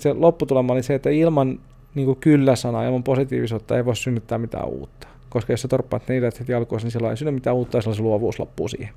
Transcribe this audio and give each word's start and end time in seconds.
Se 0.00 0.12
lopputulema 0.12 0.72
oli 0.72 0.82
se, 0.82 0.94
että 0.94 1.10
ilman 1.10 1.58
niin 1.94 2.16
kyllä-sanaa, 2.16 2.84
ilman 2.84 3.02
positiivisuutta 3.02 3.76
ei 3.76 3.84
voi 3.84 3.96
synnyttää 3.96 4.38
mitään 4.38 4.68
uutta. 4.68 5.08
Koska 5.28 5.52
jos 5.52 5.62
sä 5.62 5.68
torppaat 5.68 6.08
ne 6.08 6.16
ideat 6.16 6.40
heti 6.40 6.54
alkuun, 6.54 6.80
niin 6.82 6.90
silloin 6.90 7.10
ei 7.10 7.16
synny 7.16 7.30
mitään 7.30 7.56
uutta 7.56 7.78
ja 7.78 7.82
silloin 7.82 7.96
se 7.96 8.02
luovuus 8.02 8.38
loppuu 8.38 8.68
siihen. 8.68 8.94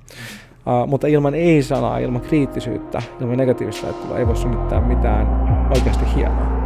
Uh, 0.66 0.88
mutta 0.88 1.06
ilman 1.06 1.34
ei-sanaa, 1.34 1.98
ilman 1.98 2.20
kriittisyyttä, 2.20 3.02
ilman 3.20 3.36
negatiivista 3.36 3.86
ajattelua 3.86 4.18
ei 4.18 4.26
voi 4.26 4.36
synnyttää 4.36 4.80
mitään 4.80 5.26
oikeasti 5.76 6.04
hienoa. 6.16 6.61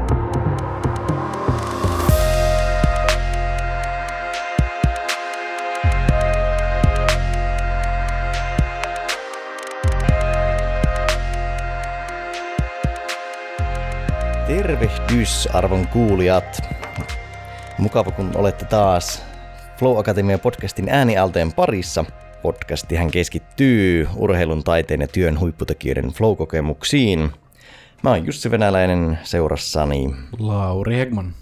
Tervehdys 14.66 15.48
arvon 15.52 15.88
kuulijat. 15.88 16.60
Mukava 17.78 18.10
kun 18.10 18.30
olette 18.34 18.64
taas 18.64 19.22
Flow 19.78 19.98
Akatemia 19.98 20.38
podcastin 20.38 20.88
äänialteen 20.88 21.52
parissa. 21.52 22.04
Podcastihan 22.42 23.10
keskittyy 23.10 24.08
urheilun, 24.16 24.64
taiteen 24.64 25.00
ja 25.00 25.08
työn 25.08 25.40
huipputekijöiden 25.40 26.04
flow-kokemuksiin. 26.04 27.30
Mä 28.02 28.10
oon 28.10 28.26
Jussi 28.26 28.50
Venäläinen 28.50 29.18
seurassani. 29.22 30.14
Lauri 30.38 30.96
Hegman. 30.96 31.34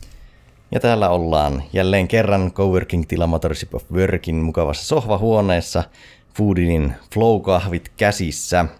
Ja 0.70 0.80
täällä 0.80 1.08
ollaan 1.08 1.62
jälleen 1.72 2.08
kerran 2.08 2.52
Coworking-tila 2.52 3.26
Motorship 3.26 3.74
of 3.74 3.84
Workin 3.92 4.36
mukavassa 4.36 4.86
sohvahuoneessa. 4.86 5.84
Foodinin 6.36 6.94
flow-kahvit 7.14 7.88
käsissä– 7.96 8.64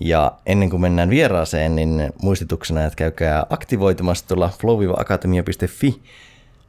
ja 0.00 0.32
ennen 0.46 0.70
kuin 0.70 0.80
mennään 0.80 1.10
vieraaseen, 1.10 1.76
niin 1.76 2.12
muistutuksena, 2.22 2.84
että 2.84 2.96
käykää 2.96 3.46
aktivoitumassa 3.50 4.28
tuolla 4.28 4.50
flow-akatemia.fi 4.58 6.02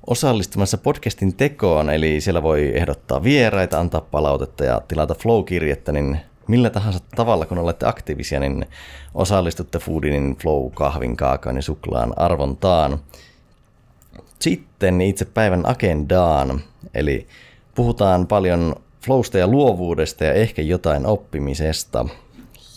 osallistumassa 0.07 0.77
podcastin 0.77 1.35
tekoon, 1.35 1.89
eli 1.89 2.21
siellä 2.21 2.43
voi 2.43 2.71
ehdottaa 2.75 3.23
vieraita, 3.23 3.79
antaa 3.79 4.01
palautetta 4.01 4.65
ja 4.65 4.81
tilata 4.87 5.15
flow-kirjettä, 5.15 5.91
niin 5.91 6.19
millä 6.47 6.69
tahansa 6.69 6.99
tavalla, 7.15 7.45
kun 7.45 7.57
olette 7.57 7.87
aktiivisia, 7.87 8.39
niin 8.39 8.65
osallistutte 9.13 9.79
Foodinin 9.79 10.35
Flow-kahvin, 10.35 11.17
kaakaan 11.17 11.55
ja 11.55 11.61
suklaan 11.61 12.13
arvontaan. 12.15 12.99
Sitten 14.39 15.01
itse 15.01 15.25
päivän 15.25 15.69
agendaan, 15.69 16.61
eli 16.93 17.27
puhutaan 17.75 18.27
paljon 18.27 18.75
flowsta 19.05 19.37
ja 19.37 19.47
luovuudesta 19.47 20.23
ja 20.23 20.33
ehkä 20.33 20.61
jotain 20.61 21.05
oppimisesta– 21.05 22.05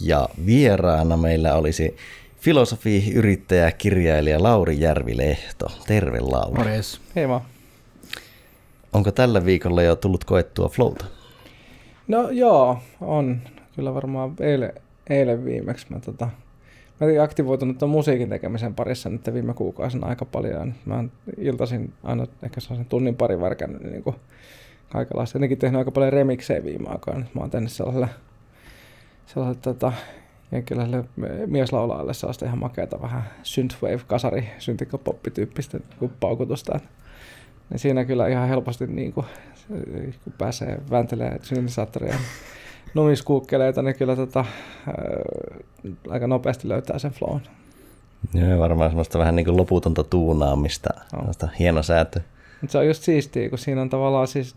ja 0.00 0.28
vieraana 0.46 1.16
meillä 1.16 1.54
olisi 1.54 1.96
filosofi, 2.40 3.12
yrittäjä, 3.14 3.72
kirjailija 3.72 4.42
Lauri 4.42 4.80
Järvilehto. 4.80 5.66
Terve 5.86 6.20
Lauri. 6.20 6.58
Morjes. 6.58 7.00
Hei 7.16 7.28
vaan. 7.28 7.42
Onko 8.92 9.12
tällä 9.12 9.44
viikolla 9.44 9.82
jo 9.82 9.96
tullut 9.96 10.24
koettua 10.24 10.68
flowta? 10.68 11.04
No 12.08 12.30
joo, 12.30 12.78
on. 13.00 13.40
Kyllä 13.76 13.94
varmaan 13.94 14.34
eilen, 14.40 14.72
eilen 15.10 15.44
viimeksi. 15.44 15.86
Mä, 15.88 16.00
tota, 16.00 16.24
mä 17.00 17.06
olin 17.06 17.22
aktivoitunut 17.22 17.78
tuon 17.78 17.90
musiikin 17.90 18.28
tekemisen 18.28 18.74
parissa 18.74 19.08
nyt 19.08 19.34
viime 19.34 19.54
kuukausina 19.54 20.06
aika 20.06 20.24
paljon. 20.24 20.74
Mä 20.84 21.04
iltaisin 21.38 21.92
aina 22.02 22.26
ehkä 22.42 22.60
sellaisen 22.60 22.86
tunnin 22.86 23.16
pari 23.16 23.40
värkännyt 23.40 23.82
niin 23.82 24.02
kuin 24.02 24.16
kaikenlaista. 24.92 25.38
Ennenkin 25.38 25.58
tehnyt 25.58 25.78
aika 25.78 25.90
paljon 25.90 26.12
remiksejä 26.12 26.64
viime 26.64 26.88
aikoina. 26.88 27.26
Mä 27.34 27.40
oon 27.40 27.50
tehnyt 27.50 27.72
sellaiselle 27.72 28.08
sellaiset 29.26 29.62
tota, 29.62 29.92
jenkkiläiselle 30.52 31.04
mieslaulaajalle 31.46 32.14
sellaista 32.14 32.46
ihan 32.46 32.58
makeata 32.58 33.02
vähän 33.02 33.22
synthwave-kasari, 33.42 34.44
syntikopoppi-tyyppistä 34.58 35.80
niin 36.00 36.12
paukutusta. 36.20 36.80
Niin 37.70 37.78
siinä 37.78 38.04
kyllä 38.04 38.28
ihan 38.28 38.48
helposti, 38.48 38.86
niin 38.86 39.12
kuin, 39.12 39.26
kun 40.24 40.32
pääsee 40.38 40.80
vääntelee 40.90 41.38
syntisaattoria 41.42 42.14
numiskuukkeleita, 42.94 43.82
niin 43.82 43.96
kyllä 43.96 44.16
tota, 44.16 44.44
ää, 44.86 44.94
aika 46.08 46.26
nopeasti 46.26 46.68
löytää 46.68 46.98
sen 46.98 47.12
flown. 47.12 47.40
Joo, 48.34 48.58
varmaan 48.58 48.90
semmoista 48.90 49.18
vähän 49.18 49.36
niin 49.36 49.46
kuin 49.46 49.56
loputonta 49.56 50.04
tuunaamista, 50.04 50.90
no. 51.12 51.48
hieno 51.58 51.82
säätö. 51.82 52.20
se 52.68 52.78
on 52.78 52.86
just 52.86 53.02
siistiä, 53.02 53.48
kun 53.48 53.58
siinä 53.58 53.82
on 53.82 53.90
tavallaan 53.90 54.28
siis 54.28 54.54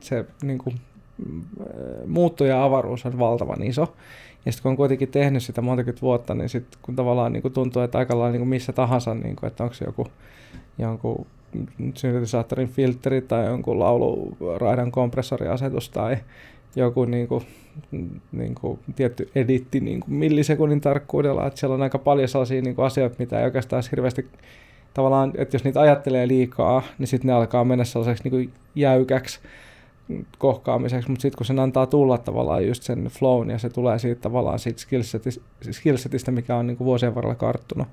se 0.00 0.24
niin 0.42 0.58
kuin, 0.58 0.80
muutto 2.06 2.44
ja 2.44 2.64
avaruus 2.64 3.06
on 3.06 3.18
valtavan 3.18 3.62
iso. 3.62 3.94
Ja 4.46 4.52
sitten 4.52 4.62
kun 4.62 4.70
on 4.70 4.76
kuitenkin 4.76 5.08
tehnyt 5.08 5.42
sitä 5.42 5.62
monta 5.62 5.84
vuotta, 6.02 6.34
niin 6.34 6.48
sitten 6.48 6.78
kun 6.82 6.96
tavallaan 6.96 7.32
niin 7.32 7.42
kuin 7.42 7.54
tuntuu, 7.54 7.82
että 7.82 7.98
aika 7.98 8.18
lailla 8.18 8.32
niin 8.32 8.40
kuin 8.40 8.48
missä 8.48 8.72
tahansa, 8.72 9.14
niin 9.14 9.36
kuin, 9.36 9.48
että 9.48 9.64
onko 9.64 9.74
se 9.74 9.84
joku 9.84 10.06
jonkun 10.78 11.26
syntetisaattorin 11.94 12.68
filtteri 12.68 13.20
tai 13.20 13.46
jonkun 13.46 13.78
lauluraidan 13.78 14.92
kompressoriasetus 14.92 15.90
tai 15.90 16.16
joku 16.76 17.04
niin 17.04 17.28
kuin, 17.28 17.44
niin 18.32 18.54
kuin 18.54 18.78
tietty 18.96 19.30
editti 19.34 19.80
niin 19.80 20.00
kuin 20.00 20.14
millisekunnin 20.14 20.80
tarkkuudella, 20.80 21.46
että 21.46 21.60
siellä 21.60 21.74
on 21.74 21.82
aika 21.82 21.98
paljon 21.98 22.28
sellaisia 22.28 22.62
niin 22.62 22.74
kuin 22.74 22.86
asioita, 22.86 23.16
mitä 23.18 23.38
ei 23.38 23.44
oikeastaan 23.44 23.82
hirveästi 23.90 24.26
tavallaan, 24.94 25.32
että 25.36 25.54
jos 25.54 25.64
niitä 25.64 25.80
ajattelee 25.80 26.28
liikaa, 26.28 26.82
niin 26.98 27.06
sitten 27.06 27.26
ne 27.26 27.32
alkaa 27.32 27.64
mennä 27.64 27.84
sellaiseksi 27.84 28.24
niin 28.24 28.30
kuin 28.30 28.52
jäykäksi 28.74 29.40
kohkaamiseksi, 30.38 31.10
mutta 31.10 31.22
sitten 31.22 31.36
kun 31.36 31.46
sen 31.46 31.58
antaa 31.58 31.86
tulla 31.86 32.18
tavallaan 32.18 32.66
just 32.66 32.82
sen 32.82 33.04
flown 33.04 33.50
ja 33.50 33.58
se 33.58 33.68
tulee 33.70 33.98
siitä 33.98 34.20
tavallaan 34.20 34.58
siitä 34.58 34.80
skillsetistä, 34.80 35.44
skillsetistä 35.70 36.30
mikä 36.30 36.56
on 36.56 36.66
niin 36.66 36.76
kuin 36.76 36.86
vuosien 36.86 37.14
varrella 37.14 37.34
karttunut, 37.34 37.88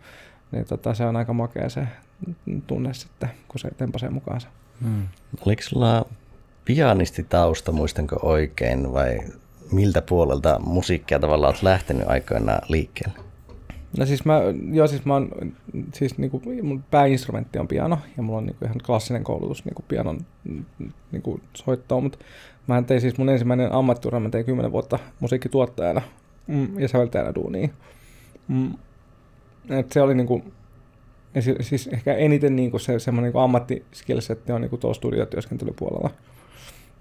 niin 0.52 0.66
tota, 0.66 0.94
se 0.94 1.06
on 1.06 1.16
aika 1.16 1.34
makea 1.34 1.70
se 1.70 1.88
tunne 2.68 2.94
sitten, 2.94 3.30
kun 3.48 3.60
se 3.60 3.72
tempasee 3.78 4.10
mukaansa. 4.10 4.48
Hmm. 4.82 5.08
Oliko 5.46 5.62
sulla 5.62 6.06
pianistitausta, 6.66 7.72
muistanko 7.72 8.20
oikein, 8.22 8.94
vai 8.94 9.20
miltä 9.72 10.02
puolelta 10.02 10.60
musiikkia 10.60 11.20
tavallaan 11.20 11.54
olet 11.54 11.64
lähtenyt 11.64 12.08
aikoinaan 12.08 12.62
liikkeelle? 12.70 13.33
No 13.98 14.06
siis 14.06 14.26
mä, 14.26 14.42
joo 14.72 14.88
siis 14.88 15.06
mä 15.06 15.14
oon, 15.14 15.54
siis 15.94 16.18
niinku, 16.18 16.42
mun 16.64 16.84
pääinstrumentti 16.92 17.60
on 17.60 17.68
piano 17.68 17.98
ja 18.18 18.24
mulla 18.24 18.38
on 18.38 18.46
niinku 18.46 18.66
ihan 18.66 18.78
klassinen 18.86 19.24
koulutus 19.24 19.66
niinku 19.66 19.84
pianon 19.88 20.20
niinku 21.12 21.40
soittoa, 21.54 22.02
mutta 22.02 22.18
mä 22.68 22.82
tein 22.82 23.02
siis 23.02 23.18
mun 23.18 23.30
ensimmäinen 23.30 23.72
ammattiura, 23.72 24.20
mä 24.20 24.30
tein 24.30 24.46
10 24.46 24.72
vuotta 24.72 25.00
musiikkituottajana 25.20 26.02
mm, 26.48 26.80
ja 26.80 26.88
säveltäjänä 26.88 27.36
duunia. 27.36 27.68
Mm, 28.48 28.74
et 29.70 29.92
se 29.92 30.02
oli 30.02 30.16
niinku, 30.16 30.44
ja 31.36 31.42
siis 31.42 31.88
ehkä 31.88 32.14
eniten 32.14 32.56
niinku 32.56 32.80
se 32.80 33.00
semmoinen 33.00 33.28
niinku 33.28 33.40
ammattiskillsetti 33.40 34.52
on 34.52 34.62
niinku 34.62 34.78
tuolla 34.78 34.94
studiotyöskentelypuolella. 34.94 36.10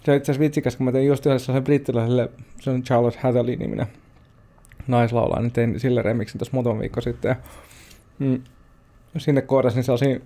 Se 0.04 0.10
on 0.10 0.16
itse 0.16 0.32
asiassa 0.32 0.40
vitsikäs, 0.40 0.76
kun 0.76 0.84
mä 0.84 0.92
tein 0.92 1.06
just 1.06 1.26
yhdessä 1.26 1.52
sen 1.52 1.64
brittiläiselle, 1.64 2.30
se 2.60 2.70
on 2.70 2.82
Charlotte 2.82 3.20
Hatherley 3.22 3.56
niminen 3.56 3.86
naislaulaa, 4.86 5.40
niin 5.40 5.52
tein 5.52 5.80
sille 5.80 6.02
remixin 6.02 6.38
tuossa 6.38 6.54
muutama 6.54 6.80
viikko 6.80 7.00
sitten. 7.00 7.28
Ja, 7.28 7.36
mm, 8.18 8.40
sinne 9.18 9.42
koodasin 9.42 9.84
sellaisia 9.84 10.20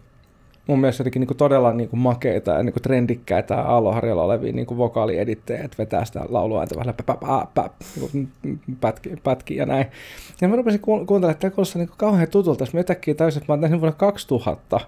mun 0.67 0.81
mielestä 0.81 1.01
jotenkin 1.01 1.21
niin 1.21 1.27
kuin 1.27 1.37
todella 1.37 1.73
niin 1.73 1.89
kuin 1.89 2.01
makeita 2.01 2.51
ja 2.51 2.63
niin 2.63 2.73
kuin 2.73 2.83
trendikkäitä 2.83 3.63
aloharjalla 3.63 4.23
olevia 4.23 4.53
niin 4.53 4.67
kuin 4.67 4.79
vokaaliedittejä, 4.79 5.65
että 5.65 5.79
vetää 5.79 6.05
sitä 6.05 6.21
laulua 6.29 6.65
vähän 6.77 6.95
niin 8.13 8.29
pätki, 8.81 9.11
pätki 9.23 9.57
ja 9.57 9.67
näin. 9.67 9.87
Ja 10.41 10.49
mä 10.49 10.57
rupesin 10.57 10.81
kuuntelemaan, 10.81 11.31
että 11.31 11.41
tämä 11.41 11.55
kuulostaa 11.55 11.83
niin 11.83 11.91
kauhean 11.97 12.29
tutulta, 12.31 12.63
jos 12.63 12.75
mä 12.75 12.81
yhtäkkiä 12.81 13.15
täysin, 13.15 13.43
että 13.43 13.53
mä 13.53 13.55
oon 13.55 13.61
tehnyt 13.61 13.81
vuonna 13.81 13.97
2000 13.97 14.81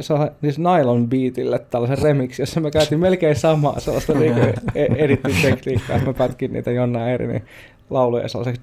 sellaisen 0.00 0.36
siis 0.40 0.58
nylon 0.58 1.08
beatille 1.08 1.58
tällaisen 1.58 2.02
remixin, 2.02 2.42
jossa 2.42 2.60
mä 2.60 2.70
käytin 2.70 3.00
melkein 3.00 3.36
samaa 3.36 3.80
sellaista 3.80 4.14
niin 4.18 4.34
editing-tekniikkaa, 4.76 5.96
että 5.96 6.06
mä 6.06 6.14
pätkin 6.14 6.52
niitä 6.52 6.70
jonna 6.70 7.10
eri, 7.10 7.26
niin 7.26 7.44
lauluja 7.90 8.28
sellaiseksi 8.28 8.60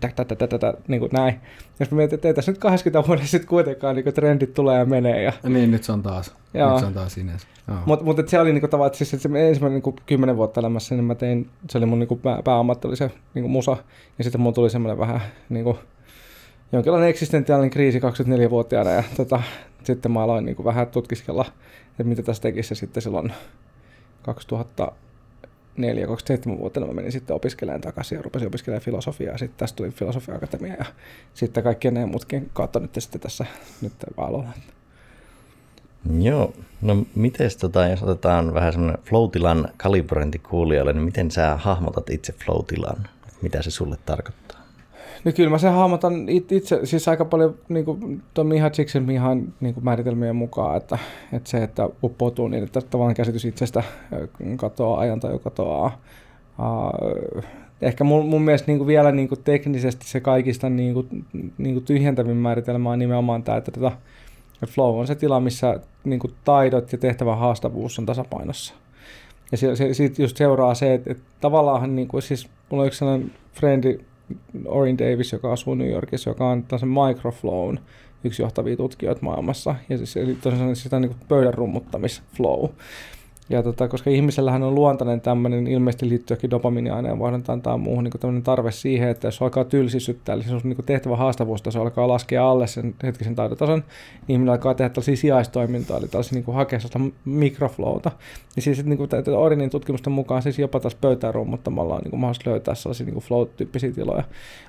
niin 0.88 1.00
kuin 1.00 1.09
näin. 1.13 1.39
Jos 1.79 1.91
mä 1.91 1.97
mietin, 1.97 2.16
että 2.16 2.28
ei 2.28 2.34
tässä 2.34 2.51
nyt 2.51 2.59
80 2.59 3.07
vuoden 3.07 3.28
sitten 3.28 3.50
kuitenkaan 3.50 3.95
niin 3.95 4.13
trendit 4.13 4.53
tulee 4.53 4.79
ja 4.79 4.85
menee. 4.85 5.23
Ja... 5.23 5.34
Niin, 5.43 5.72
nyt 5.72 5.84
se 5.84 5.91
on 5.91 6.03
taas. 6.03 6.35
Joo. 6.53 6.72
Nyt 6.72 6.79
se 6.79 6.85
on 6.85 6.93
taas 6.93 7.17
Ines. 7.17 7.47
Mutta 7.85 8.05
mut, 8.05 8.28
se 8.28 8.40
oli 8.40 8.53
niin 8.53 8.70
tavallaan, 8.70 8.87
että 8.87 8.97
siis, 8.97 9.14
että 9.14 9.29
se 9.29 9.49
ensimmäinen 9.49 9.81
niin 9.85 9.96
kymmenen 10.05 10.37
vuotta 10.37 10.59
elämässä, 10.59 10.96
niin 10.96 11.05
mä 11.05 11.16
tein, 11.16 11.49
se 11.70 11.78
oli 11.78 11.85
mun 11.85 11.99
niin 11.99 12.20
pää, 12.23 12.41
pääammatti, 12.43 12.87
oli 12.87 12.96
se 12.96 13.11
niin 13.34 13.49
musa. 13.49 13.78
Ja 14.17 14.23
sitten 14.23 14.41
mulla 14.41 14.53
tuli 14.53 14.70
semmoinen 14.70 14.99
vähän 14.99 15.22
niin 15.49 15.64
kuin, 15.64 15.78
jonkinlainen 16.72 17.09
eksistentiaalinen 17.09 17.70
kriisi 17.70 17.99
24-vuotiaana. 17.99 18.90
Ja 18.90 19.03
tota, 19.17 19.41
sitten 19.84 20.11
mä 20.11 20.23
aloin 20.23 20.46
niin 20.46 20.55
kuin, 20.55 20.66
vähän 20.66 20.87
tutkiskella, 20.87 21.46
että 21.90 22.03
mitä 22.03 22.23
tässä 22.23 22.41
tekisi. 22.41 22.72
Ja 22.72 22.75
sitten 22.75 23.03
silloin 23.03 23.34
2000 24.22 24.91
4 25.78 26.08
27 26.08 26.59
vuotta 26.59 26.79
mä 26.79 26.93
menin 26.93 27.11
sitten 27.11 27.35
opiskelemaan 27.35 27.81
takaisin 27.81 28.16
ja 28.16 28.22
rupesin 28.22 28.47
opiskelemaan 28.47 28.84
filosofiaa. 28.85 29.37
Sitten 29.37 29.58
tästä 29.58 29.75
tuli 29.75 29.90
filosofia-akatemia 29.90 30.73
ja 30.73 30.85
sitten 31.34 31.64
kaikkien 31.64 31.93
ne 31.93 32.05
muutkin 32.05 32.49
kautta 32.53 32.79
nyt 32.79 32.96
sitten 32.99 33.22
tässä 33.22 33.46
nyt 33.81 33.93
valolla. 34.17 34.49
Joo, 36.20 36.53
no 36.81 37.05
miten 37.16 37.49
tota, 37.59 37.87
jos 37.87 38.03
otetaan 38.03 38.53
vähän 38.53 38.73
semmoinen 38.73 39.03
flow-tilan 39.03 39.70
kalibrointi 39.78 40.40
kuulijoille, 40.40 40.93
niin 40.93 41.03
miten 41.03 41.31
sä 41.31 41.55
hahmotat 41.55 42.09
itse 42.09 42.34
flow-tilan? 42.34 43.08
Mitä 43.41 43.61
se 43.61 43.72
sulle 43.72 43.97
tarkoittaa? 44.05 44.42
No 45.25 45.31
kyllä 45.31 45.49
mä 45.49 45.58
sen 45.58 45.73
hahmotan 45.73 46.29
itse, 46.29 46.79
siis 46.84 47.08
aika 47.08 47.25
paljon 47.25 47.55
niin 47.70 47.85
kuin, 47.85 48.22
tuon 48.34 48.47
Miha 48.47 48.70
Csikszentmihalyin 48.70 49.53
niin 49.59 49.73
kuin 49.73 49.84
määritelmien 49.84 50.35
mukaan, 50.35 50.78
että, 50.78 50.97
että 51.34 51.49
se, 51.49 51.64
että 51.64 51.90
uppoutuu 52.03 52.47
niin, 52.47 52.64
että 52.64 52.81
tavallaan 52.81 53.16
käsitys 53.16 53.46
itsestä 53.46 53.84
katoaa, 54.58 54.99
ajan 54.99 55.20
tai 55.20 55.40
katoaa. 55.43 56.02
Uh, 56.59 57.43
ehkä 57.81 58.03
mun, 58.03 58.25
mun 58.25 58.41
mielestä 58.41 58.67
niin 58.67 58.78
kuin 58.78 58.87
vielä 58.87 59.11
niin 59.11 59.28
kuin 59.28 59.43
teknisesti 59.43 60.08
se 60.08 60.20
kaikista 60.20 60.70
niin 60.70 60.93
kuin, 60.93 61.25
niin 61.58 61.73
kuin 61.73 61.85
tyhjentävin 61.85 62.37
määritelmä 62.37 62.90
on 62.91 62.99
nimenomaan 62.99 63.43
tämä, 63.43 63.58
että 63.58 63.72
tota, 63.72 63.91
flow 64.67 64.99
on 64.99 65.08
se 65.08 65.16
tila, 65.16 65.40
missä 65.40 65.79
niin 66.03 66.20
kuin 66.20 66.34
taidot 66.43 66.91
ja 66.91 66.97
tehtävän 66.97 67.37
haastavuus 67.37 67.99
on 67.99 68.05
tasapainossa. 68.05 68.73
Ja 69.52 69.58
se, 69.58 69.75
se, 69.75 69.93
siitä 69.93 70.22
just 70.22 70.37
seuraa 70.37 70.75
se, 70.75 70.93
että, 70.93 71.11
että 71.11 71.23
tavallaan 71.41 71.96
niin 71.96 72.08
kuin, 72.08 72.22
siis 72.22 72.49
mulla 72.70 72.81
on 72.81 72.87
yksi 72.87 72.99
sellainen 72.99 73.31
frendi, 73.53 73.99
Orin 74.66 74.97
Davis, 74.97 75.32
joka 75.32 75.53
asuu 75.53 75.76
New 75.76 75.90
Yorkissa, 75.90 76.30
joka 76.30 76.50
on 76.50 76.64
tällaisen 76.64 76.90
microflown 76.90 77.78
yksi 78.24 78.41
johtavia 78.41 78.78
tutkijoita 78.78 79.22
maailmassa. 79.22 79.76
Ja 79.90 79.97
siis, 79.97 80.18
eli 80.18 80.35
tosiaan 80.35 80.76
sitä 80.76 81.00
niin 81.00 81.16
pöydän 81.28 81.53
rummuttamisflow. 81.53 82.70
Ja 83.49 83.63
tota, 83.63 83.87
koska 83.87 84.09
ihmisellähän 84.09 84.63
on 84.63 84.75
luontainen 84.75 85.22
tämmöinen, 85.22 85.67
ilmeisesti 85.67 86.09
liittyykin 86.09 86.49
dopaminiaineen 86.49 87.19
vaihduntaan 87.19 87.61
tai 87.61 87.78
muuhun 87.78 88.03
niin 88.03 88.11
tämmöinen 88.19 88.43
tarve 88.43 88.72
siihen, 88.72 89.09
että 89.09 89.28
jos 89.28 89.41
alkaa 89.41 89.63
tylsisyttää, 89.63 90.35
eli 90.35 90.43
se 90.43 90.53
on 90.53 90.61
niin 90.63 90.78
tehtävä 90.85 91.16
haastavuustaso 91.16 91.81
alkaa 91.81 92.07
laskea 92.07 92.49
alle 92.49 92.67
sen 92.67 92.95
hetkisen 93.03 93.35
taidotason, 93.35 93.79
niin 93.79 94.35
ihminen 94.35 94.51
alkaa 94.51 94.73
tehdä 94.73 94.90
tällaisia 94.90 95.16
sijaistoimintaa, 95.16 95.97
eli 95.97 96.07
tällaisia 96.07 96.40
niin 96.40 96.55
hakea 96.55 96.79
sellaista 96.79 97.16
mikroflowta. 97.25 98.11
Ja 98.55 98.61
siis 98.61 98.85
niin 98.85 98.97
kuin, 98.97 99.09
Orinin 99.37 99.69
tutkimusten 99.69 100.13
mukaan 100.13 100.41
siis 100.41 100.59
jopa 100.59 100.79
taas 100.79 100.96
pöytään 100.96 101.34
rummuttamalla 101.34 101.96
on 101.96 102.01
niin 102.01 102.19
mahdollista 102.19 102.49
löytää 102.49 102.75
sellaisia 102.75 103.05
niin 103.05 103.16
flow-tyyppisiä 103.16 103.91
tiloja. 103.91 104.23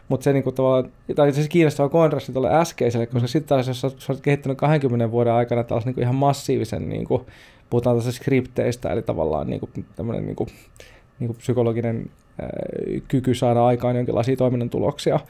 Mutta 0.09 0.25
se 0.25 0.33
niin 0.33 0.45
kuin, 0.45 0.55
tavallaan, 0.55 0.93
tai 1.15 1.33
se 1.33 1.49
kiinnostava 1.49 1.89
kontrasti 1.89 2.33
tuolle 2.33 2.55
äskeiselle, 2.55 3.07
koska 3.07 3.29
sitten 3.29 3.49
taas 3.49 3.69
jos 3.69 3.81
sä 3.81 3.89
olet 4.09 4.21
kehittänyt 4.21 4.59
20 4.59 5.11
vuoden 5.11 5.33
aikana 5.33 5.65
tällaisen 5.65 5.87
niin 5.87 5.95
kuin 5.95 6.03
ihan 6.03 6.15
massiivisen 6.15 6.89
niin 6.89 7.05
kuin, 7.05 7.23
puhutaan 7.71 7.97
tässä 7.97 8.13
skripteistä, 8.13 8.91
eli 8.91 9.03
tavallaan 9.03 9.51
niin 9.51 9.61
kuin, 9.61 9.71
tämmöinen 9.97 10.27
niin 10.27 10.37
kuin, 10.37 10.49
niin 11.19 11.29
kuin 11.29 11.37
psykologinen 11.37 12.11
ää, 12.41 12.49
kyky 13.09 13.35
saada 13.35 13.67
aikaan 13.67 13.97
jonkinlaisia 13.97 14.37
toiminnan 14.37 14.71
tuloksia, 14.71 15.21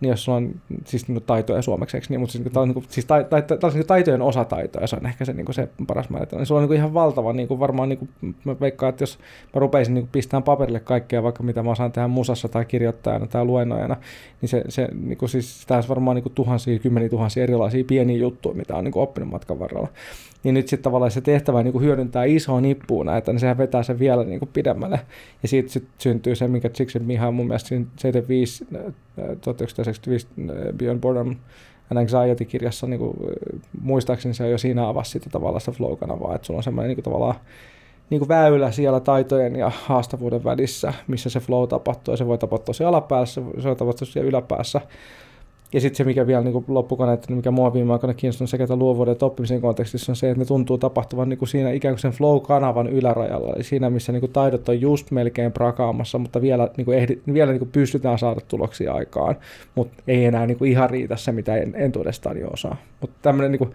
niin 0.00 0.10
jos 0.10 0.24
sulla 0.24 0.36
on 0.36 0.54
siis 0.84 1.08
niin 1.08 1.22
taitoja 1.22 1.62
suomeksi, 1.62 1.98
niin, 2.08 2.20
mutta 2.20 2.32
siis, 2.32 2.44
niin 2.44 2.74
kuin, 2.74 2.86
siis 2.88 3.06
tai, 3.06 3.24
tai, 3.24 3.42
tai, 3.42 3.70
niin 3.74 3.86
taitojen 3.86 4.22
osataitoja, 4.22 4.86
se 4.86 4.96
on 4.96 5.06
ehkä 5.06 5.24
se, 5.24 5.32
niin 5.32 5.44
kuin 5.44 5.54
se 5.54 5.68
paras 5.86 6.10
määritelmä. 6.10 6.40
Niin 6.40 6.46
sulla 6.46 6.58
on 6.58 6.62
niin 6.62 6.68
kuin 6.68 6.76
ihan 6.76 6.94
valtava, 6.94 7.32
niin 7.32 7.48
kuin 7.48 7.60
varmaan 7.60 7.88
niin 7.88 7.98
kuin, 7.98 8.34
mä 8.44 8.56
veikkaan, 8.60 8.90
että 8.90 9.02
jos 9.02 9.18
mä 9.54 9.60
rupeisin 9.60 9.94
niin 9.94 10.08
pistämään 10.12 10.42
paperille 10.42 10.80
kaikkea, 10.80 11.22
vaikka 11.22 11.42
mitä 11.42 11.62
mä 11.62 11.70
osaan 11.70 11.92
tehdä 11.92 12.08
musassa 12.08 12.48
tai 12.48 12.64
kirjoittajana 12.64 13.26
tai 13.26 13.44
luennoijana, 13.44 13.96
niin 14.40 14.48
se, 14.48 14.64
se 14.68 14.88
niin 14.92 15.18
kuin 15.18 15.28
siis, 15.28 15.66
olisi 15.70 15.88
varmaan 15.88 16.14
niin 16.14 16.22
kuin 16.22 16.34
tuhansia, 16.34 16.78
kymmeniä 16.78 17.08
tuhansia 17.08 17.42
erilaisia 17.42 17.84
pieniä 17.84 18.16
juttuja, 18.18 18.54
mitä 18.54 18.76
on 18.76 18.84
niin 18.84 18.92
kuin 18.92 19.02
oppinut 19.02 19.30
matkan 19.30 19.58
varrella 19.58 19.88
niin 20.44 20.54
nyt 20.54 20.68
sitten 20.68 20.84
tavallaan 20.84 21.10
se 21.10 21.20
tehtävä 21.20 21.62
niin 21.62 21.72
kuin 21.72 21.84
hyödyntää 21.84 22.24
isoa 22.24 22.60
nippua 22.60 23.04
näitä, 23.04 23.32
niin 23.32 23.40
sehän 23.40 23.58
vetää 23.58 23.82
sen 23.82 23.98
vielä 23.98 24.24
niin 24.24 24.38
kuin 24.38 24.50
pidemmälle. 24.52 25.00
Ja 25.42 25.48
siitä 25.48 25.68
sitten 25.68 25.92
syntyy 25.98 26.34
se, 26.34 26.48
minkä 26.48 26.68
Chicks 26.68 26.94
Miha 27.00 27.30
mun 27.30 27.46
mielestä 27.46 27.68
75, 27.68 28.66
1975 29.40 30.26
äh, 30.38 30.74
Beyond 30.76 31.00
Boredom 31.00 31.36
and 31.90 31.98
Anxiety-kirjassa, 31.98 32.86
niin 32.86 32.98
kuin, 32.98 33.16
äh, 33.22 33.60
muistaakseni 33.80 34.34
se 34.34 34.44
on 34.44 34.50
jo 34.50 34.58
siinä 34.58 34.88
avasi 34.88 35.10
sitä 35.10 35.30
tavallaan 35.30 35.60
sitä 35.60 35.72
flow-kanavaa, 35.72 36.34
että 36.34 36.46
sulla 36.46 36.58
on 36.58 36.64
semmoinen 36.64 36.88
niin 36.88 36.96
kuin, 36.96 37.04
tavallaan 37.04 37.34
niin 38.10 38.18
kuin 38.18 38.28
väylä 38.28 38.70
siellä 38.70 39.00
taitojen 39.00 39.56
ja 39.56 39.72
haastavuuden 39.84 40.44
välissä, 40.44 40.92
missä 41.06 41.30
se 41.30 41.40
flow 41.40 41.68
tapahtuu, 41.68 42.12
ja 42.12 42.16
se 42.16 42.26
voi 42.26 42.38
tapahtua 42.38 42.74
siellä 42.74 42.88
alapäässä, 42.88 43.42
se 43.58 43.68
voi 43.68 43.76
tapahtua 43.76 44.06
siellä 44.06 44.28
yläpäässä, 44.28 44.80
ja 45.74 45.80
sitten 45.80 45.96
se, 45.96 46.04
mikä 46.04 46.26
vielä 46.26 46.42
niin 46.42 46.64
loppukaneetti, 46.68 47.32
mikä 47.32 47.50
mua 47.50 47.72
viime 47.72 47.92
aikoina 47.92 48.14
kiinnostunut 48.14 48.50
sekä 48.50 48.66
tämän 48.66 48.78
luovuuden 48.78 49.12
että 49.12 49.26
oppimisen 49.26 49.60
kontekstissa, 49.60 50.12
on 50.12 50.16
se, 50.16 50.30
että 50.30 50.38
ne 50.38 50.44
tuntuu 50.44 50.78
tapahtuvan 50.78 51.28
niin 51.28 51.38
kuin 51.38 51.48
siinä 51.48 51.70
ikään 51.70 51.94
kuin 51.94 52.00
sen 52.00 52.12
flow-kanavan 52.12 52.88
ylärajalla, 52.88 53.52
eli 53.54 53.64
siinä, 53.64 53.90
missä 53.90 54.12
niin 54.12 54.20
kuin 54.20 54.32
taidot 54.32 54.68
on 54.68 54.80
just 54.80 55.10
melkein 55.10 55.52
prakaamassa, 55.52 56.18
mutta 56.18 56.42
vielä, 56.42 56.70
niin 56.76 56.84
kuin 56.84 56.98
ehdi, 56.98 57.18
vielä 57.32 57.52
niin 57.52 57.58
kuin 57.58 57.70
pystytään 57.72 58.18
saada 58.18 58.40
tuloksia 58.48 58.92
aikaan, 58.92 59.36
mutta 59.74 60.02
ei 60.08 60.24
enää 60.24 60.46
niin 60.46 60.58
kuin 60.58 60.70
ihan 60.70 60.90
riitä 60.90 61.16
se, 61.16 61.32
mitä 61.32 61.56
en, 61.56 61.74
entuudestaan 61.76 62.38
jo 62.38 62.48
osaa. 62.52 62.76
Mutta 63.00 63.16
tämmöinen 63.22 63.52
niin 63.52 63.58
kuin, 63.58 63.72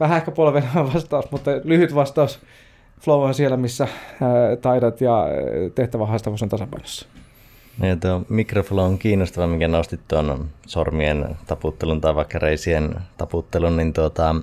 vähän 0.00 0.16
ehkä 0.16 0.30
polveneva 0.30 0.90
vastaus, 0.94 1.30
mutta 1.30 1.50
lyhyt 1.64 1.94
vastaus, 1.94 2.40
flow 3.00 3.22
on 3.22 3.34
siellä, 3.34 3.56
missä 3.56 3.88
ää, 4.20 4.56
taidot 4.56 5.00
ja 5.00 5.26
tehtävä 5.74 6.06
haastavuus 6.06 6.42
on 6.42 6.48
tasapainossa. 6.48 7.06
Niin, 7.78 8.00
tuo 8.00 8.22
mikroflow 8.28 8.84
on 8.84 8.98
kiinnostava, 8.98 9.46
mikä 9.46 9.68
nostit 9.68 10.00
tuon 10.08 10.48
sormien 10.66 11.36
taputtelun 11.46 12.00
tai 12.00 12.14
vaikka 12.14 12.38
reisien 12.38 12.94
taputtelun, 13.16 13.76
niin 13.76 13.92
tuota, 13.92 14.34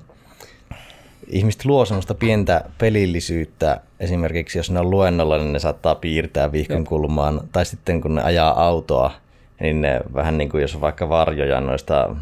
ihmiset 1.28 1.66
luo 1.66 1.86
semmoista 1.86 2.16
pientä 2.16 2.63
pelillisyyttä. 2.78 3.81
Esimerkiksi 4.00 4.60
jos 4.60 4.72
ne 4.72 4.80
on 4.80 4.89
luennolla, 4.89 5.38
niin 5.38 5.54
ne 5.54 5.60
saattaa 5.60 5.95
piirtää 5.95 6.51
vihkon 6.51 6.83
kulmaan. 6.86 7.42
Tai 7.51 7.66
sitten 7.66 8.01
kun 8.01 8.16
ne 8.16 8.22
ajaa 8.22 8.66
autoa, 8.66 9.12
niin 9.60 9.81
ne 9.81 10.01
vähän 10.13 10.38
niin 10.38 10.50
kuin 10.50 10.62
jos 10.62 10.75
on 10.75 10.81
vaikka 10.81 11.10
varjoja 11.10 11.62
noista 11.62 12.16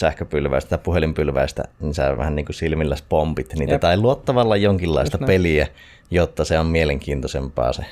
sähköpylväistä 0.00 0.68
tai 0.68 0.78
puhelinpylväistä, 0.78 1.64
niin 1.80 1.94
sä 1.94 2.16
vähän 2.16 2.36
niin 2.36 2.46
kuin 2.46 2.56
silmillä 2.56 2.96
pompit 3.08 3.54
niitä. 3.54 3.72
Jep. 3.72 3.80
Tai 3.80 3.96
luo 3.96 4.14
tavallaan 4.14 4.62
jonkinlaista 4.62 5.18
peliä, 5.18 5.68
jotta 6.10 6.44
se 6.44 6.58
on 6.58 6.66
mielenkiintoisempaa 6.66 7.72
se 7.72 7.84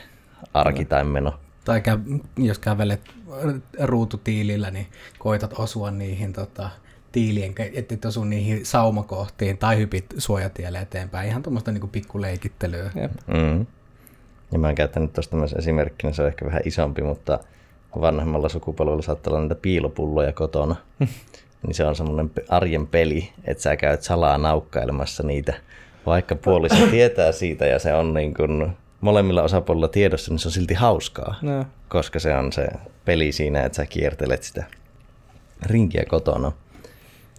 arki 0.55 0.85
tai 0.85 1.05
meno 1.05 1.35
tai 1.69 1.81
kä- 1.81 2.21
jos 2.37 2.59
kävelet 2.59 3.01
ruututiilillä, 3.81 4.71
niin 4.71 4.87
koitat 5.19 5.55
osua 5.59 5.91
niihin 5.91 6.33
tota, 6.33 6.71
tiilien, 7.13 7.55
että 7.73 7.95
et 7.95 8.05
osu 8.05 8.25
niihin 8.25 8.67
saumakohtiin 8.67 9.59
tai 9.59 9.79
hypit 9.79 10.05
suojatielle 10.19 10.79
eteenpäin. 10.79 11.29
Ihan 11.29 11.43
tuommoista 11.43 11.73
niin 11.73 11.89
pikkuleikittelyä. 11.89 12.91
Mm. 13.27 13.67
Ja 14.53 14.59
mä 14.59 14.67
oon 14.67 14.75
käyttänyt 14.75 15.13
tuosta 15.13 15.37
myös 15.37 15.53
esimerkkinä, 15.53 16.13
se 16.13 16.23
on 16.23 16.29
ehkä 16.29 16.45
vähän 16.45 16.63
isompi, 16.65 17.03
mutta 17.03 17.39
vanhemmalla 18.01 18.49
sukupolvella 18.49 19.03
saattaa 19.03 19.31
olla 19.31 19.43
niitä 19.43 19.55
piilopulloja 19.55 20.33
kotona. 20.33 20.77
niin 21.67 21.75
se 21.75 21.85
on 21.85 21.97
semmoinen 21.97 22.31
arjen 22.49 22.87
peli, 22.87 23.33
että 23.45 23.63
sä 23.63 23.77
käyt 23.77 24.03
salaa 24.03 24.39
naukkailemassa 24.39 25.23
niitä, 25.23 25.55
vaikka 26.07 26.35
puoliso 26.35 26.87
tietää 26.91 27.33
siitä 27.33 27.67
ja 27.67 27.79
se 27.79 27.95
on 27.95 28.15
niin 28.15 28.35
kuin 28.35 28.77
molemmilla 29.01 29.43
osapuolilla 29.43 29.89
tiedossa, 29.89 30.31
niin 30.31 30.39
se 30.39 30.49
on 30.49 30.53
silti 30.53 30.75
hauskaa. 30.75 31.35
No. 31.43 31.65
Koska 31.89 32.19
se 32.19 32.35
on 32.35 32.53
se 32.53 32.69
peli 33.05 33.33
siinä, 33.33 33.63
että 33.63 33.77
sä 33.77 33.87
kiertelet 33.87 34.43
sitä 34.43 34.65
rinkiä 35.67 36.05
kotona. 36.09 36.53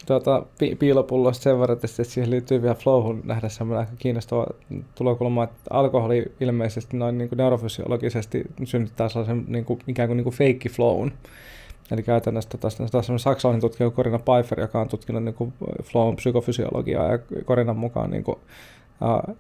Tuota, 0.06 0.46
pi- 0.60 0.76
piilopullosta 0.76 1.44
sen 1.44 1.60
verran, 1.60 1.76
että 1.76 2.04
siihen 2.04 2.32
liittyy 2.32 2.62
vielä 2.62 2.76
flowhun 2.76 3.22
nähdä 3.24 3.50
semmoinen 3.50 3.80
aika 3.80 3.92
kiinnostava 3.98 4.48
tulokulma, 4.96 5.44
että 5.44 5.60
alkoholi 5.70 6.32
ilmeisesti 6.40 6.98
noin 6.98 7.18
niin 7.18 7.30
kuin 7.30 7.38
neurofysiologisesti 7.38 8.44
synnyttää 8.64 9.10
sellaisen 9.10 9.46
niin 9.48 9.66
kuin, 9.66 9.80
ikään 9.88 10.10
kuin, 10.10 10.18
niin 10.18 10.24
kuin 10.24 10.36
fake 10.36 10.70
flown. 10.70 11.12
Eli 11.92 12.04
käytännössä 12.04 12.58
taas, 12.58 12.76
taas 12.76 13.06
semmoinen 13.06 13.20
saksalainen 13.20 13.62
tutkija 13.62 13.92
Corina 13.92 14.20
Pfeiffer, 14.20 14.60
joka 14.60 14.82
on 14.82 14.88
tutkinut 14.88 15.24
niin 15.24 15.36
kuin 15.36 15.54
flown 15.84 16.16
psykofysiologiaa 16.16 17.12
ja 17.12 17.20
Corinan 17.44 17.78
mukaan 17.78 18.12
niin 18.12 18.24
kuin, 18.24 18.40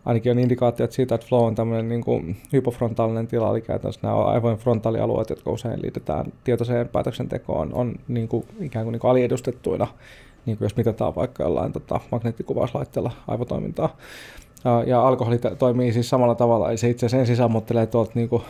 Ainakin 0.05 0.31
on 0.31 0.39
indikaatiot 0.39 0.91
siitä, 0.91 1.15
että 1.15 1.27
flow 1.27 1.45
on 1.45 1.55
tämmöinen 1.55 1.89
niin 1.89 2.03
kuin 2.03 2.37
hypofrontaalinen 2.53 3.27
tila, 3.27 3.51
eli 3.51 3.61
käytännössä 3.61 4.01
nämä 4.03 4.15
aivojen 4.15 4.57
frontaalialueet, 4.57 5.29
jotka 5.29 5.51
usein 5.51 5.81
liitetään 5.81 6.25
tietoiseen 6.43 6.87
päätöksentekoon, 6.87 7.73
on 7.73 7.95
niin 8.07 8.27
kuin, 8.27 8.45
ikään 8.59 8.85
kuin, 8.85 8.91
niin 8.91 8.99
kuin 8.99 9.11
aliedustettuina, 9.11 9.87
niin 10.45 10.57
kuin 10.57 10.65
jos 10.65 10.77
mitataan 10.77 11.15
vaikka 11.15 11.43
jollain 11.43 11.73
tota, 11.73 11.99
magneettikuvauslaitteella 12.11 13.11
aivotoimintaa. 13.27 13.97
Ja 14.85 15.07
alkoholi 15.07 15.39
toimii 15.57 15.93
siis 15.93 16.09
samalla 16.09 16.35
tavalla, 16.35 16.69
eli 16.69 16.77
se 16.77 16.89
itse 16.89 17.05
asiassa 17.05 17.19
ensin 17.19 17.35
sammuttelee 17.35 17.85
tuolta, 17.85 18.11
niin 18.15 18.29
kuin, 18.29 18.43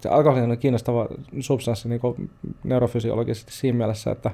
se 0.00 0.08
alkoholi 0.08 0.42
on 0.42 0.58
kiinnostava 0.58 1.08
substanssi 1.40 1.88
niin 1.88 2.00
kuin 2.00 2.30
neurofysiologisesti 2.64 3.52
siinä 3.52 3.78
mielessä, 3.78 4.10
että 4.10 4.30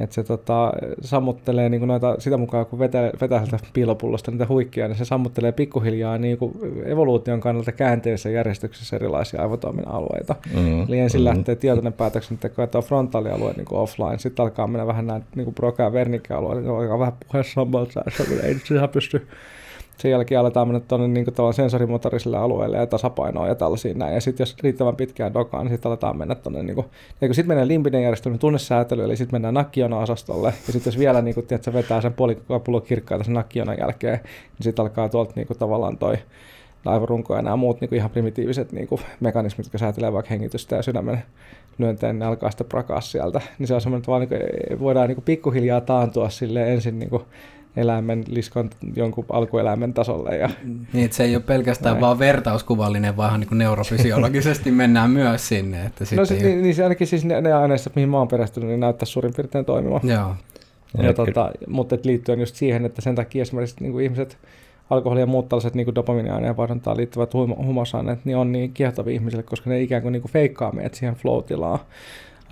että 0.00 0.14
se 0.14 0.24
tota, 0.24 0.72
sammuttelee 1.00 1.68
niin 1.68 1.80
kuin 1.80 1.88
noita, 1.88 2.16
sitä 2.18 2.36
mukaan, 2.36 2.66
kun 2.66 2.78
vetää, 2.78 3.10
vetää 3.20 3.38
sieltä 3.38 3.58
piilopullosta 3.72 4.30
niitä 4.30 4.46
huikkia, 4.48 4.88
niin 4.88 4.96
se 4.96 5.04
sammuttelee 5.04 5.52
pikkuhiljaa 5.52 6.18
niin 6.18 6.38
kuin 6.38 6.52
evoluution 6.84 7.40
kannalta 7.40 7.72
käänteisessä 7.72 8.30
järjestyksessä 8.30 8.96
erilaisia 8.96 9.42
aivotoiminnan 9.42 9.94
alueita. 9.94 10.34
Mm-hmm. 10.54 10.84
Eli 10.88 10.98
ensin 10.98 11.20
mm-hmm. 11.20 11.36
lähtee 11.36 11.56
tietoinen 11.56 11.92
päätöksenteko, 11.92 12.62
että 12.62 12.78
on 12.78 12.84
frontaalialue 12.84 13.52
niin 13.52 13.64
kuin 13.64 13.78
offline, 13.78 14.18
sitten 14.18 14.42
alkaa 14.42 14.66
mennä 14.66 14.86
vähän 14.86 15.06
näin 15.06 15.24
niin 15.34 15.54
proka- 15.54 15.82
ja 15.82 15.92
vernikka-alueelle, 15.92 16.62
niin 16.62 16.70
alkaa 16.70 16.98
vähän 16.98 17.14
puheessa 17.26 17.54
sammalta, 17.54 18.02
ei 18.42 18.54
nyt 18.54 18.92
pysty 18.92 19.26
sen 19.98 20.10
jälkeen 20.10 20.40
aletaan 20.40 20.68
mennä 20.68 20.80
tuonne 20.80 21.08
niin 21.08 21.26
sensorimotoriselle 21.54 22.36
alueelle 22.36 22.76
ja 22.76 22.86
tasapainoa 22.86 23.48
ja 23.48 23.54
tällaisia 23.54 23.94
näin. 23.94 24.14
Ja 24.14 24.20
sitten 24.20 24.44
jos 24.44 24.56
riittävän 24.62 24.96
pitkään 24.96 25.34
dokaan, 25.34 25.66
niin 25.66 25.72
sitten 25.72 25.90
aletaan 25.90 26.16
mennä 26.16 26.34
tuonne, 26.34 26.62
niin 26.62 26.74
kuin, 26.74 26.86
kun 27.20 27.34
sitten 27.34 27.48
menee 27.48 27.66
limpinen 27.66 28.02
järjestelmä 28.02 28.38
tunnesäätely, 28.38 29.04
eli 29.04 29.16
sitten 29.16 29.34
mennään 29.34 29.54
nakkiona-osastolle, 29.54 30.52
ja 30.66 30.72
sitten 30.72 30.90
jos 30.90 30.98
vielä 30.98 31.22
niin 31.22 31.34
kuin, 31.34 31.46
tiedät, 31.46 31.72
vetää 31.72 32.00
sen 32.00 32.12
puoli 32.12 32.80
kirkkaita 32.86 33.24
sen 33.24 33.34
nakkionan 33.34 33.76
jälkeen, 33.80 34.20
niin 34.24 34.62
sitten 34.62 34.82
alkaa 34.82 35.08
tuolta 35.08 35.32
niin 35.36 35.46
kuin, 35.46 35.58
tavallaan 35.58 35.98
toi 35.98 36.18
aivorunko 36.84 37.36
ja 37.36 37.42
nämä 37.42 37.56
muut 37.56 37.80
niin 37.80 37.88
kuin 37.88 37.96
ihan 37.96 38.10
primitiiviset 38.10 38.72
niin 38.72 38.88
kuin, 38.88 39.00
mekanismit, 39.20 39.66
jotka 39.66 39.78
säätelee 39.78 40.12
vaikka 40.12 40.30
hengitystä 40.30 40.76
ja 40.76 40.82
sydämen 40.82 41.22
lyönteen, 41.78 42.18
niin 42.18 42.26
alkaa 42.28 42.50
sitten 42.50 42.66
prakaa 42.66 43.00
sieltä. 43.00 43.40
Niin 43.58 43.66
se 43.66 43.74
on 43.74 43.80
semmoinen, 43.80 44.00
että 44.00 44.10
vaan 44.10 44.28
niin 44.68 44.80
voidaan 44.80 45.08
niin 45.08 45.22
pikkuhiljaa 45.22 45.80
taantua 45.80 46.30
sille 46.30 46.72
ensin 46.72 46.98
niin 46.98 47.10
kuin 47.10 47.22
eläimen, 47.76 48.24
liskon 48.28 48.70
jonkun 48.96 49.24
alkueläimen 49.28 49.94
tasolle. 49.94 50.36
Ja 50.36 50.50
niin, 50.92 51.04
että 51.04 51.16
se 51.16 51.24
ei 51.24 51.36
ole 51.36 51.42
pelkästään 51.46 51.92
näin. 51.92 52.00
vaan 52.00 52.18
vertauskuvallinen, 52.18 53.16
vaan 53.16 53.40
niin 53.40 53.48
kuin 53.48 53.58
neurofysiologisesti 53.58 54.70
mennään 54.70 55.10
myös 55.10 55.48
sinne. 55.48 55.84
Että 55.84 56.04
no 56.16 56.24
se, 56.24 56.34
niin, 56.34 56.62
niin, 56.62 56.74
se 56.74 56.82
ainakin 56.82 57.06
siis 57.06 57.24
ne, 57.24 57.40
ne 57.40 57.52
aineistot, 57.52 57.94
mihin 57.96 58.08
mä 58.08 58.18
oon 58.18 58.28
perästynyt, 58.28 58.68
niin 58.68 58.80
näyttää 58.80 59.06
suurin 59.06 59.34
piirtein 59.34 59.64
toimimaan. 59.64 60.00
Joo. 60.04 60.34
Ja, 60.98 61.04
ja 61.04 61.14
tota, 61.14 61.50
mutta 61.66 61.94
et 61.94 62.04
liittyen 62.04 62.40
just 62.40 62.54
siihen, 62.54 62.84
että 62.84 63.02
sen 63.02 63.14
takia 63.14 63.42
esimerkiksi 63.42 63.76
niin 63.80 63.92
kuin 63.92 64.04
ihmiset, 64.04 64.38
alkoholi 64.90 65.20
ja 65.20 65.26
muut 65.26 65.48
tällaiset 65.48 65.74
niin 65.74 65.94
dopaminiaineen 65.94 66.56
vaihduntaan 66.56 66.96
liittyvät 66.96 67.34
huumausaineet, 67.34 68.24
niin 68.24 68.36
on 68.36 68.52
niin 68.52 68.72
kiehtovia 68.72 69.14
ihmisille, 69.14 69.42
koska 69.42 69.70
ne 69.70 69.80
ikään 69.80 70.02
kuin, 70.02 70.12
niin 70.12 70.22
kuin 70.22 70.32
feikkaa 70.32 70.72
meidät 70.72 70.94
siihen 70.94 71.14
flow-tilaan. 71.14 71.78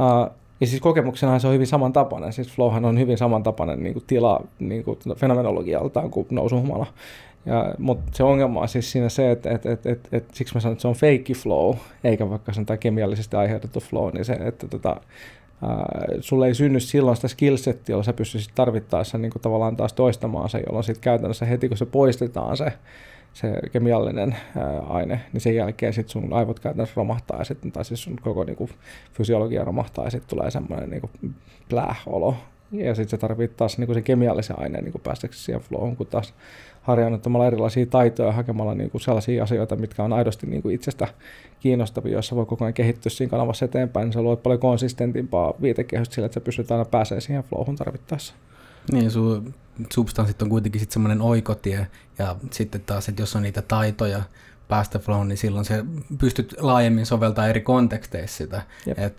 Uh, 0.00 0.30
ja 0.60 0.66
siis 0.66 0.80
kokemuksenahan 0.80 1.40
se 1.40 1.46
on 1.46 1.54
hyvin 1.54 1.66
samantapainen. 1.66 2.32
Siis 2.32 2.48
flowhan 2.48 2.84
on 2.84 2.98
hyvin 2.98 3.18
samantapainen 3.18 3.82
niin 3.82 3.92
kuin 3.92 4.04
tila 4.06 4.40
niin 4.58 4.84
kuin 4.84 4.98
fenomenologialtaan 5.16 6.10
kuin 6.10 6.26
nousuhumala. 6.30 6.86
Ja, 7.46 7.74
mutta 7.78 8.10
se 8.14 8.22
ongelma 8.22 8.60
on 8.60 8.68
siis 8.68 8.92
siinä 8.92 9.08
se, 9.08 9.30
että 9.30 9.50
et, 9.50 9.66
et, 9.66 9.86
et, 9.86 10.08
et, 10.12 10.24
siksi 10.32 10.54
mä 10.54 10.60
sanon, 10.60 10.72
että 10.72 10.82
se 10.82 10.88
on 10.88 10.94
fake 10.94 11.34
flow, 11.34 11.76
eikä 12.04 12.30
vaikka 12.30 12.52
sen 12.52 12.66
tai 12.66 12.78
kemiallisesti 12.78 13.36
aiheutettu 13.36 13.80
flow, 13.80 14.14
niin 14.14 14.24
se, 14.24 14.32
että 14.32 14.68
tota, 14.68 15.00
sulle 16.20 16.46
ei 16.46 16.54
synny 16.54 16.80
silloin 16.80 17.16
sitä 17.16 17.28
skillsettiä, 17.28 17.92
jolla 17.92 18.02
sä 18.02 18.12
pystyisit 18.12 18.54
tarvittaessa 18.54 19.18
niin 19.18 19.32
kuin 19.32 19.42
tavallaan 19.42 19.76
taas 19.76 19.92
toistamaan 19.92 20.48
se, 20.48 20.62
jolloin 20.66 20.84
sitten 20.84 21.02
käytännössä 21.02 21.46
heti 21.46 21.68
kun 21.68 21.76
se 21.76 21.86
poistetaan 21.86 22.56
se, 22.56 22.72
se 23.36 23.52
kemiallinen 23.72 24.36
ää, 24.56 24.80
aine, 24.80 25.20
niin 25.32 25.40
sen 25.40 25.54
jälkeen 25.54 25.92
sit 25.92 26.08
sun 26.08 26.32
aivot 26.32 26.60
käytännössä 26.60 26.92
romahtaa, 26.96 27.38
ja 27.38 27.44
sit, 27.44 27.58
tai 27.72 27.84
siis 27.84 28.02
sun 28.02 28.18
koko 28.22 28.44
niin 28.44 28.56
kuin, 28.56 28.70
fysiologia 29.12 29.64
romahtaa, 29.64 30.04
ja 30.04 30.10
sitten 30.10 30.28
tulee 30.28 30.50
semmoinen 30.50 30.90
niin 30.90 31.34
pläh-olo, 31.68 32.36
ja 32.72 32.94
sitten 32.94 33.08
se 33.08 33.16
tarvitsee 33.16 33.56
taas 33.56 33.78
niin 33.78 33.86
kuin 33.86 33.94
se 33.94 34.02
kemiallisen 34.02 34.58
aineen 34.58 34.84
niin 34.84 35.00
päästäksesi 35.02 35.44
siihen 35.44 35.60
flowhun, 35.60 35.96
kun 35.96 36.06
taas 36.06 36.34
harjoittamalla 36.82 37.46
erilaisia 37.46 37.86
taitoja 37.86 38.32
hakemalla 38.32 38.74
niin 38.74 38.90
kuin 38.90 39.00
sellaisia 39.00 39.42
asioita, 39.42 39.76
mitkä 39.76 40.04
on 40.04 40.12
aidosti 40.12 40.46
niin 40.46 40.62
kuin 40.62 40.74
itsestä 40.74 41.08
kiinnostavia, 41.60 42.12
joissa 42.12 42.36
voi 42.36 42.46
koko 42.46 42.64
ajan 42.64 42.74
kehittyä 42.74 43.10
siinä 43.10 43.30
kanavassa 43.30 43.64
eteenpäin, 43.64 44.04
niin 44.04 44.12
se 44.12 44.22
luo 44.22 44.36
paljon 44.36 44.60
konsistentimpaa 44.60 45.54
viitekehystä 45.62 46.14
sillä, 46.14 46.26
että 46.26 46.34
sä 46.34 46.40
pystyt 46.40 46.70
aina 46.70 46.84
pääsemään 46.84 47.22
siihen 47.22 47.42
flowhun 47.42 47.76
tarvittaessa. 47.76 48.34
Niin, 48.92 49.10
sun 49.10 49.54
substanssit 49.92 50.42
on 50.42 50.48
kuitenkin 50.48 50.80
sitten 50.80 50.92
semmoinen 50.92 51.22
oikotie, 51.22 51.86
ja 52.18 52.36
sitten 52.50 52.80
taas, 52.80 53.08
että 53.08 53.22
jos 53.22 53.36
on 53.36 53.42
niitä 53.42 53.62
taitoja, 53.62 54.22
päästä 54.68 54.98
flow, 54.98 55.26
niin 55.26 55.38
silloin 55.38 55.64
se 55.64 55.84
pystyt 56.18 56.54
laajemmin 56.60 57.06
soveltaa 57.06 57.46
eri 57.46 57.60
konteksteissa 57.60 58.36
sitä. 58.36 58.62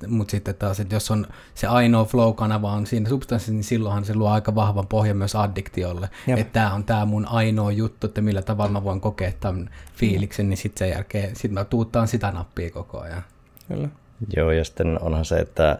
Mutta 0.07 0.31
sitten 0.31 0.55
taas, 0.55 0.79
että 0.79 0.95
jos 0.95 1.11
on 1.11 1.27
se 1.55 1.67
ainoa 1.67 2.05
flow-kanava 2.05 2.71
on 2.71 2.87
siinä 2.87 3.09
substanssissa, 3.09 3.53
niin 3.53 3.63
silloinhan 3.63 4.05
se 4.05 4.15
luo 4.15 4.29
aika 4.29 4.55
vahvan 4.55 4.87
pohjan 4.87 5.17
myös 5.17 5.35
addiktiolle. 5.35 6.09
Että 6.27 6.53
tämä 6.53 6.73
on 6.73 6.83
tämä 6.83 7.05
mun 7.05 7.25
ainoa 7.25 7.71
juttu, 7.71 8.07
että 8.07 8.21
millä 8.21 8.41
tavalla 8.41 8.71
mä 8.71 8.83
voin 8.83 9.01
kokea 9.01 9.31
tämän 9.39 9.69
fiiliksen, 9.95 10.49
niin 10.49 10.57
sitten 10.57 10.87
sen 10.87 10.95
jälkeen 10.95 11.35
sit 11.35 11.51
mä 11.51 11.65
tuuttaan 11.65 12.07
sitä 12.07 12.31
nappia 12.31 12.71
koko 12.71 12.99
ajan. 12.99 13.23
Kyllä. 13.67 13.89
Joo, 14.35 14.51
ja 14.51 14.65
sitten 14.65 15.01
onhan 15.01 15.25
se, 15.25 15.37
että 15.37 15.79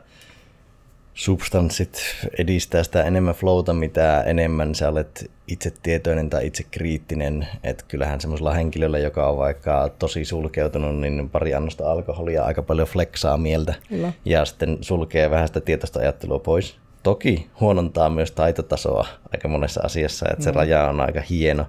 substanssit 1.18 2.00
edistää 2.38 2.84
sitä 2.84 3.04
enemmän 3.04 3.36
flowta, 3.36 3.74
mitä 3.74 4.22
enemmän 4.22 4.76
sä 4.76 4.90
olet 4.90 5.32
itse 5.48 5.74
tietoinen 5.84 6.30
tai 6.30 6.48
itse 6.48 6.64
kriittinen. 6.72 7.48
Että 7.64 7.86
kyllähän 7.88 8.22
semmoisella 8.22 8.54
henkilöllä, 8.54 8.98
joka 8.98 9.30
on 9.30 9.38
vaikka 9.38 9.90
tosi 10.00 10.26
sulkeutunut, 10.26 11.00
niin 11.00 11.30
pari 11.30 11.54
annosta 11.54 11.92
alkoholia 11.92 12.44
aika 12.44 12.62
paljon 12.62 12.88
flexaa 12.88 13.38
mieltä. 13.38 13.74
Kyllä. 13.90 14.14
Ja 14.26 14.46
sitten 14.46 14.78
sulkee 14.82 15.30
vähän 15.30 15.48
sitä 15.48 15.62
tietoista 15.62 16.00
ajattelua 16.00 16.40
pois. 16.40 16.78
Toki 17.04 17.48
huonontaa 17.60 18.10
myös 18.10 18.32
taitotasoa 18.32 19.08
aika 19.34 19.48
monessa 19.48 19.82
asiassa, 19.84 20.26
että 20.32 20.44
se 20.44 20.52
mm. 20.52 20.56
raja 20.56 20.90
on 20.90 21.02
aika 21.02 21.22
hieno. 21.22 21.66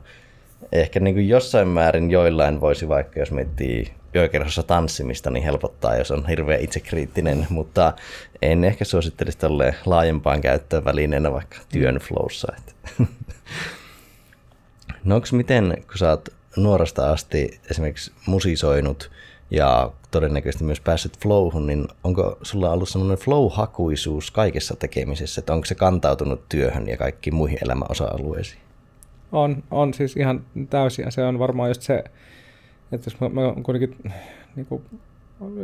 Ehkä 0.73 1.01
niin 1.01 1.15
kuin 1.15 1.29
jossain 1.29 1.69
määrin 1.69 2.11
joillain 2.11 2.61
voisi 2.61 2.89
vaikka, 2.89 3.21
jos 3.21 3.31
miettii 3.31 3.93
yökerhossa 4.15 4.63
tanssimista, 4.63 5.31
niin 5.31 5.45
helpottaa, 5.45 5.97
jos 5.97 6.11
on 6.11 6.29
hirveän 6.29 6.61
itsekriittinen, 6.61 7.47
mutta 7.51 7.93
en 8.43 8.65
ehkä 8.65 8.85
suosittelisi 8.85 9.39
tälle 9.39 9.75
laajempaan 9.87 10.41
käyttöön 10.41 10.85
välineenä 10.85 11.33
vaikka 11.33 11.57
työn 11.69 11.95
mm. 11.95 12.01
flowssa. 12.01 12.53
no 15.05 15.15
onko 15.15 15.27
miten, 15.33 15.85
kun 15.87 15.99
sä 15.99 16.11
oot 16.11 16.29
nuoresta 16.57 17.13
asti 17.13 17.61
esimerkiksi 17.71 18.13
musisoinut 18.27 19.11
ja 19.51 19.91
todennäköisesti 20.11 20.65
myös 20.65 20.81
päässyt 20.81 21.19
flowhun, 21.23 21.67
niin 21.67 21.89
onko 22.05 22.39
sulla 22.43 22.71
ollut 22.71 22.89
sellainen 22.89 23.19
flow-hakuisuus 23.19 24.31
kaikessa 24.31 24.77
tekemisessä, 24.77 25.41
että 25.41 25.53
onko 25.53 25.65
se 25.65 25.75
kantautunut 25.75 26.49
työhön 26.49 26.89
ja 26.89 26.97
kaikkiin 26.97 27.35
muihin 27.35 27.59
elämän 27.63 27.91
osa-alueisiin? 27.91 28.61
On, 29.33 29.63
on 29.71 29.95
siis 29.95 30.17
ihan 30.17 30.45
täysin 30.71 31.13
se 31.13 31.25
on 31.25 31.39
varmaan 31.39 31.71
just 31.71 31.83
se, 31.83 32.05
että 32.93 33.07
jos 33.11 33.21
mä, 33.21 33.29
mä 33.29 33.55
kuitenkin 33.63 34.13
niin 34.57 34.67
kuin, 34.67 34.83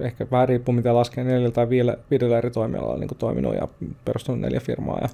ehkä 0.00 0.26
vähän 0.31 0.49
riippuu 0.49 0.75
mitä 0.75 0.95
laskee 0.95 1.25
neljällä 1.25 1.50
tai 1.50 1.69
viidellä, 1.69 1.97
viidellä 2.11 2.38
eri 2.38 2.50
toimialalla 2.50 2.99
niin 2.99 3.11
toiminut 3.19 3.54
ja 3.54 3.69
perustunut 4.04 4.40
neljä 4.40 4.61
firmaa 4.61 4.99
ja, 5.02 5.09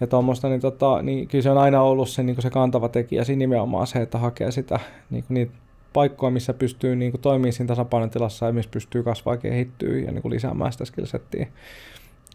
ja 0.00 0.06
tuommoista, 0.06 0.48
niin, 0.48 0.60
tota, 0.60 1.02
niin 1.02 1.28
kyllä 1.28 1.42
se 1.42 1.50
on 1.50 1.58
aina 1.58 1.82
ollut 1.82 2.08
se, 2.08 2.22
niin 2.22 2.42
se 2.42 2.50
kantava 2.50 2.88
tekijä 2.88 3.24
siinä 3.24 3.38
nimenomaan 3.38 3.86
se, 3.86 3.98
että 3.98 4.18
hakee 4.18 4.50
sitä 4.50 4.80
niin 5.10 5.24
kuin 5.24 5.34
niitä 5.34 5.52
paikkoja, 5.92 6.30
missä 6.30 6.54
pystyy 6.54 6.96
niin 6.96 7.10
kuin, 7.10 7.20
toimimaan 7.20 7.52
siinä 7.52 7.68
tasapainotilassa 7.68 8.46
ja 8.46 8.52
missä 8.52 8.70
pystyy 8.70 9.02
kasvaa 9.02 9.36
kehittyä 9.36 9.98
ja 9.98 10.12
niin 10.12 10.22
kuin, 10.22 10.32
lisäämään 10.32 10.72
sitä 10.72 10.84
skillsettiä. 10.84 11.46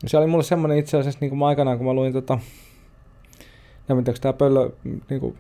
Se 0.06 0.18
oli 0.18 0.27
mulle 0.27 0.44
semmoinen 0.44 0.77
itse 0.77 0.98
asiassa 0.98 1.20
niin 1.22 1.30
kuin 1.30 1.44
aikanaan, 1.44 1.77
kun 1.77 1.88
mä 1.88 1.94
luin 1.94 2.13
tota, 2.13 2.39
ja 3.89 3.96
mitenkä 3.96 4.20
tämä 4.22 4.34
pöllö 4.34 4.70
niin 5.10 5.20
kuin, 5.20 5.36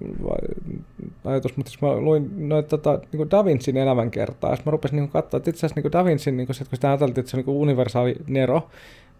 ajatus, 1.25 1.57
mutta 1.57 1.69
siis 1.69 1.81
mä 1.81 1.95
luin 1.95 2.49
noita 2.49 2.69
tota, 2.69 2.93
niin 2.93 3.17
kuin 3.17 3.31
Da 3.31 3.45
Vincin 3.45 3.77
elämänkertaa, 3.77 4.51
ja 4.51 4.57
mä 4.65 4.71
rupesin 4.71 4.95
niin 4.95 5.09
katsoa, 5.09 5.37
että 5.37 5.49
itse 5.49 5.65
asiassa 5.65 5.81
niin 5.81 5.91
Da 5.91 6.05
Vincin, 6.05 6.37
niin 6.37 6.47
kuin, 6.47 6.57
kun 6.57 6.75
sitä 6.75 6.89
ajateltiin, 6.89 7.19
että 7.19 7.31
se 7.31 7.37
on 7.37 7.43
niin 7.45 7.55
universaali 7.55 8.15
Nero, 8.27 8.69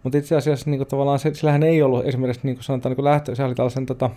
mutta 0.02 0.18
itse 0.18 0.36
asiassa 0.36 0.70
niin 0.70 0.78
kuin, 0.78 0.88
tavallaan 0.88 1.18
se, 1.18 1.34
sillähän 1.34 1.62
ei 1.62 1.82
ollut 1.82 2.06
esimerkiksi 2.06 2.46
niin 2.46 2.56
kuin 2.56 2.64
sanotaan 2.64 2.90
niin 2.90 2.96
kuin 2.96 3.04
lähtö, 3.04 3.34
se 3.34 3.44
oli 3.44 3.54
tällaisen 3.54 3.86
tota, 3.86 4.10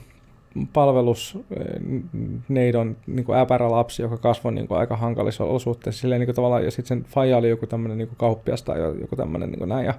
palvelusneidon 0.73 2.97
niin 3.07 3.25
kuin 3.25 3.37
äpärä 3.37 3.71
lapsi, 3.71 4.01
joka 4.01 4.17
kasvoi 4.17 4.51
niin 4.51 4.67
kuin 4.67 4.79
aika 4.79 4.97
hankalissa 4.97 5.43
olosuhteissa. 5.43 6.01
Silleen, 6.01 6.19
niin 6.19 6.27
kuin, 6.27 6.35
tavallaan, 6.35 6.65
ja 6.65 6.71
sitten 6.71 6.87
sen 6.87 7.05
faija 7.09 7.37
oli 7.37 7.49
joku 7.49 7.67
tämmöinen 7.67 7.97
niin 7.97 8.09
kauppias 8.17 8.63
tai 8.63 8.79
joku 9.01 9.15
tämmöinen 9.15 9.49
niin 9.49 9.59
kuin 9.59 9.69
näin. 9.69 9.85
Ja 9.85 9.93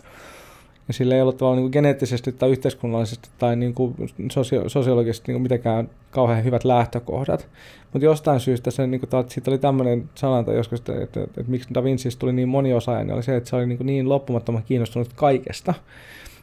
ja 0.90 0.94
sillä 0.94 1.14
ei 1.14 1.22
ollut 1.22 1.36
tavallaan 1.36 1.62
niin 1.62 1.72
geneettisesti 1.72 2.32
tai 2.32 2.50
yhteiskunnallisesti 2.50 3.28
tai 3.38 3.56
niin 3.56 3.74
kuin 3.74 3.94
sosio- 4.32 4.68
sosiologisesti 4.68 5.32
niin 5.32 5.42
mitenkään 5.42 5.90
kauhean 6.10 6.44
hyvät 6.44 6.64
lähtökohdat. 6.64 7.48
Mutta 7.92 8.04
jostain 8.04 8.40
syystä 8.40 8.70
se, 8.70 8.86
niin 8.86 9.00
kuin, 9.00 9.24
siitä 9.28 9.50
oli 9.50 9.58
tämmöinen 9.58 10.10
sananta 10.14 10.52
joskus, 10.52 10.80
että, 10.80 10.92
että, 10.92 11.20
että, 11.20 11.40
että 11.40 11.50
miksi 11.50 11.74
Da 11.74 11.84
Vinci 11.84 12.08
tuli 12.18 12.32
niin 12.32 12.48
moniosaaja, 12.48 13.04
niin 13.04 13.14
oli 13.14 13.22
se, 13.22 13.36
että 13.36 13.50
se 13.50 13.56
oli 13.56 13.66
niin, 13.66 13.86
niin 13.86 14.08
loppumattoman 14.08 14.62
kiinnostunut 14.62 15.12
kaikesta. 15.14 15.74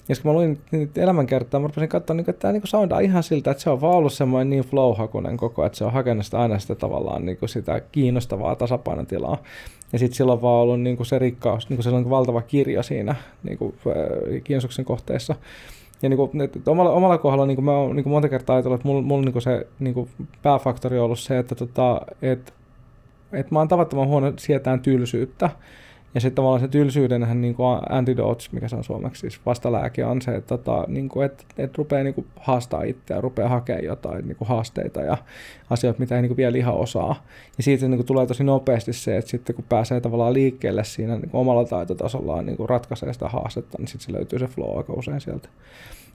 Ja 0.09 0.15
kun 0.15 0.31
mä 0.31 0.33
luin 0.33 0.59
niitä 0.71 1.01
elämänkertaa, 1.01 1.59
mä 1.59 1.67
rupesin 1.67 1.89
katsoa, 1.89 2.15
niin 2.15 2.29
että 2.29 2.39
tämä 2.41 2.51
niin 2.51 2.61
soundaa 2.65 2.99
ihan 2.99 3.23
siltä, 3.23 3.51
että 3.51 3.63
se 3.63 3.69
on 3.69 3.81
vaan 3.81 3.95
ollut 3.95 4.13
semmoinen 4.13 4.49
niin 4.49 4.63
flow-hakunen 4.63 5.37
koko, 5.37 5.65
että 5.65 5.77
se 5.77 5.85
on 5.85 5.93
hakenut 5.93 6.25
sitä 6.25 6.39
aina 6.39 6.59
sitä 6.59 6.75
tavallaan 6.75 7.25
niin 7.25 7.37
kuin 7.37 7.49
sitä 7.49 7.81
kiinnostavaa 7.91 8.55
tasapainotilaa. 8.55 9.37
Ja 9.93 9.99
sitten 9.99 10.17
sillä 10.17 10.33
on 10.33 10.41
vaan 10.41 10.61
ollut 10.63 10.81
niin 10.81 10.97
kuin 10.97 11.07
se 11.07 11.19
rikkaus, 11.19 11.69
niin 11.69 11.77
kuin 11.77 11.83
sellainen 11.83 12.09
valtava 12.09 12.41
kirja 12.41 12.83
siinä 12.83 13.15
niin 13.43 13.57
kuin, 13.57 13.75
kiinnostuksen 14.43 14.85
kohteessa. 14.85 15.35
Ja 16.01 16.09
niin 16.09 16.17
kuin, 16.17 16.31
omalla, 16.65 16.91
omalla 16.91 17.17
kohdalla 17.17 17.45
niin 17.45 17.55
kuin 17.55 17.65
mä 17.65 17.71
oon 17.71 17.95
niin 17.95 18.03
kuin 18.03 18.11
monta 18.11 18.29
kertaa 18.29 18.55
ajatellut, 18.55 18.79
että 18.79 18.87
mulla, 18.87 19.01
mulla 19.01 19.25
niin 19.25 19.33
kuin 19.33 19.41
se 19.41 19.67
niin 19.79 19.93
kuin 19.93 20.09
pääfaktori 20.41 20.99
on 20.99 21.05
ollut 21.05 21.19
se, 21.19 21.37
että, 21.37 21.55
tota, 21.55 22.01
että, 22.21 22.51
että 23.33 23.55
mä 23.55 23.59
oon 23.59 23.67
tavattoman 23.67 24.07
huono 24.07 24.33
sietään 24.37 24.79
tylsyyttä. 24.79 25.49
Ja 26.17 26.21
sitten 26.21 26.35
tavallaan 26.35 26.61
se 26.61 26.67
tylsyydenhän 26.67 27.41
niin 27.41 27.55
kuin 27.55 27.79
antidotes, 27.89 28.51
mikä 28.51 28.67
se 28.67 28.75
on 28.75 28.83
suomeksi, 28.83 29.19
siis 29.19 29.39
vastalääke 29.45 30.05
on 30.05 30.21
se, 30.21 30.35
että 30.35 30.57
tota, 30.57 30.85
niin 30.87 31.09
kuin, 31.09 31.25
et, 31.25 31.45
et 31.57 31.77
rupeaa 31.77 32.03
niin 32.03 32.13
kuin 32.13 32.27
haastaa 32.39 32.83
itseä, 32.83 33.21
rupeaa 33.21 33.49
hakemaan 33.49 33.85
jotain 33.85 34.27
niin 34.27 34.35
kuin 34.35 34.47
haasteita 34.47 35.01
ja 35.01 35.17
asioita, 35.69 35.99
mitä 35.99 36.15
ei 36.15 36.21
niin 36.21 36.29
kuin 36.29 36.37
vielä 36.37 36.57
ihan 36.57 36.73
osaa. 36.73 37.23
Ja 37.57 37.63
siitä 37.63 37.87
niin 37.87 37.97
kuin 37.97 38.05
tulee 38.05 38.25
tosi 38.25 38.43
nopeasti 38.43 38.93
se, 38.93 39.17
että 39.17 39.31
sitten 39.31 39.55
kun 39.55 39.65
pääsee 39.69 40.01
tavallaan 40.01 40.33
liikkeelle 40.33 40.83
siinä 40.83 41.15
niin 41.15 41.29
kuin 41.29 41.41
omalla 41.41 41.65
taitotasollaan 41.65 42.45
niin 42.45 42.57
kuin 42.57 42.69
ratkaisee 42.69 43.13
sitä 43.13 43.27
haastetta, 43.27 43.77
niin 43.77 43.87
sitten 43.87 44.05
se 44.05 44.13
löytyy 44.13 44.39
se 44.39 44.47
flow 44.47 44.77
aika 44.77 44.93
usein 44.93 45.21
sieltä. 45.21 45.49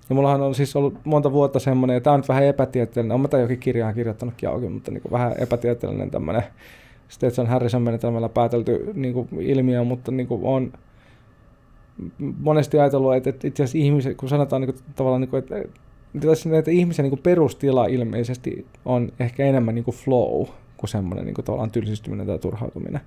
Ja 0.08 0.14
mullahan 0.14 0.40
on 0.40 0.54
siis 0.54 0.76
ollut 0.76 0.94
monta 1.04 1.32
vuotta 1.32 1.58
semmoinen, 1.58 1.94
ja 1.94 2.00
tämä 2.00 2.14
on 2.14 2.20
nyt 2.20 2.28
vähän 2.28 2.44
epätieteellinen, 2.44 3.14
on 3.14 3.20
mä 3.20 3.38
jokin 3.38 3.58
kirjaan 3.58 3.94
kirjoittanutkin 3.94 4.48
auki, 4.48 4.68
mutta 4.68 4.90
niin 4.90 5.02
kuin 5.02 5.12
vähän 5.12 5.34
epätieteellinen 5.38 6.10
tämmöinen 6.10 6.42
Stetson 7.12 7.46
Harrison 7.46 7.82
menetelmällä 7.82 8.28
päätelty 8.28 8.90
niin 8.94 9.14
kuin 9.14 9.28
ilmiö, 9.40 9.84
mutta 9.84 10.12
niin 10.12 10.26
kuin 10.26 10.40
on 10.44 10.72
monesti 12.38 12.78
ajatellut, 12.78 13.14
että, 13.14 13.30
että 13.30 13.48
itse 13.48 13.62
asiassa 13.62 13.78
ihmiset, 13.78 14.16
kun 14.16 14.28
sanotaan 14.28 14.62
niin 14.62 14.74
kuin, 14.74 14.84
tavallaan, 14.96 15.20
niin 15.20 15.28
kuin, 15.28 15.38
että, 15.38 15.56
että, 15.56 16.58
että 16.58 16.70
ihmisen 16.70 17.04
niin 17.04 17.18
perustila 17.18 17.86
ilmeisesti 17.86 18.66
on 18.84 19.12
ehkä 19.20 19.44
enemmän 19.44 19.74
niin 19.74 19.84
kuin 19.84 19.94
flow 19.94 20.46
kuin 20.76 20.90
semmoinen 20.90 21.24
niin 21.24 21.34
kuin, 21.34 21.44
tavallaan 21.44 21.70
tylsistyminen 21.70 22.26
tai 22.26 22.38
turhautuminen. 22.38 23.00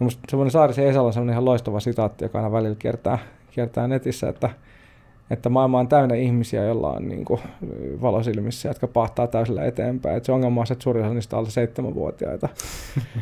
Ja 0.00 0.04
musta 0.04 0.22
semmoinen 0.28 0.50
Saarisen 0.50 0.86
Esalla 0.86 1.06
on 1.06 1.12
semmoinen 1.12 1.32
ihan 1.32 1.44
loistava 1.44 1.80
sitaatti, 1.80 2.24
joka 2.24 2.38
aina 2.38 2.52
välillä 2.52 2.76
kiertää, 2.78 3.18
kiertää 3.50 3.88
netissä, 3.88 4.28
että, 4.28 4.50
että 5.30 5.48
maailma 5.48 5.78
on 5.78 5.88
täynnä 5.88 6.14
ihmisiä, 6.14 6.64
joilla 6.64 6.92
on 6.92 7.08
niin 7.08 7.24
kuin, 7.24 7.40
valosilmissä, 8.02 8.68
jotka 8.68 8.86
pahtaa 8.86 9.26
täysillä 9.26 9.64
eteenpäin. 9.64 10.16
Et 10.16 10.24
se 10.24 10.32
ongelma 10.32 10.60
on 10.60 10.66
se, 10.66 10.72
että 10.72 10.82
suurin 10.82 11.04
osa 11.04 11.14
niistä 11.14 11.36
on 11.36 11.38
alle 11.38 11.50
seitsemänvuotiaita. 11.50 12.48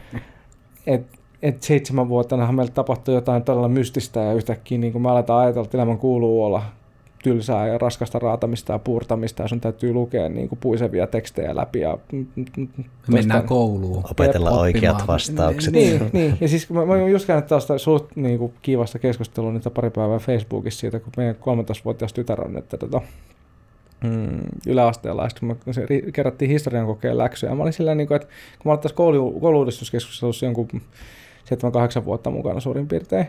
et, 0.87 1.07
et 1.43 1.63
seitsemänvuotiaanahan 1.63 2.55
meillä 2.55 2.73
tapahtuu 2.73 3.15
jotain 3.15 3.43
todella 3.43 3.69
mystistä 3.69 4.21
ja 4.21 4.33
yhtäkkiä 4.33 4.79
niin 4.79 4.93
kuin 4.93 5.03
me 5.03 5.11
aletaan 5.11 5.43
ajatella, 5.43 5.65
että 5.65 5.77
elämän 5.77 5.99
kuuluu 5.99 6.45
olla 6.45 6.63
tylsää 7.25 7.69
ja 7.69 7.79
raskasta 7.79 8.19
raatamista 8.19 8.73
ja 8.73 8.79
puurtamista 8.79 9.43
ja 9.43 9.49
sun 9.49 9.61
täytyy 9.61 9.93
lukea 9.93 10.29
niin 10.29 10.49
kuin 10.49 10.59
puisevia 10.59 11.07
tekstejä 11.07 11.57
läpi. 11.57 11.81
Ja, 11.81 11.99
Mennään 13.09 13.45
kouluun. 13.45 14.05
Opetella 14.11 14.51
Jep, 14.51 14.59
oikeat 14.59 15.07
vastaukset. 15.07 15.73
Niin, 15.73 16.11
niin, 16.13 16.37
ja 16.41 16.49
siis 16.49 16.71
mä, 16.71 16.87
mä 16.87 16.97
just 16.97 17.27
käynyt 17.27 17.47
tällaista 17.47 17.79
suht 17.79 18.17
niin 18.17 18.39
kuin 18.39 18.55
kiivasta 18.63 18.99
keskustelua 18.99 19.53
niitä 19.53 19.71
pari 19.71 19.91
päivää 19.91 20.19
Facebookissa 20.19 20.81
siitä, 20.81 21.01
kun 21.01 21.13
meidän 21.17 21.35
13-vuotias 21.35 22.13
tytär 22.13 22.41
on 22.41 22.53
nyt 22.53 22.69
tota, 22.69 23.01
mm, 24.05 24.41
yläasteella, 24.67 25.23
ja 25.23 25.29
sitten 25.29 25.49
me 25.49 25.57
kerrottiin 26.13 26.51
historian 26.51 26.87
kokeen 26.87 27.19
läksyjä. 27.19 27.53
Ja 27.53 27.57
mä 27.57 27.63
olin 27.63 27.73
silleen, 27.73 27.99
niin 27.99 28.09
kuin, 28.09 28.17
että 28.17 28.29
kun 28.29 28.71
mä 28.71 28.73
olin 28.73 28.83
tässä 28.83 28.97
koulu, 28.97 29.41
kouluudistuskeskustelussa 29.41 30.47
jonkun 30.47 30.69
7-8 32.01 32.05
vuotta 32.05 32.31
mukana 32.31 32.61
suurin 32.61 32.89
piirtein, 32.89 33.27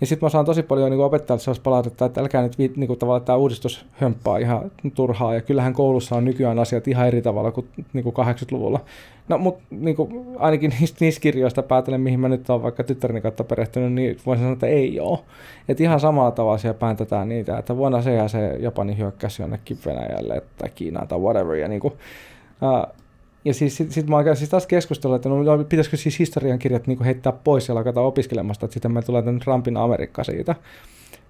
ja 0.00 0.06
sitten 0.06 0.26
mä 0.26 0.30
saan 0.30 0.44
tosi 0.44 0.62
paljon 0.62 0.90
niin 0.90 1.00
opettajalta 1.00 1.44
sellaista 1.44 1.62
palautetta, 1.62 2.04
että 2.04 2.20
älkää 2.20 2.42
nyt 2.42 2.58
niin 2.58 2.86
kuin, 2.86 2.98
tavallaan 2.98 3.24
tämä 3.24 3.36
uudistus 3.36 3.86
hömppaa 3.92 4.38
ihan 4.38 4.70
turhaa. 4.94 5.34
Ja 5.34 5.40
kyllähän 5.40 5.72
koulussa 5.72 6.16
on 6.16 6.24
nykyään 6.24 6.58
asiat 6.58 6.88
ihan 6.88 7.08
eri 7.08 7.22
tavalla 7.22 7.50
kuin, 7.50 7.66
niin 7.92 8.04
kuin 8.04 8.14
80-luvulla. 8.16 8.80
No, 9.28 9.38
mutta 9.38 9.62
niin 9.70 9.96
kuin, 9.96 10.26
ainakin 10.38 10.72
niistä, 10.80 10.96
niistä 11.00 11.20
kirjoista 11.20 11.62
päätellen, 11.62 12.00
mihin 12.00 12.20
mä 12.20 12.28
nyt 12.28 12.50
olen 12.50 12.62
vaikka 12.62 12.84
tyttäreni 12.84 13.20
kautta 13.20 13.44
perehtynyt, 13.44 13.92
niin 13.92 14.16
voisin 14.26 14.42
sanoa, 14.42 14.52
että 14.52 14.66
ei 14.66 15.00
ole. 15.00 15.18
Että 15.68 15.82
ihan 15.82 16.00
samalla 16.00 16.30
tavalla 16.30 16.58
siellä 16.58 16.78
pääntetään 16.78 17.28
niitä, 17.28 17.58
että 17.58 17.76
vuonna 17.76 18.02
se 18.02 18.14
ja 18.14 18.28
se 18.28 18.56
Japani 18.60 18.98
hyökkäsi 18.98 19.42
jonnekin 19.42 19.78
Venäjälle 19.86 20.42
tai 20.58 20.68
Kiinaan 20.74 21.08
tai 21.08 21.18
whatever. 21.18 21.56
Ja 21.56 21.68
niin 21.68 21.80
kuin, 21.80 21.94
ja 23.44 23.54
siis 23.54 23.76
sitten 23.76 23.94
sit 23.94 24.08
mä 24.08 24.16
oon 24.16 24.36
siis 24.36 24.50
taas 24.50 24.66
keskustellut, 24.66 25.16
että 25.16 25.28
no, 25.28 25.64
pitäisikö 25.68 25.96
siis 25.96 26.18
historian 26.18 26.58
kirjat 26.58 26.86
niin 26.86 27.04
heittää 27.04 27.32
pois 27.32 27.68
ja 27.68 27.74
lakata 27.74 28.00
opiskelemasta, 28.00 28.66
että 28.66 28.72
sitten 28.72 28.92
me 28.92 29.02
tulee 29.02 29.22
tämän 29.22 29.40
Trumpin 29.40 29.76
Amerikka 29.76 30.24
siitä. 30.24 30.54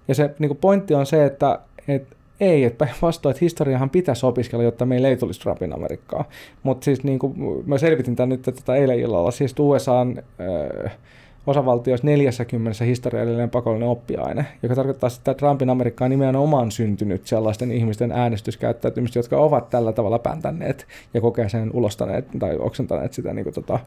Ja 0.07 0.15
se 0.15 0.35
niin 0.39 0.57
pointti 0.57 0.93
on 0.93 1.05
se, 1.05 1.25
että, 1.25 1.59
että 1.87 2.15
ei, 2.39 2.63
että 2.63 2.85
päinvastoin, 2.85 3.31
että 3.31 3.45
historiahan 3.45 3.89
pitäisi 3.89 4.25
opiskella, 4.25 4.63
jotta 4.63 4.85
meillä 4.85 5.07
ei 5.07 5.17
tulisi 5.17 5.39
Trumpin 5.39 5.73
Amerikkaa. 5.73 6.25
Mutta 6.63 6.85
siis 6.85 7.03
niin 7.03 7.19
kuin, 7.19 7.33
mä 7.65 7.77
selvitin 7.77 8.15
tämän 8.15 8.29
nyt 8.29 8.41
tätä 8.41 8.75
eilen 8.75 8.99
illalla, 8.99 9.31
siis 9.31 9.55
USA 9.59 9.93
on, 9.93 10.21
äh, 10.85 10.97
osavaltioissa 11.47 12.07
40 12.07 12.83
historiallinen 12.83 13.49
pakollinen 13.49 13.89
oppiaine, 13.89 14.45
joka 14.63 14.75
tarkoittaa 14.75 15.09
sitä, 15.09 15.31
että 15.31 15.39
Trumpin 15.39 15.69
Amerikka 15.69 16.05
on 16.05 16.11
nimenomaan 16.11 16.71
syntynyt 16.71 17.27
sellaisten 17.27 17.71
ihmisten 17.71 18.11
äänestyskäyttäytymistä, 18.11 19.19
jotka 19.19 19.37
ovat 19.37 19.69
tällä 19.69 19.93
tavalla 19.93 20.19
pääntäneet 20.19 20.87
ja 21.13 21.21
kokee 21.21 21.49
sen 21.49 21.71
ulostaneet 21.73 22.25
tai 22.39 22.57
oksentaneet 22.57 23.13
sitä 23.13 23.33
niin 23.33 23.43
kuin, 23.43 23.53
tota, 23.53 23.79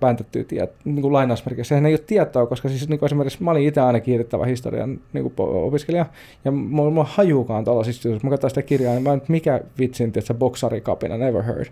pääntettyä 0.00 0.44
tiet, 0.44 0.72
niin 0.84 1.02
kuin 1.02 1.12
lainausmerkeissä. 1.12 1.68
Sehän 1.68 1.86
ei 1.86 1.92
ole 1.92 2.00
tietoa, 2.06 2.46
koska 2.46 2.68
siis 2.68 2.88
niin 2.88 2.98
kuin 2.98 3.06
esimerkiksi 3.06 3.42
mä 3.42 3.50
olin 3.50 3.68
itse 3.68 3.80
aina 3.80 4.00
kiitettävä 4.00 4.46
historian 4.46 5.00
niin 5.12 5.30
kuin 5.30 5.48
opiskelija, 5.48 6.06
ja 6.44 6.50
mulla, 6.50 6.90
mulla 6.90 7.08
hajuukaan 7.10 7.64
tuollaisista, 7.64 8.08
jos 8.08 8.22
mä 8.22 8.30
katsoin 8.30 8.50
sitä 8.50 8.62
kirjaa, 8.62 8.94
niin 8.94 9.02
mä 9.02 9.14
nyt 9.14 9.28
mikä 9.28 9.60
vitsin, 9.78 10.12
se 10.18 10.34
boksarikapina, 10.34 11.16
never 11.16 11.42
heard. 11.42 11.66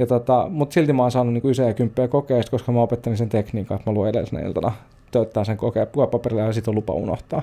Ja 0.00 0.06
tota, 0.06 0.46
mutta 0.50 0.74
silti 0.74 0.92
mä 0.92 1.02
oon 1.02 1.10
saanut 1.10 1.34
niin 1.34 1.50
isä 1.50 1.62
ja 1.62 1.74
kymppiä 1.74 2.08
kokeista, 2.08 2.50
koska 2.50 2.72
mä 2.72 2.82
opettelin 2.82 3.18
sen 3.18 3.28
tekniikan, 3.28 3.76
että 3.76 3.90
mä 3.90 3.94
luin 3.94 4.10
edellisenä 4.10 4.42
iltana 4.42 4.72
tööttää 5.10 5.44
sen 5.44 5.56
kokeen 5.56 5.86
paperilla 6.10 6.42
ja 6.42 6.52
sitten 6.52 6.72
on 6.72 6.74
lupa 6.74 6.92
unohtaa. 6.92 7.42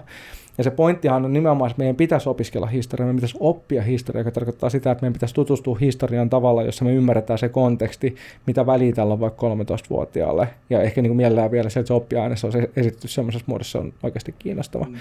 Ja 0.57 0.63
se 0.63 0.71
pointtihan 0.71 1.25
on 1.25 1.33
nimenomaan, 1.33 1.71
että 1.71 1.79
meidän 1.79 1.95
pitäisi 1.95 2.29
opiskella 2.29 2.67
historiaa, 2.67 3.05
meidän 3.05 3.15
pitäisi 3.15 3.37
oppia 3.39 3.81
historiaa, 3.81 4.19
joka 4.19 4.31
tarkoittaa 4.31 4.69
sitä, 4.69 4.91
että 4.91 5.01
meidän 5.01 5.13
pitäisi 5.13 5.35
tutustua 5.35 5.77
historian 5.81 6.29
tavalla, 6.29 6.63
jossa 6.63 6.85
me 6.85 6.93
ymmärretään 6.93 7.39
se 7.39 7.49
konteksti, 7.49 8.15
mitä 8.45 8.65
väliä 8.65 8.93
tällä 8.93 9.13
on 9.13 9.19
vaikka 9.19 9.47
13-vuotiaalle. 9.47 10.47
Ja 10.69 10.81
ehkä 10.81 11.01
niin 11.01 11.09
kuin 11.09 11.17
mielellään 11.17 11.51
vielä 11.51 11.69
se, 11.69 11.79
että 11.79 11.87
se 11.87 11.93
oppiaines 11.93 12.45
on 12.45 12.51
esitetty 12.75 13.07
semmoisessa 13.07 13.45
muodossa, 13.47 13.79
on 13.79 13.93
oikeasti 14.03 14.35
kiinnostava. 14.39 14.85
Mm. 14.85 14.95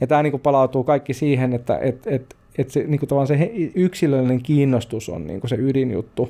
Ja 0.00 0.06
tämä 0.06 0.22
niin 0.22 0.30
kuin 0.30 0.40
palautuu 0.40 0.84
kaikki 0.84 1.14
siihen, 1.14 1.52
että 1.52 1.78
et, 1.78 2.06
et, 2.06 2.36
et 2.58 2.70
se, 2.70 2.84
niin 2.86 3.00
kuin 3.00 3.26
se 3.26 3.50
yksilöllinen 3.74 4.42
kiinnostus 4.42 5.08
on 5.08 5.26
niin 5.26 5.40
kuin 5.40 5.48
se 5.48 5.56
ydinjuttu 5.58 6.28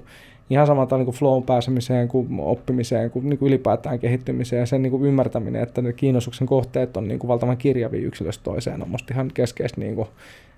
ihan 0.50 0.66
samalta 0.66 0.96
niin 0.96 1.04
kuin 1.04 1.16
flown 1.16 1.42
pääsemiseen 1.42 2.08
kuin 2.08 2.40
oppimiseen 2.40 3.10
kuin, 3.10 3.28
niin 3.28 3.38
kuin 3.38 3.48
ylipäätään 3.48 3.98
kehittymiseen 3.98 4.60
ja 4.60 4.66
sen 4.66 4.82
niin 4.82 4.90
kuin 4.90 5.04
ymmärtäminen, 5.04 5.62
että 5.62 5.82
ne 5.82 5.92
kiinnostuksen 5.92 6.46
kohteet 6.46 6.96
on 6.96 7.08
niin 7.08 7.18
kuin 7.18 7.28
valtavan 7.28 7.56
kirjavia 7.56 8.06
yksilöstä 8.06 8.44
toiseen 8.44 8.82
on 8.82 8.88
musta 8.88 9.14
ihan 9.14 9.30
keskeistä 9.34 9.80
niin 9.80 9.94
kuin 9.94 10.08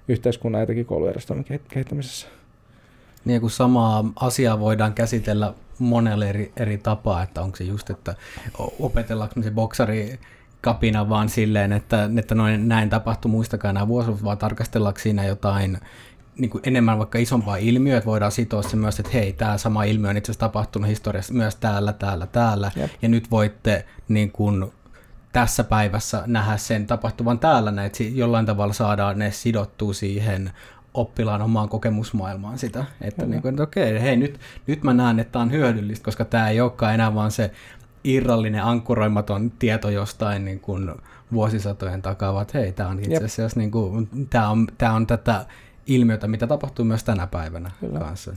yhteiskunnan 0.09 0.61
ja 0.61 0.85
koulujärjestelmän 0.85 1.44
kehittämisessä. 1.68 2.26
Niin 3.24 3.40
kun 3.40 3.50
samaa 3.50 4.12
asiaa 4.16 4.61
voidaan 4.61 4.94
käsitellä 4.94 5.55
monelle 5.79 6.29
eri, 6.29 6.53
eri 6.57 6.79
tapaa, 6.79 7.22
että 7.22 7.42
onko 7.42 7.57
se 7.57 7.64
just, 7.64 7.90
että 7.90 8.14
opetellaanko 8.79 9.42
se 9.42 9.50
boksari 9.50 10.18
kapina 10.61 11.09
vaan 11.09 11.29
silleen, 11.29 11.72
että, 11.72 12.11
että 12.18 12.35
noin, 12.35 12.68
näin 12.68 12.90
tapahtui, 12.90 13.31
muistakaa 13.31 13.72
nämä 13.72 13.88
vuosi, 13.88 14.24
vaan 14.24 14.38
tarkastellaanko 14.38 15.00
siinä 15.00 15.24
jotain 15.24 15.79
niin 16.40 16.50
kuin 16.50 16.62
enemmän 16.66 16.98
vaikka 16.98 17.18
isompaa 17.18 17.57
ilmiöä, 17.57 17.96
että 17.96 18.07
voidaan 18.07 18.33
sitoa 18.33 18.62
se 18.62 18.76
myös, 18.76 19.00
että 19.00 19.12
hei, 19.14 19.33
tämä 19.33 19.59
sama 19.59 19.85
ilmiö 19.85 20.11
on 20.11 20.16
itse 20.16 20.33
asiassa 20.33 20.46
tapahtunut 20.46 20.88
historiassa 20.88 21.35
myös 21.35 21.57
täällä, 21.57 21.92
täällä, 21.92 22.26
täällä, 22.26 22.70
Jep. 22.76 22.90
ja 23.03 23.09
nyt 23.09 23.31
voitte 23.31 23.85
niin 24.09 24.33
kuin, 24.33 24.72
tässä 25.33 25.64
päivässä 25.64 26.22
nähdä 26.26 26.57
sen 26.57 26.87
tapahtuvan 26.87 27.38
täällä, 27.38 27.85
että 27.85 28.03
jollain 28.03 28.46
tavalla 28.46 28.72
saadaan 28.72 29.18
ne 29.18 29.31
sidottua 29.31 29.92
siihen 29.92 30.50
oppilaan 30.94 31.42
omaan 31.42 31.68
kokemusmaailmaan 31.68 32.59
sitä, 32.59 32.85
että, 33.00 33.26
niin 33.26 33.42
kuin, 33.42 33.53
että 33.53 33.62
okei, 33.62 34.03
hei, 34.03 34.16
nyt, 34.16 34.40
nyt 34.66 34.83
mä 34.83 34.94
näen, 34.94 35.20
että 35.20 35.33
tämä 35.33 35.42
on 35.42 35.50
hyödyllistä, 35.50 36.05
koska 36.05 36.24
tämä 36.24 36.48
ei 36.48 36.61
olekaan 36.61 36.94
enää 36.94 37.14
vaan 37.14 37.31
se 37.31 37.50
irrallinen, 38.05 38.64
ankkuroimaton 38.64 39.50
tieto 39.50 39.90
jostain 39.90 40.44
niin 40.44 40.61
kuin 40.61 40.90
vuosisatojen 41.33 42.03
takaa, 42.03 42.35
vaan 42.35 42.46
hei, 42.55 42.72
tämä 42.72 42.88
on 42.88 42.98
itse 42.98 43.24
asiassa 43.24 43.61
niin 43.61 43.70
kuin, 43.70 44.09
tämä 44.31 44.48
on, 44.48 44.66
tämä 44.79 44.92
on 44.92 45.07
tätä 45.07 45.46
ilmiötä, 45.94 46.29
mitä 46.29 46.46
tapahtuu 46.46 46.85
myös 46.85 47.05
tänä 47.05 47.26
päivänä 47.26 47.70
Kyllä. 47.81 47.98
kanssa. 47.98 48.37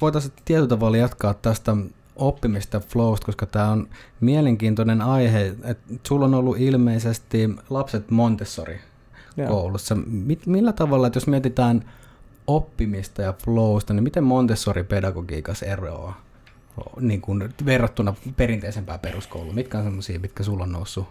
Voitaisiin 0.00 0.34
tietyllä 0.44 0.68
tavalla 0.68 0.96
jatkaa 0.96 1.34
tästä 1.34 1.76
oppimista 2.16 2.80
flowsta, 2.80 3.26
koska 3.26 3.46
tämä 3.46 3.70
on 3.70 3.88
mielenkiintoinen 4.20 5.02
aihe. 5.02 5.54
Et 5.64 5.78
sulla 6.06 6.24
on 6.24 6.34
ollut 6.34 6.58
ilmeisesti 6.58 7.50
lapset 7.70 8.10
Montessori 8.10 8.80
koulussa. 9.48 9.94
Mit, 10.06 10.46
millä 10.46 10.72
tavalla, 10.72 11.06
että 11.06 11.16
jos 11.16 11.26
mietitään 11.26 11.90
oppimista 12.46 13.22
ja 13.22 13.34
flowsta, 13.44 13.94
niin 13.94 14.04
miten 14.04 14.24
Montessori-pedagogiikassa 14.24 15.66
eroaa 15.66 16.20
niin 17.00 17.20
kuin 17.20 17.54
verrattuna 17.66 18.14
perinteisempään 18.36 19.00
peruskouluun? 19.00 19.54
Mitkä 19.54 19.78
on 19.78 19.84
sellaisia, 19.84 20.20
mitkä 20.20 20.42
sulla 20.42 20.64
on 20.64 20.72
noussut 20.72 21.06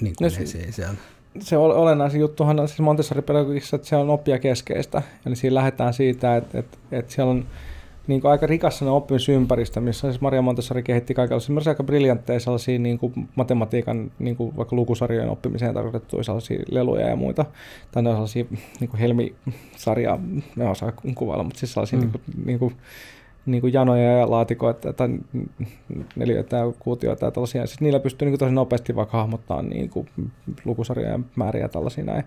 niin 0.00 0.14
kuin 0.18 0.32
no, 0.32 0.42
esiin 0.42 0.72
siellä? 0.72 0.94
Se 1.40 1.56
olennaisin 1.56 2.20
juttuhan 2.20 2.60
on 2.60 2.68
siis 2.68 2.80
montessori 2.80 3.22
että 3.74 3.88
se 3.88 3.96
on 3.96 4.10
oppia 4.10 4.38
keskeistä. 4.38 5.02
Eli 5.26 5.36
siinä 5.36 5.54
lähdetään 5.54 5.94
siitä, 5.94 6.36
että, 6.36 6.58
että, 6.58 6.78
että 6.92 7.12
siellä 7.12 7.30
on 7.30 7.44
niin 8.06 8.20
kuin 8.20 8.30
aika 8.30 8.46
rikas 8.46 8.82
oppimisympäristö, 8.82 9.80
missä 9.80 10.10
siis 10.10 10.20
Maria 10.20 10.42
Montessori 10.42 10.82
kehitti 10.82 11.14
kaikenlaisia 11.14 11.70
aika 11.70 11.84
briljantteja 11.84 12.40
sellaisia 12.40 12.78
niin 12.78 12.98
kuin 12.98 13.28
matematiikan, 13.34 14.10
niin 14.18 14.36
kuin 14.36 14.56
vaikka 14.56 14.76
lukusarjojen 14.76 15.28
oppimiseen 15.30 15.74
tarkoitettuja 15.74 16.24
sellaisia 16.24 16.62
leluja 16.70 17.08
ja 17.08 17.16
muita. 17.16 17.44
Tai 17.92 18.02
ne 18.02 18.08
on 18.08 18.14
sellaisia 18.14 18.44
niin 18.80 18.90
kuin 18.90 19.00
helmisarja, 19.00 20.18
ne 20.56 20.68
osaa 20.68 20.92
kuvailla, 21.14 21.44
mutta 21.44 21.60
siis 21.60 21.72
sellaisia 21.72 21.98
mm. 21.98 22.02
niin 22.02 22.12
kuin, 22.12 22.22
niin 22.44 22.58
kuin 22.58 22.76
niin 23.46 23.60
kuin 23.60 23.72
janoja 23.72 24.18
ja 24.18 24.30
laatikoita 24.30 24.92
tai 24.92 25.08
neliöitä 26.16 26.56
ja 26.56 26.72
kuutioita 26.78 27.24
ja 27.24 27.30
tällaisia. 27.30 27.66
Siis 27.66 27.80
niillä 27.80 28.00
pystyy 28.00 28.26
niin 28.26 28.32
kuin 28.32 28.38
tosi 28.38 28.54
nopeasti 28.54 28.96
vaikka 28.96 29.18
hahmottamaan 29.18 29.68
niin 29.68 29.90
kuin 29.90 30.08
lukusarjojen 30.64 31.24
määriä 31.36 31.68
tällaisia 31.68 32.04
näin. 32.04 32.24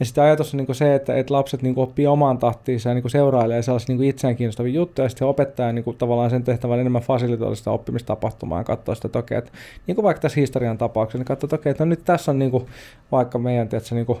Ja 0.00 0.06
sitten 0.06 0.24
ajatus 0.24 0.54
on 0.54 0.58
niin 0.58 0.66
kuin 0.66 0.76
se, 0.76 0.94
että, 0.94 1.16
että 1.16 1.34
lapset 1.34 1.62
niin 1.62 1.74
kuin 1.74 1.82
oppii 1.82 2.06
omaan 2.06 2.38
tahtiinsa 2.38 2.88
ja 2.88 2.94
niin 2.94 3.02
kuin 3.02 3.10
seurailee 3.10 3.62
sellaisia 3.62 3.88
niin 3.88 3.98
kuin 3.98 4.08
itseään 4.08 4.36
kiinnostavia 4.36 4.72
juttuja, 4.72 5.04
ja 5.04 5.08
sitten 5.08 5.28
opettaja 5.28 5.72
niin 5.72 5.84
kuin 5.84 5.96
tavallaan 5.96 6.30
sen 6.30 6.44
tehtävän 6.44 6.80
enemmän 6.80 7.02
fasilitoida 7.02 7.54
sitä 7.54 7.70
oppimistapahtumaa 7.70 8.60
ja 8.60 8.64
katsoa 8.64 8.94
sitä, 8.94 9.08
että 9.08 9.18
okei, 9.18 9.38
että 9.38 9.52
niin 9.86 9.94
kuin 9.94 10.02
vaikka 10.02 10.20
tässä 10.20 10.40
historian 10.40 10.78
tapauksessa, 10.78 11.18
niin 11.18 11.26
katsoa, 11.26 11.46
että 11.46 11.56
okei, 11.56 11.70
että 11.70 11.84
no 11.84 11.88
nyt 11.88 12.04
tässä 12.04 12.30
on 12.30 12.38
niin 12.38 12.50
kuin, 12.50 12.66
vaikka 13.12 13.38
meidän, 13.38 13.68
tietysti, 13.68 13.94
niin 13.94 14.06
kuin, 14.06 14.18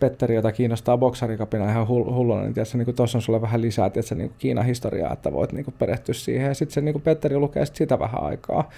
Petteri, 0.00 0.34
jota 0.34 0.52
kiinnostaa 0.52 0.98
boksarikapina 0.98 1.70
ihan 1.70 1.88
hulluna, 1.88 2.42
niin 2.42 2.54
tiedätkö, 2.54 2.78
niin 2.78 2.94
tuossa 2.94 3.18
on 3.18 3.22
sulle 3.22 3.40
vähän 3.40 3.62
lisää 3.62 3.90
tiedätkö, 3.90 4.14
niin 4.14 4.32
Kiinan 4.38 4.64
historiaa, 4.64 5.12
että 5.12 5.32
voit 5.32 5.52
niin 5.52 5.64
kuin 5.64 5.74
perehtyä 5.78 6.14
siihen. 6.14 6.46
Ja 6.46 6.54
sitten 6.54 6.74
se 6.74 6.80
niin 6.80 6.92
kuin 6.92 7.02
Petteri 7.02 7.38
lukee 7.38 7.66
sit 7.66 7.76
sitä 7.76 7.98
vähän 7.98 8.22
aikaa. 8.22 8.70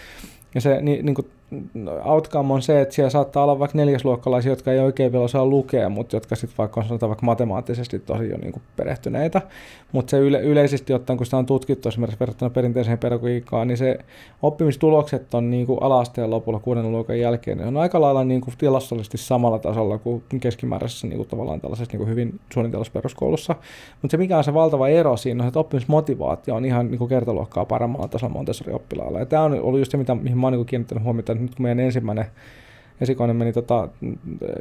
Ja 0.55 0.61
se, 0.61 0.83
niin, 0.83 1.07
niin 1.07 1.15
kuin, 1.15 1.27
outcome 2.05 2.55
on 2.55 2.63
se, 2.63 2.81
että 2.81 2.95
siellä 2.95 3.11
saattaa 3.11 3.43
olla 3.45 3.59
vaikka 3.59 3.79
neljäsluokkalaisia, 3.79 4.53
jotka 4.53 4.73
ei 4.73 4.79
oikein 4.79 5.13
vielä 5.13 5.25
osaa 5.25 5.47
lukea, 5.47 5.89
mutta 5.89 6.17
jotka 6.17 6.37
sitten 6.37 6.59
vaikka 6.59 6.81
on 6.81 6.87
sanotaan 6.87 7.11
vaikka 7.11 7.27
matemaattisesti 7.27 7.99
tosi 7.99 8.29
jo 8.29 8.39
niin 8.39 8.53
kuin 8.53 8.63
perehtyneitä. 8.77 9.43
Mutta 9.93 10.11
se 10.11 10.19
yle, 10.19 10.41
yleisesti 10.41 10.93
ottaen, 10.93 11.17
kun 11.17 11.27
sitä 11.27 11.37
on 11.37 11.47
tutkittu 11.47 11.89
esimerkiksi 11.89 12.21
verrattuna 12.21 12.51
perinteiseen 12.51 12.99
pedagogiikkaan, 12.99 13.69
niin 13.69 13.79
se 13.79 13.99
oppimistulokset 14.43 15.35
on 15.35 15.51
niin 15.51 15.67
kuin 15.67 15.83
alasteen 15.83 16.31
lopulla 16.31 16.59
kuuden 16.59 16.93
luokan 16.93 17.21
jälkeen. 17.21 17.59
Ne 17.59 17.67
on 17.67 17.77
aika 17.77 18.01
lailla 18.01 18.25
niin 18.25 18.41
kuin 18.41 18.55
tilastollisesti 18.59 19.19
samalla 19.19 19.59
tasolla 19.59 19.99
kuin 19.99 20.23
keskimääräisessä 20.41 21.07
niin 21.07 21.17
kuin 21.17 21.29
tavallaan 21.29 21.61
tällaisessa 21.61 21.93
niin 21.93 21.99
kuin 21.99 22.11
hyvin 22.11 22.41
suunnitellussa 22.53 22.93
peruskoulussa. 22.93 23.55
Mutta 24.03 24.11
se 24.11 24.17
mikä 24.17 24.39
on 24.39 24.45
se 24.45 24.55
valtava 24.55 24.89
ero 24.89 25.17
siinä 25.17 25.45
on, 25.45 25.49
että 25.49 25.61
oppimismotivaatio 25.61 26.55
on 26.55 26.65
ihan 26.65 26.91
niin 26.91 26.99
kuin 26.99 27.09
kertaluokkaa 27.09 27.65
paremmalla 27.65 28.09
tasolla 28.09 28.33
Montessori-oppilaalla. 28.33 29.19
Ja 29.19 29.27
tämä 29.27 29.43
on 29.43 29.61
ollut 29.61 29.79
just 29.79 29.91
se, 29.91 29.97
mitä, 29.97 30.15
mihin 30.15 30.39
mä 30.39 30.47
oon 30.47 30.53
niin 30.53 30.67
kiinnittänyt 30.67 31.05
huomiota, 31.05 31.35
nyt 31.43 31.55
kun 31.55 31.63
meidän 31.63 31.81
ensimmäinen 31.81 32.27
esikoinen 33.01 33.37
meni 33.37 33.53
tota 33.53 33.89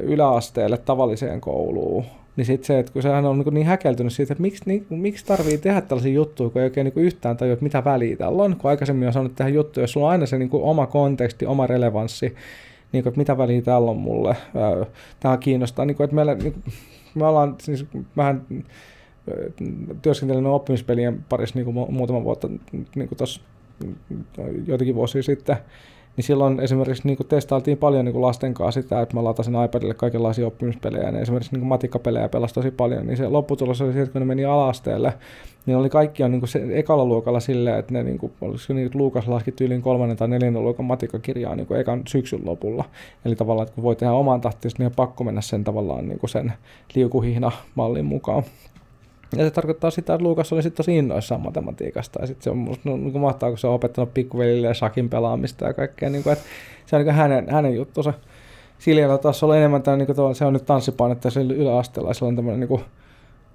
yläasteelle 0.00 0.78
tavalliseen 0.78 1.40
kouluun, 1.40 2.04
niin 2.36 2.44
sitten 2.44 2.66
se, 2.66 2.78
että 2.78 2.92
kun 2.92 3.02
sehän 3.02 3.24
on 3.24 3.38
niin, 3.38 3.54
niin 3.54 3.66
häkeltynyt 3.66 4.12
siitä, 4.12 4.32
että 4.32 4.42
miksi, 4.42 4.62
niin, 4.66 4.86
miksi 4.90 5.26
tarvii 5.26 5.58
tehdä 5.58 5.80
tällaisia 5.80 6.12
juttuja, 6.12 6.50
kun 6.50 6.60
ei 6.60 6.66
oikein 6.66 6.84
niin 6.84 7.04
yhtään 7.04 7.36
tajua, 7.36 7.52
että 7.52 7.62
mitä 7.62 7.84
väliä 7.84 8.16
tällä 8.16 8.42
on, 8.42 8.56
kun 8.56 8.70
aikaisemmin 8.70 9.06
on 9.06 9.12
sanonut 9.12 9.36
tehdä 9.36 9.50
juttuja, 9.50 9.84
jos 9.84 9.92
sulla 9.92 10.06
on 10.06 10.12
aina 10.12 10.26
se 10.26 10.38
niin 10.38 10.50
kuin 10.50 10.62
oma 10.62 10.86
konteksti, 10.86 11.46
oma 11.46 11.66
relevanssi, 11.66 12.34
niin 12.92 13.02
kuin, 13.02 13.10
että 13.10 13.18
mitä 13.18 13.38
väliä 13.38 13.62
täällä 13.62 13.90
on 13.90 13.96
mulle, 13.96 14.36
tämä 15.20 15.36
kiinnostaa, 15.36 15.84
niin 15.84 15.96
kuin, 15.96 16.04
että 16.04 16.14
meillä, 16.14 16.34
niin 16.34 16.52
kuin, 16.52 16.62
me 17.14 17.26
ollaan 17.26 17.54
siis 17.60 17.86
vähän 18.16 18.42
työskentelenyt 20.02 20.52
oppimispelien 20.52 21.24
parissa 21.28 21.58
niin 21.58 21.64
kuin 21.64 21.92
muutama 21.92 22.24
vuotta 22.24 22.48
niin 22.72 23.08
kuin 23.08 23.18
tuossa 23.18 23.40
joitakin 24.66 24.94
vuosia 24.94 25.22
sitten, 25.22 25.56
niin 26.16 26.24
silloin 26.24 26.60
esimerkiksi 26.60 27.08
niin 27.08 27.18
testailtiin 27.28 27.78
paljon 27.78 28.04
niin 28.04 28.22
lasten 28.22 28.54
kanssa 28.54 28.82
sitä, 28.82 29.00
että 29.00 29.16
mä 29.16 29.24
latasin 29.24 29.54
iPadille 29.64 29.94
kaikenlaisia 29.94 30.46
oppimispelejä, 30.46 31.10
ja 31.10 31.20
esimerkiksi 31.20 31.56
niin 31.56 31.66
matikkapelejä 31.66 32.28
pelasi 32.28 32.54
tosi 32.54 32.70
paljon, 32.70 33.06
niin 33.06 33.16
se 33.16 33.28
lopputulos 33.28 33.80
oli 33.80 33.92
se, 33.92 34.02
että 34.02 34.12
kun 34.12 34.20
ne 34.20 34.26
meni 34.26 34.44
alasteelle, 34.44 35.12
niin 35.66 35.76
oli 35.76 35.90
kaikki 35.90 36.22
on 36.22 36.32
niin 36.32 36.48
se 36.48 36.62
ekalla 36.70 37.04
luokalla 37.04 37.40
silleen, 37.40 37.78
että 37.78 37.92
ne 37.92 38.02
niin 38.02 38.18
kuin, 38.18 38.32
olisiko 38.40 38.74
niin, 38.74 38.90
Luukas 38.94 39.28
laski 39.28 39.52
tyyliin 39.52 39.82
kolmannen 39.82 40.16
tai 40.16 40.28
neljännen 40.28 40.62
luokan 40.62 40.86
matikkakirjaa 40.86 41.56
niin 41.56 41.76
ekan 41.76 42.02
syksyn 42.08 42.40
lopulla. 42.44 42.84
Eli 43.24 43.36
tavallaan, 43.36 43.62
että 43.66 43.74
kun 43.74 43.84
voi 43.84 43.96
tehdä 43.96 44.12
oman 44.12 44.40
tahtiin, 44.40 44.72
niin 44.78 44.86
on 44.86 44.92
pakko 44.96 45.24
mennä 45.24 45.40
sen 45.40 45.64
tavallaan 45.64 46.08
niin 46.08 46.18
sen 46.26 46.52
liukuhihna 46.94 47.52
mallin 47.74 48.04
mukaan. 48.04 48.42
Ja 49.36 49.44
se 49.44 49.50
tarkoittaa 49.50 49.90
sitä, 49.90 50.14
että 50.14 50.24
Luukas 50.24 50.52
oli 50.52 50.62
sitten 50.62 50.76
tosi 50.76 50.96
innoissaan 50.96 51.40
matematiikasta. 51.40 52.20
Ja 52.20 52.26
sitten 52.26 52.44
se 52.44 52.50
on 52.50 52.56
musta 52.56 52.88
no, 52.88 52.96
niin 52.96 53.20
mahtaa, 53.20 53.48
kun 53.48 53.58
se 53.58 53.66
on 53.66 53.74
opettanut 53.74 54.14
pikkuvelille 54.14 54.66
ja 54.66 54.74
shakin 54.74 55.08
pelaamista 55.08 55.66
ja 55.66 55.74
kaikkea. 55.74 56.10
Niin 56.10 56.22
kuin, 56.22 56.32
että 56.32 56.44
se 56.86 56.96
on 56.96 57.04
niin 57.04 57.14
hänen, 57.14 57.50
hänen 57.50 57.74
juttunsa. 57.74 58.14
Siljalla 58.78 59.18
taas 59.18 59.42
oli 59.42 59.56
enemmän 59.56 59.82
tämä, 59.82 59.96
niin 59.96 60.06
kuin, 60.06 60.34
se 60.34 60.44
on 60.44 60.52
nyt 60.52 60.66
tanssipainetta 60.66 61.30
se 61.30 61.40
yläasteella. 61.40 62.10
Ja 62.10 62.14
se 62.14 62.24
on 62.24 62.36
tämmöinen 62.36 62.60
niin 62.60 62.68
kuin, 62.68 62.82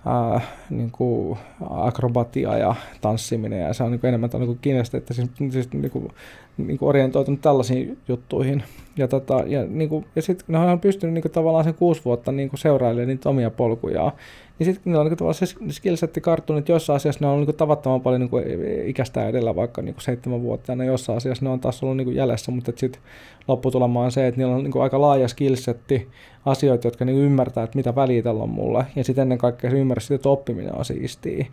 ää, 0.05 0.41
niin 0.69 0.91
kuin 0.91 1.37
akrobatia 1.69 2.57
ja 2.57 2.75
tanssiminen. 3.01 3.59
Ja 3.59 3.73
se 3.73 3.83
on 3.83 3.91
niin 3.91 3.99
kuin 3.99 4.07
enemmän 4.07 4.29
niin 4.33 4.59
kiinnostunut, 4.61 5.01
että 5.01 5.13
siis, 5.13 5.29
siis 5.49 5.73
niin 5.73 5.91
kuin, 5.91 6.11
niin 6.57 6.77
kuin 6.77 6.89
orientoitunut 6.89 7.41
tällaisiin 7.41 7.97
juttuihin. 8.07 8.63
Ja, 8.97 9.07
tota, 9.07 9.43
ja, 9.47 9.65
niin 9.65 9.89
kuin, 9.89 10.05
ja 10.15 10.21
sitten 10.21 10.45
ne 10.47 10.59
on 10.59 10.79
pystynyt 10.79 11.13
niin 11.13 11.21
kuin, 11.21 11.31
tavallaan 11.31 11.63
sen 11.63 11.73
kuusi 11.73 12.01
vuotta 12.05 12.31
niin 12.31 12.49
kuin 12.49 12.59
seurailemaan 12.59 13.07
niitä 13.07 13.29
omia 13.29 13.51
polkujaan. 13.51 14.11
Niin 14.59 14.65
sitten 14.65 14.81
niillä 14.85 15.01
on 15.01 15.07
niin 15.07 15.33
se 15.33 15.45
skillsetti 15.69 16.21
karttunut, 16.21 16.59
että 16.59 16.71
jossain 16.71 16.95
asiassa 16.95 17.25
ne 17.25 17.31
on 17.31 17.39
niin 17.39 17.55
tavattoman 17.55 18.01
paljon 18.01 18.21
niin 18.21 18.87
ikästä 18.87 19.27
edellä, 19.27 19.55
vaikka 19.55 19.81
niin 19.81 19.95
seitsemänvuotiaana, 19.99 20.83
jossain 20.83 21.17
asiassa 21.17 21.45
ne 21.45 21.51
on 21.51 21.59
taas 21.59 21.83
ollut 21.83 21.97
niin 21.97 22.15
jäljessä, 22.15 22.51
mutta 22.51 22.71
sitten 22.75 23.01
lopputulema 23.47 24.03
on 24.03 24.11
se, 24.11 24.27
että 24.27 24.41
niillä 24.41 24.55
on 24.55 24.63
niin 24.63 24.81
aika 24.81 25.01
laaja 25.01 25.27
skillsetti 25.27 26.07
asioita, 26.45 26.87
jotka 26.87 27.05
niin 27.05 27.17
ymmärtää, 27.17 27.63
että 27.63 27.77
mitä 27.77 27.95
väliä 27.95 28.23
tällä 28.23 28.43
on 28.43 28.49
mulle, 28.49 28.85
ja 28.95 29.03
sitten 29.03 29.21
ennen 29.21 29.37
kaikkea 29.37 29.71
se 29.71 29.79
ymmärrys, 29.79 30.11
että 30.11 30.29
oppiminen 30.29 30.75
on 30.75 30.85
siistiä. 30.85 31.45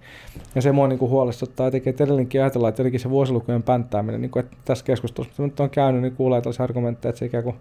Ja 0.55 0.63
se 0.63 0.73
mua 0.73 0.89
niin 0.89 1.01
huolestuttaa, 1.01 1.67
ja 1.67 1.71
tekee 1.71 1.95
edelleenkin 2.01 2.41
ajatella, 2.41 2.69
että 2.69 2.81
jotenkin 2.81 3.01
se 3.01 3.11
vuosilukujen 3.11 3.63
pänttääminen, 3.63 4.21
niin 4.21 4.31
kuin, 4.31 4.45
että 4.45 4.57
tässä 4.65 4.85
keskustelussa, 4.85 5.43
mitä 5.43 5.43
nyt 5.43 5.61
on 5.61 5.71
käynyt, 5.71 6.03
niin 6.03 6.17
kuulee 6.17 6.41
tällaisia 6.41 6.65
argumentteja, 6.65 7.11
että 7.11 7.19
se 7.19 7.27
ikään 7.27 7.45
kuin 7.45 7.57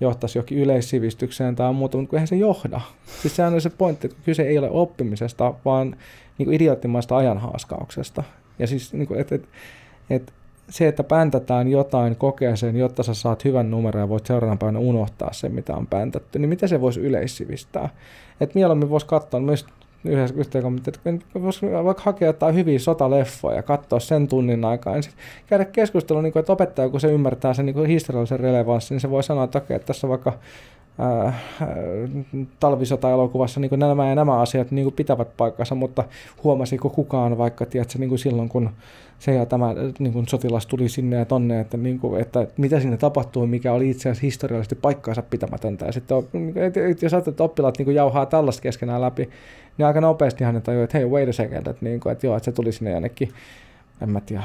johtaisi 0.00 0.38
johonkin 0.38 0.58
yleissivistykseen 0.58 1.56
tai 1.56 1.72
muuta, 1.72 1.98
mutta 1.98 2.16
eihän 2.16 2.28
se 2.28 2.36
johda. 2.36 2.80
Siis 3.22 3.36
sehän 3.36 3.54
on 3.54 3.60
se 3.60 3.70
pointti, 3.70 4.06
että 4.06 4.18
kyse 4.24 4.42
ei 4.42 4.58
ole 4.58 4.70
oppimisesta, 4.70 5.54
vaan 5.64 5.96
niin 6.38 6.52
idioottimaista 6.52 7.16
ajanhaaskauksesta. 7.16 8.22
Ja 8.58 8.66
siis 8.66 8.92
niin 8.92 9.08
kuin, 9.08 9.20
et, 9.20 9.32
et, 9.32 9.48
et, 10.10 10.32
se, 10.68 10.88
että 10.88 11.04
päntätään 11.04 11.68
jotain 11.68 12.16
kokeeseen, 12.16 12.76
jotta 12.76 13.02
sä 13.02 13.14
saat 13.14 13.44
hyvän 13.44 13.70
numeron 13.70 14.00
ja 14.02 14.08
voit 14.08 14.26
seuraavana 14.26 14.58
päivänä 14.58 14.78
unohtaa 14.78 15.32
sen, 15.32 15.54
mitä 15.54 15.76
on 15.76 15.86
päntätty, 15.86 16.38
niin 16.38 16.48
miten 16.48 16.68
se 16.68 16.80
voisi 16.80 17.00
yleissivistää? 17.00 17.88
Et 18.40 18.54
mieluummin 18.54 18.90
voisi 18.90 19.06
katsoa 19.06 19.40
myös 19.40 19.66
yhdessä 20.04 20.34
yhteenkommentti, 20.38 20.90
että 20.90 21.42
voisi 21.42 21.66
vaikka 21.84 22.02
hakea 22.02 22.28
jotain 22.28 22.54
hyviä 22.54 22.78
sotaleffoja 22.78 23.56
ja 23.56 23.62
katsoa 23.62 24.00
sen 24.00 24.28
tunnin 24.28 24.64
aikaa. 24.64 24.96
Ja 24.96 25.02
käydä 25.46 25.64
keskustelua, 25.64 26.22
niin 26.22 26.32
kuin, 26.32 26.40
että 26.40 26.52
opettaja, 26.52 26.88
kun 26.88 27.00
se 27.00 27.12
ymmärtää 27.12 27.54
sen 27.54 27.66
niin 27.66 27.86
historiallisen 27.86 28.40
relevanssin, 28.40 28.94
niin 28.94 29.00
se 29.00 29.10
voi 29.10 29.22
sanoa, 29.22 29.44
että 29.44 29.58
okei, 29.58 29.76
että 29.76 29.86
tässä 29.86 30.08
vaikka 30.08 30.32
äh, 31.00 31.34
talvisota-elokuvassa 32.60 33.60
niin 33.60 33.70
nämä 33.76 34.08
ja 34.08 34.14
nämä 34.14 34.40
asiat 34.40 34.70
niin 34.70 34.92
pitävät 34.92 35.28
paikkansa, 35.36 35.74
mutta 35.74 36.04
huomasiko 36.44 36.90
kukaan 36.90 37.38
vaikka 37.38 37.66
tiedätkö, 37.66 37.98
niin 37.98 38.18
silloin, 38.18 38.48
kun 38.48 38.70
se 39.18 39.34
ja 39.34 39.46
tämä 39.46 39.74
niin 39.98 40.12
kuin 40.12 40.28
sotilas 40.28 40.66
tuli 40.66 40.88
sinne 40.88 41.16
ja 41.16 41.24
tonne, 41.24 41.60
että, 41.60 41.76
niin 41.76 41.98
kuin, 41.98 42.20
että 42.20 42.46
mitä 42.56 42.80
sinne 42.80 42.96
tapahtui, 42.96 43.46
mikä 43.46 43.72
oli 43.72 43.90
itse 43.90 44.08
asiassa 44.08 44.26
historiallisesti 44.26 44.74
paikkaansa 44.74 45.22
pitämätöntä. 45.22 45.86
Ja 45.86 45.92
sitten, 45.92 46.16
jos 47.02 47.14
ajattelet, 47.14 47.28
että 47.28 47.44
oppilaat 47.44 47.78
niin 47.78 47.84
kuin 47.84 47.94
jauhaa 47.94 48.26
tällaista 48.26 48.62
keskenään 48.62 49.00
läpi, 49.00 49.28
niin 49.78 49.86
aika 49.86 50.00
nopeasti 50.00 50.44
hän 50.44 50.62
tajuu, 50.62 50.82
että 50.82 50.98
hei, 50.98 51.06
wait 51.06 51.28
a 51.28 51.32
second, 51.32 51.66
että, 51.66 51.76
niin 51.80 52.00
kuin, 52.00 52.12
että 52.12 52.26
joo, 52.26 52.36
että 52.36 52.44
se 52.44 52.52
tuli 52.52 52.72
sinne 52.72 52.90
jonnekin 52.90 53.28
en 54.02 54.10
mä 54.10 54.20
tiedä, 54.20 54.42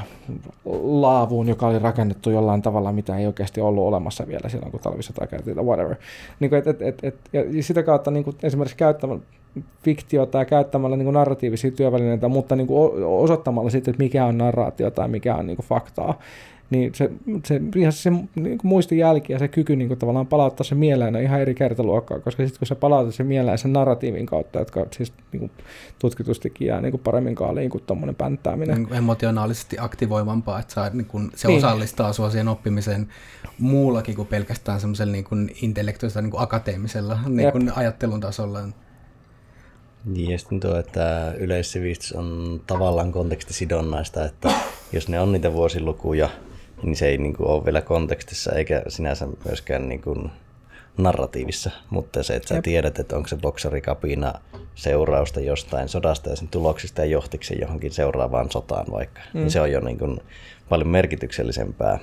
laavuun, 0.84 1.48
joka 1.48 1.66
oli 1.66 1.78
rakennettu 1.78 2.30
jollain 2.30 2.62
tavalla, 2.62 2.92
mitä 2.92 3.16
ei 3.16 3.26
oikeasti 3.26 3.60
ollut 3.60 3.84
olemassa 3.84 4.26
vielä 4.26 4.48
silloin, 4.48 4.70
kun 4.70 4.80
talvisota 4.80 5.26
käytiin, 5.26 5.56
tai 5.56 5.64
whatever. 5.64 5.96
Niin 6.40 6.50
kuin, 6.50 6.58
et, 6.58 6.66
et, 6.66 6.82
et, 6.82 7.04
et, 7.04 7.16
ja 7.32 7.62
sitä 7.62 7.82
kautta 7.82 8.10
niin 8.10 8.24
kuin 8.24 8.36
esimerkiksi 8.42 8.76
käyttämällä 8.76 9.22
fiktiota 9.82 10.38
ja 10.38 10.44
käyttämällä 10.44 10.96
niin 10.96 11.04
kuin 11.04 11.14
narratiivisia 11.14 11.70
työvälineitä, 11.70 12.28
mutta 12.28 12.56
niin 12.56 12.66
kuin 12.66 13.04
osoittamalla 13.04 13.70
sitten, 13.70 13.92
että 13.92 14.02
mikä 14.02 14.26
on 14.26 14.38
narraatio 14.38 14.90
tai 14.90 15.08
mikä 15.08 15.34
on 15.34 15.46
niin 15.46 15.56
kuin 15.56 15.66
faktaa, 15.66 16.18
niin 16.74 16.94
se, 16.94 17.10
se, 17.44 17.60
ihan 17.76 17.92
se 17.92 18.10
niin 18.10 18.58
kuin 18.58 18.68
muistijälki 18.68 19.32
ja 19.32 19.38
se 19.38 19.48
kyky 19.48 19.76
niin 19.76 19.88
kuin 19.88 19.98
tavallaan 19.98 20.26
palauttaa 20.26 20.64
se 20.64 20.74
mieleen 20.74 21.16
on 21.16 21.22
ihan 21.22 21.40
eri 21.40 21.54
kertaluokkaa, 21.54 22.20
koska 22.20 22.42
sitten 22.42 22.58
kun 22.58 22.66
sä 22.66 22.74
palautat 22.74 23.14
se 23.14 23.24
mieleen 23.24 23.58
sen 23.58 23.72
narratiivin 23.72 24.26
kautta, 24.26 24.58
jotka 24.58 24.86
siis 24.90 25.12
niin 25.32 25.40
kuin 25.40 25.50
tutkitustikin 25.98 26.68
jää 26.68 26.80
niin 26.80 26.90
kuin 26.90 27.00
paremmin 27.00 27.34
kaaliin 27.34 27.70
kuin 27.70 27.84
tuommoinen 27.86 28.14
pänttääminen. 28.14 28.82
Niin 28.82 28.94
emotionaalisesti 28.94 29.76
aktivoivampaa, 29.80 30.60
että 30.60 30.74
saa, 30.74 30.90
niin 30.90 31.06
kuin, 31.06 31.30
se 31.34 31.48
niin. 31.48 31.58
osallistaa 31.58 32.12
sua 32.12 32.30
siihen 32.30 32.48
oppimiseen 32.48 33.08
muullakin 33.58 34.16
kuin 34.16 34.28
pelkästään 34.28 34.80
semmoisella 34.80 35.12
niin 35.12 35.24
kuin 35.24 35.50
intellektuaalisella 35.62 36.22
niin 36.22 36.30
kuin 36.30 36.42
akateemisella 36.42 37.18
niin 37.28 37.52
kuin 37.52 37.72
ajattelun 37.76 38.20
tasolla. 38.20 38.60
Niin, 40.04 40.30
ja 40.30 40.38
sitten 40.38 40.60
tuo, 40.60 40.76
että 40.76 41.34
yleissivistys 41.38 42.12
on 42.12 42.60
tavallaan 42.66 43.12
kontekstisidonnaista, 43.12 44.24
että 44.24 44.50
jos 44.92 45.08
ne 45.08 45.20
on 45.20 45.32
niitä 45.32 45.52
vuosilukuja, 45.52 46.28
niin 46.84 46.96
se 46.96 47.06
ei 47.06 47.18
niin 47.18 47.36
kuin, 47.36 47.48
ole 47.48 47.64
vielä 47.64 47.80
kontekstissa 47.80 48.52
eikä 48.52 48.82
sinänsä 48.88 49.28
myöskään 49.44 49.88
niin 49.88 50.02
kuin, 50.02 50.30
narratiivissa, 50.96 51.70
mutta 51.90 52.22
se, 52.22 52.36
että 52.36 52.48
sä 52.48 52.54
Jep. 52.54 52.64
tiedät, 52.64 52.98
että 52.98 53.16
onko 53.16 53.28
se 53.28 53.36
boksarikapina 53.36 54.34
seurausta 54.74 55.40
jostain 55.40 55.88
sodasta 55.88 56.30
ja 56.30 56.36
sen 56.36 56.48
tuloksista 56.48 57.00
ja 57.00 57.06
johtiksi 57.06 57.60
johonkin 57.60 57.92
seuraavaan 57.92 58.50
sotaan 58.50 58.86
vaikka, 58.92 59.20
niin 59.20 59.30
mm. 59.34 59.40
niin 59.40 59.50
se 59.50 59.60
on 59.60 59.72
jo 59.72 59.80
niin 59.80 59.98
kuin 59.98 60.20
paljon 60.68 60.88
merkityksellisempää. 60.88 61.98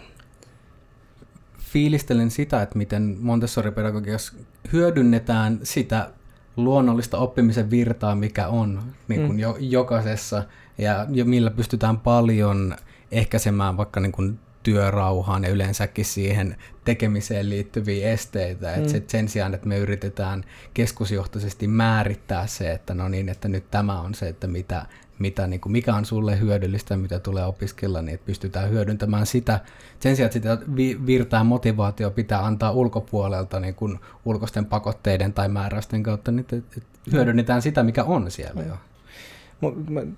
Fiilistelen 1.60 2.32
sitä, 2.32 2.62
että 2.62 2.78
miten 2.78 3.18
Montessori-pedagogiassa 3.20 4.34
hyödynnetään 4.74 5.60
sitä 5.64 6.10
luonnollista 6.58 7.18
oppimisen 7.18 7.70
virtaa, 7.70 8.16
mikä 8.16 8.48
on 8.48 8.84
niin 9.08 9.22
kuin 9.22 9.32
mm. 9.32 9.40
jo, 9.40 9.58
jokaisessa, 9.60 10.44
ja, 10.78 11.06
ja 11.12 11.26
millä 11.26 11.52
pystytään 11.52 12.00
paljon 12.00 12.76
ehkäisemään 13.12 13.78
vaikka 13.78 14.00
niin 14.00 14.12
kuin 14.12 14.40
työrauhaan 14.64 15.44
ja 15.44 15.50
yleensäkin 15.50 16.06
siihen 16.06 16.56
tekemiseen 16.86 17.50
liittyviä 17.50 18.10
esteitä. 18.10 18.74
Mm. 18.78 18.96
Et 18.96 19.10
sen 19.10 19.30
sijaan, 19.30 19.54
että 19.54 19.68
me 19.68 19.78
yritetään 19.78 20.44
keskusjohtoisesti 20.74 21.68
määrittää 21.68 22.48
se, 22.48 22.72
että 22.72 22.94
no 22.94 23.10
niin, 23.10 23.30
että 23.30 23.48
nyt 23.48 23.72
tämä 23.72 24.02
on 24.02 24.16
se, 24.16 24.28
että 24.28 24.48
mitä, 24.48 24.86
mitä, 25.20 25.48
niin 25.48 25.62
kuin, 25.62 25.72
mikä 25.72 25.96
on 25.96 26.06
sulle 26.06 26.40
hyödyllistä, 26.40 26.98
mitä 26.98 27.20
tulee 27.20 27.46
opiskella, 27.46 28.02
niin 28.02 28.14
että 28.14 28.26
pystytään 28.26 28.70
hyödyntämään 28.70 29.26
sitä. 29.26 29.60
Sen 30.00 30.16
sijaan, 30.16 30.32
että 30.36 30.56
sitä 30.56 30.58
virtaa 31.06 31.44
motivaatio 31.44 32.12
pitää 32.12 32.46
antaa 32.46 32.72
ulkopuolelta 32.72 33.60
niin 33.60 33.76
kuin 33.76 34.00
ulkoisten 34.26 34.66
pakotteiden 34.66 35.34
tai 35.34 35.50
määräysten 35.50 36.04
kautta, 36.04 36.32
niin 36.32 36.46
että 36.54 36.82
hyödynnetään 37.12 37.62
sitä, 37.62 37.84
mikä 37.84 38.04
on 38.04 38.32
siellä 38.32 38.62
jo. 38.62 38.78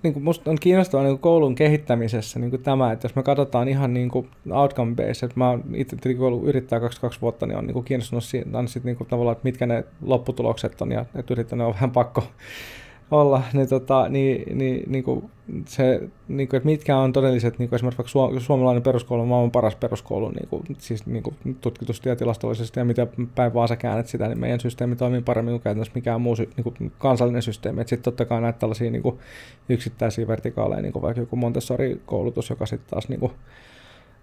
Niin 0.02 0.12
kuin 0.12 0.22
musta 0.22 0.50
on 0.50 0.56
kiinnostavaa 0.60 1.06
niin 1.06 1.18
koulun 1.18 1.54
kehittämisessä 1.54 2.38
niin 2.38 2.50
kuin 2.50 2.62
tämä, 2.62 2.92
että 2.92 3.04
jos 3.04 3.16
me 3.16 3.22
katsotaan 3.22 3.68
ihan 3.68 3.94
niin 3.94 4.08
kuin 4.08 4.28
outcome 4.50 4.94
based, 4.94 5.24
että 5.28 5.38
mä 5.40 5.50
oon 5.50 5.64
itse 5.74 6.14
koulu 6.14 6.44
yrittää 6.44 6.80
22 6.80 7.20
vuotta, 7.20 7.46
niin 7.46 7.58
on 7.58 7.66
niin 7.66 7.74
kuin 7.74 7.84
kiinnostunut 7.84 8.24
siitä, 8.24 8.48
sit 8.66 8.84
niin 8.84 8.96
kuin 8.96 9.08
tavallaan, 9.08 9.32
että 9.32 9.44
mitkä 9.44 9.66
ne 9.66 9.84
lopputulokset 10.02 10.82
on 10.82 10.92
ja 10.92 11.04
että 11.14 11.34
yrittänyt 11.34 11.66
on 11.66 11.74
vähän 11.74 11.90
pakko 11.90 12.24
olla, 13.10 13.42
niin, 13.52 13.68
tota, 13.68 14.08
niin, 14.08 14.58
niin, 14.58 14.92
niin 14.92 15.04
kuin 15.04 15.30
se, 15.66 16.00
niin 16.28 16.48
kuin, 16.48 16.58
että 16.58 16.66
mitkä 16.66 16.96
on 16.96 17.12
todelliset, 17.12 17.58
niin 17.58 17.68
kuin 17.68 17.76
esimerkiksi 17.76 18.18
suomalainen 18.38 18.82
peruskoulu 18.82 19.22
on 19.22 19.28
maailman 19.28 19.50
paras 19.50 19.76
peruskoulu, 19.76 20.30
niin 20.30 20.48
kuin, 20.48 20.62
siis 20.78 21.06
niin 21.06 21.22
kuin 21.22 21.36
tutkitusti 21.60 22.08
ja 22.08 22.16
tilastollisesti, 22.16 22.80
ja 22.80 22.84
mitä 22.84 23.06
päin 23.34 23.54
vaan 23.54 23.68
sä 23.68 23.76
käännät 23.76 24.06
sitä, 24.06 24.28
niin 24.28 24.40
meidän 24.40 24.60
systeemi 24.60 24.96
toimii 24.96 25.22
paremmin 25.22 25.52
kuin 25.52 25.62
käytännössä 25.62 25.92
mikään 25.94 26.20
muu 26.20 26.34
niin 26.34 26.64
kuin 26.64 26.92
kansallinen 26.98 27.42
systeemi. 27.42 27.80
Sitten 27.80 28.02
totta 28.02 28.24
kai 28.24 28.40
näitä 28.40 28.58
tällaisia 28.58 28.90
niin 28.90 29.02
kuin 29.02 29.18
yksittäisiä 29.68 30.28
vertikaaleja, 30.28 30.82
niin 30.82 30.92
kuin 30.92 31.02
vaikka 31.02 31.20
joku 31.20 31.36
Montessori-koulutus, 31.36 32.50
joka 32.50 32.66
sitten 32.66 32.90
taas 32.90 33.08
niin 33.08 33.20
kuin, 33.20 33.32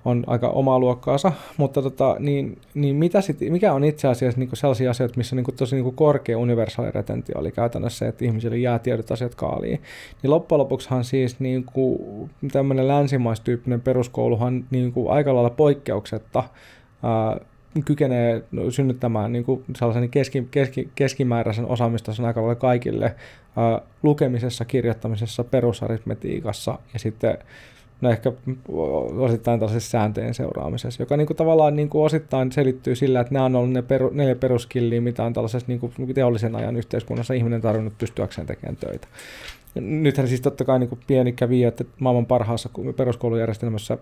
on 0.06 0.24
aika 0.28 0.50
omaa 0.50 0.80
luokkaansa, 0.80 1.32
mutta 1.58 1.82
tota, 1.82 2.16
niin, 2.20 2.58
niin 2.74 2.96
mitä 2.96 3.22
sit, 3.22 3.38
mikä 3.50 3.74
on 3.74 3.84
itse 3.84 4.08
asiassa 4.08 4.40
niin 4.40 4.50
sellaisia 4.54 4.92
asioita, 4.92 5.18
missä 5.18 5.36
niin 5.36 5.46
tosi 5.56 5.76
niin 5.76 5.96
korkea 5.96 6.38
universaali 6.38 6.92
retentio, 6.92 7.40
eli 7.40 7.52
käytännössä 7.52 8.08
että 8.08 8.26
ihmisille 8.26 8.58
jää 8.58 8.80
tiedot 8.80 9.12
asiat 9.12 9.36
kaaliin, 9.36 9.82
niin 10.24 10.32
loppujen 10.32 10.60
lopuksihan 10.60 11.04
siis 11.04 11.40
niin 11.40 11.66
tämmöinen 12.52 12.88
länsimaistyyppinen 12.88 13.82
peruskouluhan 13.82 14.66
niin 14.72 14.94
aika 15.10 15.34
lailla 15.34 15.50
poikkeuksetta 15.50 16.44
ää, 17.04 17.40
kykenee 17.86 18.44
synnyttämään 18.70 19.32
niin 19.32 19.44
kuin 19.44 19.64
sellaisen 19.76 20.10
keski, 20.10 20.48
keski, 20.52 20.90
keskimääräisen 20.96 21.66
osaamistason 21.66 22.26
aika 22.26 22.42
lailla 22.42 22.56
kaikille 22.56 23.16
ää, 23.58 23.82
lukemisessa, 24.04 24.66
kirjoittamisessa, 24.66 25.44
perusaritmetiikassa 25.44 26.80
ja 26.94 27.00
sitten 27.00 27.38
no 28.02 28.10
ehkä 28.10 28.32
osittain 29.18 29.60
tällaisessa 29.60 29.90
sääntöjen 29.90 30.34
seuraamisessa, 30.34 31.04
joka 31.04 31.18
niin 31.18 31.28
kuin 31.28 31.38
tavallaan 31.38 31.76
niin 31.76 31.90
kuin 31.90 32.06
osittain 32.06 32.52
selittyy 32.52 32.96
sillä, 32.96 33.20
että 33.20 33.34
nämä 33.34 33.46
on 33.46 33.56
ollut 33.56 33.72
ne 33.72 33.82
peru, 33.82 34.10
neljä 34.14 34.36
peruskilliä, 34.36 35.02
mitä 35.02 35.24
on 35.24 35.34
tällaisessa 35.34 35.68
niin 35.68 35.80
kuin 35.80 36.14
teollisen 36.14 36.56
ajan 36.56 36.78
yhteiskunnassa 36.78 37.34
ihminen 37.34 37.62
tarvinnut 37.62 37.98
pystyäkseen 37.98 38.48
tekemään 38.48 38.76
töitä. 38.76 39.08
Nythän 39.76 40.28
siis 40.28 40.42
totta 40.42 40.66
kai 40.66 40.80
niin 40.80 40.90
kuin 40.90 41.00
pieni 41.08 41.32
kävi, 41.32 41.64
että 41.64 41.84
maailman 42.00 42.26
parhaassa 42.26 42.70
peruskoulujärjestelmässä 42.96 43.98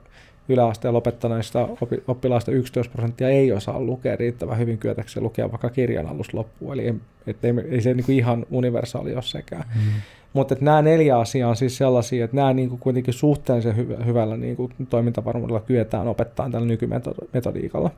yläasteen 0.49 0.93
lopettaneista 0.93 1.67
oppilaista 2.07 2.51
11 2.51 2.91
prosenttia 2.91 3.29
ei 3.29 3.51
osaa 3.51 3.79
lukea 3.79 4.15
riittävän 4.15 4.57
hyvin 4.57 4.77
kyetäkseen 4.77 5.23
lukea 5.23 5.51
vaikka 5.51 5.69
kirjan 5.69 6.07
alusta 6.07 6.37
loppuun, 6.37 6.73
eli 6.73 6.85
ei, 7.27 7.35
ei 7.69 7.81
se 7.81 7.93
niin 7.93 8.05
kuin 8.05 8.17
ihan 8.17 8.45
universaali 8.51 9.13
ole 9.13 9.21
sekään. 9.21 9.63
Mm. 9.75 10.01
Mutta 10.33 10.55
nämä 10.61 10.81
neljä 10.81 11.19
asiaa 11.19 11.49
on 11.49 11.55
siis 11.55 11.77
sellaisia, 11.77 12.25
että 12.25 12.35
nämä 12.35 12.53
niin 12.53 12.69
kuin 12.69 12.79
kuitenkin 12.79 13.13
suhteellisen 13.13 13.75
hy- 13.75 14.05
hyvällä 14.05 14.37
niin 14.37 14.55
kuin 14.55 14.73
toimintavarmuudella 14.89 15.59
kyetään 15.59 16.07
opettaa 16.07 16.49
tällä 16.49 16.67
nykymetodiikalla, 16.67 17.91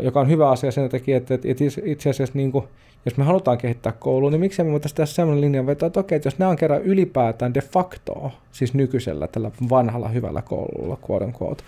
joka 0.00 0.20
on 0.20 0.28
hyvä 0.28 0.50
asia 0.50 0.72
sen 0.72 0.88
takia, 0.88 1.16
että, 1.16 1.34
että 1.34 1.64
itse 1.84 2.10
asiassa 2.10 2.38
niin 2.38 2.52
kuin, 2.52 2.64
jos 3.04 3.16
me 3.16 3.24
halutaan 3.24 3.58
kehittää 3.58 3.92
koulua, 3.92 4.30
niin 4.30 4.40
miksi 4.40 4.62
me 4.62 4.72
voitaisiin 4.72 4.96
tehdä 4.96 5.06
sellainen 5.06 5.66
vetoa, 5.66 5.86
että 5.86 6.00
okei, 6.00 6.16
että 6.16 6.26
jos 6.26 6.38
nämä 6.38 6.50
on 6.50 6.56
kerran 6.56 6.82
ylipäätään 6.82 7.54
de 7.54 7.60
facto, 7.60 8.32
siis 8.52 8.74
nykyisellä 8.74 9.26
tällä 9.26 9.50
vanhalla 9.70 10.08
hyvällä 10.08 10.42
koululla, 10.42 10.98
quote 11.10 11.24
unquote, 11.24 11.62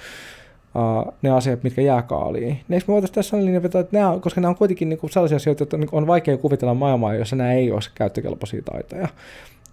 Uh, 0.75 1.13
ne 1.23 1.31
asiat, 1.31 1.63
mitkä 1.63 1.83
jää 1.83 2.03
kaaliin. 2.03 2.49
Niin 2.49 2.65
eikö 2.71 2.85
me 2.89 2.93
voitaisiin 2.93 3.15
tässä 3.15 3.37
linjan 3.37 3.63
vetoa, 3.63 3.81
että 3.81 3.99
nämä, 3.99 4.19
koska 4.21 4.41
nämä 4.41 4.51
on 4.51 4.57
kuitenkin 4.57 4.89
niin 4.89 4.99
kuin 4.99 5.11
sellaisia 5.11 5.37
asioita, 5.37 5.65
että 5.65 5.77
on 5.93 6.07
vaikea 6.07 6.37
kuvitella 6.37 6.75
maailmaa, 6.75 7.15
jossa 7.15 7.37
nämä 7.37 7.53
ei 7.53 7.73
olisi 7.73 7.91
käyttökelpoisia 7.95 8.63
taitoja 8.63 9.09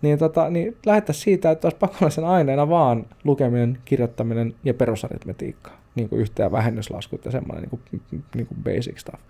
niin, 0.02 0.20
tota, 0.20 0.50
niin 0.50 0.78
lähettäisiin 0.86 1.24
siitä, 1.24 1.52
että 1.52 1.66
olisi 1.68 1.78
pakollisen 1.78 2.26
aineena 2.26 2.70
vaan 2.70 3.06
lukeminen, 3.24 3.78
kirjoittaminen 3.86 4.56
ja 4.64 4.74
perusaritmetiikka, 4.74 5.72
niin 5.96 6.10
kuin 6.10 6.22
yhteen 6.22 6.52
vähennyslaskut 6.52 7.26
ja 7.26 7.32
semmoinen 7.32 7.70
niin 7.72 7.82
kuin, 7.90 8.24
niin 8.36 8.48
kuin 8.48 8.64
basic 8.64 8.98
stuff. 8.98 9.22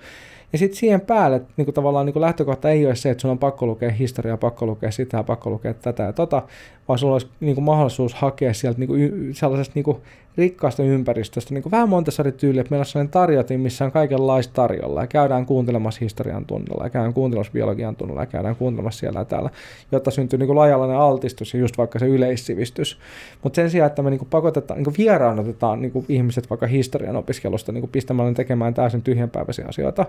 Ja 0.54 0.58
sitten 0.60 0.78
siihen 0.78 1.02
päälle 1.02 1.42
niin 1.58 1.66
kuin 1.66 1.76
tavallaan 1.76 2.06
niin 2.06 2.14
kuin 2.14 2.22
lähtökohta 2.22 2.70
ei 2.70 2.86
ole 2.86 2.96
se, 2.96 3.10
että 3.10 3.22
sun 3.22 3.32
on 3.32 3.40
pakko 3.40 3.66
lukea 3.66 3.92
historiaa, 3.92 4.38
pakko 4.38 4.66
lukea 4.66 4.92
sitä, 4.92 5.24
pakko 5.24 5.50
lukea 5.50 5.74
tätä 5.74 6.04
ja 6.04 6.14
tota, 6.14 6.44
vaan 6.88 7.00
sulla 7.00 7.14
olisi 7.14 7.28
niin 7.40 7.56
kuin 7.56 7.66
mahdollisuus 7.66 8.14
hakea 8.14 8.54
sieltä 8.54 8.80
niin 8.80 8.88
kuin, 8.88 9.30
sellaisesta 9.34 9.72
niin 9.76 9.84
kuin 9.84 9.98
rikkaasta 10.38 10.84
ympäristöstä, 10.84 11.54
niin 11.54 11.64
kuin 11.64 11.72
vähän 11.72 11.90
Montessori-tyyli, 11.90 12.60
että 12.60 12.72
meillä 12.72 12.82
on 12.82 12.86
sellainen 12.86 13.12
tarjotin, 13.12 13.60
missä 13.60 13.86
on 13.86 13.92
kaikenlaista 13.92 14.54
tarjolla, 14.54 15.02
ja 15.02 15.08
käydään 15.08 15.46
kuuntelemassa 15.46 16.00
historian 16.02 16.46
tunnilla, 16.46 16.84
ja 16.84 16.90
käydään 16.90 17.14
kuuntelemassa 17.14 17.54
biologian 17.54 17.96
tunnilla, 17.96 18.22
ja 18.22 18.26
käydään 18.26 18.56
kuuntelemassa 18.56 19.00
siellä 19.00 19.20
ja 19.20 19.26
täällä, 19.26 19.50
jotta 19.92 20.12
syntyy 20.12 20.40
niin 20.40 20.48
kuin 20.48 20.60
altistus 20.98 21.54
ja 21.54 21.60
just 21.60 21.78
vaikka 21.78 22.00
se 22.00 22.08
yleissivistys. 22.08 23.00
Mutta 23.44 23.56
sen 23.56 23.70
sijaan, 23.70 23.88
että 23.88 24.02
me 24.02 24.10
niin 24.10 24.20
kuin 24.20 24.30
pakotetaan, 24.30 24.78
niin 24.78 24.86
kuin 24.86 24.98
vieraanotetaan 24.98 25.82
niin 25.82 25.92
kuin 25.92 26.06
ihmiset 26.10 26.50
vaikka 26.50 26.68
historian 26.68 27.16
opiskelusta 27.16 27.72
niin 27.72 27.82
kuin 27.82 27.92
pistämällä 27.92 28.34
tekemään 28.34 28.74
täysin 28.74 29.02
tyhjänpäiväisiä 29.02 29.66
asioita, 29.70 30.06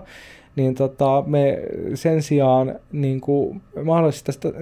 niin 0.55 0.75
tota, 0.75 1.23
me 1.27 1.59
sen 1.93 2.21
sijaan 2.21 2.75
niin 2.91 3.21
kuin 3.21 3.61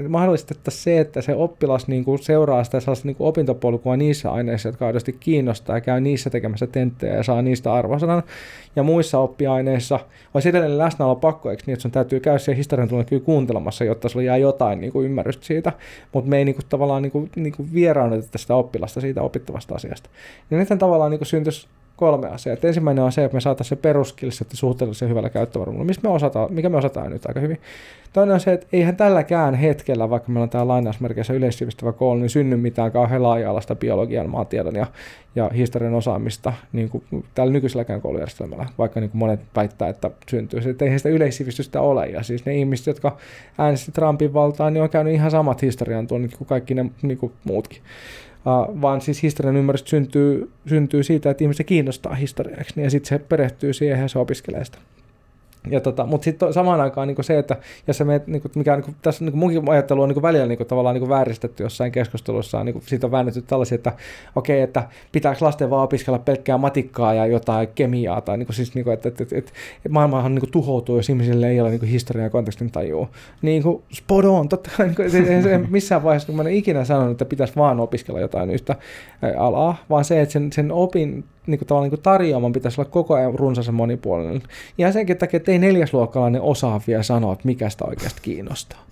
mahdollistettaisiin 0.09 0.83
se, 0.83 0.99
että 0.99 1.21
se 1.21 1.35
oppilas 1.35 1.87
niin 1.87 2.03
kuin 2.07 2.23
seuraa 2.23 2.63
sitä 2.63 2.79
sellaista 2.79 3.07
niin 3.07 3.15
kuin 3.15 3.27
opintopolkua 3.27 3.97
niissä 3.97 4.31
aineissa, 4.31 4.69
jotka 4.69 4.87
aidosti 4.87 5.17
kiinnostaa 5.19 5.77
ja 5.77 5.81
käy 5.81 6.01
niissä 6.01 6.29
tekemässä 6.29 6.67
tenttejä 6.67 7.15
ja 7.15 7.23
saa 7.23 7.41
niistä 7.41 7.73
arvosanan. 7.73 8.23
Ja 8.75 8.83
muissa 8.83 9.19
oppiaineissa 9.19 9.99
olisi 10.33 10.49
edelleen 10.49 10.77
läsnäolo 10.77 11.15
pakko, 11.15 11.51
eikö 11.51 11.63
niin, 11.65 11.73
että 11.73 11.81
sun 11.81 11.91
täytyy 11.91 12.19
käydä 12.19 12.39
siellä 12.39 12.57
historian 12.57 12.89
kyllä 12.89 13.21
kuuntelemassa, 13.25 13.83
jotta 13.83 14.09
sulla 14.09 14.25
jää 14.25 14.37
jotain 14.37 14.81
niin 14.81 14.91
kuin 14.91 15.05
ymmärrystä 15.05 15.45
siitä, 15.45 15.71
mutta 16.13 16.29
me 16.29 16.37
ei 16.37 16.45
niin 16.45 16.55
kuin, 16.55 16.65
tavallaan 16.69 17.01
niin 17.01 17.11
kuin, 17.11 17.31
niin 17.35 17.53
kuin 17.53 17.69
sitä 18.35 18.55
oppilasta 18.55 19.01
siitä 19.01 19.21
opittavasta 19.21 19.75
asiasta. 19.75 20.09
Ja 20.51 20.57
nythän 20.57 20.79
tavallaan 20.79 21.11
niin 21.11 21.19
kuin 21.19 21.27
syntyisi 21.27 21.67
kolme 21.97 22.27
asiaa. 22.27 22.53
Et 22.53 22.65
ensimmäinen 22.65 23.03
on 23.03 23.11
se, 23.11 23.23
että 23.23 23.35
me 23.35 23.41
saataisiin 23.41 23.77
se 23.77 23.81
peruskilset 23.81 24.47
suhteellisen 24.53 25.09
hyvällä 25.09 25.29
käyttövarmuudella, 25.29 25.85
mistä 25.87 26.07
me 26.07 26.13
osataan, 26.13 26.53
mikä 26.53 26.69
me 26.69 26.77
osataan 26.77 27.11
nyt 27.11 27.25
aika 27.25 27.39
hyvin. 27.39 27.61
Toinen 28.13 28.33
on 28.33 28.39
se, 28.39 28.53
että 28.53 28.67
eihän 28.73 28.95
tälläkään 28.95 29.55
hetkellä, 29.55 30.09
vaikka 30.09 30.31
meillä 30.31 30.43
on 30.43 30.49
tämä 30.49 30.67
lainausmerkeissä 30.67 31.33
yleissivistävä 31.33 31.91
koulu, 31.91 32.19
niin 32.19 32.29
synny 32.29 32.57
mitään 32.57 32.91
kauhean 32.91 33.23
laaja-alaista 33.23 33.75
biologian, 33.75 34.29
maatiedon 34.29 34.75
ja, 34.75 34.85
ja 35.35 35.49
historian 35.49 35.93
osaamista 35.93 36.53
niin 36.73 36.89
kuin 36.89 37.03
tällä 37.35 37.53
nykyiselläkään 37.53 38.01
koulujärjestelmällä, 38.01 38.65
vaikka 38.77 38.99
niin 38.99 39.09
kuin 39.09 39.19
monet 39.19 39.39
väittää, 39.55 39.89
että 39.89 40.11
syntyy. 40.29 40.59
Että 40.69 40.85
eihän 40.85 40.99
sitä 40.99 41.09
yleissivistystä 41.09 41.81
ole. 41.81 42.05
Ja 42.05 42.23
siis 42.23 42.45
ne 42.45 42.55
ihmiset, 42.55 42.87
jotka 42.87 43.17
äänestivät 43.57 43.93
Trumpin 43.93 44.33
valtaan, 44.33 44.73
niin 44.73 44.83
on 44.83 44.89
käynyt 44.89 45.13
ihan 45.13 45.31
samat 45.31 45.61
historian 45.61 46.07
tuon 46.07 46.29
kuin 46.37 46.47
kaikki 46.47 46.73
ne 46.73 46.85
niin 47.01 47.17
kuin 47.17 47.31
muutkin. 47.43 47.81
Vaan 48.81 49.01
siis 49.01 49.23
historian 49.23 49.57
ymmärrys 49.57 49.83
syntyy, 49.85 50.51
syntyy 50.67 51.03
siitä, 51.03 51.29
että 51.29 51.43
ihmisiä 51.43 51.63
kiinnostaa 51.63 52.15
historiaksi, 52.15 52.73
niin 52.75 52.83
ja 52.83 52.89
sitten 52.89 53.09
se 53.09 53.19
perehtyy 53.19 53.73
siihen 53.73 54.01
ja 54.01 54.07
se 54.07 54.19
opiskelee 54.19 54.65
sitä. 54.65 54.77
Ja 55.69 55.81
tota, 55.81 56.05
mutta 56.05 56.25
sitten 56.25 56.53
samaan 56.53 56.81
aikaan 56.81 57.07
niin 57.07 57.23
se, 57.23 57.37
että 57.37 57.57
jos 57.87 57.97
se 57.97 58.03
meet, 58.03 58.27
niin 58.27 58.41
kuin, 58.41 58.51
mikä 58.55 58.75
niin 58.75 58.83
kuin, 58.83 58.95
tässä 59.01 59.25
niin 59.25 59.37
munkin 59.37 59.69
ajattelu 59.69 60.01
on 60.01 60.09
niin 60.09 60.21
välillä 60.21 60.45
niin 60.45 60.57
kuin, 60.57 60.67
tavallaan 60.67 60.95
niin 60.95 61.09
vääristetty 61.09 61.63
jossain 61.63 61.91
keskustelussa, 61.91 62.63
niin 62.63 62.73
kuin, 62.73 62.83
siitä 62.85 63.07
on 63.07 63.11
väännetty 63.11 63.41
tällaisia, 63.41 63.75
että 63.75 63.93
okei, 64.35 64.55
okay, 64.55 64.63
että 64.63 64.83
pitääkö 65.11 65.45
lasten 65.45 65.69
vaan 65.69 65.83
opiskella 65.83 66.19
pelkkää 66.19 66.57
matikkaa 66.57 67.13
ja 67.13 67.25
jotain 67.25 67.67
kemiaa, 67.75 68.21
tai 68.21 68.37
niin 68.37 68.45
kuin, 68.45 68.55
siis, 68.55 68.75
niin 68.75 68.83
kuin, 68.83 68.93
että, 68.93 69.09
että, 69.09 69.23
että, 69.23 69.35
että 69.37 69.51
maailmahan 69.89 70.35
niin 70.35 70.41
kuin, 70.41 70.51
tuhoutuu, 70.51 70.95
jos 70.95 71.09
ihmisille 71.09 71.49
ei 71.49 71.61
ole 71.61 71.69
niin 71.69 71.81
historian 71.81 72.23
ja 72.23 72.29
kontekstin 72.29 72.71
tajua. 72.71 73.09
Niin 73.41 73.63
kuin, 73.63 73.83
spot 73.93 74.25
on, 74.25 74.49
totta 74.49 74.69
kai, 74.77 74.85
niin 74.85 74.95
kuin, 74.95 75.11
se, 75.11 75.41
se, 75.41 75.57
missään 75.69 76.03
vaiheessa, 76.03 76.27
kun 76.27 76.35
mä 76.35 76.41
en 76.41 76.55
ikinä 76.55 76.85
sanonut, 76.85 77.11
että 77.11 77.25
pitäisi 77.25 77.55
vaan 77.55 77.79
opiskella 77.79 78.19
jotain 78.19 78.49
yhtä 78.49 78.75
alaa, 79.37 79.75
vaan 79.89 80.05
se, 80.05 80.21
että 80.21 80.33
sen, 80.33 80.53
sen 80.53 80.71
opin 80.71 81.23
niin 81.47 81.59
kuin, 81.59 81.81
niin 81.81 81.89
kuin 81.89 82.01
tarjoaman 82.01 82.53
pitäisi 82.53 82.81
olla 82.81 82.89
koko 82.89 83.13
ajan 83.13 83.35
runsas 83.35 83.71
monipuolinen. 83.71 84.41
Ihan 84.77 84.93
senkin 84.93 85.17
takia, 85.17 85.37
että 85.37 85.51
ei 85.51 85.59
neljäsluokkalainen 85.59 86.41
osaa 86.41 86.81
vielä 86.87 87.03
sanoa, 87.03 87.33
että 87.33 87.45
mikä 87.45 87.69
sitä 87.69 87.85
oikeasti 87.85 88.19
kiinnostaa. 88.21 88.87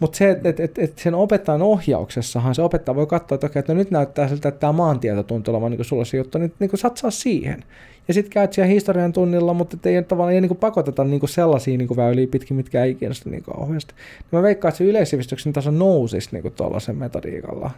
Mutta 0.00 0.18
se, 0.18 0.30
että 0.30 0.48
et, 0.48 0.60
et, 0.60 0.78
et 0.78 0.98
sen 0.98 1.14
opettajan 1.14 1.62
ohjauksessahan 1.62 2.54
se 2.54 2.62
opettaja 2.62 2.96
voi 2.96 3.06
katsoa, 3.06 3.34
että, 3.34 3.46
okei, 3.46 3.60
että 3.60 3.74
no 3.74 3.78
nyt 3.78 3.90
näyttää 3.90 4.28
siltä, 4.28 4.48
että 4.48 4.60
tämä 4.60 4.72
maantieto 4.72 5.22
tuntuu 5.22 5.54
olevan 5.54 5.70
niin 5.70 5.84
sulla 5.84 6.04
se 6.04 6.16
juttu, 6.16 6.38
niin, 6.38 6.52
niin 6.58 6.70
satsaa 6.74 7.10
siihen. 7.10 7.64
Ja 8.10 8.14
sitten 8.14 8.32
käyt 8.32 8.52
siellä 8.52 8.68
historian 8.72 9.12
tunnilla, 9.12 9.54
mutta 9.54 9.76
ei 9.84 10.02
tavallaan 10.02 10.34
ei 10.34 10.40
niin 10.40 10.56
pakoteta 10.56 11.04
niin 11.04 11.28
sellaisia 11.28 11.78
niin 11.78 11.96
väyliä 11.96 12.26
pitkin, 12.26 12.56
mitkä 12.56 12.84
ei 12.84 12.94
kiinnosta 12.94 13.30
niin 13.30 13.42
kauheasti. 13.42 13.94
Mä 14.32 14.42
veikkaan, 14.42 14.70
että 14.70 14.78
se 14.78 14.84
yleissivistyksen 14.84 15.52
taso 15.52 15.70
nousisi 15.70 16.28
niin 16.32 16.52
tuollaisen 16.52 16.96
metodiikalla. 16.96 17.70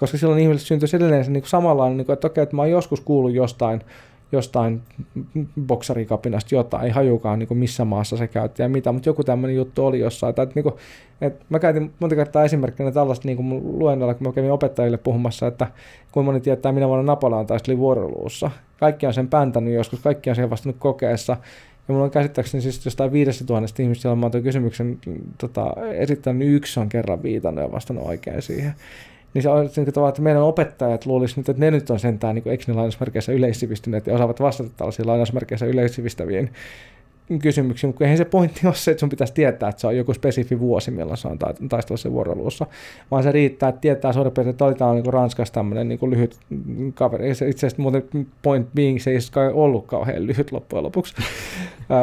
Koska 0.00 0.18
silloin 0.18 0.40
ihmisille 0.40 0.66
syntyisi 0.66 0.96
edelleen 0.96 1.24
se 1.24 1.30
niin 1.30 1.44
samanlainen, 1.46 1.96
niin 1.96 2.06
kuin, 2.06 2.14
että 2.14 2.26
okei, 2.26 2.42
että 2.42 2.56
mä 2.56 2.62
oon 2.62 2.70
joskus 2.70 3.00
kuullut 3.00 3.34
jostain 3.34 3.80
jostain 4.32 4.82
boksarikapinasta 5.66 6.54
jotain, 6.54 6.84
ei 6.84 6.90
hajukaan 6.90 7.38
niin 7.38 7.48
kuin 7.48 7.58
missä 7.58 7.84
maassa 7.84 8.16
se 8.16 8.26
käytti 8.26 8.62
ja 8.62 8.68
mitä, 8.68 8.92
mutta 8.92 9.08
joku 9.08 9.24
tämmöinen 9.24 9.56
juttu 9.56 9.86
oli 9.86 9.98
jossain. 9.98 10.34
Tai, 10.34 10.42
että, 10.42 10.54
niin 10.54 10.62
kuin, 10.62 10.74
että 11.20 11.44
mä 11.48 11.58
käytin 11.58 11.92
monta 12.00 12.16
kertaa 12.16 12.44
esimerkkinä 12.44 12.92
tällaista 12.92 13.28
niin 13.28 13.36
kuin 13.36 13.78
luennolla, 13.78 14.14
kun 14.14 14.26
mä 14.26 14.32
kävin 14.32 14.52
opettajille 14.52 14.96
puhumassa, 14.96 15.46
että 15.46 15.66
kuinka 16.12 16.32
moni 16.32 16.40
tietää, 16.40 16.72
minä 16.72 16.88
vuonna 16.88 17.12
Napoleon 17.12 17.46
taisteli 17.46 17.78
vuoroluussa. 17.78 18.50
Kaikki 18.80 19.06
on 19.06 19.14
sen 19.14 19.28
päntänyt 19.28 19.74
joskus, 19.74 20.00
kaikki 20.00 20.30
on 20.30 20.36
sen 20.36 20.50
vastannut 20.50 20.76
kokeessa, 20.78 21.36
Ja 21.88 21.94
mulla 21.94 22.04
on 22.04 22.10
käsittääkseni 22.10 22.62
siis 22.62 22.84
jostain 22.84 23.12
viidestä 23.12 23.44
tuhannesta 23.44 23.82
ihmistä, 23.82 24.08
jolla 24.08 24.16
mä 24.16 24.30
oon 24.32 24.42
kysymyksen 24.42 24.98
tota, 25.38 25.74
esittänyt, 25.92 26.38
niin 26.38 26.52
yksi 26.52 26.80
on 26.80 26.88
kerran 26.88 27.22
viitannut 27.22 27.64
ja 27.64 27.72
vastannut 27.72 28.06
oikein 28.06 28.42
siihen. 28.42 28.74
Niin 29.36 29.42
se 29.42 29.48
on 29.48 29.70
niin 29.76 29.86
tavallaan, 29.86 30.08
että 30.08 30.22
meidän 30.22 30.42
opettajat 30.42 31.06
luulisivat 31.06 31.36
nyt, 31.36 31.48
että 31.48 31.60
ne 31.60 31.70
nyt 31.70 31.90
on 31.90 32.00
sentään 32.00 32.34
niin 32.34 32.48
eikö 32.48 32.64
ne 32.66 32.74
lainausmerkeissä 32.74 33.32
yleissivistyneet 33.32 34.06
ja 34.06 34.14
osaavat 34.14 34.40
vastata 34.40 34.70
tällaisiin 34.76 35.06
lainausmerkeissä 35.06 35.66
yleissivistäviin 35.66 36.50
kysymyksiä, 37.42 37.88
mutta 37.88 38.04
eihän 38.04 38.18
se 38.18 38.24
pointti 38.24 38.66
ole 38.66 38.74
se, 38.74 38.90
että 38.90 39.00
sun 39.00 39.08
pitäisi 39.08 39.34
tietää, 39.34 39.68
että 39.68 39.80
se 39.80 39.86
on 39.86 39.96
joku 39.96 40.14
spesifi 40.14 40.60
vuosi, 40.60 40.90
milloin 40.90 41.16
se 41.16 41.28
on 41.28 41.38
taistelussa 41.68 42.12
vuoroluussa, 42.12 42.66
vaan 43.10 43.22
se 43.22 43.32
riittää, 43.32 43.68
että 43.68 43.80
tietää 43.80 44.12
suurin 44.12 44.32
piirtein, 44.32 44.50
että 44.50 44.64
oli 44.64 44.74
tämä 44.74 44.94
niin 44.94 45.12
Ranskassa 45.12 45.54
tämmöinen 45.54 45.88
niin 45.88 46.10
lyhyt 46.10 46.36
kaveri. 46.94 47.34
Se 47.34 47.48
itse 47.48 47.66
asiassa 47.66 47.82
muuten 47.82 48.04
point 48.42 48.68
being, 48.74 49.00
se 49.00 49.10
ei 49.10 49.20
siis 49.20 49.30
kai 49.30 49.52
ollut 49.52 49.86
kauhean 49.86 50.26
lyhyt 50.26 50.52
loppujen 50.52 50.84
lopuksi. 50.84 51.14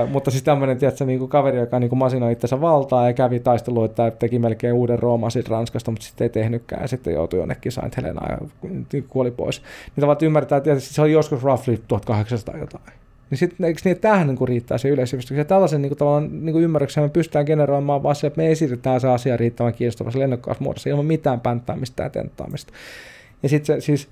uh, 0.03 0.09
mutta 0.09 0.31
siis 0.31 0.43
tämmöinen, 0.43 0.77
tiedätkö, 0.77 1.05
niin 1.05 1.19
kuin 1.19 1.29
kaveri, 1.29 1.57
joka 1.57 1.79
niin 1.79 1.89
kuin 1.89 1.99
masinoi 1.99 2.31
itsensä 2.31 2.61
valtaa 2.61 3.07
ja 3.07 3.13
kävi 3.13 3.39
taistelua, 3.39 3.85
että 3.85 4.11
teki 4.11 4.39
melkein 4.39 4.73
uuden 4.73 4.99
Rooman 4.99 5.31
Ranskasta, 5.49 5.91
mutta 5.91 6.05
sitten 6.05 6.25
ei 6.25 6.29
tehnytkään 6.29 6.81
ja 6.81 6.87
sitten 6.87 7.13
joutui 7.13 7.39
jonnekin 7.39 7.71
Saint 7.71 7.97
Helenaan 7.97 8.31
ja 8.31 9.01
kuoli 9.07 9.31
pois. 9.31 9.59
Niin 9.59 10.01
tavallaan 10.01 10.25
ymmärtää, 10.25 10.57
että 10.57 10.79
se 10.79 11.01
oli 11.01 11.11
joskus 11.11 11.43
roughly 11.43 11.83
1800 11.87 12.57
jotain 12.57 13.02
niin 13.33 13.39
sitten 13.39 13.65
eikö 13.65 13.81
niin, 13.83 13.91
että 13.91 14.01
tämähän 14.01 14.27
niin 14.27 14.47
riittää 14.47 14.77
se 14.77 14.89
yleissivistys. 14.89 15.37
Ja 15.37 15.45
tällaisen 15.45 15.81
niin 15.81 15.89
kuin, 15.89 15.97
tavallaan, 15.97 16.45
niin 16.45 16.53
kuin 16.53 16.63
ymmärryksen 16.63 17.03
me 17.03 17.09
pystytään 17.09 17.45
generoimaan 17.45 18.03
vaan 18.03 18.15
se, 18.15 18.27
että 18.27 18.37
me 18.37 18.51
esitetään 18.51 19.01
se 19.01 19.07
asia 19.07 19.37
riittävän 19.37 19.73
kiinnostavassa 19.73 20.19
lennokkaassa 20.19 20.63
muodossa 20.63 20.89
ilman 20.89 21.05
mitään 21.05 21.39
pänttäämistä 21.39 22.03
ja 22.03 22.09
tenttaamista. 22.09 22.73
Ja 23.43 23.49
sitten 23.49 23.81
se 23.81 23.85
siis 23.85 24.09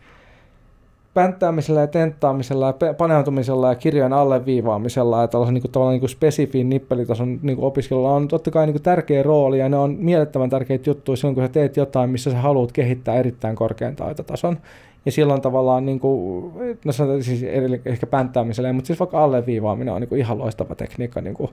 pänttäämisellä 1.13 1.81
ja 1.81 1.87
tenttaamisella 1.87 2.75
ja 2.81 2.93
paneutumisella 2.93 3.69
ja 3.69 3.75
kirjojen 3.75 4.13
alleviivaamisella 4.13 5.21
ja 5.21 5.27
tällaisen 5.27 5.53
niin 5.53 5.61
kuin, 5.61 5.71
tavallaan 5.71 5.93
niin 5.93 5.99
kuin 5.99 6.09
spesifiin 6.09 6.69
nippelitason 6.69 7.39
niin 7.41 7.55
kuin 7.57 7.67
opiskelulla 7.67 8.11
on 8.11 8.27
totta 8.27 8.51
kai 8.51 8.65
niin 8.65 8.73
kuin 8.73 8.83
tärkeä 8.83 9.23
rooli 9.23 9.59
ja 9.59 9.69
ne 9.69 9.77
on 9.77 9.95
mielettömän 9.99 10.49
tärkeitä 10.49 10.89
juttuja 10.89 11.15
silloin, 11.15 11.35
kun 11.35 11.43
sä 11.43 11.49
teet 11.49 11.77
jotain, 11.77 12.09
missä 12.09 12.31
sä 12.31 12.37
haluat 12.37 12.71
kehittää 12.71 13.15
erittäin 13.15 13.55
korkean 13.55 13.95
taitotason. 13.95 14.57
Ja 15.05 15.11
silloin 15.11 15.41
tavallaan, 15.41 15.85
niin 15.85 15.99
kuin, 15.99 16.51
no 16.85 16.91
sanotaan 16.91 17.23
siis 17.23 17.43
ehkä 17.85 18.07
pänttäämisellä, 18.07 18.73
mutta 18.73 18.87
siis 18.87 18.99
vaikka 18.99 19.23
alleviivaaminen 19.23 19.93
on 19.93 20.01
niin 20.01 20.09
kuin 20.09 20.19
ihan 20.19 20.37
loistava 20.37 20.75
tekniikka. 20.75 21.21
Niin 21.21 21.33
kuin, 21.33 21.49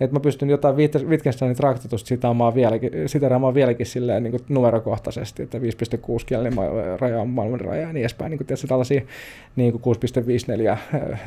että 0.00 0.16
mä 0.16 0.20
pystyn 0.20 0.50
jotain 0.50 0.76
Wittgensteinin 1.06 1.56
traktatusta 1.56 2.08
sitaamaan 2.08 2.54
vieläkin, 2.54 2.90
siteraamaan 3.06 3.54
vieläkin 3.54 3.86
silleen 3.86 4.22
niin 4.22 4.30
kuin 4.30 4.42
numerokohtaisesti, 4.48 5.42
että 5.42 5.58
5.6 5.58 5.64
kielinen 6.26 6.58
raja 7.00 7.20
on 7.20 7.28
maailman 7.28 7.60
raja 7.60 7.80
ja 7.80 7.92
niin 7.92 8.00
edespäin. 8.00 8.30
Niin 8.30 8.38
kuin, 8.38 8.46
tietysti 8.46 8.66
tällaisia 8.66 9.02
niin 9.56 9.80
kuin 9.80 9.96
6.54 9.96 10.78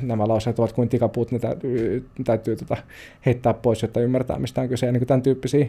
nämä 0.02 0.28
lauseet 0.28 0.60
ovat 0.60 0.74
kuin 0.74 0.90
tikapuut, 0.90 1.32
ne 1.32 1.40
täytyy, 1.40 2.06
täytyy 2.24 2.56
tota, 2.56 2.78
heittää 3.26 3.54
pois, 3.54 3.82
jotta 3.82 4.00
ymmärtää 4.00 4.40
mistä 4.40 4.62
on 4.62 4.70
kyse. 4.70 4.86
Ja 4.86 4.92
niin 4.92 5.00
kuin 5.00 5.08
tämän 5.08 5.22
tyyppisiä 5.22 5.68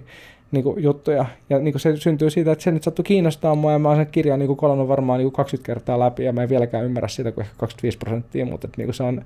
niin 0.53 0.65
kuin, 0.65 0.83
juttuja. 0.83 1.27
Ja 1.51 1.59
niin 1.59 1.73
kuin 1.73 1.81
se 1.81 1.97
syntyy 1.97 2.31
siitä, 2.31 2.53
että 2.53 2.65
se 2.65 2.71
nyt 2.71 2.83
sattui 2.83 3.03
kiinnostaa 3.03 3.55
mua 3.55 3.73
ja 3.73 3.79
mä 3.79 3.89
oon 3.89 3.97
sen 3.97 4.07
kirjan 4.07 4.39
niin 4.39 4.57
kolannut 4.57 4.89
varmaan 4.89 5.19
niin 5.19 5.27
kuin 5.27 5.37
20 5.37 5.67
kertaa 5.67 5.99
läpi 5.99 6.25
ja 6.25 6.33
mä 6.33 6.43
en 6.43 6.49
vieläkään 6.49 6.85
ymmärrä 6.85 7.09
sitä 7.09 7.33
kuin 7.33 7.45
ehkä 7.45 7.57
25 7.59 7.99
prosenttia, 7.99 8.47
mutta 8.47 8.67
että, 8.67 8.77
niin 8.79 8.87
kuin 8.87 8.95
se 8.95 9.03
on 9.03 9.25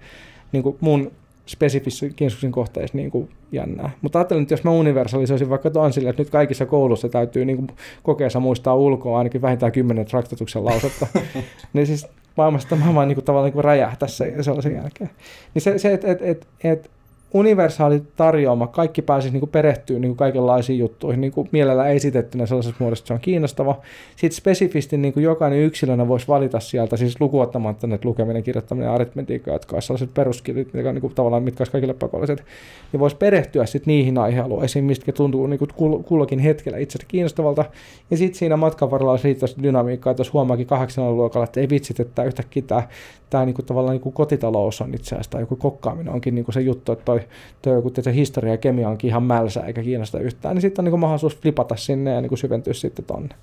niin 0.53 0.63
kuin 0.63 0.77
mun 0.81 1.13
spesifissä 1.47 2.09
kiinnostuksen 2.09 2.53
kohteissa 2.53 2.97
niin 2.97 3.11
kuin 3.11 3.29
jännää. 3.53 3.91
Mutta 4.03 4.19
ajattelin, 4.19 4.43
että 4.43 4.55
jos 4.55 4.65
mä 4.65 4.71
universalisoisin 4.71 5.51
vaikka 5.51 5.71
tuon 5.71 5.93
sille, 5.93 6.11
että 6.11 6.23
nyt 6.23 6.31
kaikissa 6.31 6.67
koulussa 6.67 7.09
täytyy 7.09 7.45
niin 7.45 7.57
kuin 7.57 7.69
kokeessa 8.03 8.41
muistaa 8.41 8.75
ulkoa 8.75 9.19
ainakin 9.19 9.43
vähintään 9.43 9.73
10 9.73 10.07
traktatuksen 10.07 10.65
lausetta, 10.65 11.07
niin 11.73 11.87
siis 11.87 12.07
maailmasta 12.37 12.77
mä 12.77 13.07
niin 13.07 13.15
kuin, 13.15 13.25
tavallaan 13.25 13.47
niin 13.47 13.53
kuin 13.53 13.65
räjähtää 13.65 14.09
se 14.09 14.35
sellaisen 14.41 14.75
jälkeen. 14.75 15.11
Niin 15.55 15.63
se, 15.63 15.79
se 15.79 15.93
että 15.93 16.09
et, 16.09 16.23
et, 16.23 16.47
et, 16.65 16.91
universaali 17.35 18.03
tarjoama, 18.17 18.67
kaikki 18.67 19.03
pääsisi 19.03 19.39
niin 19.39 19.49
perehtyä 19.49 19.99
niin 19.99 20.17
kaikenlaisiin 20.17 20.79
juttuihin, 20.79 21.21
niin 21.21 21.33
kuin 21.33 21.49
mielellä 21.53 21.89
esitettynä 21.89 22.47
sellaisessa 22.47 22.77
muodossa, 22.79 23.07
se 23.07 23.15
on 23.15 23.21
kiinnostava. 23.21 23.81
Sitten 24.17 24.37
spesifisti 24.37 24.97
niin 24.97 25.13
kuin 25.13 25.25
jokainen 25.25 25.59
yksilönä 25.59 26.09
voisi 26.09 26.29
valita 26.29 26.61
sieltä, 26.61 26.97
siis 26.97 27.21
lukuottamatta 27.21 27.89
että 27.95 28.09
lukeminen, 28.09 28.43
kirjoittaminen 28.43 28.87
ja 28.87 28.95
aritmetiikka, 28.95 29.51
jotka 29.51 29.77
olisivat 29.77 29.87
sellaiset 29.87 30.15
peruskilit, 30.15 30.75
mitkä, 30.75 30.93
niin 30.93 31.01
kuin, 31.01 31.15
tavallaan, 31.15 31.43
mitkä 31.43 31.61
olisivat 31.61 31.73
kaikille 31.73 31.95
pakolliset, 31.95 32.45
niin 32.93 33.01
voisi 33.01 33.17
perehtyä 33.17 33.67
sitten 33.67 33.93
niihin 33.93 34.19
aihealueisiin, 34.19 34.85
mistä 34.85 35.13
tuntuu 35.13 35.47
niin 35.47 35.59
kuin 35.59 36.03
kullakin 36.05 36.39
hetkellä 36.39 36.79
itse 36.79 36.99
kiinnostavalta. 37.09 37.65
Ja 38.11 38.17
sitten 38.17 38.39
siinä 38.39 38.57
matkan 38.57 38.91
varrella 38.91 39.11
olisi 39.11 39.25
riittävästi 39.25 39.63
dynamiikkaa, 39.63 40.11
että 40.11 40.21
jos 40.21 40.33
huomaakin 40.33 40.67
kahdeksan 40.67 41.17
luokalla, 41.17 41.45
että 41.45 41.61
ei 41.61 41.69
vitsit, 41.69 42.01
että 42.01 42.25
yhtäkkiä 42.25 42.63
tämä, 42.67 42.83
tämä 43.31 43.45
niin 43.45 43.55
kuin, 43.55 43.67
tavallaan 43.67 43.93
niin 43.93 44.01
kuin 44.01 44.13
kotitalous 44.13 44.81
on 44.81 44.95
itse 44.95 45.15
asiassa, 45.15 45.31
tai 45.31 45.43
joku 45.43 45.57
kokkaaminen 45.57 46.13
onkin 46.13 46.35
niin 46.35 46.45
kuin 46.45 46.55
se 46.55 46.61
juttu, 46.61 46.93
että 46.93 47.05
toi 47.05 47.20
toi, 47.63 47.75
joku 47.75 47.91
tietysti, 47.91 48.19
historia 48.21 48.53
ja 48.53 48.59
kemia 48.59 48.89
onkin 48.89 49.09
ihan 49.09 49.23
mälsä 49.23 49.61
eikä 49.61 49.83
kiinnosta 49.83 50.21
yhtään, 50.21 50.55
niin 50.55 50.63
sitten 50.63 50.87
on 50.87 50.93
niin 50.93 51.01
mahdollisuus 51.01 51.37
flipata 51.37 51.77
sinne 51.77 52.11
ja 52.11 52.21
niin 52.21 52.39
syventyä 52.39 52.73
sitten 52.73 53.05
tonne. 53.05 53.35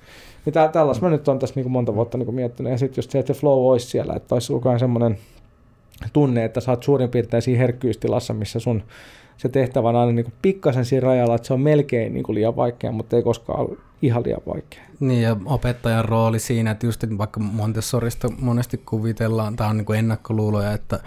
Niin 0.45 0.53
tä, 0.53 0.67
tällaista 0.67 1.05
mä 1.05 1.11
nyt 1.11 1.27
on 1.27 1.39
tässä 1.39 1.55
niin 1.55 1.71
monta 1.71 1.95
vuotta 1.95 2.17
niin 2.17 2.35
miettinyt. 2.35 2.71
Ja 2.71 2.77
sitten 2.77 2.97
just 2.97 3.11
se, 3.11 3.19
että 3.19 3.33
se 3.33 3.39
flow 3.39 3.71
olisi 3.71 3.87
siellä, 3.87 4.13
että 4.13 4.35
olisi 4.35 4.53
koko 4.53 4.79
semmoinen 4.79 5.17
tunne, 6.13 6.45
että 6.45 6.59
sä 6.59 6.71
oot 6.71 6.83
suurin 6.83 7.09
piirtein 7.09 7.41
siinä 7.41 7.59
herkkyystilassa, 7.59 8.33
missä 8.33 8.59
sun 8.59 8.83
se 9.37 9.49
tehtävä 9.49 9.89
on 9.89 9.95
aina 9.95 10.11
niin 10.11 10.33
pikkasen 10.41 10.85
siinä 10.85 11.05
rajalla, 11.05 11.35
että 11.35 11.47
se 11.47 11.53
on 11.53 11.61
melkein 11.61 12.13
niin 12.13 12.23
kuin 12.23 12.35
liian 12.35 12.55
vaikea, 12.55 12.91
mutta 12.91 13.15
ei 13.15 13.23
koskaan 13.23 13.59
ole 13.59 13.77
ihan 14.01 14.23
liian 14.25 14.41
vaikea. 14.47 14.81
Niin 14.99 15.21
ja 15.21 15.37
opettajan 15.45 16.05
rooli 16.05 16.39
siinä, 16.39 16.71
että 16.71 16.85
just 16.85 17.03
vaikka 17.17 17.39
Montessorista 17.39 18.29
monesti 18.39 18.81
kuvitellaan, 18.85 19.55
tämä 19.55 19.69
on 19.69 19.77
niin 19.77 19.85
kuin 19.85 19.99
ennakkoluuloja, 19.99 20.71
että 20.71 20.99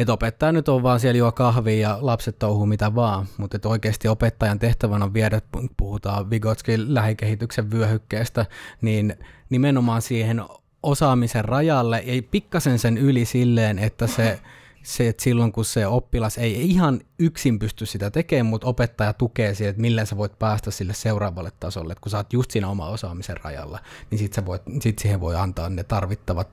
että 0.00 0.12
opettaja 0.12 0.52
nyt 0.52 0.68
on 0.68 0.82
vaan 0.82 1.00
siellä 1.00 1.18
juo 1.18 1.32
kahvia 1.32 1.88
ja 1.88 1.98
lapset 2.00 2.38
touhuu 2.38 2.66
mitä 2.66 2.94
vaan, 2.94 3.26
mutta 3.38 3.56
että 3.56 3.68
oikeasti 3.68 4.08
opettajan 4.08 4.58
tehtävänä 4.58 5.04
on 5.04 5.14
viedä, 5.14 5.40
puhutaan 5.76 6.30
Vygotskin 6.30 6.94
lähikehityksen 6.94 7.70
vyöhykkeestä, 7.70 8.46
niin 8.80 9.16
nimenomaan 9.50 10.02
siihen 10.02 10.42
osaamisen 10.82 11.44
rajalle, 11.44 11.98
ei 11.98 12.22
pikkasen 12.22 12.78
sen 12.78 12.98
yli 12.98 13.24
silleen, 13.24 13.78
että 13.78 14.06
se 14.06 14.40
se, 14.82 15.08
että 15.08 15.22
silloin 15.22 15.52
kun 15.52 15.64
se 15.64 15.86
oppilas 15.86 16.38
ei 16.38 16.70
ihan 16.70 17.00
yksin 17.18 17.58
pysty 17.58 17.86
sitä 17.86 18.10
tekemään, 18.10 18.46
mutta 18.46 18.66
opettaja 18.66 19.12
tukee 19.12 19.54
siihen, 19.54 19.70
että 19.70 19.82
millä 19.82 20.04
sä 20.04 20.16
voit 20.16 20.38
päästä 20.38 20.70
sille 20.70 20.94
seuraavalle 20.94 21.50
tasolle, 21.60 21.92
että 21.92 22.02
kun 22.02 22.10
sä 22.10 22.16
oot 22.16 22.32
just 22.32 22.50
siinä 22.50 22.68
oma 22.68 22.88
osaamisen 22.88 23.36
rajalla, 23.44 23.78
niin 24.10 24.18
sit, 24.18 24.32
sä 24.32 24.46
voit, 24.46 24.62
sit 24.80 24.98
siihen 24.98 25.20
voi 25.20 25.36
antaa 25.36 25.68
ne 25.68 25.84
tarvittavat 25.84 26.48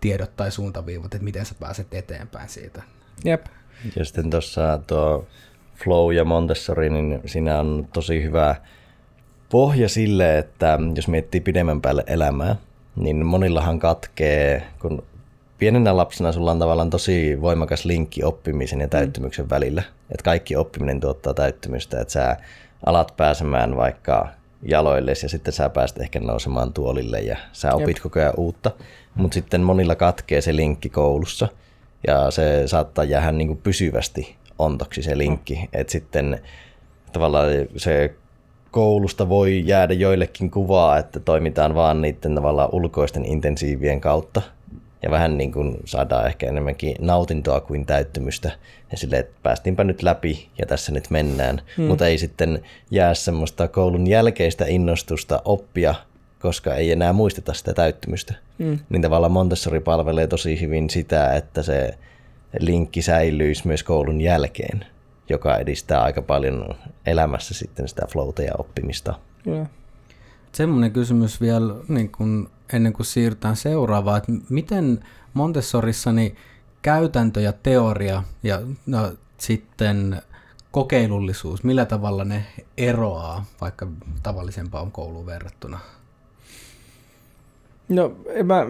tiedot 0.00 0.36
tai 0.36 0.52
suuntaviivat, 0.52 1.14
että 1.14 1.24
miten 1.24 1.46
sä 1.46 1.54
pääset 1.60 1.94
eteenpäin 1.94 2.48
siitä. 2.48 2.82
Jep. 3.24 3.46
Ja 3.96 4.04
sitten 4.04 4.30
tuossa 4.30 4.80
tuo 4.86 5.26
Flow 5.74 6.14
ja 6.14 6.24
Montessori, 6.24 6.90
niin 6.90 7.20
siinä 7.26 7.60
on 7.60 7.88
tosi 7.92 8.22
hyvä 8.22 8.56
pohja 9.48 9.88
sille, 9.88 10.38
että 10.38 10.78
jos 10.94 11.08
miettii 11.08 11.40
pidemmän 11.40 11.80
päälle 11.80 12.04
elämää, 12.06 12.56
niin 12.96 13.26
monillahan 13.26 13.78
katkee, 13.78 14.62
kun 14.78 15.02
pienenä 15.62 15.96
lapsena 15.96 16.32
sulla 16.32 16.50
on 16.50 16.58
tavallaan 16.58 16.90
tosi 16.90 17.40
voimakas 17.40 17.84
linkki 17.84 18.24
oppimisen 18.24 18.80
ja 18.80 18.88
täyttymyksen 18.88 19.44
mm. 19.44 19.50
välillä. 19.50 19.82
Että 20.10 20.24
kaikki 20.24 20.56
oppiminen 20.56 21.00
tuottaa 21.00 21.34
täyttymystä, 21.34 22.00
että 22.00 22.12
sä 22.12 22.36
alat 22.86 23.14
pääsemään 23.16 23.76
vaikka 23.76 24.28
jaloille 24.62 25.12
ja 25.22 25.28
sitten 25.28 25.52
sä 25.52 25.68
pääset 25.68 25.98
ehkä 25.98 26.20
nousemaan 26.20 26.72
tuolille 26.72 27.20
ja 27.20 27.36
sä 27.52 27.74
opit 27.74 27.96
Jep. 27.96 28.02
koko 28.02 28.20
ajan 28.20 28.34
uutta. 28.36 28.70
Mutta 29.14 29.34
sitten 29.34 29.60
monilla 29.60 29.94
katkee 29.94 30.40
se 30.40 30.56
linkki 30.56 30.88
koulussa 30.88 31.48
ja 32.06 32.30
se 32.30 32.62
saattaa 32.66 33.04
jäädä 33.04 33.32
niin 33.32 33.48
kuin 33.48 33.60
pysyvästi 33.62 34.36
ontoksi 34.58 35.02
se 35.02 35.18
linkki. 35.18 35.54
Mm. 35.54 35.68
Että 35.72 35.92
sitten 35.92 36.40
tavallaan 37.12 37.48
se 37.76 38.14
koulusta 38.70 39.28
voi 39.28 39.62
jäädä 39.66 39.94
joillekin 39.94 40.50
kuvaa, 40.50 40.98
että 40.98 41.20
toimitaan 41.20 41.74
vaan 41.74 42.02
niiden 42.02 42.34
tavallaan 42.34 42.68
ulkoisten 42.72 43.24
intensiivien 43.24 44.00
kautta, 44.00 44.42
ja 45.02 45.10
vähän 45.10 45.38
niin 45.38 45.52
kuin 45.52 45.76
saadaan 45.84 46.26
ehkä 46.26 46.46
enemmänkin 46.46 46.96
nautintoa 47.00 47.60
kuin 47.60 47.86
täyttymystä. 47.86 48.50
Ja 48.90 48.98
sille, 48.98 49.18
että 49.18 49.34
päästiinpä 49.42 49.84
nyt 49.84 50.02
läpi 50.02 50.48
ja 50.58 50.66
tässä 50.66 50.92
nyt 50.92 51.10
mennään. 51.10 51.62
Hmm. 51.76 51.86
Mutta 51.86 52.06
ei 52.06 52.18
sitten 52.18 52.62
jää 52.90 53.14
semmoista 53.14 53.68
koulun 53.68 54.06
jälkeistä 54.06 54.64
innostusta 54.68 55.42
oppia, 55.44 55.94
koska 56.40 56.74
ei 56.74 56.92
enää 56.92 57.12
muisteta 57.12 57.54
sitä 57.54 57.74
täyttymystä. 57.74 58.34
Hmm. 58.58 58.78
Niin 58.88 59.02
tavallaan 59.02 59.32
Montessori 59.32 59.80
palvelee 59.80 60.26
tosi 60.26 60.60
hyvin 60.60 60.90
sitä, 60.90 61.34
että 61.34 61.62
se 61.62 61.94
linkki 62.58 63.02
säilyisi 63.02 63.66
myös 63.66 63.82
koulun 63.82 64.20
jälkeen, 64.20 64.86
joka 65.28 65.56
edistää 65.56 66.02
aika 66.02 66.22
paljon 66.22 66.74
elämässä 67.06 67.54
sitten 67.54 67.88
sitä 67.88 68.06
flowta 68.08 68.42
ja 68.42 68.52
oppimista. 68.58 69.14
Yeah. 69.46 69.66
Semmoinen 70.52 70.92
kysymys 70.92 71.40
vielä 71.40 71.74
niin 71.88 72.10
kun 72.12 72.50
ennen 72.72 72.92
kuin 72.92 73.06
siirrytään 73.06 73.56
seuraavaan, 73.56 74.18
että 74.18 74.32
miten 74.48 75.04
Montessorissa 75.34 76.12
niin 76.12 76.36
käytäntö 76.82 77.40
ja 77.40 77.52
teoria 77.52 78.22
ja 78.42 78.60
no, 78.86 79.12
sitten 79.38 80.22
kokeilullisuus, 80.70 81.64
millä 81.64 81.84
tavalla 81.84 82.24
ne 82.24 82.44
eroaa 82.76 83.44
vaikka 83.60 83.86
tavallisempaan 84.22 84.92
kouluun 84.92 85.26
verrattuna? 85.26 85.78
No 87.88 88.16
mä 88.44 88.66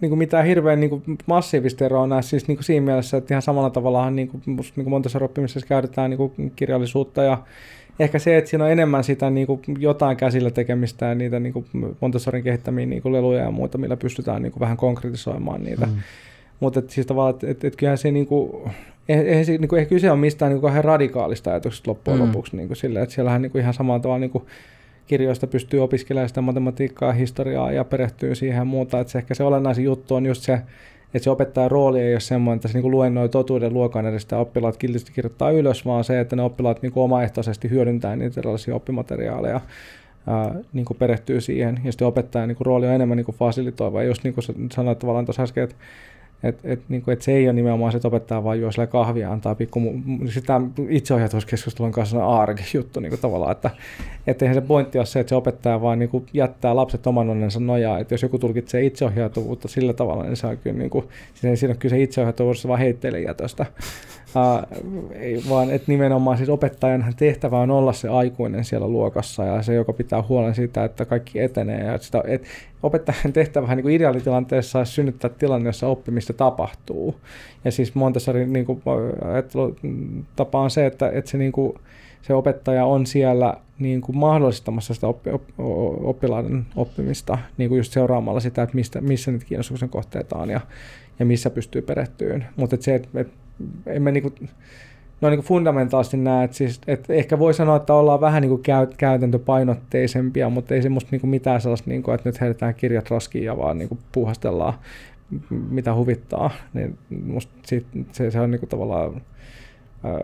niin 0.00 0.08
kuin 0.08 0.18
mitään 0.18 0.46
hirveän 0.46 0.80
niin 0.80 0.90
kuin 0.90 1.02
massiivista 1.26 1.84
eroa 1.84 2.06
näe 2.06 2.22
siis 2.22 2.48
niin 2.48 2.56
kuin 2.56 2.64
siinä 2.64 2.86
mielessä, 2.86 3.16
että 3.16 3.34
ihan 3.34 3.42
samalla 3.42 3.70
tavalla 3.70 4.10
niin 4.10 4.28
kuin, 4.28 4.42
niin 4.46 4.56
kuin 4.74 4.90
Montessori-oppimisessa 4.90 5.66
käytetään 5.66 6.10
niin 6.10 6.18
kuin 6.18 6.52
kirjallisuutta 6.56 7.22
ja 7.22 7.38
ehkä 7.98 8.18
se, 8.18 8.36
että 8.36 8.50
siinä 8.50 8.64
on 8.64 8.70
enemmän 8.70 9.04
sitä 9.04 9.30
niin 9.30 9.46
kuin 9.46 9.60
jotain 9.78 10.16
käsillä 10.16 10.50
tekemistä 10.50 11.06
ja 11.06 11.14
niitä 11.14 11.40
niin 11.40 11.52
kuin 11.52 11.66
Montessorin 12.00 12.44
kehittämiä 12.44 12.86
niin 12.86 13.02
kuin 13.02 13.12
leluja 13.12 13.42
ja 13.42 13.50
muuta, 13.50 13.78
millä 13.78 13.96
pystytään 13.96 14.42
niin 14.42 14.52
kuin 14.52 14.60
vähän 14.60 14.76
konkretisoimaan 14.76 15.64
niitä. 15.64 15.86
Mm. 15.86 15.92
Mutta 16.60 16.82
siis 16.88 17.06
tavallaan, 17.06 17.34
että 17.34 17.50
et, 17.50 17.64
et 17.64 17.76
kyllähän 17.76 17.98
se 17.98 18.10
niin 18.10 18.26
kuin, 18.26 18.52
eihän 19.08 19.44
se, 19.44 19.52
niin 19.52 19.68
kuin, 19.68 19.86
kyse 19.86 20.10
ole 20.10 20.20
mistään 20.20 20.52
niin 20.52 20.60
kuin 20.60 20.84
radikaalista 20.84 21.50
ajatuksesta 21.50 21.90
loppujen 21.90 22.20
mm. 22.20 22.26
lopuksi 22.26 22.56
niin 22.56 22.68
kuin 22.68 22.76
sille, 22.76 23.02
että 23.02 23.14
siellähän 23.14 23.42
niin 23.42 23.52
kuin 23.52 23.62
ihan 23.62 23.74
samalla 23.74 24.00
tavalla 24.00 24.18
niin 24.18 24.30
kuin 24.30 24.44
kirjoista 25.06 25.46
pystyy 25.46 25.80
opiskelemaan 25.80 26.28
sitä 26.28 26.40
matematiikkaa, 26.40 27.12
historiaa 27.12 27.72
ja 27.72 27.84
perehtyy 27.84 28.34
siihen 28.34 28.56
ja 28.56 28.64
muuta. 28.64 29.00
Että 29.00 29.10
se 29.10 29.18
ehkä 29.18 29.34
se 29.34 29.44
olennaisin 29.44 29.84
juttu 29.84 30.14
on 30.14 30.26
just 30.26 30.42
se, 30.42 30.60
että 31.14 31.24
se 31.24 31.30
opettajan 31.30 31.70
rooli 31.70 32.00
ei 32.00 32.14
ole 32.14 32.20
semmoinen, 32.20 32.56
että 32.56 32.68
se 32.68 32.80
niin 32.80 32.90
luennoi 32.90 33.28
totuuden 33.28 33.74
luokan 33.74 34.06
edestä 34.06 34.38
oppilaat 34.38 34.76
kiltisti 34.76 35.12
kirjoittaa 35.12 35.50
ylös, 35.50 35.86
vaan 35.86 36.04
se, 36.04 36.20
että 36.20 36.36
ne 36.36 36.42
oppilaat 36.42 36.82
niin 36.82 36.92
kuin 36.92 37.04
omaehtoisesti 37.04 37.70
hyödyntää 37.70 38.16
niitä 38.16 38.40
erilaisia 38.40 38.74
oppimateriaaleja, 38.74 39.60
ää, 40.26 40.54
niin 40.72 40.84
kuin 40.84 40.96
perehtyy 40.96 41.40
siihen. 41.40 41.80
Ja 41.84 41.92
sitten 41.92 42.08
opettajan 42.08 42.48
niin 42.48 42.56
kuin 42.56 42.66
rooli 42.66 42.86
on 42.86 42.94
enemmän 42.94 43.16
niin 43.16 43.24
kuin 43.24 43.36
fasilitoiva. 43.36 44.02
Ja 44.02 44.08
just 44.08 44.24
niin 44.24 44.34
kuin 44.34 44.70
sanoit 44.72 44.98
tavallaan 44.98 45.24
tuossa 45.24 45.42
äsken, 45.42 45.64
että 45.64 45.76
et, 46.42 46.58
et, 46.64 46.80
niin 46.88 47.02
kuin, 47.02 47.12
et 47.12 47.22
se 47.22 47.32
ei 47.32 47.46
ole 47.46 47.52
nimenomaan 47.52 47.92
se, 47.92 47.96
että 47.96 48.08
opettaa 48.08 48.44
vaan 48.44 48.60
juo 48.60 48.70
kahvia 48.90 49.32
antaa 49.32 49.54
pikku, 49.54 49.80
sitä 50.28 50.60
itseohjautuskeskustelun 50.88 51.92
kanssa 51.92 52.24
on 52.24 52.40
arki 52.40 52.62
juttu 52.74 53.00
niin 53.00 53.18
tavallaan, 53.20 53.52
että 53.52 53.70
et 54.26 54.42
eihän 54.42 54.54
se 54.54 54.60
pointti 54.60 54.98
ole 54.98 55.06
se, 55.06 55.20
että 55.20 55.28
se 55.28 55.34
opettaja 55.34 55.80
vaan 55.80 55.98
niin 55.98 56.08
kuin 56.08 56.26
jättää 56.32 56.76
lapset 56.76 57.06
oman 57.06 57.30
onnensa 57.30 57.60
nojaa, 57.60 57.98
että 57.98 58.14
jos 58.14 58.22
joku 58.22 58.38
tulkitsee 58.38 58.84
itseohjautuvuutta 58.84 59.68
sillä 59.68 59.92
tavalla, 59.92 60.24
niin 60.24 60.36
se 60.36 60.46
on 60.46 60.58
kyllä, 60.58 60.78
niin 60.78 60.90
kuin, 60.90 61.08
siinä 61.34 61.72
on 61.72 61.78
kyllä 61.78 61.96
se 61.96 62.02
itseohjautuvuus 62.02 62.68
vaan 62.68 62.78
heitteille 62.78 63.20
jätöstä. 63.20 63.66
Ei, 65.14 65.42
vaan 65.48 65.70
että 65.70 65.92
nimenomaan 65.92 66.36
siis 66.36 66.48
opettajan 66.48 67.04
tehtävä 67.16 67.58
on 67.58 67.70
olla 67.70 67.92
se 67.92 68.08
aikuinen 68.08 68.64
siellä 68.64 68.88
luokassa 68.88 69.44
ja 69.44 69.62
se, 69.62 69.74
joka 69.74 69.92
pitää 69.92 70.22
huolen 70.28 70.54
siitä, 70.54 70.84
että 70.84 71.04
kaikki 71.04 71.40
etenee. 71.40 71.84
Ja 71.84 71.98
sitä, 71.98 72.22
et 72.26 72.42
opettajan 72.82 73.32
tehtävä 73.42 73.74
niin 73.74 73.82
kuin 73.82 73.94
ideaalitilanteessa 73.94 74.78
olisi 74.78 74.92
synnyttää 74.92 75.30
tilanne, 75.30 75.68
jossa 75.68 75.86
oppimista 75.86 76.32
tapahtuu. 76.32 77.16
Ja 77.64 77.70
siis 77.72 77.94
Montessarin 77.94 78.52
niin 78.52 78.66
kuin, 78.66 78.82
tapa 80.36 80.60
on 80.60 80.70
se, 80.70 80.86
että, 80.86 81.10
että 81.14 81.30
se, 81.30 81.38
niin 81.38 81.52
kuin, 81.52 81.74
se 82.22 82.34
opettaja 82.34 82.84
on 82.84 83.06
siellä 83.06 83.54
niin 83.78 84.00
kuin 84.00 84.18
mahdollistamassa 84.18 84.94
sitä 84.94 85.06
oppi, 85.06 85.30
op, 85.30 85.42
oppilaiden 86.04 86.66
oppimista 86.76 87.38
niin 87.58 87.68
kuin 87.68 87.76
just 87.76 87.92
seuraamalla 87.92 88.40
sitä, 88.40 88.62
että 88.62 88.74
mistä, 88.74 89.00
missä 89.00 89.30
niitä 89.30 89.46
kiinnostuksen 89.46 89.88
kohteita 89.88 90.36
on 90.36 90.50
ja, 90.50 90.60
ja 91.18 91.26
missä 91.26 91.50
pystyy 91.50 91.82
perehtyyn. 91.82 92.46
Mutta 92.56 92.76
se, 92.80 92.94
että, 92.94 93.20
että 93.20 93.41
emme 93.86 94.12
niin 94.12 94.22
kuin, 94.22 94.34
no 95.20 95.30
niin 95.30 95.38
kuin 95.38 95.46
fundamentaalisesti 95.46 96.16
näe, 96.16 96.44
että, 96.44 96.56
siis, 96.56 96.80
että 96.86 97.12
ehkä 97.12 97.38
voi 97.38 97.54
sanoa, 97.54 97.76
että 97.76 97.94
ollaan 97.94 98.20
vähän 98.20 98.40
niin 98.42 98.50
kuin 98.50 98.62
käy, 98.62 98.86
käytäntöpainotteisempia, 98.96 100.50
mutta 100.50 100.74
ei 100.74 100.82
semmoista 100.82 101.08
niin 101.12 101.20
kuin 101.20 101.30
mitään 101.30 101.60
sellaista, 101.60 101.90
niin 101.90 102.02
kuin, 102.02 102.14
että 102.14 102.28
nyt 102.28 102.40
heitetään 102.40 102.74
kirjat 102.74 103.10
roskiin 103.10 103.44
ja 103.44 103.56
vaan 103.56 103.78
niin 103.78 103.88
kuin 103.88 103.98
puhastellaan 104.12 104.74
mitä 105.50 105.94
huvittaa, 105.94 106.50
niin 106.72 106.98
musta 107.24 107.52
siitä, 107.66 107.86
se, 108.12 108.30
se 108.30 108.40
on 108.40 108.50
niin 108.50 108.58
kuin 108.58 108.68
tavallaan 108.68 109.22
ää, 110.04 110.20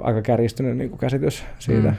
aika 0.00 0.22
kärjistynyt 0.22 0.76
niin 0.76 0.90
kuin 0.90 0.98
käsitys 0.98 1.44
siitä. 1.58 1.88
Mm. 1.88 1.96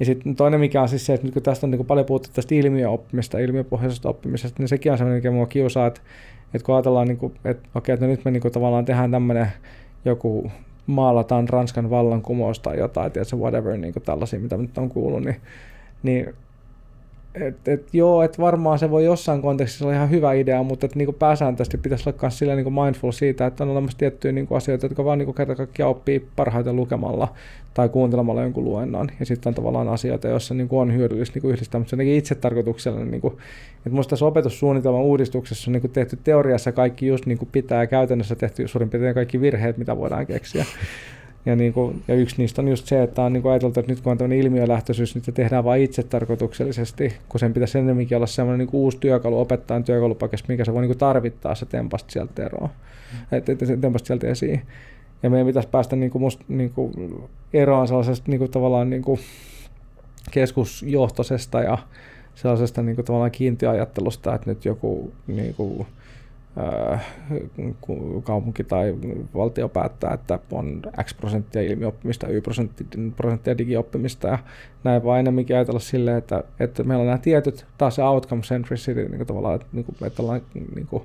Ja 0.00 0.06
sitten 0.06 0.36
toinen, 0.36 0.60
mikä 0.60 0.82
on 0.82 0.88
siis 0.88 1.06
se, 1.06 1.14
että 1.14 1.26
nyt 1.26 1.34
kun 1.34 1.42
tästä 1.42 1.66
on 1.66 1.70
niin 1.70 1.78
kuin 1.78 1.86
paljon 1.86 2.06
puhuttu 2.06 2.28
tästä 2.32 2.54
ilmiöoppimista, 2.54 3.38
ilmiöpohjaisesta 3.38 4.08
oppimisesta, 4.08 4.62
niin 4.62 4.68
sekin 4.68 4.92
on 4.92 4.98
sellainen, 4.98 5.18
mikä 5.18 5.30
mua 5.30 5.46
kiusaa, 5.46 5.86
että, 5.86 6.00
että 6.54 6.66
kun 6.66 6.74
ajatellaan, 6.74 7.08
niin 7.08 7.18
kuin, 7.18 7.32
että 7.44 7.68
okei, 7.74 7.92
että 7.92 8.06
no 8.06 8.10
nyt 8.10 8.24
me 8.24 8.30
niin 8.30 8.40
kuin 8.40 8.52
tavallaan 8.52 8.84
tehdään 8.84 9.10
tämmöinen 9.10 9.46
joku 10.04 10.52
maalataan 10.86 11.48
Ranskan 11.48 11.90
vallankumous 11.90 12.60
tai 12.60 12.78
jotain, 12.78 13.12
tiedätkö, 13.12 13.36
whatever, 13.36 13.76
niin 13.76 13.92
kuin 13.92 14.02
tällaisia, 14.02 14.40
mitä 14.40 14.56
nyt 14.56 14.78
on 14.78 14.88
kuullut, 14.88 15.22
niin, 15.22 15.36
niin 16.02 16.34
et, 17.34 17.68
et, 17.68 17.88
joo, 17.92 18.22
että 18.22 18.42
varmaan 18.42 18.78
se 18.78 18.90
voi 18.90 19.04
jossain 19.04 19.42
kontekstissa 19.42 19.84
olla 19.84 19.94
ihan 19.94 20.10
hyvä 20.10 20.32
idea, 20.32 20.62
mutta 20.62 20.86
et, 20.86 20.94
niinku 20.94 21.12
pääsääntöisesti 21.12 21.78
pitäisi 21.78 22.08
olla 22.08 22.18
myös 22.22 22.38
silleen, 22.38 22.56
niinku 22.56 22.82
mindful 22.82 23.12
siitä, 23.12 23.46
että 23.46 23.64
on 23.64 23.70
olemassa 23.70 23.98
tiettyjä 23.98 24.32
niinku 24.32 24.54
asioita, 24.54 24.86
jotka 24.86 25.04
vaan 25.04 25.18
niinku 25.18 25.32
kerta 25.32 25.54
kaikkiaan 25.54 25.90
oppii 25.90 26.28
parhaiten 26.36 26.76
lukemalla 26.76 27.28
tai 27.74 27.88
kuuntelemalla 27.88 28.42
jonkun 28.42 28.64
luennon. 28.64 29.08
Ja 29.20 29.26
sitten 29.26 29.50
on 29.50 29.54
tavallaan 29.54 29.88
asioita, 29.88 30.28
joissa 30.28 30.54
niinku 30.54 30.78
on 30.78 30.94
hyödyllistä 30.94 31.36
niinku 31.36 31.48
yhdistää, 31.48 31.78
mutta 31.78 31.90
se 31.90 31.96
on 31.96 32.02
itse 32.02 32.34
tarkoituksellinen. 32.34 33.10
Niinku, 33.10 33.28
että 33.76 33.90
minusta 33.90 34.10
tässä 34.10 34.26
opetussuunnitelman 34.26 35.02
uudistuksessa 35.02 35.70
on 35.70 35.72
niinku 35.72 35.88
tehty 35.88 36.18
teoriassa 36.24 36.72
kaikki 36.72 37.06
just 37.06 37.26
niin 37.26 37.38
kuin 37.38 37.48
pitää 37.52 37.82
ja 37.82 37.86
käytännössä 37.86 38.34
tehty 38.34 38.68
suurin 38.68 38.90
piirtein 38.90 39.14
kaikki 39.14 39.40
virheet, 39.40 39.78
mitä 39.78 39.96
voidaan 39.96 40.26
keksiä. 40.26 40.64
Ja, 41.46 41.56
niin 41.56 41.72
kuin, 41.72 42.02
ja 42.08 42.14
yksi 42.14 42.34
niistä 42.38 42.62
on 42.62 42.68
just 42.68 42.86
se, 42.86 43.02
että 43.02 43.22
on 43.22 43.32
niin 43.32 43.42
kuin 43.42 43.52
ajateltu, 43.52 43.80
että 43.80 43.92
nyt 43.92 44.00
kun 44.00 44.12
on 44.12 44.18
tämmöinen 44.18 44.38
ilmiölähtöisyys, 44.38 45.14
niin 45.14 45.34
tehdään 45.34 45.64
vain 45.64 45.82
itse 45.82 46.02
tarkoituksellisesti, 46.02 47.16
kun 47.28 47.40
sen 47.40 47.52
pitäisi 47.52 47.78
enemmänkin 47.78 48.16
olla 48.16 48.26
semmoinen 48.26 48.58
niin 48.58 48.68
uusi 48.72 48.98
työkalu 48.98 49.40
opettajan 49.40 49.84
työkalupakessa, 49.84 50.46
mikä 50.48 50.64
se 50.64 50.74
voi 50.74 50.82
niin 50.82 50.88
kuin 50.88 50.98
tarvittaa 50.98 51.54
se 51.54 51.66
tempasta 51.66 52.12
sieltä 52.12 52.46
eroon, 52.46 52.70
mm. 53.12 53.36
että, 53.36 53.52
että 53.52 53.66
se 53.66 53.76
tempasta 53.76 54.06
sieltä 54.06 54.26
esiin. 54.26 54.62
Ja 55.22 55.30
meidän 55.30 55.46
pitäisi 55.46 55.68
päästä 55.68 55.96
niin 55.96 56.10
kuin 56.10 56.22
musta, 56.22 56.44
niin 56.48 56.70
kuin 56.70 56.92
eroon 57.52 57.88
sellaisesta 57.88 58.30
niin 58.30 58.38
kuin 58.38 58.50
tavallaan 58.50 58.90
niin 58.90 59.02
kuin 59.02 59.20
keskusjohtoisesta 60.30 61.60
ja 61.60 61.78
sellaisesta 62.34 62.82
niin 62.82 62.96
kuin 62.96 63.06
tavallaan 63.06 63.30
kiintiöajattelusta, 63.30 64.34
että 64.34 64.50
nyt 64.50 64.64
joku 64.64 65.12
niin 65.26 65.54
kuin, 65.54 65.86
kaupunki 68.24 68.64
tai 68.64 68.94
valtio 69.34 69.68
päättää, 69.68 70.14
että 70.14 70.38
on 70.52 70.82
X 71.04 71.16
prosenttia 71.16 71.62
ilmioppimista, 71.62 72.28
Y 72.28 72.42
prosenttia 73.16 73.58
digioppimista 73.58 74.28
ja 74.28 74.38
näin 74.84 75.04
vaan 75.04 75.20
enemmänkin 75.20 75.56
ajatella 75.56 75.80
silleen, 75.80 76.18
että, 76.18 76.44
että 76.60 76.84
meillä 76.84 77.02
on 77.02 77.06
nämä 77.06 77.18
tietyt, 77.18 77.66
taas 77.78 77.94
se 77.94 78.02
outcome 78.02 78.42
centricity, 78.42 79.08
niin 79.08 79.26
tavallaan, 79.26 79.54
että, 79.54 79.66
niin 79.72 79.84
kuin, 79.84 79.96
että 80.06 80.22
ollaan, 80.22 80.42
niin 80.54 80.86
kuin, 80.86 81.02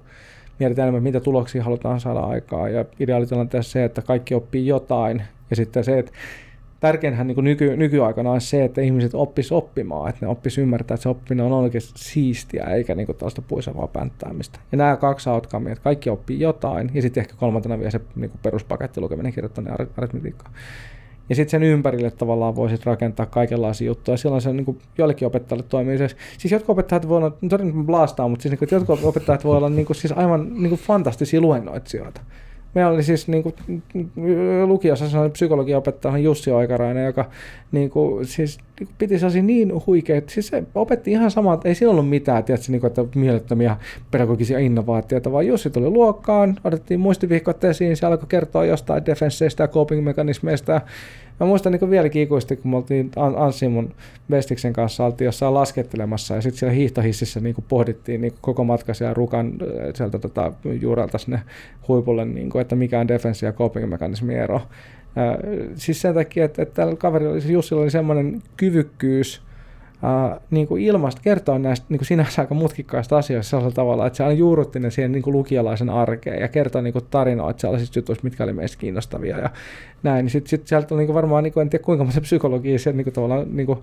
mietitään 0.60 0.88
enemmän, 0.88 1.04
mitä 1.04 1.20
tuloksia 1.20 1.64
halutaan 1.64 2.00
saada 2.00 2.20
aikaa 2.20 2.70
ja 2.70 2.86
ideaalitilanteessa 3.00 3.72
se, 3.72 3.84
että 3.84 4.02
kaikki 4.02 4.36
oppii 4.36 4.68
jotain 4.68 5.22
ja 5.50 5.56
sitten 5.56 5.84
se, 5.84 6.00
että 6.00 6.12
tärkeinhän 6.86 7.28
niin 7.28 7.44
nyky, 7.44 7.78
nykyaikana 7.78 8.32
on 8.32 8.42
se, 8.42 8.64
että 8.64 8.82
ihmiset 8.82 9.14
oppis 9.14 9.52
oppimaan, 9.52 10.10
että 10.10 10.26
ne 10.26 10.32
oppis 10.32 10.58
ymmärtää, 10.58 10.96
että 10.96 11.04
se 11.04 11.10
oppiminen 11.10 11.46
on 11.46 11.52
oikeasti 11.52 11.92
siistiä, 11.96 12.64
eikä 12.64 12.96
niin 12.96 13.08
tällaista 13.08 13.42
puisevaa 13.42 13.88
pänttäämistä. 13.88 14.60
Ja 14.72 14.78
nämä 14.78 14.98
kaksi 14.98 15.30
outcomea, 15.30 15.74
että 15.74 15.84
kaikki 15.84 16.10
oppii 16.10 16.40
jotain, 16.40 16.92
ja 16.94 17.02
sitten 17.02 17.22
ehkä 17.22 17.34
kolmantena 17.38 17.78
vielä 17.78 17.92
se 17.92 18.02
niin 18.16 18.32
peruspaketti 18.44 19.02
lukeminen, 19.02 19.34
kirjoittaminen 19.34 19.78
aritmetiikka. 19.98 20.50
Ja 21.30 21.36
sitten 21.36 21.52
sen 21.52 21.64
ympärille 21.64 22.12
tavallaan 22.12 22.56
voisit 22.56 22.86
rakentaa 22.86 23.26
kaikenlaisia 23.26 23.88
juttuja. 23.88 24.18
Silloin 24.18 24.42
se 24.42 24.54
niin 24.54 24.66
kuin 24.66 24.80
joillekin 24.98 25.28
opettajille 25.28 25.66
toimii. 25.70 25.98
Se, 25.98 26.08
siis 26.38 26.52
jotkut 26.52 26.74
opettajat 26.74 27.08
voi 27.08 27.18
olla, 27.18 27.30
todennäköisesti 27.30 27.86
blastaa, 27.86 28.28
mutta 28.28 28.44
siis 28.44 28.52
niin 28.52 28.60
kuin, 28.60 28.70
jotkut 28.72 29.04
opettajat 29.04 29.46
voi 29.46 29.58
olla 29.58 29.70
niin 29.70 29.86
kuin, 29.86 29.98
siis 29.98 30.12
aivan 30.12 30.54
niin 30.54 30.76
fantastisia 30.76 31.42
luennoitsijoita 31.42 32.22
meillä 32.76 32.92
oli 32.92 33.04
siis 33.04 33.28
niin 33.28 33.44
kuin, 33.44 33.56
lukiossa 34.66 35.10
sellainen 35.10 35.32
psykologian 35.32 35.78
opettaja 35.78 36.18
Jussi 36.18 36.52
Oikarainen, 36.52 37.06
joka 37.06 37.30
niin 37.72 37.90
kuin, 37.90 38.26
siis, 38.26 38.58
niin 38.80 38.88
kuin 38.88 38.96
piti 38.98 39.20
sellaisia 39.20 39.44
niin 39.44 39.74
huikeita, 39.88 40.32
siis 40.32 40.48
se 40.48 40.64
opetti 40.76 41.12
ihan 41.12 41.32
samaa, 41.32 41.54
että 41.54 41.70
ei 41.70 41.76
sillä 41.76 41.92
ollut 41.92 42.10
mitään, 42.10 42.44
tiedätkö, 42.44 42.72
niin 42.72 42.82
kuin, 42.82 42.88
että 42.88 43.20
mielettömiä 43.20 43.78
pedagogisia 44.12 44.60
innovaatioita, 44.60 45.32
vaan 45.32 45.48
Jussi 45.48 45.70
tuli 45.70 45.90
luokkaan, 45.90 46.58
otettiin 46.64 47.00
muistivihkot 47.00 47.64
esiin, 47.64 47.98
se 47.98 48.06
alkoi 48.06 48.28
kertoa 48.28 48.66
jostain 48.66 49.06
defensseistä 49.06 49.64
ja 49.64 49.68
coping-mekanismeista, 49.68 50.82
Mä 51.40 51.48
muistan 51.48 51.72
niin 51.72 51.90
vieläkin 51.90 52.22
ikuisesti, 52.22 52.56
kun 52.56 52.72
me 52.72 52.78
oltiin 52.78 53.12
Anssi 53.36 53.68
mun 53.68 53.94
Bestiksen 54.30 54.74
kanssa, 54.74 55.06
oltiin 55.06 55.26
jossain 55.26 55.54
laskettelemassa 55.54 56.36
ja 56.36 56.42
sitten 56.42 56.60
siellä 56.60 56.74
hiihtohississä 56.74 57.40
niin 57.40 57.56
kuin 57.56 57.66
pohdittiin 57.70 58.22
niin 58.22 58.32
kuin 58.32 58.42
koko 58.42 58.64
matka 58.64 58.94
siellä 58.94 59.14
rukan 59.14 59.48
äh, 59.48 59.94
sieltä 59.94 60.20
tota, 60.20 60.54
juurelta 60.82 61.18
sinne 61.18 61.42
huipulle, 61.88 62.26
niin 62.26 62.50
kuin, 62.50 62.62
että 62.62 62.76
mikä 62.76 63.00
on 63.00 63.08
defenssi 63.08 63.46
ja 63.46 63.54
coping-mekanismi 63.54 64.34
ero. 64.34 64.62
Siis 65.76 66.02
sen 66.02 66.14
takia, 66.14 66.46
että, 66.46 66.62
että 66.62 66.76
tällä 66.76 66.96
kaverilla, 66.96 67.40
siis 67.40 67.54
Jussilla 67.54 67.82
oli 67.82 67.92
semmoinen 67.92 68.42
kyvykkyys 68.58 69.42
Uh, 70.06 70.42
niin 70.52 70.68
kuin 70.68 70.84
ilmasta 70.84 71.22
kertoa 71.22 71.60
näistä 71.60 71.86
niin 71.90 72.00
kuin 72.00 72.08
sinänsä 72.08 72.42
aika 72.42 72.54
mutkikkaista 72.54 73.18
asioista 73.18 73.50
sellaisella 73.50 73.76
tavalla, 73.76 74.08
että 74.08 74.18
se 74.18 74.24
aina 74.24 74.36
juurutti 74.36 74.80
ne 74.80 74.92
siihen 74.92 75.12
niin 75.12 75.22
kuin 75.22 75.34
lukijalaisen 75.34 75.90
arkeen 75.90 76.42
ja 76.42 76.48
kertoi 76.48 76.84
niin 76.84 76.94
kuin 76.94 77.06
tarinoita 77.10 77.62
sellaisista 77.62 78.00
jutuista, 78.00 78.24
mitkä 78.24 78.44
oli 78.44 78.54
meistä 78.54 78.78
kiinnostavia 78.78 79.38
ja 79.38 79.50
näin. 80.04 80.26
Niin 80.26 80.32
sitten 80.32 80.50
sit 80.50 80.68
sieltä 80.68 80.96
on 80.96 80.98
niin 80.98 81.08
kuin 81.08 81.16
varmaan, 81.16 81.44
niin 81.44 81.54
kuin, 81.54 81.62
en 81.62 81.70
tiedä 81.70 81.84
kuinka 81.84 82.04
monta 82.04 82.22
psykologia 82.22 82.80
se 82.80 82.94
niin 82.94 83.04
kuin 83.04 83.14
tavallaan, 83.14 83.48
niin 83.58 83.66
kuin, 83.66 83.80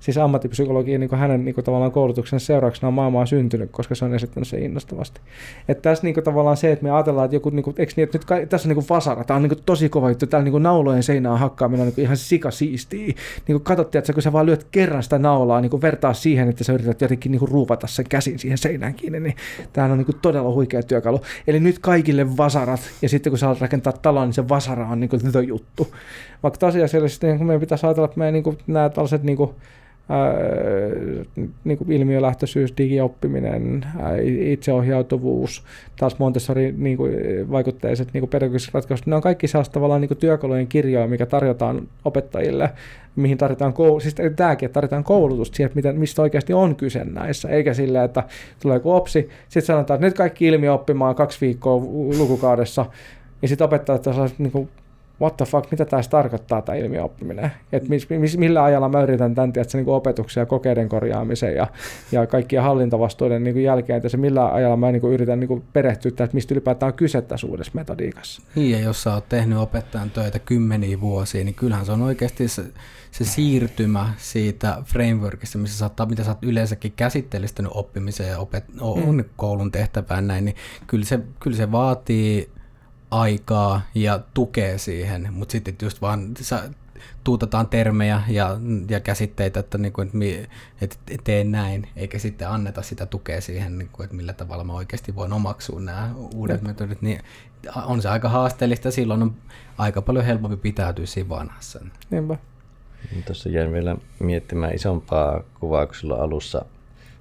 siis 0.00 0.18
ammattipsykologia 0.18 0.98
niin 0.98 1.08
kuin 1.08 1.18
hänen 1.18 1.44
niin 1.44 1.54
kuin 1.54 1.64
tavallaan 1.64 1.92
koulutuksen 1.92 2.40
seurauksena 2.40 2.88
on 2.88 2.94
maailmaan 2.94 3.26
syntynyt, 3.26 3.70
koska 3.70 3.94
se 3.94 4.04
on 4.04 4.14
esittänyt 4.14 4.48
se 4.48 4.58
innostavasti. 4.58 5.20
Että 5.68 5.82
tässä 5.82 6.04
niin 6.04 6.14
kuin 6.14 6.24
tavallaan 6.24 6.56
se, 6.56 6.72
että 6.72 6.84
me 6.84 6.90
ajatellaan, 6.90 7.24
että 7.24 7.36
joku, 7.36 7.50
niin 7.50 7.62
kuin, 7.62 7.74
eikö 7.78 7.92
niin, 7.96 8.04
että 8.04 8.18
nyt 8.18 8.24
ka- 8.24 8.46
tässä 8.48 8.66
on 8.66 8.68
niin 8.68 8.84
kuin 8.84 8.86
vasara, 8.90 9.24
tämä 9.24 9.36
on 9.36 9.42
niin 9.42 9.50
kuin 9.50 9.62
tosi 9.66 9.88
kova 9.88 10.08
juttu, 10.08 10.26
täällä 10.26 10.44
niin 10.44 10.52
kuin 10.52 10.62
naulojen 10.62 11.02
seinään 11.02 11.38
hakkaaminen 11.38 11.80
on 11.80 11.86
niin 11.86 11.94
kuin 11.94 12.04
ihan 12.04 12.16
sikasiistiä. 12.16 13.06
Niin 13.06 13.14
kuin 13.46 13.62
katsottiin, 13.62 13.98
että 13.98 14.12
kun 14.12 14.22
sä 14.22 14.32
vaan 14.32 14.46
lyöt 14.46 14.66
kerran 14.70 15.02
sitä 15.02 15.18
naulaa, 15.18 15.60
niin 15.64 15.82
vertaa 15.82 16.14
siihen, 16.14 16.48
että 16.48 16.64
sä 16.64 16.72
yrität 16.72 17.00
jotenkin 17.00 17.32
niin 17.32 17.48
ruuvata 17.48 17.86
sen 17.86 18.06
käsin 18.08 18.38
siihen 18.38 18.58
seinään 18.58 18.94
kiinni, 18.94 19.20
niin 19.20 19.36
tämä 19.72 19.92
on 19.92 19.98
niin 19.98 20.20
todella 20.22 20.52
huikea 20.52 20.82
työkalu. 20.82 21.20
Eli 21.46 21.60
nyt 21.60 21.78
kaikille 21.78 22.36
vasarat, 22.36 22.80
ja 23.02 23.08
sitten 23.08 23.30
kun 23.30 23.38
sä 23.38 23.46
haluat 23.46 23.60
rakentaa 23.60 23.92
talon, 23.92 24.28
niin 24.28 24.34
se 24.34 24.48
vasara 24.48 24.88
on 24.88 25.00
niin 25.00 25.10
the 25.32 25.40
juttu. 25.40 25.94
Vaikka 26.42 26.58
tosiasiallisesti 26.58 27.26
niin 27.26 27.46
meidän 27.46 27.60
pitäisi 27.60 27.86
ajatella, 27.86 28.04
että 28.04 28.18
meidän 28.18 28.34
niin 28.34 28.58
nämä 28.66 28.88
tällaiset 28.88 29.22
niin 29.22 29.38
kuin, 31.34 31.50
niin 31.64 31.78
kuin 31.78 31.92
ilmiölähtöisyys, 31.92 32.74
digioppiminen, 32.78 33.86
itseohjautuvuus, 34.24 35.64
taas 35.98 36.18
Montessori 36.18 36.74
niin 36.76 36.96
kuin, 36.96 37.12
vaikutteiset 37.50 38.08
niin 38.12 38.28
pedagogiset 38.28 38.74
ratkaisut, 38.74 39.06
ne 39.06 39.16
on 39.16 39.22
kaikki 39.22 39.48
sellaista 39.48 39.72
tavallaan 39.72 40.00
niin 40.00 40.08
kuin 40.08 40.18
työkalujen 40.18 40.66
kirjoja, 40.66 41.06
mikä 41.06 41.26
tarjotaan 41.26 41.88
opettajille, 42.04 42.70
mihin 43.16 43.38
tarvitaan 43.38 43.72
koulutus, 43.72 44.02
siis 44.02 44.14
tämäkin, 44.36 44.66
että 44.66 44.74
tarvitaan 44.74 45.04
koulutusta 45.04 45.56
siihen, 45.56 45.72
että 45.76 45.92
mistä 45.92 46.22
oikeasti 46.22 46.52
on 46.52 46.76
kyse 46.76 47.04
näissä, 47.04 47.48
eikä 47.48 47.74
sillä, 47.74 48.04
että 48.04 48.22
tulee 48.62 48.76
joku 48.76 48.92
opsi, 48.92 49.28
sitten 49.48 49.66
sanotaan, 49.66 49.96
että 49.96 50.06
nyt 50.06 50.16
kaikki 50.16 50.46
ilmiö 50.46 50.72
oppimaan 50.72 51.14
kaksi 51.14 51.40
viikkoa 51.40 51.76
lukukaudessa, 52.18 52.86
ja 53.42 53.48
sitten 53.48 53.64
opettajat 53.64 54.06
on 54.06 54.30
niin 54.38 54.52
kuin 54.52 54.68
what 55.20 55.36
the 55.36 55.44
fuck, 55.44 55.70
mitä 55.70 55.84
tämä 55.84 56.02
tarkoittaa 56.10 56.62
tämä 56.62 56.76
ilmiöoppiminen. 56.76 57.50
Että 57.72 57.88
mis, 57.88 58.10
mis, 58.10 58.38
millä 58.38 58.64
ajalla 58.64 58.88
mä 58.88 59.02
yritän 59.02 59.34
tämän 59.34 59.52
tiedätkö, 59.52 59.78
niin 59.78 59.88
opetuksia 59.88 60.40
ja 60.40 60.46
kokeiden 60.46 60.88
korjaamisen 60.88 61.54
ja, 61.54 61.66
ja 62.12 62.26
kaikkia 62.26 62.62
hallintavastuuden 62.62 63.44
niin 63.44 63.54
kuin 63.54 63.64
jälkeen, 63.64 63.96
että 63.96 64.08
se 64.08 64.16
millä 64.16 64.52
ajalla 64.52 64.76
mä 64.76 64.92
niin 64.92 65.00
kuin 65.00 65.14
yritän 65.14 65.40
niin 65.40 65.48
kuin 65.48 65.64
perehtyä, 65.72 66.08
että 66.08 66.28
mistä 66.32 66.54
ylipäätään 66.54 66.92
on 66.92 66.96
kyse 66.96 67.22
tässä 67.22 67.46
uudessa 67.46 67.72
metodiikassa. 67.74 68.42
Niin, 68.54 68.70
ja 68.70 68.80
jos 68.80 69.02
sä 69.02 69.14
oot 69.14 69.28
tehnyt 69.28 69.58
opettajan 69.58 70.10
töitä 70.10 70.38
kymmeniä 70.38 71.00
vuosia, 71.00 71.44
niin 71.44 71.54
kyllähän 71.54 71.86
se 71.86 71.92
on 71.92 72.02
oikeasti 72.02 72.48
se, 72.48 72.64
se 73.10 73.24
siirtymä 73.24 74.14
siitä 74.16 74.82
frameworkista, 74.84 75.58
missä 75.58 75.78
sä 75.78 75.84
oot, 75.84 76.08
mitä 76.10 76.24
sä 76.24 76.30
oot 76.30 76.42
yleensäkin 76.42 76.92
käsittelistänyt 76.96 77.72
oppimiseen 77.74 78.30
ja 78.30 78.38
opet, 78.38 78.64
on 78.80 79.14
mm. 79.14 79.24
koulun 79.36 79.72
tehtävään 79.72 80.26
näin, 80.26 80.44
niin 80.44 80.56
kyllä 80.86 81.04
se, 81.04 81.20
kyllä 81.40 81.56
se 81.56 81.72
vaatii 81.72 82.50
aikaa 83.20 83.80
ja 83.94 84.20
tukee 84.34 84.78
siihen, 84.78 85.28
mutta 85.30 85.52
sitten 85.52 85.74
just 85.82 86.02
vaan 86.02 86.34
sä, 86.40 86.62
tuutetaan 87.24 87.66
termejä 87.66 88.22
ja, 88.28 88.58
ja 88.88 89.00
käsitteitä, 89.00 89.60
että, 89.60 89.78
niin 89.78 89.92
kuin, 89.92 90.10
että 90.80 90.96
teen 91.24 91.52
näin, 91.52 91.88
eikä 91.96 92.18
sitten 92.18 92.48
anneta 92.48 92.82
sitä 92.82 93.06
tukea 93.06 93.40
siihen, 93.40 93.78
niin 93.78 93.88
kuin, 93.92 94.04
että 94.04 94.16
millä 94.16 94.32
tavalla 94.32 94.64
mä 94.64 94.72
oikeasti 94.72 95.14
voin 95.14 95.32
omaksua 95.32 95.80
nämä 95.80 96.10
uudet 96.34 96.62
ja. 96.62 96.68
metodit, 96.68 97.02
niin 97.02 97.20
on 97.84 98.02
se 98.02 98.08
aika 98.08 98.28
haasteellista, 98.28 98.90
silloin 98.90 99.22
on 99.22 99.34
aika 99.78 100.02
paljon 100.02 100.24
helpompi 100.24 100.56
pitäytyä 100.56 101.06
siinä 101.06 101.28
vanhassa. 101.28 101.80
Niinpä. 102.10 102.36
Tuossa 103.26 103.48
jäin 103.48 103.72
vielä 103.72 103.96
miettimään 104.20 104.74
isompaa 104.74 105.42
kuvaa, 105.60 105.86
kun 105.86 105.94
sulla 105.94 106.14
alussa 106.14 106.64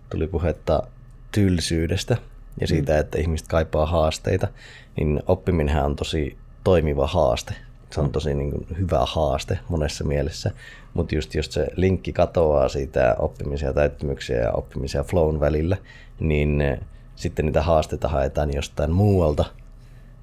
tuli 0.09 0.27
puhetta 0.27 0.83
tylsyydestä 1.31 2.17
ja 2.61 2.67
siitä, 2.67 2.93
mm. 2.93 2.99
että 2.99 3.17
ihmiset 3.17 3.47
kaipaa 3.47 3.85
haasteita 3.85 4.47
niin 4.95 5.23
oppiminen 5.27 5.83
on 5.83 5.95
tosi 5.95 6.37
toimiva 6.63 7.07
haaste. 7.07 7.53
Se 7.91 8.01
on 8.01 8.11
tosi 8.11 8.33
niin 8.33 8.51
kuin, 8.51 8.67
hyvä 8.79 9.05
haaste 9.05 9.59
monessa 9.69 10.03
mielessä, 10.03 10.51
mutta 10.93 11.15
just 11.15 11.35
jos 11.35 11.45
se 11.45 11.67
linkki 11.75 12.13
katoaa 12.13 12.69
siitä 12.69 13.15
oppimisen 13.19 13.67
ja 13.67 13.73
täyttymyksiä 13.73 14.37
ja 14.37 14.51
oppimisen 14.51 14.99
ja 14.99 15.03
flown 15.03 15.39
välillä, 15.39 15.77
niin 16.19 16.61
eh, 16.61 16.79
sitten 17.15 17.45
niitä 17.45 17.61
haasteita 17.61 18.07
haetaan 18.07 18.53
jostain 18.53 18.91
muualta. 18.91 19.45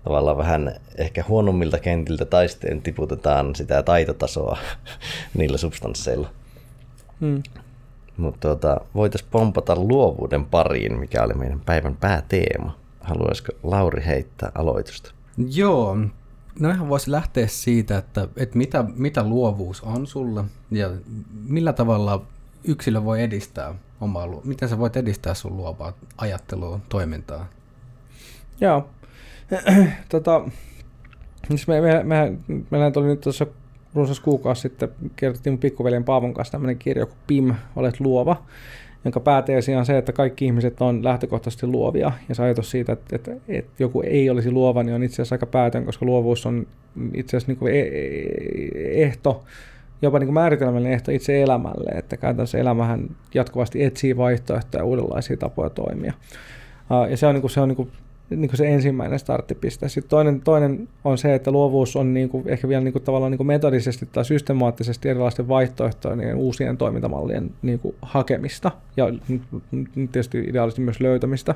Tavallaan 0.05 0.37
vähän 0.39 0.75
ehkä 0.99 1.25
huonommilta 1.29 1.79
kentiltä 1.79 2.25
tai 2.25 2.49
sitten 2.49 2.83
tiputetaan 2.83 3.55
sitä 3.55 3.83
taitotasoa 3.83 4.59
niillä 5.39 5.59
substansseilla. 5.59 6.29
Hmm. 7.21 7.43
Mutta 8.17 8.41
tuota, 8.41 8.81
voitaisiin 8.95 9.31
pompata 9.31 9.77
luovuuden 9.77 10.45
pariin, 10.45 10.99
mikä 10.99 11.23
oli 11.23 11.35
meidän 11.35 11.61
päivän 11.61 11.97
pääteema. 11.97 12.80
Haluaisiko 13.01 13.53
Lauri 13.63 14.03
heittää 14.07 14.53
aloitusta? 14.55 15.13
Joo, 15.55 15.97
no 16.61 16.71
ihan 16.71 16.89
voisi 16.89 17.11
lähteä 17.11 17.47
siitä, 17.47 17.99
että, 17.99 18.29
että 18.37 18.59
mitä, 18.59 18.85
mitä 18.97 19.29
luovuus 19.29 19.81
on 19.81 20.07
sulle 20.07 20.45
ja 20.71 20.91
millä 21.49 21.73
tavalla 21.73 22.25
yksilö 22.65 23.05
voi 23.05 23.23
edistää 23.23 23.75
omaa, 24.01 24.27
miten 24.45 24.69
sä 24.69 24.79
voit 24.79 24.97
edistää 24.97 25.35
sun 25.35 25.57
luovaa 25.57 25.93
ajattelua, 26.17 26.81
toimintaa? 26.89 27.47
Joo, 28.61 28.89
tota, 30.09 30.45
siis 31.49 31.69
me, 31.69 31.81
me, 31.81 32.03
me, 32.03 32.33
meillä 32.71 32.91
tuli 32.91 33.07
nyt 33.07 33.21
tuossa 33.21 33.47
runsas 33.95 34.21
kuukausi 34.21 34.61
sitten, 34.61 34.89
kerrottiin 35.17 35.59
pikkuveljen 35.59 36.05
Paavon 36.05 36.35
kanssa 36.35 36.53
tämmöinen 36.53 36.79
kirja 36.79 37.07
kuin 37.07 37.19
PIM, 37.27 37.55
olet 37.77 38.01
luova 38.01 38.43
jonka 39.05 39.21
pääteesi 39.21 39.75
on 39.75 39.87
se, 39.87 39.99
että 39.99 40.13
kaikki 40.13 40.45
ihmiset 40.45 40.81
on 40.81 41.05
lähtökohtaisesti 41.05 41.67
luovia. 41.67 42.13
Ja 42.29 42.35
se 42.35 42.43
ajatus 42.43 42.71
siitä, 42.71 42.93
että, 42.93 43.17
että, 43.17 43.31
että 43.49 43.73
joku 43.79 44.03
ei 44.07 44.31
olisi 44.31 44.51
luova, 44.51 44.83
niin 44.83 44.95
on 44.95 45.03
itse 45.03 45.15
asiassa 45.15 45.35
aika 45.35 45.47
päätön, 45.47 45.85
koska 45.85 46.07
luovuus 46.07 46.47
on 46.47 46.67
itse 47.15 47.37
asiassa 47.37 47.53
niin 47.53 47.59
kuin 47.59 47.75
e, 47.75 47.81
e, 47.81 49.03
ehto, 49.03 49.45
jopa 50.03 50.19
niin 50.19 50.27
kuin 50.27 50.35
määritelmällinen 50.35 50.93
ehto 50.93 51.11
itse 51.11 51.43
elämälle, 51.43 51.91
että 51.91 52.17
käytännössä 52.17 52.59
elämähän 52.59 53.11
jatkuvasti 53.35 53.85
etsii 53.85 54.17
vaihtoehtoja, 54.17 54.85
uudenlaisia 54.85 55.37
tapoja 55.37 55.71
toimia. 55.71 56.13
Ja 57.11 57.17
se 57.17 57.27
on, 57.27 57.35
niin 57.35 57.41
kuin, 57.41 57.51
se 57.51 57.61
on 57.61 57.69
niin 57.69 57.77
kuin 57.77 57.91
niin 58.31 58.49
kuin 58.49 58.57
se 58.57 58.75
ensimmäinen 58.75 59.19
starttipiste. 59.19 59.89
Sitten 59.89 60.11
toinen, 60.11 60.41
toinen 60.41 60.89
on 61.05 61.19
se, 61.19 61.35
että 61.35 61.51
luovuus 61.51 61.97
on 61.97 62.15
niin 62.15 62.29
kuin, 62.29 62.49
ehkä 62.49 62.69
vielä 62.69 62.85
niin 62.85 62.93
kuin, 62.93 63.03
tavallaan 63.03 63.31
niin 63.31 63.37
kuin 63.37 63.47
metodisesti 63.47 64.09
tai 64.13 64.25
systemaattisesti 64.25 65.09
erilaisten 65.09 65.49
vaihtoehtojen 65.49 66.19
niin 66.19 66.35
uusien 66.35 66.77
toimintamallien 66.77 67.51
niin 67.63 67.79
kuin, 67.79 67.95
hakemista 68.03 68.71
ja 68.97 69.07
tietysti 69.95 70.39
ideaalisesti 70.39 70.83
myös 70.83 71.01
löytämistä. 71.01 71.55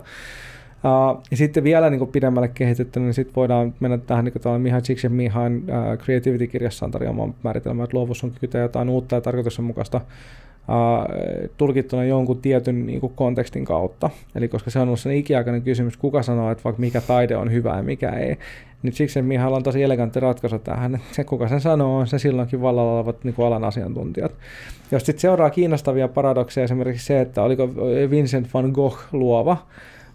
Uh, 0.85 1.23
ja 1.31 1.37
sitten 1.37 1.65
vielä 1.65 1.91
niin 1.91 1.99
kuin 1.99 2.11
pidemmälle 2.13 2.49
kehitetty, 2.49 3.01
niin 3.01 3.15
sitten 3.15 3.35
voidaan 3.37 3.75
mennä 3.81 3.99
tähän 3.99 4.25
niin 4.25 4.33
kuin 4.43 4.61
Mihai 4.61 4.83
Csikszentmihalyin 4.83 5.57
uh, 5.57 5.99
Creativity-kirjassaan 5.99 6.91
tarjoamaan 6.91 7.35
määritelmään, 7.43 7.85
että 7.85 7.97
luovuus 7.97 8.25
on 8.25 8.31
kyky 8.31 8.59
jotain 8.59 8.89
uutta 8.89 9.15
ja 9.15 9.21
tarkoituksenmukaista 9.21 10.01
tulkittuna 11.57 12.05
jonkun 12.05 12.41
tietyn 12.41 12.87
niin 12.87 13.01
kuin 13.01 13.13
kontekstin 13.17 13.65
kautta. 13.65 14.11
Eli 14.35 14.49
koska 14.49 14.71
se 14.71 14.79
on 14.79 14.89
ollut 14.89 15.01
sen 15.01 15.13
ikiaikainen 15.13 15.63
kysymys, 15.63 15.97
kuka 15.97 16.23
sanoo, 16.23 16.51
että 16.51 16.65
vaikka 16.65 16.81
mikä 16.81 17.01
taide 17.01 17.37
on 17.37 17.53
hyvä 17.53 17.77
ja 17.77 17.83
mikä 17.83 18.11
ei. 18.11 18.37
Nyt 18.83 18.95
siksi 18.95 19.23
Mihalla 19.23 19.57
on 19.57 19.63
tosi 19.63 19.83
elegantti 19.83 20.21
ratkaisu 20.21 20.59
tähän, 20.59 20.95
että 20.95 21.15
se 21.15 21.25
kuka 21.25 21.49
sen 21.49 21.61
sanoo 21.61 21.99
on 21.99 22.07
se 22.07 22.19
silloinkin 22.19 22.63
vallalla 22.63 22.97
olevat 22.97 23.25
niin 23.25 23.35
kuin 23.35 23.47
alan 23.47 23.65
asiantuntijat. 23.65 24.33
Jos 24.91 25.07
sitten 25.07 25.21
seuraa 25.21 25.51
kiinnostavia 25.51 26.09
paradokseja, 26.09 26.65
esimerkiksi 26.65 27.07
se, 27.07 27.21
että 27.21 27.43
oliko 27.43 27.69
Vincent 28.11 28.55
van 28.55 28.71
Gogh 28.71 28.99
luova, 29.13 29.57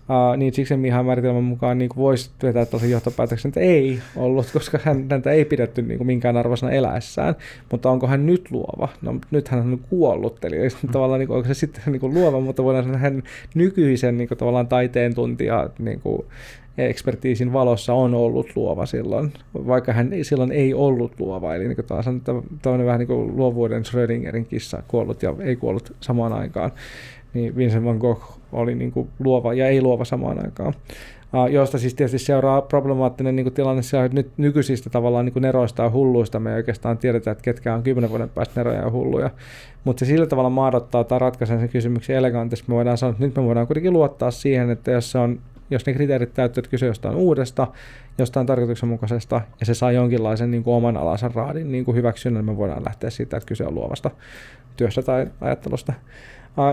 Uh, 0.10 0.38
niin 0.38 0.54
siksi 0.54 0.78
Mihan 0.78 1.06
määritelmän 1.06 1.44
mukaan 1.44 1.78
niin 1.78 1.90
voisi 1.96 2.30
vetää 2.44 2.66
tosi 2.66 2.92
johtopäätöksen, 2.92 3.50
että 3.50 3.60
ei 3.60 4.00
ollut, 4.16 4.50
koska 4.54 4.80
hän, 4.84 5.06
häntä 5.12 5.32
ei 5.32 5.46
pidetty 5.46 5.82
niin 5.82 5.98
kuin 5.98 6.08
minkään 6.08 6.38
arvoisena 6.38 6.72
eläessään. 6.72 7.36
Mutta 7.72 7.90
onko 7.90 8.08
hän 8.08 8.26
nyt 8.26 8.52
luova? 8.52 8.90
No 9.02 9.16
nyt 9.32 9.48
hän 9.48 9.60
on 9.60 9.80
kuollut, 9.90 10.46
eli 10.46 10.58
mm. 10.58 10.90
tavallaan 10.92 11.20
niin 11.20 11.28
kuin, 11.28 11.38
onko 11.38 11.48
se 11.48 11.54
sitten 11.54 11.84
niin 11.86 12.00
kuin 12.00 12.14
luova, 12.14 12.40
mutta 12.40 12.64
voidaan 12.64 12.84
sanoa, 12.84 12.98
että 12.98 13.10
hän 13.10 13.24
nykyisen 13.54 14.18
niin 14.18 14.28
kuin, 14.28 14.38
tavallaan 14.38 14.68
taiteen 14.68 15.16
tuntija 15.16 15.70
niin 15.80 16.00
kuin, 16.00 16.26
ekspertiisin 16.78 17.54
valossa 17.54 17.94
on 17.94 18.14
ollut 18.14 18.56
luova 18.56 18.86
silloin, 18.86 19.34
vaikka 19.54 19.94
hän 19.94 20.12
silloin 20.22 20.52
ei 20.52 20.74
ollut 20.74 21.20
luova. 21.20 21.56
Eli 21.56 21.68
niin 21.68 21.86
taas 21.88 22.08
on 22.08 22.22
tämmöinen 22.62 22.88
vähän 22.88 23.00
niin 23.00 23.08
kuin 23.08 23.38
luovuuden 23.38 23.86
Schrödingerin 23.86 24.46
kissa, 24.46 24.84
kuollut 24.88 25.24
ja 25.24 25.36
ei 25.40 25.56
kuollut 25.56 25.96
samaan 26.02 26.34
aikaan 26.34 26.72
niin 27.34 27.56
Vincent 27.56 27.86
van 27.86 27.98
Gogh 27.98 28.22
oli 28.52 28.76
niin 28.76 28.92
kuin 28.92 29.10
luova 29.20 29.54
ja 29.54 29.68
ei 29.68 29.82
luova 29.82 30.06
samaan 30.06 30.46
aikaan. 30.46 30.74
Uh, 31.34 31.46
josta 31.46 31.78
siis 31.78 31.94
tietysti 31.94 32.20
seuraa 32.20 32.62
problemaattinen 32.62 33.36
niin 33.36 33.44
kuin 33.44 33.54
tilanne 33.54 33.82
siellä, 33.82 34.06
että 34.06 34.16
nyt 34.16 34.32
nykyisistä 34.38 34.90
tavallaan 34.90 35.26
niin 35.26 35.34
kuin 35.34 35.42
neroista 35.42 35.84
ja 35.84 35.90
hulluista 35.90 36.40
me 36.40 36.50
ei 36.50 36.56
oikeastaan 36.56 36.98
tiedetä, 36.98 37.32
että 37.32 37.42
ketkä 37.42 37.74
on 37.74 37.84
kymmenen 37.84 38.10
vuoden 38.10 38.30
päästä 38.30 38.60
neroja 38.60 38.82
ja 38.82 38.92
hulluja. 38.92 39.30
Mutta 39.84 40.00
se 40.00 40.06
sillä 40.06 40.26
tavalla 40.26 40.50
maadottaa 40.50 41.04
tai 41.04 41.20
ratkaisee 41.20 41.60
sen 41.60 41.70
kysymyksen 41.70 42.16
elegantisti. 42.16 42.66
Me 42.68 42.76
voidaan 42.76 42.98
sanoa, 42.98 43.12
että 43.12 43.24
nyt 43.24 43.36
me 43.36 43.44
voidaan 43.44 43.68
kuitenkin 43.68 43.94
luottaa 43.94 44.32
siihen, 44.32 44.70
että 44.70 44.92
jos, 44.92 45.12
se 45.12 45.18
on, 45.18 45.40
jos 45.70 45.86
ne 45.86 45.94
kriteerit 45.94 46.34
täyttyvät, 46.34 46.66
että 46.66 46.72
kyse 46.72 46.86
jostain 46.86 47.16
uudesta, 47.16 47.68
jostain 48.18 48.48
tarkoituksenmukaisesta, 48.48 49.42
ja 49.60 49.66
se 49.66 49.74
saa 49.74 49.92
jonkinlaisen 49.92 50.52
niin 50.52 50.64
kuin 50.64 50.76
oman 50.76 50.98
alansa 50.98 51.32
raadin 51.36 51.72
niin 51.72 51.96
hyväksynnän, 51.96 52.46
niin 52.46 52.54
me 52.54 52.58
voidaan 52.58 52.86
lähteä 52.86 53.10
siitä, 53.10 53.38
että 53.38 53.48
kyse 53.48 53.66
on 53.66 53.76
luovasta 53.76 54.12
työstä 54.78 55.02
tai 55.02 55.28
ajattelusta. 55.42 55.94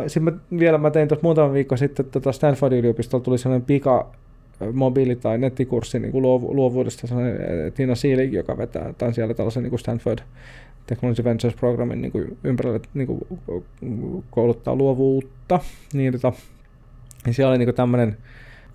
Sitten 0.07 0.34
mä, 0.34 0.59
vielä 0.59 0.78
mä 0.78 0.91
tein 0.91 1.09
tuossa 1.09 1.22
muutama 1.22 1.53
viikko 1.53 1.76
sitten 1.76 2.07
tota 2.07 2.32
Stanfordin 2.32 2.78
yliopistolla 2.78 3.24
tuli 3.24 3.39
sellainen 3.39 3.66
pika 3.66 4.11
mobiili- 4.72 5.16
tai 5.16 5.39
nettikurssi 5.39 5.99
niin 5.99 6.12
kuin 6.12 6.22
luovuudesta, 6.22 7.07
Tina 7.74 7.95
Seelig, 7.95 8.32
joka 8.32 8.59
vetää, 8.59 8.93
tai 8.99 9.14
siellä 9.14 9.34
tällaisen 9.34 9.62
niin 9.62 9.70
kuin 9.70 9.80
Stanford 9.80 10.18
Technology 10.87 11.24
Ventures 11.24 11.57
Programmin 11.57 12.03
niin 12.03 12.12
kuin 12.12 12.39
ympärille 12.45 12.80
niin 12.95 13.07
kuin 13.07 13.20
kouluttaa 14.30 14.76
luovuutta, 14.76 15.61
niin, 15.93 16.12
tota, 16.12 16.32
niin 17.24 17.34
siellä 17.34 17.51
oli 17.51 17.59
niin 17.59 17.74
tämmöinen 17.74 18.16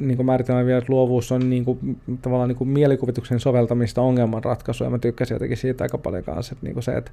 niin 0.07 0.17
kuin 0.17 0.25
määritelmä 0.25 0.65
vielä, 0.65 0.77
että 0.77 0.93
luovuus 0.93 1.31
on 1.31 1.49
niin 1.49 1.65
kuin, 1.65 1.99
tavallaan 2.21 2.49
niin 2.49 2.57
kuin 2.57 2.69
mielikuvituksen 2.69 3.39
soveltamista 3.39 4.01
ongelmanratkaisua, 4.01 4.87
ja 4.87 4.91
mä 4.91 4.99
tykkäsin 4.99 5.35
jotenkin 5.35 5.57
siitä 5.57 5.83
aika 5.83 5.97
paljon 5.97 6.23
kanssa, 6.23 6.53
että, 6.53 6.65
niin 6.65 6.73
kuin 6.73 6.83
se, 6.83 6.91
että, 6.91 7.11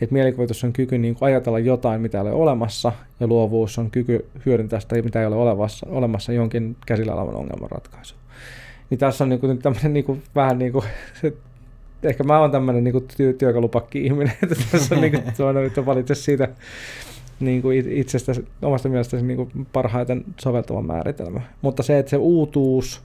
että 0.00 0.12
mielikuvitus 0.12 0.64
on 0.64 0.72
kyky 0.72 0.98
niin 0.98 1.14
kuin 1.14 1.26
ajatella 1.26 1.58
jotain, 1.58 2.00
mitä 2.00 2.18
ei 2.18 2.22
ole 2.22 2.32
olemassa, 2.32 2.92
ja 3.20 3.26
luovuus 3.26 3.78
on 3.78 3.90
kyky 3.90 4.26
hyödyntää 4.46 4.80
sitä, 4.80 5.02
mitä 5.02 5.20
ei 5.20 5.26
ole 5.26 5.36
olemassa, 5.36 5.86
olemassa 5.90 6.32
jonkin 6.32 6.76
käsillä 6.86 7.14
olevan 7.14 7.34
ongelmanratkaisu. 7.34 8.14
Niin 8.90 8.98
tässä 8.98 9.24
on 9.24 9.30
niin 9.30 9.40
kuin, 9.40 9.58
tämmöinen 9.58 9.92
niin 9.92 10.04
kuin, 10.04 10.22
vähän 10.34 10.58
niin 10.58 10.72
kuin, 10.72 10.84
se, 11.20 11.32
ehkä 12.02 12.24
mä 12.24 12.38
oon 12.38 12.50
tämmöinen 12.50 12.84
niin 12.84 13.08
työ, 13.16 13.32
työkalupakki-ihminen, 13.32 14.34
että 14.42 14.56
tässä 14.72 14.94
on 14.94 15.00
niin 15.00 15.12
kuin, 15.12 15.66
että 15.66 15.86
valitse 15.86 16.14
siitä 16.14 16.48
niin 17.42 17.62
kuin 17.62 17.92
itsestä, 17.92 18.32
omasta 18.62 18.88
mielestäsi 18.88 19.24
niin 19.24 19.36
kuin 19.36 19.66
parhaiten 19.72 20.24
soveltuva 20.40 20.82
määritelmä. 20.82 21.40
Mutta 21.62 21.82
se, 21.82 21.98
että 21.98 22.10
se 22.10 22.16
uutuus 22.16 23.02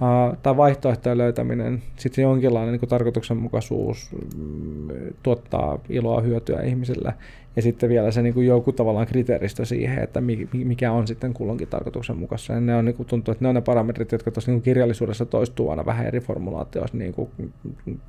uh, 0.00 0.36
tai 0.42 0.56
vaihtoehtojen 0.56 1.18
löytäminen, 1.18 1.82
sitten 1.96 2.22
jonkinlainen 2.22 2.72
niin 2.72 2.80
kuin 2.80 2.90
tarkoituksenmukaisuus 2.90 4.10
mm, 4.36 4.88
tuottaa 5.22 5.78
iloa, 5.88 6.20
hyötyä 6.20 6.60
ihmisille. 6.60 7.14
Ja 7.56 7.62
sitten 7.62 7.88
vielä 7.88 8.10
se 8.10 8.22
niin 8.22 8.34
kuin 8.34 8.46
joku 8.46 8.72
tavallaan 8.72 9.06
kriteeristö 9.06 9.64
siihen, 9.64 10.04
että 10.04 10.20
mikä 10.52 10.92
on 10.92 11.06
sitten 11.06 11.34
kulloinkin 11.34 11.68
tarkoituksenmukaista. 11.68 12.52
Ja 12.52 12.60
ne 12.60 12.76
on, 12.76 12.84
niin 12.84 12.94
kuin, 12.94 13.06
tuntuu, 13.06 13.32
että 13.32 13.44
ne 13.44 13.48
on 13.48 13.54
ne 13.54 13.60
parametrit, 13.60 14.12
jotka 14.12 14.30
tuossa 14.30 14.50
niin 14.50 14.62
kirjallisuudessa 14.62 15.26
toistuu 15.26 15.70
aina 15.70 15.86
vähän 15.86 16.06
eri 16.06 16.20
formulaatioissa 16.20 16.96
niin 16.96 17.12
kuin 17.14 17.30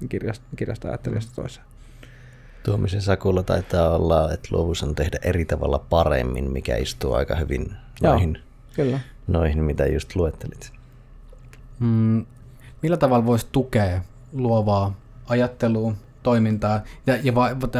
kirjasta, 0.09 0.45
kirjasta 0.55 0.87
ajattelijasta 0.87 1.35
toiseen. 1.35 1.65
Tuomisen 2.65 3.01
Sakulla 3.01 3.43
taitaa 3.43 3.95
olla, 3.95 4.33
että 4.33 4.47
luovuus 4.51 4.83
on 4.83 4.95
tehdä 4.95 5.19
eri 5.21 5.45
tavalla 5.45 5.79
paremmin, 5.79 6.51
mikä 6.51 6.75
istuu 6.75 7.13
aika 7.13 7.35
hyvin 7.35 7.73
noihin, 8.01 8.33
Joo, 8.33 8.43
kyllä. 8.75 8.99
noihin 9.27 9.63
mitä 9.63 9.85
just 9.85 10.15
luettelit. 10.15 10.71
Mm, 11.79 12.25
millä 12.81 12.97
tavalla 12.97 13.25
voisi 13.25 13.47
tukea 13.51 14.01
luovaa 14.33 14.95
ajattelua, 15.27 15.93
toimintaa 16.23 16.81
ja, 17.07 17.15
ja 17.23 17.35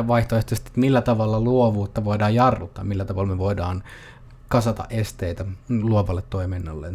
vaihtoehtoisesti, 0.08 0.70
että 0.70 0.80
millä 0.80 1.02
tavalla 1.02 1.40
luovuutta 1.40 2.06
voidaan 2.06 2.36
jarruttaa, 2.36 2.84
millä 2.84 3.06
tavalla 3.06 3.30
me 3.30 3.38
voidaan 3.38 3.84
kasata 4.48 4.86
esteitä 4.90 5.46
luovalle 5.70 6.24
toiminnalle? 6.30 6.94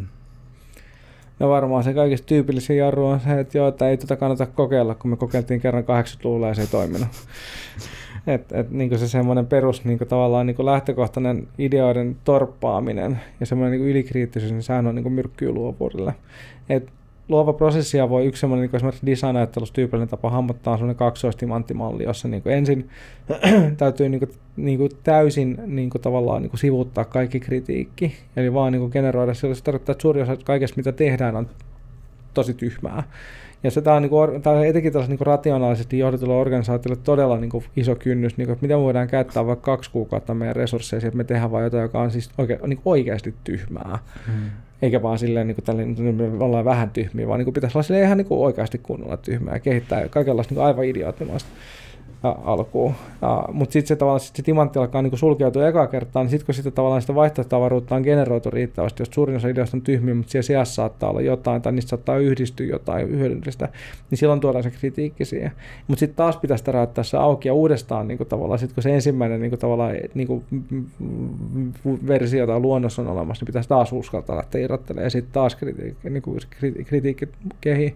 No 1.41 1.49
varmaan 1.49 1.85
se 1.85 1.95
kaikista 1.95 2.27
tyypillisin 2.27 2.77
jarru 2.77 3.07
on 3.07 3.21
se, 3.21 3.41
että 3.41 3.59
joo, 3.59 3.69
että 3.69 3.89
ei 3.89 3.97
tätä 3.97 4.17
kannata 4.17 4.47
kokeilla, 4.47 4.95
kun 4.95 5.11
me 5.11 5.17
kokeiltiin 5.17 5.61
kerran 5.61 5.85
80-luvulla 5.85 6.49
ja 6.49 6.55
se 6.55 6.61
ei 6.61 6.67
toiminut. 6.67 7.09
Et, 8.27 8.53
et, 8.53 8.71
niin 8.71 8.99
se 8.99 9.09
semmoinen 9.09 9.47
perus 9.47 9.85
niin 9.85 9.99
tavallaan 9.99 10.47
niin 10.47 10.67
lähtökohtainen 10.67 11.49
ideoiden 11.59 12.17
torppaaminen 12.25 13.21
ja 13.41 13.47
semmoinen 13.47 13.81
niin 13.81 13.91
ylikriittisyys, 13.91 14.53
niin 14.53 14.63
sehän 14.63 14.87
on 14.87 14.95
niin 14.95 15.13
myrkkyy 15.13 15.53
luovuudelle. 15.53 16.15
Et 16.69 16.89
luova 17.31 17.53
prosessia 17.53 18.09
voi 18.09 18.27
yksi 18.27 18.41
semmoinen 18.41 18.67
niin 18.67 18.77
esimerkiksi 18.77 19.07
design-ajattelussa 19.07 19.75
tyypillinen 19.75 20.09
tapa 20.09 20.31
hahmottaa 20.31 20.77
semmoinen 20.77 20.97
kaksoistimanttimalli, 20.97 22.05
jossa 22.05 22.29
niin 22.29 22.43
kuin 22.43 22.55
ensin 22.55 22.89
täytyy 23.77 24.09
niin 24.09 24.19
kuin, 24.19 24.31
niin 24.57 24.79
kuin 24.79 24.91
täysin 25.03 25.59
niin 25.67 25.91
kuin 25.91 26.03
tavallaan 26.03 26.43
niin 26.43 26.51
kuin 26.51 26.61
sivuuttaa 26.61 27.05
kaikki 27.05 27.41
kritiikki, 27.41 28.17
eli 28.37 28.55
vaan 28.55 28.73
niin 28.73 28.81
kuin 28.81 28.93
generoida 28.93 29.35
sillä 29.35 29.55
se 29.55 29.65
tarkoittaa, 29.65 29.93
että 29.93 30.03
suuri 30.03 30.23
osa 30.23 30.37
kaikesta 30.45 30.77
mitä 30.77 30.93
tehdään 30.93 31.37
on 31.37 31.49
tosi 32.35 32.55
Ja 33.63 33.71
se 33.71 33.83
tämä 33.83 33.97
on, 33.97 34.03
niin 34.03 34.11
kuin, 34.11 34.43
tämä 34.43 34.57
on 34.57 34.67
etenkin 34.67 34.93
tällaisella 34.93 35.19
niin 35.19 35.27
rationaalisesti 35.27 35.99
johdetulla 35.99 36.37
organisaatiolla 36.37 37.01
todella 37.05 37.37
niin 37.37 37.51
kuin 37.51 37.65
iso 37.77 37.95
kynnys, 37.95 38.37
niin 38.37 38.47
kuin, 38.47 38.53
että 38.53 38.65
miten 38.65 38.79
me 38.79 38.83
voidaan 38.83 39.09
käyttää 39.09 39.47
vaikka 39.47 39.73
kaksi 39.73 39.91
kuukautta 39.91 40.35
meidän 40.35 40.57
resursseja, 40.57 40.99
että 40.99 41.17
me 41.17 41.25
tehdään 41.25 41.51
vain 41.51 41.65
jotain, 41.65 41.83
joka 41.83 42.01
on 42.01 42.11
siis 42.11 42.31
oike, 42.39 42.59
niin 42.67 42.79
kuin 42.83 42.93
oikeasti 42.93 43.35
tyhmää. 43.45 43.99
Hmm 44.27 44.51
eikä 44.83 45.03
vaan 45.03 45.19
silleen, 45.19 45.47
niin 45.47 45.55
kuin 45.55 45.65
tälle, 45.65 45.85
me 46.13 46.45
ollaan 46.45 46.65
vähän 46.65 46.91
tyhmiä, 46.91 47.29
vaan 47.29 47.39
niin 47.39 47.45
kuin 47.45 47.55
pitäisi 47.55 47.79
olla 47.79 48.05
ihan 48.05 48.17
niin 48.17 48.27
kuin 48.27 48.41
oikeasti 48.41 48.79
kunnolla 48.79 49.17
tyhmää 49.17 49.55
ja 49.55 49.61
kehittää 49.61 50.09
kaikenlaista 50.09 50.53
niin 50.53 50.57
kuin 50.57 50.67
aivan 50.67 50.85
idioottimaista 50.85 51.51
alkuun. 52.23 52.95
Mutta 53.53 53.73
sitten 53.73 53.89
se 53.89 53.97
tavallaan 53.97 54.21
sit 54.21 54.37
se 54.37 54.43
timantti 54.43 54.79
alkaa 54.79 55.03
niinku 55.03 55.17
sulkeutua 55.17 55.69
eka 55.69 55.87
kertaa, 55.87 56.23
niin 56.23 56.31
sitten 56.31 56.47
kun 56.47 56.55
sitä 56.55 56.71
tavallaan 56.71 57.01
sitä 57.01 57.15
vaihtoehtoavaruutta 57.15 57.95
on 57.95 58.03
generoitu 58.03 58.51
riittävästi, 58.51 59.03
jos 59.03 59.09
suurin 59.13 59.37
osa 59.37 59.49
ideoista 59.49 59.77
on 59.77 59.83
tyhmiä, 59.83 60.15
mutta 60.15 60.31
siellä 60.31 60.47
sijassa 60.47 60.75
saattaa 60.75 61.11
olla 61.11 61.21
jotain, 61.21 61.63
tai 61.63 61.73
niistä 61.73 61.91
saattaa 61.91 62.19
yhdistyä 62.19 62.67
jotain 62.67 63.11
hyödyllistä, 63.11 63.69
niin 64.11 64.19
silloin 64.19 64.41
tuodaan 64.41 64.65
se 64.65 64.71
kritiikki 64.71 65.25
siihen. 65.25 65.53
Mutta 65.89 66.01
sitten 66.01 66.17
taas 66.17 66.37
pitäisi 66.37 66.73
räyttää 66.73 67.05
se 67.05 67.17
auki 67.17 67.49
ja 67.49 67.55
uudestaan 67.55 68.09
niinku 68.09 68.25
tavallaan, 68.25 68.59
sit 68.59 68.73
kun 68.73 68.83
se 68.83 68.95
ensimmäinen 68.95 69.41
niinku 69.41 69.57
tavallaan 69.57 69.95
niinku 70.15 70.45
versio 72.07 72.47
tai 72.47 72.61
luonnos 72.61 72.99
on 72.99 73.09
olemassa, 73.09 73.43
niin 73.43 73.47
pitäisi 73.47 73.69
taas 73.69 73.93
uskaltaa 73.93 74.37
lähteä 74.37 74.61
irrottelemaan 74.61 75.07
ja 75.07 75.11
sitten 75.11 75.33
taas 75.33 75.57
kritiikki, 75.57 76.11
niinku 76.11 76.37
kritiikki 76.85 77.29
kehii. 77.61 77.95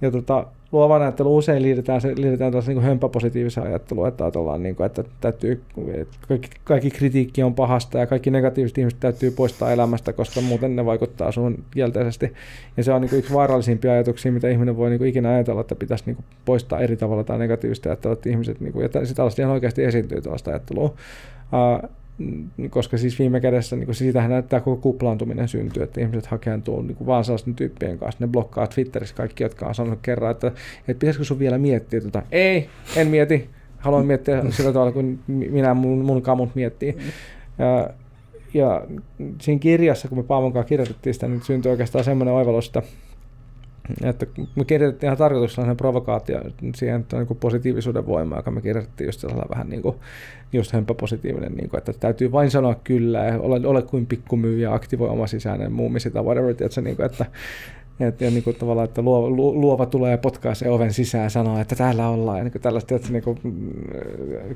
Ja 0.00 0.10
tota, 0.10 0.46
luovan 0.74 1.02
ajattelu 1.02 1.36
usein 1.36 1.62
liitetään, 1.62 2.00
se, 2.00 2.12
liitetään 2.16 2.52
taas 2.52 2.66
niin 2.66 2.82
hömppäpositiivisen 2.82 3.64
ajatteluun, 3.64 4.08
että 4.08 4.24
ajatellaan, 4.24 4.62
niin 4.62 4.76
kuin, 4.76 4.86
että, 4.86 5.04
täytyy, 5.20 5.62
että 5.94 6.16
kaikki, 6.28 6.50
kaikki 6.64 6.90
kritiikki 6.90 7.42
on 7.42 7.54
pahasta 7.54 7.98
ja 7.98 8.06
kaikki 8.06 8.30
negatiiviset 8.30 8.78
ihmiset 8.78 9.00
täytyy 9.00 9.30
poistaa 9.30 9.72
elämästä, 9.72 10.12
koska 10.12 10.40
muuten 10.40 10.76
ne 10.76 10.86
vaikuttaa 10.86 11.32
sun 11.32 11.64
kielteisesti. 11.70 12.32
Ja 12.76 12.84
se 12.84 12.92
on 12.92 13.00
niin 13.00 13.08
kuin 13.08 13.18
yksi 13.18 13.34
vaarallisimpia 13.34 13.92
ajatuksia, 13.92 14.32
mitä 14.32 14.48
ihminen 14.48 14.76
voi 14.76 14.90
niin 14.90 14.98
kuin 14.98 15.08
ikinä 15.08 15.30
ajatella, 15.30 15.60
että 15.60 15.74
pitäisi 15.74 16.04
niin 16.06 16.16
kuin 16.16 16.26
poistaa 16.44 16.80
eri 16.80 16.96
tavalla 16.96 17.24
tai 17.24 17.38
negatiivista 17.38 17.88
ajattelua, 17.88 18.12
että 18.12 18.28
ihmiset, 18.28 18.60
niin 18.60 18.72
kuin, 18.72 18.82
ja 18.82 18.88
tällaista 18.88 19.42
ihan 19.42 19.54
oikeasti 19.54 19.84
esiintyy 19.84 20.20
tällaista 20.20 20.50
ajattelua. 20.50 20.84
Uh, 21.84 21.90
koska 22.70 22.98
siis 22.98 23.18
viime 23.18 23.40
kädessä 23.40 23.76
niin 23.76 23.94
siitähän 23.94 24.30
näyttää 24.30 24.60
koko 24.60 24.76
kuplaantuminen 24.76 25.48
syntyy, 25.48 25.82
että 25.82 26.00
ihmiset 26.00 26.26
hakeentuu 26.26 26.82
niin 26.82 26.96
kuin 26.96 27.06
vaan 27.06 27.24
sellaisten 27.24 27.54
tyyppien 27.54 27.98
kanssa. 27.98 28.24
Ne 28.24 28.28
blokkaa 28.32 28.66
Twitterissä 28.66 29.16
kaikki, 29.16 29.42
jotka 29.42 29.66
on 29.66 29.74
sanonut 29.74 29.98
kerran, 30.02 30.30
että, 30.30 30.46
että 30.46 31.00
pitäisikö 31.00 31.24
sun 31.24 31.38
vielä 31.38 31.58
miettiä 31.58 32.00
tota. 32.00 32.22
Ei, 32.32 32.68
en 32.96 33.08
mieti. 33.08 33.50
Haluan 33.78 34.06
miettiä 34.06 34.42
sillä 34.50 34.72
tavalla, 34.72 34.92
kun 34.92 35.18
minä 35.26 35.74
mun, 35.74 36.04
mun 36.04 36.22
kamut 36.22 36.54
miettii. 36.54 36.96
Ja, 37.58 37.90
ja 38.54 38.86
siinä 39.40 39.58
kirjassa, 39.58 40.08
kun 40.08 40.18
me 40.18 40.22
Paavon 40.22 40.52
kanssa 40.52 40.68
kirjoitettiin 40.68 41.14
sitä, 41.14 41.28
niin 41.28 41.42
syntyi 41.42 41.70
oikeastaan 41.70 42.04
semmoinen 42.04 42.34
oivallus, 42.34 42.66
että 42.66 42.82
että 44.02 44.26
me 44.56 44.64
kirjoitettiin 44.64 45.08
ihan 45.08 45.18
tarkoituksella 45.18 45.74
provokaatio 45.74 46.40
siihen 46.74 47.00
että 47.00 47.16
niin 47.16 47.36
positiivisuuden 47.40 48.06
voima, 48.06 48.36
joka 48.36 48.50
me 48.50 48.60
kirjoitettiin 48.60 49.08
just 49.08 49.20
sellaisella 49.20 49.50
vähän 49.50 49.68
niin 49.68 49.82
kuin, 49.82 49.96
just 50.52 50.72
hömppäpositiivinen, 50.72 51.52
niin 51.52 51.70
kuin, 51.70 51.78
että 51.78 51.92
täytyy 51.92 52.32
vain 52.32 52.50
sanoa 52.50 52.74
kyllä 52.84 53.24
ja 53.24 53.40
ole, 53.40 53.66
ole 53.66 53.82
kuin 53.82 54.06
pikkumyyjä, 54.06 54.74
aktivoi 54.74 55.08
oma 55.08 55.26
sisäinen 55.26 55.72
muumisi 55.72 56.10
tai 56.10 56.22
whatever, 56.22 56.54
tiedätkö, 56.54 56.80
niin 56.80 56.96
kuin, 56.96 57.06
että 57.06 57.26
et, 58.00 58.20
ja 58.20 58.30
niin 58.30 58.42
kuin 58.42 58.56
tavallaan, 58.56 58.88
että 58.88 59.02
luova, 59.02 59.30
luova 59.30 59.86
tulee 59.86 60.10
ja 60.10 60.18
potkaisee 60.18 60.70
oven 60.70 60.92
sisään 60.92 61.24
ja 61.24 61.30
sanoo, 61.30 61.60
että 61.60 61.76
täällä 61.76 62.08
ollaan. 62.08 62.38
Ja 62.38 62.44
niin 62.44 62.52
kuin 62.52 62.62
tällaista, 62.62 62.94
että 62.94 63.12
niin 63.12 63.22
kuin, 63.22 63.38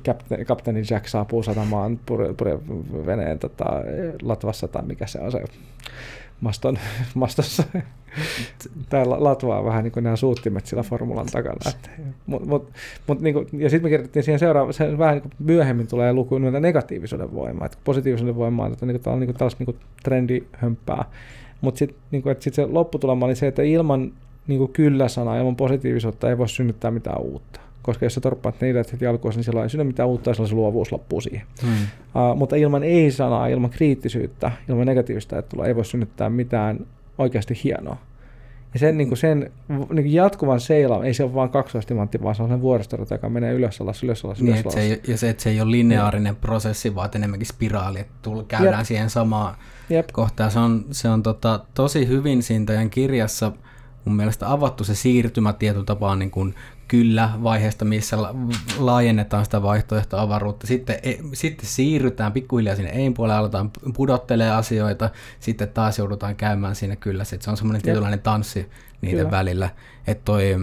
kapteeni, 0.07 0.45
kapteeni 0.45 0.83
Jack 0.91 1.07
saapuu 1.09 1.43
satamaan 1.43 2.01
pure, 2.07 2.35
pure 2.35 2.59
veneen 3.07 3.39
tota, 3.39 3.64
Latvassa 4.22 4.68
tai 4.68 4.83
mikä 4.83 5.07
se 5.07 5.20
on 5.20 5.33
se 5.33 5.45
maston, 6.41 6.78
mastossa. 7.14 7.62
Täällä 8.89 9.16
latvaa 9.24 9.64
vähän 9.64 9.84
niin 9.84 9.93
kuin 9.93 10.05
nämä 10.05 10.16
suuttimet 10.16 10.66
sillä 10.66 10.82
formulan 10.82 11.26
takana. 11.26 11.72
mut, 12.26 12.47
mut, 12.47 12.72
mut, 13.07 13.20
niin 13.20 13.34
kuin, 13.34 13.49
ja 13.53 13.70
sitten 13.70 13.86
me 13.86 13.89
kirjoitettiin 13.91 14.22
siihen 14.22 14.39
seuraava, 14.39 14.72
se 14.72 14.99
vähän 14.99 15.14
niin 15.14 15.22
kuin 15.22 15.32
myöhemmin 15.39 15.86
tulee 15.86 16.12
luku 16.12 16.39
negatiivisuuden 16.39 17.34
voimaa. 17.34 17.66
Että 17.66 17.78
positiivisuuden 17.84 18.36
voimaa 18.36 18.66
on 18.66 18.89
niin 18.89 19.01
kuin, 19.01 19.20
niin 19.20 19.26
kuin 19.26 19.36
tällaista 19.36 19.64
niin 19.64 19.74
kuin 19.74 19.78
trendihömppää. 20.03 21.05
Mutta 21.61 21.78
sitten 21.78 21.99
niin 22.11 22.22
sit 22.41 22.55
se 22.55 22.66
lopputulema 22.66 23.26
oli 23.26 23.36
se, 23.36 23.47
että 23.47 23.62
ilman 23.62 24.12
niin 24.47 24.72
kyllä-sanaa, 24.72 25.39
ilman 25.39 25.57
positiivisuutta 25.57 26.28
ei 26.28 26.39
voi 26.39 26.49
synnyttää 26.49 26.91
mitään 26.91 27.20
uutta 27.20 27.61
koska 27.89 28.05
jos 28.05 28.14
sä 28.14 28.20
torppaat 28.20 28.62
ideat 28.62 28.93
heti 28.93 29.07
alkuun, 29.07 29.34
niin 29.34 29.45
silloin 29.45 29.62
ei 29.62 29.70
synny 29.70 29.84
mitään 29.84 30.09
uutta 30.09 30.30
ja 30.30 30.34
silloin 30.34 30.49
se 30.49 30.55
luovuus 30.55 30.93
loppuu 30.93 31.20
siihen. 31.20 31.47
Hmm. 31.62 31.72
Uh, 31.72 32.36
mutta 32.36 32.57
ilman 32.57 32.82
ei-sanaa, 32.82 33.47
ilman 33.47 33.70
kriittisyyttä, 33.70 34.53
ilman 34.68 34.86
negatiivista 34.86 35.36
ajattelua 35.36 35.66
ei 35.66 35.76
voi 35.76 35.84
synnyttää 35.84 36.30
mitään 36.30 36.86
oikeasti 37.18 37.61
hienoa. 37.64 37.97
Ja 38.74 38.80
sen, 38.80 38.99
niin 38.99 39.09
kuin 39.09 39.18
sen 39.18 39.51
niin 39.68 39.86
kuin 39.89 40.12
jatkuvan 40.12 40.61
seila, 40.61 41.05
ei 41.05 41.14
se 41.14 41.24
ole 41.24 41.34
vain 41.34 41.51
kaksoistimantti, 41.51 42.22
vaan 42.22 42.34
se 42.34 42.43
on 42.43 42.49
sen 42.49 42.61
vuoristorata, 42.61 43.14
joka 43.14 43.28
menee 43.28 43.53
ylös 43.53 43.80
alas, 43.80 44.03
ylös 44.03 44.24
alas, 44.24 44.43
niin, 44.43 44.55
ylös 44.55 44.64
alas. 44.64 44.74
Se 44.74 44.80
ei, 44.80 45.01
ja 45.09 45.16
se, 45.16 45.28
että 45.28 45.43
se 45.43 45.51
ei 45.51 45.61
ole 45.61 45.70
lineaarinen 45.70 46.34
no. 46.34 46.39
prosessi, 46.41 46.95
vaan 46.95 47.11
enemmänkin 47.14 47.47
spiraali, 47.47 48.01
että 48.01 48.14
tull, 48.22 48.43
käydään 48.43 48.80
Jep. 48.80 48.86
siihen 48.86 49.11
samaan 49.11 49.55
Jep. 49.91 50.09
kohtaan. 50.12 50.51
Se 50.51 50.59
on, 50.59 50.84
se 50.91 51.09
on 51.09 51.22
tota, 51.22 51.61
tosi 51.74 52.09
hyvin 52.09 52.43
siinä 52.43 52.64
teidän 52.64 52.91
kirjassa 52.91 53.53
mun 54.05 54.16
mielestä 54.16 54.53
avattu 54.53 54.84
se 54.84 54.95
siirtymä 54.95 55.53
tietyllä 55.53 55.84
tapaa 55.84 56.16
niin 56.16 56.30
kuin 56.30 56.55
kyllä 56.89 57.30
vaiheesta, 57.43 57.84
missä 57.84 58.16
laajennetaan 58.78 59.45
sitä 59.45 59.62
vaihtoehtoavaruutta. 59.62 60.66
Sitten, 60.66 60.97
e, 61.03 61.14
sitten 61.32 61.66
siirrytään 61.66 62.32
pikkuhiljaa 62.32 62.76
sinne 62.76 62.91
ei-puolelle, 62.91 63.39
aletaan 63.39 63.70
pudottelee 63.97 64.51
asioita, 64.51 65.11
sitten 65.41 65.68
taas 65.68 65.99
joudutaan 65.99 66.36
käymään 66.36 66.74
siinä 66.74 66.97
kyllä. 66.97 67.24
Sitten 67.24 67.45
se 67.45 67.51
on 67.51 67.57
semmoinen 67.57 67.82
tietynlainen 67.82 68.20
tanssi 68.20 68.70
niiden 69.01 69.18
kyllä. 69.18 69.30
välillä. 69.30 69.70
Että 70.07 70.24
toi 70.24 70.57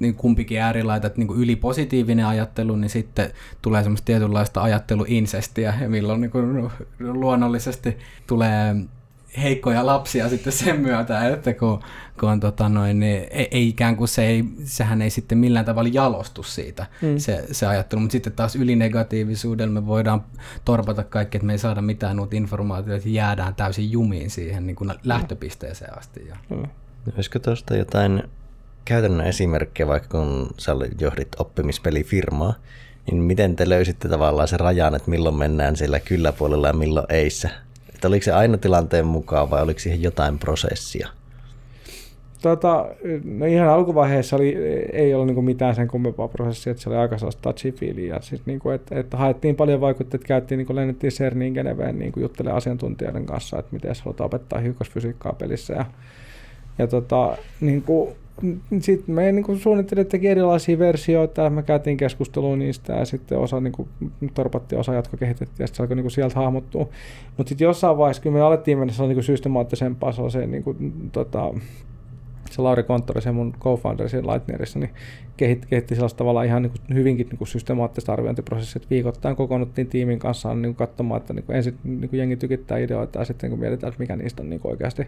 niin 0.00 0.14
kumpikin 0.14 0.60
äärilaita, 0.60 1.06
että 1.06 1.18
niin 1.18 1.28
kuin 1.28 1.40
ylipositiivinen 1.40 2.26
ajattelu, 2.26 2.76
niin 2.76 2.90
sitten 2.90 3.30
tulee 3.62 3.82
semmoista 3.82 4.04
tietynlaista 4.04 4.62
ajatteluinsestiä, 4.62 5.74
ja 5.80 5.88
milloin 5.88 6.20
niin 6.20 6.30
kuin 6.30 6.70
luonnollisesti 6.98 7.98
tulee 8.26 8.76
heikkoja 9.42 9.86
lapsia 9.86 10.28
sitten 10.28 10.52
sen 10.52 10.80
myötä, 10.80 11.28
että 11.28 11.54
kun, 11.54 11.82
kun 12.20 12.28
on, 12.30 12.40
tota 12.40 12.68
noin, 12.68 13.00
niin 13.00 13.26
ei, 13.30 13.48
ei 13.50 13.68
ikään 13.68 13.96
kuin 13.96 14.08
se 14.08 14.26
ei, 14.26 14.44
sehän 14.64 15.02
ei 15.02 15.10
sitten 15.10 15.38
millään 15.38 15.64
tavalla 15.64 15.90
jalostu 15.92 16.42
siitä 16.42 16.86
mm. 17.02 17.18
se, 17.18 17.44
se 17.50 17.66
ajattelu, 17.66 18.00
mutta 18.00 18.12
sitten 18.12 18.32
taas 18.32 18.56
ylinegatiivisuudella 18.56 19.72
me 19.72 19.86
voidaan 19.86 20.24
torpata 20.64 21.04
kaikki, 21.04 21.36
että 21.36 21.46
me 21.46 21.52
ei 21.52 21.58
saada 21.58 21.82
mitään 21.82 22.20
uutta 22.20 22.36
informaatiota, 22.36 22.96
että 22.96 23.08
jäädään 23.08 23.54
täysin 23.54 23.92
jumiin 23.92 24.30
siihen 24.30 24.66
niin 24.66 24.76
kuin 24.76 24.92
lähtöpisteeseen 25.04 25.98
asti. 25.98 26.26
Ja. 26.28 26.36
Mm. 26.50 26.68
Olisiko 27.14 27.38
tuosta 27.38 27.76
jotain 27.76 28.22
käytännön 28.84 29.26
esimerkkejä, 29.26 29.86
vaikka 29.86 30.08
kun 30.08 30.50
sä 30.58 30.72
johdit 31.00 31.28
oppimispelifirmaa, 31.38 32.54
niin 33.06 33.22
miten 33.22 33.56
te 33.56 33.68
löysitte 33.68 34.08
tavallaan 34.08 34.48
se 34.48 34.56
rajan, 34.56 34.94
että 34.94 35.10
milloin 35.10 35.34
mennään 35.34 35.76
siellä 35.76 36.00
kyllä-puolella 36.00 36.66
ja 36.66 36.72
milloin 36.72 37.06
eissä? 37.08 37.65
Että 38.06 38.10
oliko 38.12 38.24
se 38.24 38.32
aina 38.32 38.58
tilanteen 38.58 39.06
mukaan 39.06 39.50
vai 39.50 39.62
oliko 39.62 39.80
siihen 39.80 40.02
jotain 40.02 40.38
prosessia? 40.38 41.08
Tota, 42.42 42.86
no 43.24 43.46
ihan 43.46 43.68
alkuvaiheessa 43.68 44.36
oli, 44.36 44.56
ei 44.92 45.14
ollut 45.14 45.26
niin 45.26 45.44
mitään 45.44 45.74
sen 45.74 45.88
kummempaa 45.88 46.28
prosessia, 46.28 46.70
että 46.70 46.82
se 46.82 46.88
oli 46.88 46.96
aika 46.96 47.18
sellaista 47.18 47.42
touchy 47.42 47.72
feelia. 47.72 48.20
Siis 48.20 48.46
niin 48.46 48.60
että, 48.74 49.00
että 49.00 49.16
haettiin 49.16 49.56
paljon 49.56 49.80
vaikutteita, 49.80 50.26
käytiin, 50.26 50.58
niin 50.58 50.66
kuin 50.66 50.76
lennettiin 50.76 51.12
CERNiin 51.12 51.52
Geneveen 51.52 51.98
niin 51.98 52.12
juttelemaan 52.16 52.56
asiantuntijoiden 52.56 53.26
kanssa, 53.26 53.58
että 53.58 53.72
miten 53.72 53.94
halutaan 54.04 54.26
opettaa 54.26 54.58
hiukkasfysiikkaa 54.58 55.32
pelissä. 55.32 55.74
Ja, 55.74 55.84
ja 56.78 56.86
tota, 56.86 57.36
niin 57.60 57.82
kuin, 57.82 58.16
sitten 58.80 59.14
me 59.14 59.32
niin 59.32 59.58
suunnittelimme 59.58 60.10
teki 60.10 60.28
erilaisia 60.28 60.78
versioita, 60.78 61.50
me 61.50 61.62
käytiin 61.62 61.96
keskustelua 61.96 62.56
niistä 62.56 62.92
ja 62.92 63.04
sitten 63.04 63.38
osa 63.38 63.60
niin 63.60 63.72
kuin, 63.72 63.88
torpattiin, 64.34 64.78
osa 64.78 64.94
jatkokehitettiin 64.94 65.64
ja 65.64 65.66
sitten 65.66 65.76
se 65.76 65.82
alkoi 65.82 65.96
niin 65.96 66.04
kuin, 66.04 66.10
sieltä 66.10 66.40
hahmottua. 66.40 66.88
Mutta 67.36 67.48
sitten 67.48 67.64
jossain 67.64 67.98
vaiheessa, 67.98 68.22
kun 68.22 68.32
me 68.32 68.40
alettiin 68.40 68.78
mennä 68.78 68.92
niin 69.06 69.22
systemaattisempaa, 69.22 70.12
se, 70.30 70.46
niin 70.46 70.62
kuin, 70.62 70.92
tota, 71.12 71.54
se 72.50 72.62
Lauri 72.62 72.82
Konttori, 72.82 73.22
se 73.22 73.32
mun 73.32 73.54
co-founder 73.60 74.08
siinä 74.08 74.32
Lightnerissa, 74.32 74.78
niin 74.78 74.90
kehitti, 75.36 75.66
kehitti 75.66 75.94
sellaista 75.94 76.18
tavallaan 76.18 76.46
ihan 76.46 76.62
niin 76.62 76.70
kuin 76.70 76.96
hyvinkin 76.96 77.28
niin 77.28 77.38
kuin 77.38 77.48
systemaattista 77.48 78.12
arviointiprosessia, 78.12 78.78
että 78.78 78.90
viikoittain 78.90 79.36
kokoonnuttiin 79.36 79.86
tiimin 79.86 80.18
kanssa 80.18 80.54
niin 80.54 80.62
kuin 80.62 80.88
katsomaan, 80.88 81.20
että 81.20 81.34
niin 81.34 81.44
kuin 81.44 81.56
ensin 81.56 81.78
niin 81.84 82.10
kuin 82.10 82.18
jengi 82.18 82.36
tykittää 82.36 82.78
ideoita 82.78 83.18
ja 83.18 83.24
sitten 83.24 83.48
niin 83.48 83.58
kuin 83.58 83.60
mietitään, 83.60 83.88
että 83.88 84.02
mikä 84.02 84.16
niistä 84.16 84.42
on 84.42 84.50
niin 84.50 84.60
kuin 84.60 84.72
oikeasti 84.72 85.06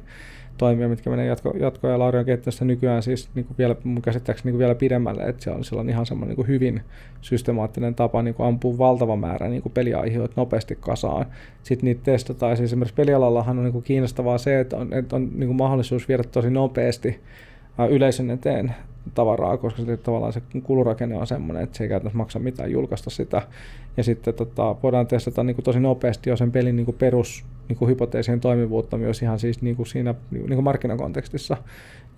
toimia, 0.59 0.89
mitkä 0.89 1.11
menee 1.11 1.26
jatko, 1.26 1.55
jatko 1.61 1.89
ja 1.89 1.99
Lauri 1.99 2.18
on 2.18 2.24
kehittänyt 2.24 2.61
nykyään 2.61 3.03
siis 3.03 3.28
niin 3.34 3.45
kuin 3.45 3.59
vielä, 3.59 3.76
mun 3.84 4.03
käsittääkseni 4.03 4.47
niin 4.47 4.53
kuin 4.53 4.59
vielä 4.59 4.74
pidemmälle, 4.74 5.22
että 5.22 5.43
siellä 5.43 5.80
on 5.80 5.91
ihan 5.91 6.07
semmoinen 6.07 6.28
niin 6.28 6.36
kuin 6.36 6.49
hyvin 6.49 6.80
systemaattinen 7.20 7.95
tapa 7.95 8.22
niin 8.22 8.34
kuin 8.34 8.47
ampua 8.47 8.78
valtava 8.78 9.16
määrä 9.16 9.49
niin 9.49 9.62
peliaiheita 9.74 10.32
nopeasti 10.36 10.78
kasaan. 10.80 11.26
Sitten 11.62 11.84
niitä 11.84 12.01
testataan. 12.05 12.57
Siis 12.57 12.68
esimerkiksi 12.70 12.95
pelialallahan 12.95 13.59
on 13.59 13.64
niin 13.64 13.72
kuin 13.72 13.84
kiinnostavaa 13.84 14.39
se, 14.39 14.61
että 14.61 14.76
on, 14.76 14.93
että 14.93 15.16
on 15.16 15.30
niin 15.34 15.47
kuin 15.47 15.57
mahdollisuus 15.57 16.09
viedä 16.09 16.22
tosi 16.22 16.51
nopeasti 16.51 17.20
yleisön 17.87 18.31
eteen 18.31 18.74
tavaraa, 19.14 19.57
koska 19.57 19.83
se, 19.83 19.97
tavallaan 19.97 20.33
se 20.33 20.43
kulurakenne 20.62 21.16
on 21.16 21.26
semmoinen, 21.26 21.62
että 21.62 21.79
se 21.79 21.85
ei 21.85 21.89
käytännössä 21.89 22.18
maksa 22.18 22.39
mitään 22.39 22.70
julkaista 22.70 23.11
sitä. 23.11 23.43
Ja 23.97 24.05
sitten 24.05 24.35
tota, 24.35 24.76
voidaan 24.83 25.07
testata 25.07 25.45
niin 25.45 25.55
kuin 25.55 25.64
tosi 25.64 25.81
nopeasti 25.81 26.31
jo 26.31 26.37
sen 26.37 26.53
pelin 26.53 26.76
niin 26.76 26.85
kuin 26.85 26.97
perus 26.99 27.45
niin 27.68 27.76
kuin 27.76 27.89
hypoteesien 27.89 28.41
toimivuutta 28.41 28.97
myös 28.97 29.22
ihan 29.22 29.39
siis 29.39 29.62
niin 29.62 29.76
kuin 29.76 29.87
siinä 29.87 30.14
niin 30.31 30.47
kuin 30.47 30.64
markkinakontekstissa, 30.64 31.57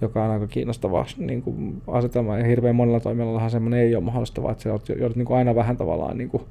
joka 0.01 0.25
on 0.25 0.31
aika 0.31 0.47
kiinnostava 0.47 1.07
niin 1.17 1.43
kuin 1.43 1.83
asetelma. 1.87 2.39
Ja 2.39 2.45
hirveän 2.45 2.77
monella 2.77 3.01
toimialallahan 3.01 3.51
semmoinen 3.51 3.81
ei 3.81 3.95
ole 3.95 4.05
mahdollista, 4.05 4.43
vaan 4.43 4.53
että 4.53 4.63
se 4.63 4.93
joudut 4.93 5.17
niin 5.17 5.27
kuin 5.27 5.39
aina 5.39 5.55
vähän 5.55 5.77
tavallaan 5.77 6.19
niin 6.19 6.31
kuin, 6.31 6.43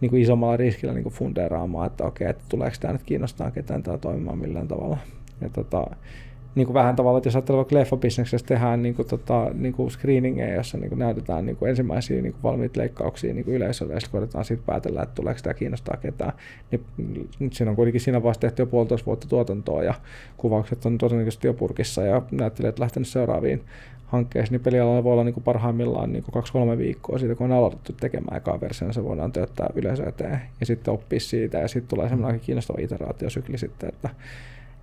niin 0.00 0.10
kuin 0.10 0.22
isommalla 0.22 0.56
riskillä 0.56 0.94
niin 0.94 1.02
kuin 1.02 1.14
fundeeraamaan, 1.14 1.86
että 1.86 2.04
okei, 2.04 2.28
että 2.28 2.44
tuleeko 2.48 2.76
tämä 2.80 2.92
nyt 2.92 3.02
kiinnostaa 3.02 3.50
ketään 3.50 3.82
tämä 3.82 3.98
toimimaan 3.98 4.38
millään 4.38 4.68
tavalla. 4.68 4.98
Ja 5.40 5.48
tota, 5.48 5.86
niin 6.56 6.66
kuin 6.66 6.74
vähän 6.74 6.96
tavalla, 6.96 7.18
että 7.18 7.26
jos 7.26 7.36
ajattelee 7.36 7.56
vaikka 7.56 7.74
leffabisneksessä 7.74 8.46
tehdään 8.46 8.82
niin 8.82 8.94
kuin, 8.94 9.08
tota, 9.08 9.50
niin 9.54 9.72
kuin 9.72 9.90
screeningeja, 9.90 10.54
jossa 10.54 10.78
niin 10.78 10.88
kuin 10.88 10.98
näytetään 10.98 11.46
niin 11.46 11.56
kuin 11.56 11.70
ensimmäisiä 11.70 12.22
niin 12.22 12.32
kuin 12.32 12.42
valmiita 12.42 12.80
leikkauksia 12.80 13.34
niin 13.34 13.44
kuin 13.44 13.54
yleisölle, 13.54 13.94
ja 13.94 14.00
sitten 14.00 14.12
koitetaan 14.12 14.44
siitä 14.44 14.62
päätellä, 14.66 15.02
että 15.02 15.14
tuleeko 15.14 15.40
tämä 15.42 15.54
kiinnostaa 15.54 15.96
ketään. 15.96 16.32
Niin, 16.70 16.84
nyt 17.38 17.52
siinä 17.52 17.70
on 17.70 17.76
kuitenkin 17.76 18.00
siinä 18.00 18.22
vasta 18.22 18.40
tehty 18.40 18.62
jo 18.62 18.66
puolitoista 18.66 19.06
vuotta 19.06 19.28
tuotantoa, 19.28 19.82
ja 19.82 19.94
kuvaukset 20.36 20.86
on 20.86 20.98
todennäköisesti 20.98 21.46
jo 21.46 21.54
purkissa, 21.54 22.02
ja 22.02 22.22
näyttelijät 22.30 22.78
lähtenyt 22.78 23.08
seuraaviin 23.08 23.64
hankkeisiin, 24.06 24.52
niin 24.52 24.60
pelialalla 24.60 25.04
voi 25.04 25.12
olla 25.12 25.24
niin 25.24 25.34
kuin 25.34 25.44
parhaimmillaan 25.44 26.12
niin 26.12 26.24
kaksi-kolme 26.32 26.78
viikkoa 26.78 27.18
siitä, 27.18 27.34
kun 27.34 27.52
on 27.52 27.58
aloitettu 27.58 27.92
tekemään 27.92 28.36
ekaa 28.36 28.60
versiota, 28.60 28.92
se 28.92 29.04
voidaan 29.04 29.32
tööttää 29.32 29.70
yleisö 29.74 30.08
eteen, 30.08 30.40
ja 30.60 30.66
sitten 30.66 30.94
oppia 30.94 31.20
siitä, 31.20 31.58
ja 31.58 31.68
sitten 31.68 31.88
tulee 31.88 32.08
semmoinen 32.08 32.40
kiinnostava 32.40 32.78
iteraatiosykli 32.80 33.58
sitten, 33.58 33.88
että 33.88 34.10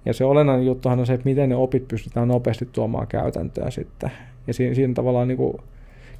ja 0.05 0.13
se 0.13 0.25
olennainen 0.25 0.65
juttuhan 0.65 0.99
on 0.99 1.05
se, 1.05 1.13
että 1.13 1.25
miten 1.25 1.49
ne 1.49 1.55
opit 1.55 1.87
pystytään 1.87 2.27
nopeasti 2.27 2.69
tuomaan 2.71 3.07
käytäntöön 3.07 3.71
sitten. 3.71 4.11
Ja 4.47 4.53
siinä, 4.53 4.75
siinä 4.75 4.93
tavallaan 4.93 5.27
niin 5.27 5.37
kuin, 5.37 5.57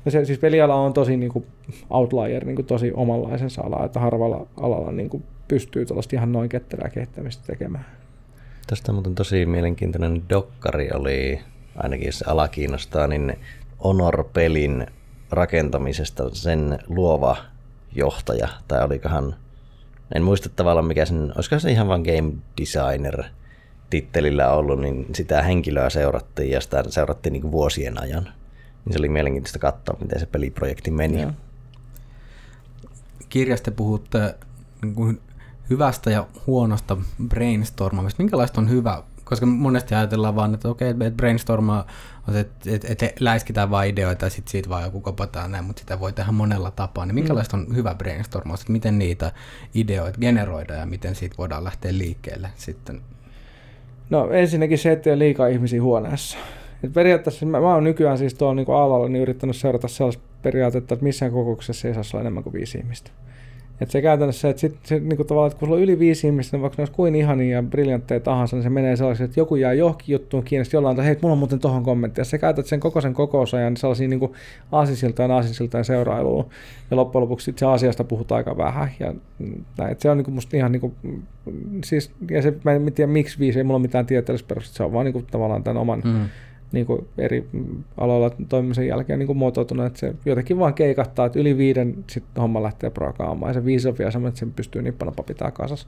ja 0.06 0.12
se, 0.12 0.26
siis 0.26 0.40
peliala 0.40 0.76
on 0.76 0.94
tosi 0.94 1.18
niin 1.18 1.32
kuin 1.32 1.46
outlier, 1.90 2.46
niin 2.46 2.56
kuin 2.56 2.66
tosi 2.66 2.92
omanlaisensa 2.94 3.62
ala, 3.62 3.86
että 3.86 4.00
harvalla 4.00 4.48
alalla 4.58 4.92
niin 4.92 5.10
kuin 5.10 5.24
pystyy 5.48 5.86
tuollaista 5.86 6.16
ihan 6.16 6.32
noin 6.32 6.50
ketterää 6.50 6.90
kehittämistä 6.90 7.44
tekemään. 7.48 7.86
Tästä 8.68 8.92
muuten 8.92 9.16
tosi 9.16 9.46
mielenkiintoinen 9.46 10.22
dokkari 10.30 10.90
oli, 10.94 11.40
ainakin 11.76 12.06
jos 12.06 12.24
ala 12.28 12.48
kiinnostaa, 12.48 13.08
niin 13.08 13.34
Honor-pelin 13.84 14.88
rakentamisesta 15.32 16.36
sen 16.36 16.80
luova 16.88 17.38
johtaja, 17.96 18.48
tai 18.68 18.84
olikohan, 18.84 19.36
en 20.16 20.24
muista 20.24 20.50
tavallaan 20.50 20.86
mikä 20.86 21.06
sen, 21.06 21.34
olisiko 21.36 21.60
se 21.60 21.72
ihan 21.72 21.88
vain 21.88 22.02
game 22.02 22.34
designer– 22.62 23.24
tittelillä 23.90 24.52
ollut, 24.52 24.80
niin 24.80 25.06
sitä 25.16 25.42
henkilöä 25.42 25.90
seurattiin 25.90 26.52
ja 26.52 26.62
sitä 26.62 26.84
seurattiin 26.90 27.34
niin 27.34 27.52
vuosien 27.52 28.02
ajan. 28.02 28.24
Niin 28.86 28.94
se 28.94 29.00
oli 29.00 29.10
mielenkiintoista 29.10 29.60
katsoa, 29.60 29.98
miten 30.02 30.20
se 30.20 30.26
peliprojekti 30.26 30.92
meni. 30.92 31.22
Ja. 31.22 31.34
Kirjasta 33.30 33.72
puhutte 33.72 34.36
niin 34.82 34.96
kuin 34.96 35.22
hyvästä 35.70 36.12
ja 36.12 36.28
huonosta 36.48 36.98
brainstormamista. 37.28 38.24
Minkälaista 38.24 38.62
on 38.62 38.70
hyvä? 38.70 39.04
Koska 39.24 39.46
monesti 39.46 39.96
ajatellaan 39.96 40.36
vaan, 40.36 40.54
että 40.54 40.70
okei, 40.70 40.90
että 40.90 41.12
brainstormaa, 41.12 41.88
että 42.34 42.70
et, 42.72 43.04
et, 43.04 43.22
läiskitään 43.22 43.70
vain 43.70 43.90
ideoita 43.90 44.26
ja 44.26 44.30
sitten 44.30 44.52
siitä 44.52 44.70
vaan 44.70 44.84
joku 44.84 45.02
kopataan 45.02 45.52
näin, 45.52 45.66
mutta 45.66 45.80
sitä 45.80 46.00
voi 46.00 46.14
tehdä 46.14 46.32
monella 46.32 46.72
tapaa. 46.72 47.06
Niin 47.06 47.16
minkälaista 47.16 47.58
on 47.58 47.76
hyvä 47.76 47.96
brainstormaus, 47.96 48.62
että 48.62 48.72
miten 48.72 49.00
niitä 49.00 49.32
ideoita 49.74 50.20
generoida 50.20 50.74
ja 50.74 50.86
miten 50.86 51.16
siitä 51.16 51.36
voidaan 51.38 51.64
lähteä 51.64 51.98
liikkeelle 51.98 52.50
sitten 52.56 53.02
No 54.14 54.32
ensinnäkin 54.32 54.78
se, 54.78 54.92
että 54.92 55.10
ei 55.10 55.14
ole 55.14 55.20
liikaa 55.20 55.48
ihmisiä 55.48 55.82
huoneessa. 55.82 56.38
Et 56.84 56.94
periaatteessa 56.94 57.46
mä, 57.46 57.60
mä 57.60 57.74
oon 57.74 57.84
nykyään 57.84 58.18
siis 58.18 58.34
tuolla 58.34 58.56
niin 58.56 58.70
alalla 58.70 59.10
niin 59.10 59.22
yrittänyt 59.22 59.56
seurata 59.56 59.88
sellaista 59.88 60.24
periaatetta, 60.42 60.94
että 60.94 61.04
missään 61.04 61.32
kokouksessa 61.32 61.88
ei 61.88 61.94
saa 61.94 62.04
olla 62.14 62.22
enemmän 62.22 62.44
kuin 62.44 62.54
viisi 62.54 62.78
ihmistä. 62.78 63.12
Et 63.84 63.92
se 63.92 64.02
käytännössä, 64.02 64.50
että 64.50 64.60
sit, 64.60 64.76
se, 64.84 65.00
niin 65.00 65.18
kuin 65.18 65.28
tavallaan, 65.28 65.48
että 65.48 65.60
kun 65.60 65.68
sulla 65.68 65.78
on 65.78 65.84
yli 65.84 66.00
viisi 66.00 66.28
ihmistä, 66.28 66.58
niin 66.58 66.62
vaikka 66.62 66.76
ne 66.78 66.82
olisi 66.82 66.94
kuin 66.94 67.16
ihania 67.16 67.56
ja 67.56 67.64
briljantteja 67.64 68.20
tahansa, 68.20 68.56
niin 68.56 68.64
se 68.64 68.70
menee 68.70 68.96
sellaiseksi, 68.96 69.24
että 69.24 69.40
joku 69.40 69.56
jää 69.56 69.74
johonkin 69.74 70.14
juttuun 70.14 70.44
kiinni, 70.44 70.70
jollain 70.74 70.94
että 70.94 71.04
hei, 71.04 71.18
mulla 71.22 71.34
on 71.34 71.38
muuten 71.40 71.60
tohon 71.60 71.84
kommentti. 71.84 72.22
Ja 72.22 72.26
sä 72.26 72.38
käytät 72.38 72.66
sen 72.66 72.80
koko 72.80 73.02
sen 73.02 73.14
kokousajan 73.14 73.78
sellaisiin 73.78 74.10
niin 74.10 74.32
aasisiltaan 74.72 75.32
aasisiltaan 75.32 75.86
seurailuun. 75.86 76.46
Ja 76.92 76.98
loppujen 76.98 77.22
lopuksi 77.22 77.54
se 77.56 77.66
asiasta 77.66 78.04
puhutaan 78.04 78.38
aika 78.38 78.58
vähän. 78.58 78.92
Ja 79.00 79.14
näin, 79.78 79.96
se 80.00 80.10
on 80.10 80.18
niin 80.18 80.26
kuin 80.26 80.36
musta 80.36 80.58
ihan 80.58 80.72
niin 80.72 80.82
kuin, 80.82 80.96
siis, 81.84 82.12
ja 82.32 82.42
se, 82.42 82.54
mä 82.64 82.72
en 82.72 82.94
tiedä 82.94 83.12
miksi 83.12 83.40
viisi, 83.40 83.60
ei 83.60 83.64
mulla 83.64 83.78
ole 83.78 83.82
mitään 83.82 84.06
tieteellistä 84.06 84.56
se 84.60 84.84
on 84.84 84.94
vaan 84.94 85.06
niin 85.06 85.14
kuin, 85.14 85.26
tavallaan 85.32 85.64
tämän 85.64 85.82
oman 85.82 86.02
mm 86.06 86.30
niin 86.74 86.86
kuin 86.86 87.08
eri 87.18 87.50
aloilla 87.98 88.32
toimimisen 88.50 88.88
jälkeen 88.88 89.20
niin 89.20 89.28
kuin 89.28 89.38
muotoutunut, 89.38 89.86
että 89.86 90.00
se 90.00 90.16
jotenkin 90.26 90.60
vaan 90.60 90.74
keikahtaa, 90.74 91.26
että 91.26 91.40
yli 91.40 91.58
viiden 91.58 91.96
sitten 92.10 92.42
homma 92.42 92.64
lähtee 92.64 92.90
prakaamaan 92.90 93.50
ja 93.50 93.54
se 93.54 93.66
viisi 93.66 93.88
on 93.88 93.98
vielä 93.98 94.12
semmoinen, 94.12 94.30
että 94.30 94.40
sen 94.40 94.54
pystyy 94.54 94.82
nippanapa 94.82 95.24
pitää 95.24 95.52
kasassa. 95.52 95.88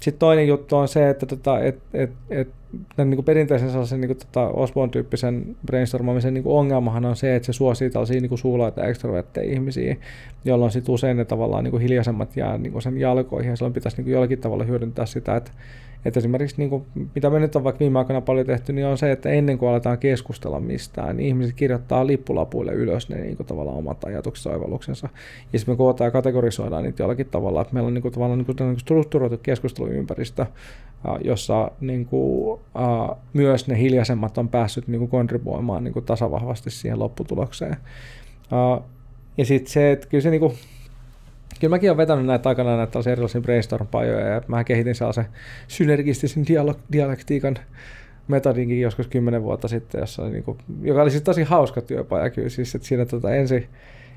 Sitten 0.00 0.18
toinen 0.18 0.48
juttu 0.48 0.76
on 0.76 0.88
se, 0.88 1.10
että 1.10 1.26
tota, 1.26 1.60
et, 1.60 1.78
et, 1.94 2.10
et, 2.30 2.48
tämän 2.96 3.10
niin 3.10 3.16
kuin 3.16 3.24
perinteisen 3.24 3.70
sellaisen 3.70 4.00
niin 4.00 4.08
kuin, 4.08 4.18
tota 4.18 4.48
Osborne-tyyppisen 4.48 5.56
brainstormaamisen 5.66 6.34
niin 6.34 6.44
kuin 6.44 6.56
ongelmahan 6.56 7.04
on 7.04 7.16
se, 7.16 7.36
että 7.36 7.46
se 7.46 7.52
suosii 7.52 7.90
tällaisia 7.90 8.20
niin 8.20 8.28
kuin 8.28 8.38
suulaita 8.38 8.84
ekstrovertteja 8.84 9.52
ihmisiä, 9.52 9.96
jolloin 10.44 10.72
sitten 10.72 10.92
usein 10.92 11.16
ne 11.16 11.24
tavallaan 11.24 11.64
niin 11.64 11.70
kuin 11.70 11.82
hiljaisemmat 11.82 12.36
jää 12.36 12.58
niin 12.58 12.72
kuin 12.72 12.82
sen 12.82 12.98
jalkoihin 12.98 13.50
ja 13.50 13.56
silloin 13.56 13.72
pitäisi 13.72 13.96
niin 13.96 14.04
kuin 14.04 14.12
jollakin 14.12 14.40
tavalla 14.40 14.64
hyödyntää 14.64 15.06
sitä, 15.06 15.36
että 15.36 15.50
että 16.04 16.20
esimerkiksi 16.20 16.56
niin 16.58 16.70
kuin, 16.70 16.84
mitä 17.14 17.30
me 17.30 17.38
nyt 17.38 17.56
on 17.56 17.64
vaikka 17.64 17.80
viime 17.80 17.98
aikoina 17.98 18.20
paljon 18.20 18.46
tehty, 18.46 18.72
niin 18.72 18.86
on 18.86 18.98
se, 18.98 19.12
että 19.12 19.28
ennen 19.28 19.58
kuin 19.58 19.68
aletaan 19.68 19.98
keskustella 19.98 20.60
mistään, 20.60 21.16
niin 21.16 21.26
ihmiset 21.26 21.54
kirjoittaa 21.54 22.06
lippulapuille 22.06 22.72
ylös 22.72 23.08
ne 23.08 23.16
niin 23.16 23.36
kuin, 23.36 23.46
tavallaan 23.46 23.76
omat 23.76 24.04
ajatuksensa 24.04 24.50
oivalluksensa. 24.50 25.08
Ja 25.52 25.58
sitten 25.58 25.72
me 25.72 25.76
kootaan 25.76 26.06
ja 26.06 26.10
kategorisoidaan 26.10 26.84
niitä 26.84 27.02
jollakin 27.02 27.26
tavalla, 27.26 27.60
että 27.60 27.74
meillä 27.74 27.86
on 27.86 27.94
niin 27.94 28.02
kuin, 28.02 28.14
tavallaan 28.14 28.38
niin 28.38 28.46
kuin, 28.46 28.56
niin 28.60 28.68
kuin 28.68 28.80
strukturoitu 28.80 29.38
keskusteluympäristö, 29.38 30.46
jossa 31.24 31.70
niin 31.80 32.06
kuin, 32.06 32.52
uh, 32.52 33.16
myös 33.32 33.68
ne 33.68 33.78
hiljaisemmat 33.78 34.38
on 34.38 34.48
päässyt 34.48 34.88
niin 34.88 34.98
kuin, 34.98 35.10
kontribuoimaan 35.10 35.84
niin 35.84 35.92
kuin, 35.92 36.04
tasavahvasti 36.04 36.70
siihen 36.70 36.98
lopputulokseen. 36.98 37.76
Uh, 38.52 38.84
ja 39.38 39.44
sitten 39.44 39.72
se, 39.72 39.92
että 39.92 40.06
kyllä 40.06 40.22
se 40.22 40.30
niin 40.30 40.40
kuin, 40.40 40.52
kyllä 41.64 41.76
mäkin 41.76 41.90
olen 41.90 41.96
vetänyt 41.96 42.26
näitä 42.26 42.48
aikana 42.48 42.76
näitä 42.76 42.90
tällaisia 42.90 43.12
erilaisia 43.12 43.40
brainstorm-pajoja 43.40 44.26
ja 44.26 44.42
mä 44.48 44.64
kehitin 44.64 44.94
sellaisen 44.94 45.26
synergistisen 45.68 46.44
dialog- 46.44 46.80
dialektiikan 46.92 47.58
metodinkin 48.28 48.80
joskus 48.80 49.08
kymmenen 49.08 49.42
vuotta 49.42 49.68
sitten, 49.68 50.00
jossa 50.00 50.28
niin 50.28 50.44
kuin, 50.44 50.58
joka 50.82 51.02
oli 51.02 51.10
siis 51.10 51.22
tosi 51.22 51.42
hauska 51.42 51.80
työpaja 51.80 52.30
kyllä, 52.30 52.48
siis 52.48 52.74
että 52.74 52.88
siinä 52.88 53.04
tota 53.04 53.34
ensin 53.34 53.66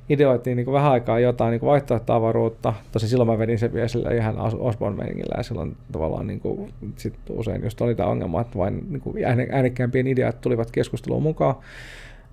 ideoitiin 0.09 0.57
niin 0.57 0.71
vähän 0.71 0.91
aikaa 0.91 1.19
jotain 1.19 1.51
niin 1.51 1.61
vaihtoehtoavaruutta. 1.61 2.73
Tosi 2.91 3.07
silloin 3.07 3.29
mä 3.29 3.37
vedin 3.37 3.59
sen 3.59 3.73
vielä 3.73 3.87
sillä 3.87 4.11
ihan 4.11 4.35
Osborne-meningillä 4.59 5.37
ja 5.37 5.43
silloin 5.43 5.77
tavallaan 5.91 6.27
niin 6.27 6.39
kuin, 6.39 6.73
sit 6.95 7.13
usein 7.29 7.63
just 7.63 7.81
oli 7.81 7.95
tämä 7.95 8.09
ongelma, 8.09 8.41
että 8.41 8.57
vain 8.57 8.85
niin 8.89 9.01
kuin 9.01 9.15
äänekkäämpien 9.51 10.07
ideat 10.07 10.41
tulivat 10.41 10.71
keskusteluun 10.71 11.23
mukaan. 11.23 11.55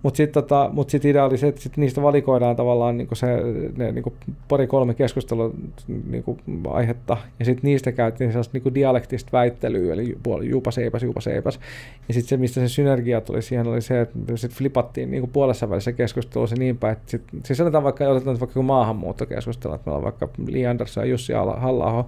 Mutta 0.04 0.16
sitten 0.16 0.42
tota, 0.42 0.70
mut 0.72 0.90
sit 0.90 1.04
idea 1.04 1.24
oli 1.24 1.38
se, 1.38 1.48
että 1.48 1.60
sit 1.60 1.76
niistä 1.76 2.02
valikoidaan 2.02 2.56
tavallaan 2.56 2.96
niinku 2.96 3.14
se, 3.14 3.26
ne 3.76 3.92
niinku 3.92 4.12
pari-kolme 4.48 4.94
keskustelua 4.94 5.50
niinku 6.10 6.38
aihetta, 6.68 7.16
ja 7.38 7.44
sitten 7.44 7.68
niistä 7.70 7.92
käytiin 7.92 8.30
sellaista 8.30 8.52
niinku 8.54 8.74
dialektista 8.74 9.32
väittelyä, 9.32 9.94
eli 9.94 10.18
juupa 10.42 10.70
seipäs, 10.70 11.02
juupa 11.02 11.20
seipäs. 11.20 11.60
Ja 12.08 12.14
sitten 12.14 12.28
se, 12.28 12.36
mistä 12.36 12.60
se 12.60 12.68
synergia 12.68 13.20
tuli 13.20 13.42
siihen, 13.42 13.66
oli 13.66 13.80
se, 13.80 14.00
että 14.00 14.18
sitten 14.34 14.58
flipattiin 14.58 15.10
niinku 15.10 15.26
puolessa 15.26 15.70
välissä 15.70 15.92
keskustelussa 15.92 16.56
niin 16.58 16.78
päin, 16.78 16.92
että 16.92 17.10
sit, 17.10 17.22
siis 17.44 17.56
sanotaan 17.56 17.84
vaikka, 17.84 18.08
otetaan 18.08 18.40
vaikka 18.40 18.62
maahanmuuttokeskustelu, 18.62 19.74
että 19.74 19.90
meillä 19.90 19.98
on 19.98 20.04
vaikka 20.04 20.28
Li 20.46 20.66
Andersson 20.66 21.04
ja 21.04 21.10
Jussi 21.10 21.32
halla 21.32 22.04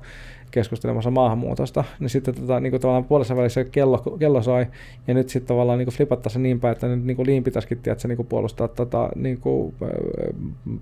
keskustelemassa 0.50 1.10
maahanmuutosta, 1.10 1.84
niin 2.00 2.10
sitten 2.10 2.34
tota, 2.34 2.60
niin 2.60 2.70
kuin 2.70 2.80
tavallaan 2.80 3.04
puolessa 3.04 3.36
välissä 3.36 3.64
kello, 3.64 3.98
kello 3.98 4.42
soi, 4.42 4.66
ja 5.06 5.14
nyt 5.14 5.28
sitten 5.28 5.48
tavallaan 5.48 5.78
niin 5.78 5.88
flipattaa 5.88 6.32
se 6.32 6.38
niin 6.38 6.60
päin, 6.60 6.72
että 6.72 6.88
nyt 6.88 7.04
niin 7.04 7.26
Liin 7.26 7.44
pitäisikin 7.44 7.78
tiedätkö, 7.78 8.08
niin 8.08 8.26
puolustaa 8.26 8.68
tota, 8.68 9.08
niin 9.14 9.40
kuin, 9.40 9.74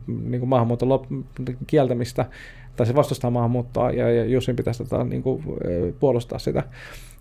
niin 0.07 0.41
kuin 0.41 0.49
maahanmuuton 0.49 0.89
lop- 0.89 1.55
kieltämistä, 1.67 2.27
tai 2.77 2.87
se 2.87 2.95
vastustaa 2.95 3.31
maahanmuuttoa, 3.31 3.91
ja, 3.91 4.11
ja 4.11 4.25
Jussin 4.25 4.57
pitäisi 4.57 4.85
tota, 4.85 5.05
niin 5.05 5.23
kuin, 5.23 5.43
puolustaa 6.01 6.39
sitä. 6.39 6.63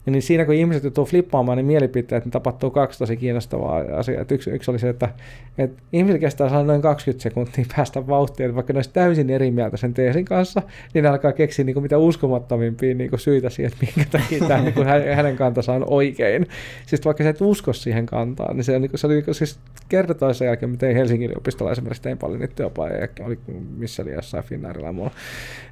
Ja 0.05 0.11
niin 0.11 0.21
siinä 0.21 0.45
kun 0.45 0.53
ihmiset 0.53 0.83
joutuu 0.83 1.05
flippaamaan, 1.05 1.57
niin 1.57 1.65
mielipiteet, 1.65 2.25
niin 2.25 2.31
tapahtuu 2.31 2.71
kaksi 2.71 2.99
tosi 2.99 3.17
kiinnostavaa 3.17 3.81
asiaa. 3.97 4.25
yksi, 4.31 4.49
yksi 4.49 4.71
oli 4.71 4.79
se, 4.79 4.89
että, 4.89 5.09
että 5.57 5.81
ihmiset 5.93 6.21
kestää 6.21 6.49
saada 6.49 6.63
noin 6.63 6.81
20 6.81 7.23
sekuntia 7.23 7.65
päästä 7.75 8.07
vauhtiin, 8.07 8.45
että 8.45 8.55
vaikka 8.55 8.73
ne 8.73 8.77
olisi 8.77 8.89
täysin 8.93 9.29
eri 9.29 9.51
mieltä 9.51 9.77
sen 9.77 9.93
teesin 9.93 10.25
kanssa, 10.25 10.61
niin 10.93 11.03
ne 11.03 11.09
alkaa 11.09 11.31
keksiä 11.31 11.65
niin 11.65 11.73
kuin 11.73 11.83
mitä 11.83 11.97
uskomattomimpia 11.97 12.95
niin 12.95 13.09
kuin 13.09 13.19
syitä 13.19 13.49
siihen, 13.49 13.71
että 13.71 13.85
minkä 13.85 14.11
takia 14.11 14.47
tämä, 14.47 14.61
niin 14.61 14.73
kuin 14.73 14.87
hänen 15.15 15.35
kantansa 15.35 15.73
on 15.73 15.85
oikein. 15.89 16.47
Siis 16.85 17.05
vaikka 17.05 17.23
sä 17.23 17.29
et 17.29 17.41
usko 17.41 17.73
siihen 17.73 18.05
kantaan, 18.05 18.55
niin 18.55 18.63
se, 18.63 18.79
niin 18.79 18.89
kuin, 18.89 18.99
se 18.99 19.07
oli 19.07 19.13
niin 19.13 19.25
kuin, 19.25 19.35
siis 19.35 19.59
kerta 19.89 20.13
toisen 20.13 20.45
jälkeen, 20.45 20.69
mä 20.69 20.77
tein 20.77 20.95
Helsingin 20.95 21.29
yliopistolla 21.29 21.71
esimerkiksi 21.71 22.01
tein 22.01 22.17
paljon 22.17 22.39
niitä 22.39 22.55
työpajoja, 22.55 23.07
oli 23.25 23.39
missä 23.77 24.03
oli 24.03 24.11
jossain 24.11 24.43
Finnairilla 24.43 24.87
ja 24.87 24.93
muulla. 24.93 25.11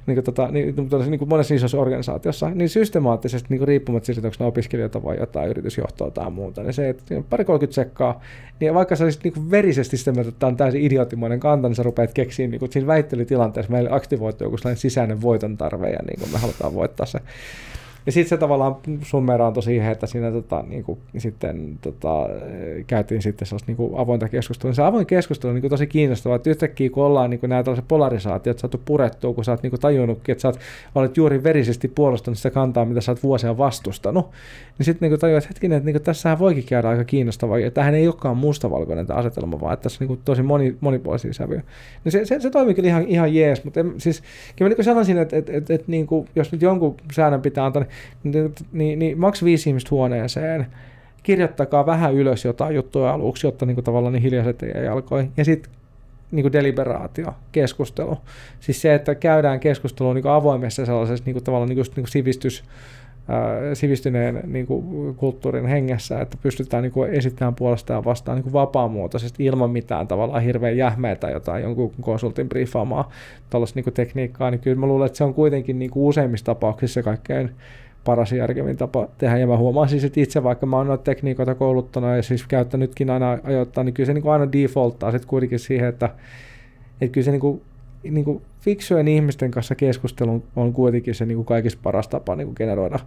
Niin 0.06 0.16
kuin, 0.16 0.24
tota, 0.24 0.48
niin, 0.48 0.74
niin 1.08 1.18
kuin 1.18 1.28
monessa 1.28 1.54
isossa 1.54 1.78
organisaatiossa, 1.78 2.50
niin 2.50 2.68
systemaattisesti 2.68 3.46
niin 3.50 3.58
kuin 3.58 3.68
riippumatta 3.68 4.06
siitä, 4.06 4.28
onko 4.28 4.36
ne 4.40 4.46
opiskelijoita 4.46 5.02
vai 5.02 5.18
jotain 5.18 5.50
yritysjohtoa 5.50 6.10
tai 6.10 6.30
muuta, 6.30 6.62
niin 6.62 6.72
se, 6.72 6.88
että 6.88 7.22
pari 7.30 7.44
30 7.44 7.74
sekkaa, 7.74 8.20
niin 8.60 8.74
vaikka 8.74 8.96
sä 8.96 9.04
olisit 9.04 9.24
niin 9.24 9.50
verisesti 9.50 9.96
sitä 9.96 10.12
mieltä, 10.12 10.28
että 10.28 10.38
tämä 10.38 10.48
on 10.48 10.56
täysin 10.56 10.82
idiotimoinen 10.82 11.40
kanta, 11.40 11.68
niin 11.68 11.76
sä 11.76 11.82
rupeat 11.82 12.12
keksiä 12.12 12.48
niin 12.48 12.58
kuin 12.58 12.72
siinä 12.72 12.86
väittelytilanteessa, 12.86 13.72
meillä 13.72 13.94
aktivoituu 13.94 14.46
joku 14.46 14.58
sellainen 14.58 14.80
sisäinen 14.80 15.22
voiton 15.22 15.56
tarve 15.56 15.90
ja 15.90 15.98
niin 16.06 16.18
kuin 16.20 16.32
me 16.32 16.38
halutaan 16.38 16.74
voittaa 16.74 17.06
se 17.06 17.18
ja 18.06 18.12
sitten 18.12 18.28
se 18.28 18.36
tavallaan 18.36 18.76
summeraantui 19.02 19.62
siihen, 19.62 19.92
että 19.92 20.06
siinä 20.06 20.30
tota, 20.30 20.64
niin 20.68 20.84
kuin, 20.84 20.98
sitten 21.18 21.78
tota, 21.80 22.28
käytiin 22.86 23.22
sitten 23.22 23.46
sellaista 23.46 23.66
niin 23.66 23.76
kuin 23.76 23.92
avointa 23.96 24.28
keskustelua. 24.28 24.74
Se 24.74 24.82
avoin 24.82 25.06
keskustelu 25.06 25.48
on 25.48 25.54
niin 25.54 25.62
kuin, 25.62 25.70
tosi 25.70 25.86
kiinnostavaa, 25.86 26.36
että 26.36 26.50
yhtäkkiä 26.50 26.90
kun 26.90 27.04
ollaan 27.04 27.30
niin 27.30 27.40
kuin, 27.40 27.50
nämä 27.50 27.62
tällaiset 27.62 27.88
polarisaatiot 27.88 28.58
saatu 28.58 28.80
purettua, 28.84 29.34
kun 29.34 29.44
sä 29.44 29.52
oot 29.52 29.62
niin 29.62 29.70
kuin, 29.70 29.80
tajunnutkin, 29.80 30.32
että 30.32 30.42
sä 30.42 30.48
oot, 30.48 30.58
olet 30.94 31.16
juuri 31.16 31.42
verisesti 31.42 31.88
puolustanut 31.88 32.38
sitä 32.38 32.50
kantaa, 32.50 32.84
mitä 32.84 33.00
sä 33.00 33.12
oot 33.12 33.22
vuosia 33.22 33.58
vastustanut, 33.58 34.30
niin 34.78 34.84
sitten 34.84 35.10
niin 35.10 35.20
tajuat, 35.20 35.42
että 35.42 35.48
hetkinen, 35.48 35.76
että 35.76 35.84
niin 35.86 35.94
kuin, 35.94 36.02
tässähän 36.02 36.38
voikin 36.38 36.64
käydä 36.64 36.88
aika 36.88 37.04
kiinnostavaa, 37.04 37.58
ja 37.58 37.70
tämähän 37.70 37.94
ei 37.94 38.06
olekaan 38.06 38.36
mustavalkoinen 38.36 39.06
tämä 39.06 39.18
asetelma, 39.18 39.60
vaan 39.60 39.74
että 39.74 39.82
tässä 39.82 39.96
on 39.96 40.08
niin 40.08 40.16
kuin, 40.16 40.20
tosi 40.24 40.42
moni, 40.42 40.76
monipuolisia 40.80 41.32
sävyjä. 41.32 41.62
Niin 42.04 42.12
se, 42.12 42.24
se, 42.24 42.40
se 42.40 42.50
toimii 42.50 42.74
kyllä 42.74 42.88
ihan, 42.88 43.04
ihan 43.08 43.34
jees, 43.34 43.64
mutta 43.64 43.80
en, 43.80 43.92
siis 43.98 44.22
kyllä 44.56 44.68
mä 44.68 44.74
niin 44.74 44.84
sanoisin, 44.84 45.18
että, 45.18 45.36
että, 45.36 45.52
että, 45.52 45.74
että 45.74 45.90
niin 45.90 46.06
kuin, 46.06 46.28
jos 46.36 46.52
nyt 46.52 46.62
jonkun 46.62 46.94
säännön 47.12 47.42
pitää 47.42 47.64
antaa, 47.64 47.82
niin 47.82 47.91
niin, 48.24 48.54
niin, 48.72 48.98
niin 48.98 49.18
maks 49.18 49.44
viisi 49.44 49.70
ihmistä 49.70 49.90
huoneeseen, 49.90 50.66
kirjoittakaa 51.22 51.86
vähän 51.86 52.14
ylös 52.14 52.44
jotain 52.44 52.74
juttuja 52.74 53.12
aluksi, 53.12 53.46
jotta 53.46 53.66
niin 53.66 53.74
kuin 53.74 53.84
tavallaan 53.84 54.12
niin 54.12 54.22
hiljaiset 54.22 54.62
ei 54.62 54.88
alkoi. 54.88 55.28
Ja 55.36 55.44
sitten 55.44 55.72
niin 56.30 56.42
kuin 56.42 56.52
deliberaatio, 56.52 57.34
keskustelu. 57.52 58.18
Siis 58.60 58.82
se, 58.82 58.94
että 58.94 59.14
käydään 59.14 59.60
keskustelua 59.60 60.14
niin 60.14 60.22
kuin 60.22 60.32
avoimessa 60.32 60.86
sellaisessa 60.86 61.24
niin 61.24 61.34
kuin 61.34 61.44
tavallaan 61.44 61.68
niin 61.68 61.76
kuin, 61.76 61.84
niin 61.84 61.94
kuin 61.94 62.08
sivistys, 62.08 62.64
sivistyneen 63.74 64.40
niin 64.46 64.66
kuin, 64.66 65.14
kulttuurin 65.14 65.66
hengessä, 65.66 66.20
että 66.20 66.36
pystytään 66.42 66.82
niin 66.82 66.92
kuin, 66.92 67.10
esittämään 67.10 67.54
puolestaan 67.54 68.04
vastaan 68.04 68.36
niin 68.36 68.42
kuin 68.42 68.52
vapaamuotoisesti 68.52 69.44
ilman 69.44 69.70
mitään 69.70 70.08
tavallaan 70.08 70.42
hirveän 70.42 70.76
jähmeä 70.76 71.16
tai 71.16 71.32
jotain 71.32 71.62
jonkun 71.62 71.92
konsultin 72.00 72.48
briefaamaa 72.48 73.10
tällaista 73.50 73.78
niin 73.78 73.84
kuin, 73.84 73.94
tekniikkaa, 73.94 74.50
niin 74.50 74.60
kyllä 74.60 74.80
mä 74.80 74.86
luulen, 74.86 75.06
että 75.06 75.18
se 75.18 75.24
on 75.24 75.34
kuitenkin 75.34 75.78
niin 75.78 75.90
kuin, 75.90 76.04
useimmissa 76.04 76.46
tapauksissa 76.46 77.02
kaikkein 77.02 77.50
paras 78.04 78.32
järkevin 78.32 78.76
tapa 78.76 79.08
tehdä. 79.18 79.38
Ja 79.38 79.46
mä 79.46 79.56
huomaan 79.56 79.88
siis, 79.88 80.04
että 80.04 80.20
itse 80.20 80.42
vaikka 80.42 80.66
mä 80.66 80.76
oon 80.76 80.86
noita 80.86 81.04
tekniikoita 81.04 81.54
kouluttuna 81.54 82.16
ja 82.16 82.22
siis 82.22 82.46
käyttänytkin 82.46 83.10
aina 83.10 83.38
ajoittaa, 83.44 83.84
niin 83.84 83.94
kyllä 83.94 84.06
se 84.06 84.14
niin 84.14 84.22
kuin 84.22 84.32
aina 84.32 84.52
defaulttaa 84.52 85.10
sitten 85.10 85.28
kuitenkin 85.28 85.58
siihen, 85.58 85.88
että, 85.88 86.10
että 87.00 87.12
kyllä 87.12 87.24
se 87.24 87.30
niin 87.30 87.40
kuin, 87.40 87.62
niin 88.02 88.24
kuin 88.24 88.42
fiksujen 88.62 89.08
ihmisten 89.08 89.50
kanssa 89.50 89.74
keskustelu 89.74 90.42
on 90.56 90.72
kuitenkin 90.72 91.14
se 91.14 91.26
niin 91.26 91.36
kuin 91.36 91.46
kaikista 91.46 91.80
paras 91.82 92.08
tapa 92.08 92.36
niin 92.36 92.46
kuin 92.46 92.54
generoida. 92.58 92.98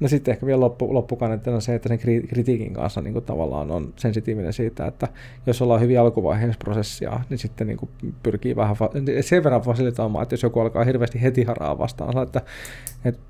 No 0.00 0.08
sitten 0.08 0.32
ehkä 0.32 0.46
vielä 0.46 0.60
loppu, 0.60 0.94
loppukaneettina 0.94 1.60
se, 1.60 1.74
että 1.74 1.88
sen 1.88 1.98
kritiikin 2.28 2.74
kanssa 2.74 3.00
niin 3.00 3.12
kuin 3.12 3.24
tavallaan 3.24 3.70
on 3.70 3.92
sensitiivinen 3.96 4.52
siitä, 4.52 4.86
että 4.86 5.08
jos 5.46 5.62
ollaan 5.62 5.80
hyvin 5.80 6.00
alkuvaiheessa 6.00 6.58
prosessia, 6.64 7.20
niin 7.30 7.38
sitten 7.38 7.66
niin 7.66 7.76
kuin 7.76 7.90
pyrkii 8.22 8.56
vähän 8.56 8.76
sen 9.20 9.44
verran 9.44 9.60
fasilitoimaan, 9.62 10.22
että 10.22 10.32
jos 10.32 10.42
joku 10.42 10.60
alkaa 10.60 10.84
hirveästi 10.84 11.22
heti 11.22 11.44
haraa 11.44 11.78
vastaan, 11.78 12.22
että, 12.22 12.40
että 13.04 13.20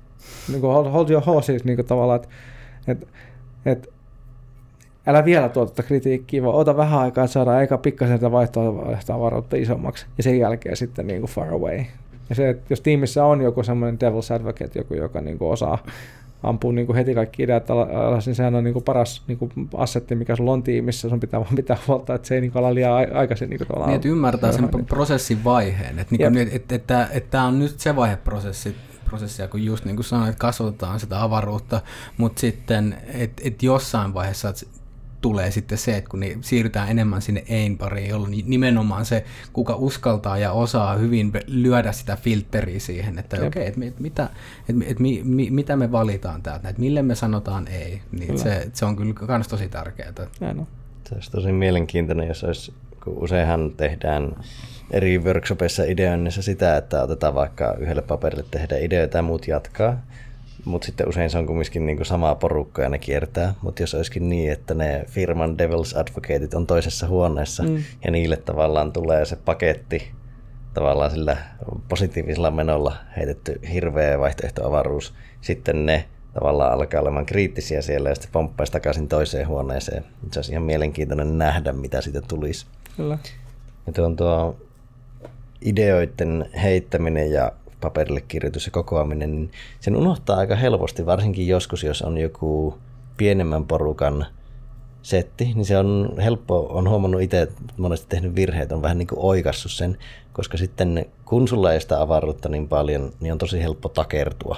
niin 0.51 0.61
kuin 0.61 0.73
hold, 0.73 0.89
hold 0.89 1.09
your 1.09 1.23
horses 1.25 1.63
niin 1.63 1.75
kuin 1.75 1.85
tavallaan, 1.85 2.19
että 2.21 2.29
et, 2.87 3.07
et, 3.65 3.93
älä 5.07 5.25
vielä 5.25 5.49
tuota 5.49 5.83
kritiikkiä, 5.83 6.43
vaan 6.43 6.55
ota 6.55 6.77
vähän 6.77 6.99
aikaa, 6.99 7.23
että 7.23 7.33
saadaan 7.33 7.63
eka 7.63 7.77
pikkasen 7.77 8.17
sitä 8.17 8.31
vaihtoehtoavaruutta 8.31 9.55
isommaksi, 9.55 10.05
ja 10.17 10.23
sen 10.23 10.39
jälkeen 10.39 10.77
sitten 10.77 11.07
niin 11.07 11.21
kuin 11.21 11.31
far 11.31 11.53
away. 11.53 11.83
Ja 12.29 12.35
se, 12.35 12.49
että 12.49 12.65
jos 12.69 12.81
tiimissä 12.81 13.25
on 13.25 13.41
joku 13.41 13.63
semmoinen 13.63 13.99
devil's 13.99 14.33
advocate, 14.33 14.79
joku, 14.79 14.93
joka 14.93 15.21
niin 15.21 15.37
kuin 15.37 15.51
osaa 15.51 15.77
ampua 16.43 16.73
niin 16.73 16.85
kuin 16.85 16.95
heti 16.95 17.15
kaikki 17.15 17.43
ideat 17.43 17.69
alas, 17.69 18.25
niin 18.25 18.35
sehän 18.35 18.55
on 18.55 18.63
niin 18.63 18.73
kuin 18.73 18.83
paras 18.83 19.23
niin 19.27 19.37
kuin 19.37 19.51
assetti, 19.77 20.15
mikä 20.15 20.35
sulla 20.35 20.51
on 20.51 20.63
tiimissä. 20.63 21.09
Sun 21.09 21.19
pitää 21.19 21.39
vaan 21.39 21.55
pitää 21.55 21.77
huolta, 21.87 22.15
että 22.15 22.27
se 22.27 22.35
ei 22.35 22.41
niin 22.41 22.51
kuin 22.51 22.59
ala 22.59 22.73
liian 22.73 22.93
aikaisin. 23.13 23.49
Niin, 23.49 23.59
kuin 23.67 23.85
niin, 23.85 23.95
että 23.95 24.07
ymmärtää 24.07 24.51
sen 24.51 24.69
niin. 24.73 24.85
prosessin 24.85 25.43
vaiheen. 25.43 25.99
Että, 25.99 26.15
niin 26.17 26.33
kuin, 26.33 26.37
että, 26.37 26.55
että, 26.55 26.75
että, 26.75 27.07
että 27.11 27.31
tämä 27.31 27.45
on 27.45 27.59
nyt 27.59 27.79
se 27.79 27.95
vaihe 27.95 28.15
prosessi, 28.15 28.75
prosessia, 29.05 29.47
kun 29.47 29.63
just 29.63 29.85
niin 29.85 29.95
kuin 29.95 30.05
sanoin, 30.05 30.29
että 30.29 30.39
kasvatetaan 30.39 30.99
sitä 30.99 31.23
avaruutta, 31.23 31.81
mutta 32.17 32.39
sitten, 32.39 32.97
että 33.13 33.41
et 33.45 33.63
jossain 33.63 34.13
vaiheessa 34.13 34.53
tulee 35.21 35.51
sitten 35.51 35.77
se, 35.77 35.97
että 35.97 36.09
kun 36.09 36.19
niin 36.19 36.43
siirrytään 36.43 36.89
enemmän 36.89 37.21
sinne 37.21 37.43
ein 37.49 37.77
pariin, 37.77 38.09
jolloin 38.09 38.43
nimenomaan 38.45 39.05
se, 39.05 39.25
kuka 39.53 39.75
uskaltaa 39.75 40.37
ja 40.37 40.51
osaa 40.51 40.95
hyvin 40.95 41.31
lyödä 41.47 41.91
sitä 41.91 42.15
filtteriä 42.15 42.79
siihen, 42.79 43.19
että 43.19 43.35
okei, 43.37 43.47
okay, 43.47 43.63
että 43.63 43.85
et, 43.85 43.99
mitä, 43.99 44.29
et, 44.69 44.75
et, 44.85 44.99
mi, 44.99 45.21
mi, 45.23 45.49
mitä 45.49 45.75
me 45.75 45.91
valitaan 45.91 46.41
täältä, 46.41 46.69
että 46.69 46.81
mille 46.81 47.01
me 47.01 47.15
sanotaan 47.15 47.67
ei, 47.67 48.01
niin 48.11 48.39
se, 48.39 48.69
se 48.73 48.85
on 48.85 48.95
kyllä 48.95 49.13
myös 49.27 49.47
tosi 49.47 49.69
tärkeää. 49.69 50.13
No. 50.53 50.67
Se 51.09 51.15
olisi 51.15 51.31
tosi 51.31 51.51
mielenkiintoinen, 51.51 52.27
jos 52.27 52.43
olisi, 52.43 52.73
kun 53.03 53.13
useinhan 53.17 53.71
tehdään 53.77 54.35
eri 54.91 55.19
workshopeissa 55.19 55.83
ideoinnissa 55.83 56.41
sitä, 56.41 56.77
että 56.77 57.03
otetaan 57.03 57.35
vaikka 57.35 57.75
yhdelle 57.79 58.01
paperille 58.01 58.45
tehdä 58.51 58.77
ideoita 58.77 59.17
ja 59.17 59.21
muut 59.21 59.47
jatkaa. 59.47 60.01
Mutta 60.65 60.85
sitten 60.85 61.09
usein 61.09 61.29
se 61.29 61.37
on 61.37 61.45
kumminkin 61.45 61.85
niinku 61.85 62.05
samaa 62.05 62.35
porukkaa 62.35 62.83
ja 62.83 62.89
ne 62.89 62.99
kiertää. 62.99 63.53
Mutta 63.61 63.83
jos 63.83 63.93
olisikin 63.93 64.29
niin, 64.29 64.51
että 64.51 64.73
ne 64.73 65.05
firman 65.07 65.57
Devil's 65.57 65.99
Advocateit 65.99 66.53
on 66.53 66.67
toisessa 66.67 67.07
huoneessa 67.07 67.63
mm. 67.63 67.83
ja 68.05 68.11
niille 68.11 68.37
tavallaan 68.37 68.93
tulee 68.93 69.25
se 69.25 69.35
paketti 69.35 70.11
tavallaan 70.75 71.11
sillä 71.11 71.37
positiivisella 71.89 72.51
menolla 72.51 72.95
heitetty 73.17 73.59
hirveä 73.73 74.19
vaihtoehtoavaruus, 74.19 75.13
sitten 75.41 75.85
ne 75.85 76.05
tavallaan 76.33 76.73
alkaa 76.73 77.01
olemaan 77.01 77.25
kriittisiä 77.25 77.81
siellä 77.81 78.09
ja 78.09 78.15
sitten 78.15 78.31
pomppaisi 78.31 78.71
takaisin 78.71 79.07
toiseen 79.07 79.47
huoneeseen. 79.47 80.05
Se 80.31 80.39
olisi 80.39 80.51
ihan 80.51 80.63
mielenkiintoinen 80.63 81.37
nähdä, 81.37 81.73
mitä 81.73 82.01
siitä 82.01 82.21
tulisi. 82.21 82.65
Kyllä. 82.97 83.17
Ja 83.87 83.93
tuo 83.93 84.05
on 84.05 84.15
tuo 84.15 84.57
ideoiden 85.61 86.49
heittäminen 86.63 87.31
ja 87.31 87.51
paperille 87.85 88.21
kirjoitus 88.21 88.65
ja 88.65 88.71
kokoaminen, 88.71 89.31
niin 89.31 89.51
sen 89.79 89.95
unohtaa 89.95 90.37
aika 90.37 90.55
helposti, 90.55 91.05
varsinkin 91.05 91.47
joskus, 91.47 91.83
jos 91.83 92.01
on 92.01 92.17
joku 92.17 92.77
pienemmän 93.17 93.65
porukan 93.65 94.25
setti, 95.01 95.51
niin 95.55 95.65
se 95.65 95.77
on 95.77 96.15
helppo, 96.23 96.67
on 96.69 96.89
huomannut 96.89 97.21
itse, 97.21 97.41
että 97.41 97.61
monesti 97.77 98.07
tehnyt 98.09 98.35
virheet, 98.35 98.71
on 98.71 98.81
vähän 98.81 98.97
niin 98.97 99.07
kuin 99.07 99.19
oikassut 99.19 99.71
sen, 99.71 99.97
koska 100.33 100.57
sitten 100.57 101.05
kun 101.25 101.47
sulla 101.47 101.73
ei 101.73 101.81
sitä 101.81 102.01
avaruutta 102.01 102.49
niin 102.49 102.67
paljon, 102.67 103.11
niin 103.19 103.31
on 103.31 103.37
tosi 103.37 103.61
helppo 103.61 103.89
takertua. 103.89 104.57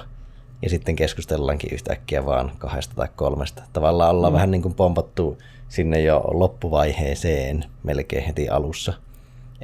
Ja 0.62 0.70
sitten 0.70 0.96
keskustellaankin 0.96 1.74
yhtäkkiä 1.74 2.26
vaan 2.26 2.52
kahdesta 2.58 2.96
tai 2.96 3.08
kolmesta. 3.16 3.64
Tavallaan 3.74 4.16
ollaan 4.16 4.34
mm. 4.34 4.36
vähän 4.36 4.52
niin 4.52 4.62
kuin 4.62 4.74
pompattu 4.74 5.38
sinne 5.70 6.02
jo 6.02 6.24
loppuvaiheeseen 6.34 7.66
melkein 7.84 8.26
heti 8.26 8.50
alussa, 8.50 8.94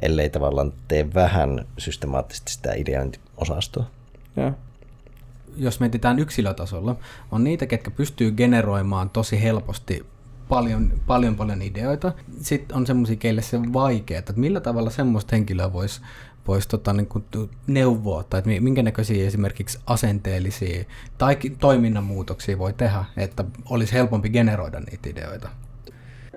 ellei 0.02 0.30
tavallaan 0.30 0.72
tee 0.88 1.14
vähän 1.14 1.66
systemaattisesti 1.78 2.52
sitä 2.52 2.72
ideointiosastoa. 3.34 3.84
Ja. 4.36 4.52
Jos 5.56 5.80
mietitään 5.80 6.18
yksilötasolla, 6.18 6.96
on 7.32 7.44
niitä, 7.44 7.66
ketkä 7.66 7.90
pystyy 7.90 8.30
generoimaan 8.30 9.10
tosi 9.10 9.42
helposti 9.42 10.06
paljon, 10.48 10.92
paljon, 11.06 11.36
paljon 11.36 11.62
ideoita. 11.62 12.12
Sitten 12.40 12.76
on 12.76 12.86
semmoisia, 12.86 13.16
keille 13.16 13.42
se 13.42 13.56
on 13.56 13.72
vaikeaa, 13.72 14.18
että 14.18 14.32
millä 14.36 14.60
tavalla 14.60 14.90
semmoista 14.90 15.36
henkilöä 15.36 15.72
voisi 15.72 16.00
vois 16.48 16.66
tota, 16.66 16.92
niin 16.92 17.06
kuin 17.06 17.24
neuvoa, 17.66 18.22
tai 18.22 18.38
että 18.38 18.50
minkä 18.60 18.82
näköisiä 18.82 19.26
esimerkiksi 19.26 19.78
asenteellisia 19.86 20.84
tai 21.18 21.36
toiminnan 21.58 22.04
muutoksia 22.04 22.58
voi 22.58 22.72
tehdä, 22.72 23.04
että 23.16 23.44
olisi 23.70 23.92
helpompi 23.92 24.30
generoida 24.30 24.80
niitä 24.80 25.08
ideoita. 25.08 25.48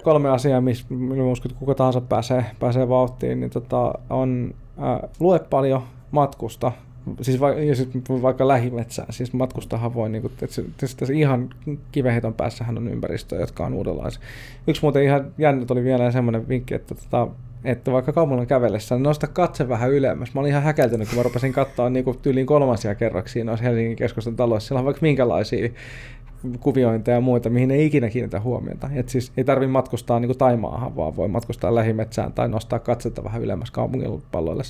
Kolme 0.03 0.29
asiaa, 0.29 0.61
missä 0.61 0.85
uskon, 1.31 1.51
että 1.51 1.59
kuka 1.59 1.75
tahansa 1.75 2.01
pääsee, 2.01 2.45
pääsee 2.59 2.89
vauhtiin, 2.89 3.39
niin 3.39 3.49
tota, 3.49 3.93
on 4.09 4.53
ää, 4.77 4.99
lue 5.19 5.39
paljon, 5.39 5.83
matkusta, 6.11 6.71
siis, 7.21 7.39
va, 7.39 7.53
ja 7.53 7.75
siis 7.75 7.89
vaikka 8.09 8.47
lähimetsään, 8.47 9.13
siis 9.13 9.33
matkustahan 9.33 9.93
voi, 9.93 10.09
niin 10.09 10.21
kuin, 10.21 10.31
että 10.31 10.55
se, 10.55 10.61
että 10.83 11.05
se 11.05 11.13
ihan 11.13 11.49
kiveheton 11.91 12.33
päässähän 12.33 12.77
on 12.77 12.87
ympäristöjä, 12.87 13.41
jotka 13.41 13.65
on 13.65 13.73
uudenlaisia. 13.73 14.21
Yksi 14.67 14.81
muuten 14.81 15.03
ihan 15.03 15.31
jännä 15.37 15.65
oli 15.69 15.83
vielä 15.83 16.11
semmoinen 16.11 16.47
vinkki, 16.47 16.73
että, 16.73 16.95
tota, 16.95 17.27
että 17.63 17.91
vaikka 17.91 18.13
kaupungin 18.13 18.47
kävellessä, 18.47 18.95
niin 18.95 19.03
nosta 19.03 19.27
katse 19.27 19.69
vähän 19.69 19.91
ylemmäs. 19.91 20.33
Mä 20.33 20.41
olin 20.41 20.49
ihan 20.49 20.63
häkeltynyt, 20.63 21.07
kun 21.07 21.17
mä 21.17 21.23
rupesin 21.23 21.53
katsoa 21.53 21.89
niin 21.89 22.05
kuin 22.05 22.17
tyyliin 22.21 22.45
kolmansia 22.45 22.95
kerroksia 22.95 23.43
noissa 23.43 23.65
Helsingin 23.65 23.95
keskustan 23.95 24.35
taloissa. 24.35 24.67
Siellä 24.67 24.79
on 24.79 24.85
vaikka 24.85 25.01
minkälaisia 25.01 25.69
kuviointeja 26.59 27.17
ja 27.17 27.21
muita, 27.21 27.49
mihin 27.49 27.71
ei 27.71 27.85
ikinä 27.85 28.09
kiinnitä 28.09 28.39
huomiota. 28.39 28.89
Et 28.93 29.09
siis 29.09 29.31
ei 29.37 29.43
tarvitse 29.43 29.71
matkustaa 29.71 30.19
niin 30.19 30.27
kuin 30.27 30.37
Taimaahan, 30.37 30.95
vaan 30.95 31.15
voi 31.15 31.27
matkustaa 31.27 31.75
lähimetsään 31.75 32.33
tai 32.33 32.49
nostaa 32.49 32.79
katsetta 32.79 33.23
vähän 33.23 33.41
ylemmäs 33.41 33.71
kaupungin 33.71 34.23
palloille. 34.31 34.63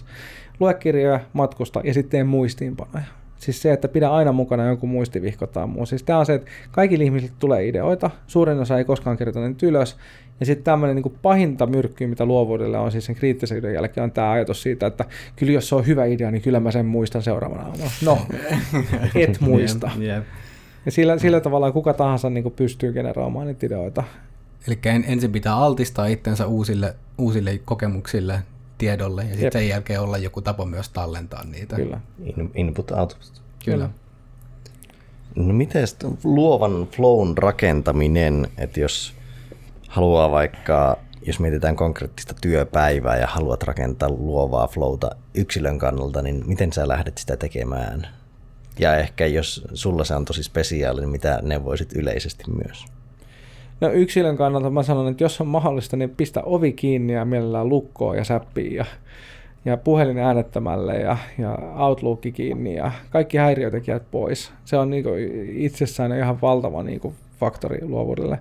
Lue 0.59 0.73
kirjoja, 0.73 1.19
matkusta 1.33 1.81
ja 1.83 1.93
sitten 1.93 2.11
tee 2.11 2.23
muistiinpanoja. 2.23 3.05
Siis 3.37 3.61
se, 3.61 3.73
että 3.73 3.87
pidä 3.87 4.09
aina 4.09 4.31
mukana 4.31 4.65
jonkun 4.65 4.89
muistivihko 4.89 5.47
tai 5.47 5.67
muu. 5.67 5.85
Siis 5.85 6.03
tämä 6.03 6.19
on 6.19 6.25
se, 6.25 6.33
että 6.33 6.51
kaikille 6.71 7.03
ihmisille 7.03 7.33
tulee 7.39 7.67
ideoita, 7.67 8.09
suurin 8.27 8.59
osa 8.59 8.77
ei 8.77 8.85
koskaan 8.85 9.17
kirjoita 9.17 9.39
niitä 9.39 9.65
ylös, 9.65 9.97
ja 10.39 10.45
sitten 10.45 10.63
tämmöinen 10.63 10.95
niin 10.95 11.17
pahinta 11.21 11.67
myrkkyä, 11.67 12.07
mitä 12.07 12.25
luovuudelle 12.25 12.77
on 12.77 12.91
siis 12.91 13.05
sen 13.05 13.15
kriittisyyden 13.15 13.73
jälkeen, 13.73 14.03
on 14.03 14.11
tämä 14.11 14.31
ajatus 14.31 14.61
siitä, 14.61 14.87
että 14.87 15.05
kyllä 15.35 15.51
jos 15.51 15.69
se 15.69 15.75
on 15.75 15.87
hyvä 15.87 16.05
idea, 16.05 16.31
niin 16.31 16.41
kyllä 16.41 16.59
mä 16.59 16.71
sen 16.71 16.85
muistan 16.85 17.23
seuraavana 17.23 17.63
aamuna. 17.63 17.91
No, 18.05 18.17
et 19.15 19.41
muista. 19.41 19.91
yep, 19.99 20.17
yep. 20.17 20.23
Ja 20.87 20.91
sillä, 20.91 21.17
sillä 21.17 21.39
tavalla 21.39 21.71
kuka 21.71 21.93
tahansa 21.93 22.29
niin 22.29 22.51
pystyy 22.51 22.93
generoimaan 22.93 23.47
niitä 23.47 23.65
ideoita. 23.65 24.03
Eli 24.67 24.79
ensin 25.07 25.31
pitää 25.31 25.55
altistaa 25.55 26.05
itsensä 26.05 26.47
uusille, 26.47 26.95
uusille 27.17 27.57
kokemuksille, 27.65 28.39
tiedolle, 28.77 29.23
ja 29.23 29.29
sitten 29.29 29.51
sen 29.51 29.67
jälkeen 29.67 30.01
olla 30.01 30.17
joku 30.17 30.41
tapa 30.41 30.65
myös 30.65 30.89
tallentaa 30.89 31.43
niitä. 31.43 31.75
Kyllä. 31.75 32.01
In, 32.23 32.51
input, 32.55 32.91
output. 32.91 33.41
Kyllä. 33.65 33.89
No 35.35 35.53
miten 35.53 35.87
luovan 36.23 36.87
flown 36.95 37.37
rakentaminen, 37.37 38.47
että 38.57 38.79
jos 38.79 39.13
haluaa 39.87 40.31
vaikka, 40.31 40.97
jos 41.21 41.39
mietitään 41.39 41.75
konkreettista 41.75 42.33
työpäivää 42.41 43.17
ja 43.17 43.27
haluat 43.27 43.63
rakentaa 43.63 44.09
luovaa 44.09 44.67
flowta 44.67 45.09
yksilön 45.33 45.79
kannalta, 45.79 46.21
niin 46.21 46.43
miten 46.45 46.73
sä 46.73 46.87
lähdet 46.87 47.17
sitä 47.17 47.37
tekemään? 47.37 48.07
Ja 48.79 48.95
ehkä 48.95 49.25
jos 49.25 49.65
sulla 49.73 50.03
se 50.03 50.15
on 50.15 50.25
tosi 50.25 50.43
spesiaali, 50.43 51.01
niin 51.01 51.09
mitä 51.09 51.39
ne 51.43 51.63
voisit 51.63 51.93
yleisesti 51.93 52.43
myös? 52.65 52.85
No 53.81 53.91
yksilön 53.91 54.37
kannalta 54.37 54.69
mä 54.69 54.83
sanon, 54.83 55.07
että 55.07 55.23
jos 55.23 55.41
on 55.41 55.47
mahdollista, 55.47 55.97
niin 55.97 56.09
pistä 56.09 56.41
ovi 56.43 56.73
kiinni 56.73 57.13
ja 57.13 57.25
mielellään 57.25 57.69
lukkoa 57.69 58.15
ja 58.15 58.23
säppiä 58.23 58.71
ja, 58.71 58.85
ja 59.65 59.77
puhelin 59.77 60.17
äänettömälle 60.17 60.95
ja, 60.95 61.17
ja 61.37 61.57
Outlook 61.77 62.21
kiinni 62.33 62.75
ja 62.75 62.91
kaikki 63.09 63.37
häiriötekijät 63.37 64.03
pois. 64.11 64.51
Se 64.65 64.77
on 64.77 64.89
niinku 64.89 65.09
itsessään 65.49 66.17
ihan 66.17 66.41
valtava 66.41 66.83
niinku 66.83 67.13
faktori 67.39 67.79
luovuudelle. 67.81 68.39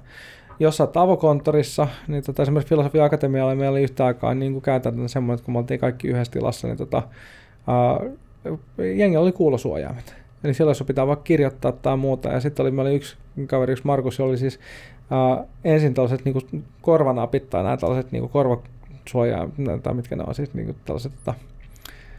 Jos 0.59 0.81
olet 0.81 0.97
avokonttorissa, 0.97 1.89
niin 2.09 2.23
tota, 2.23 2.43
esimerkiksi 2.43 2.69
Filosofia 2.69 3.05
Akatemialla 3.05 3.55
meillä 3.55 3.71
oli 3.71 3.83
yhtä 3.83 4.07
aikaa 4.07 4.35
niin 4.35 4.63
käytäntönä 4.63 5.09
semmoinen, 5.09 5.35
että 5.35 5.45
kun 5.45 5.53
me 5.53 5.59
oltiin 5.59 5.81
kaikki 5.81 6.09
yhdessä 6.09 6.33
tilassa, 6.33 6.69
niin 6.69 6.77
tota, 6.79 7.03
ää, 7.67 8.01
jengi 8.97 9.17
oli 9.17 9.33
kuulosuojaimet. 9.33 10.26
Eli 10.47 10.55
silloin 10.55 10.71
jos 10.71 10.85
pitää 10.87 11.07
vaikka 11.07 11.23
kirjoittaa 11.23 11.73
tai 11.73 11.97
muuta. 11.97 12.29
Ja 12.29 12.41
sitten 12.41 12.65
oli, 12.65 12.71
meillä 12.71 12.89
oli 12.89 12.97
yksi 12.97 13.17
kaveri, 13.47 13.73
yksi 13.73 13.87
Markus, 13.87 14.21
oli 14.21 14.39
siis 14.39 14.61
uh, 15.11 15.47
ensin 15.65 15.95
tällaiset 15.95 16.25
niin 16.25 16.65
korvanapit 16.83 17.51
tai 17.51 17.63
nämä 17.63 17.77
tällaiset 17.77 18.13
niin 18.13 18.29
korvasuojaa, 18.29 19.49
tai 19.83 19.95
mitkä 19.95 20.17
ne 20.17 20.25
on 20.27 20.35
siis 20.35 20.55
niin 20.55 20.77
tällaiset 20.85 21.13
tota, 21.25 21.35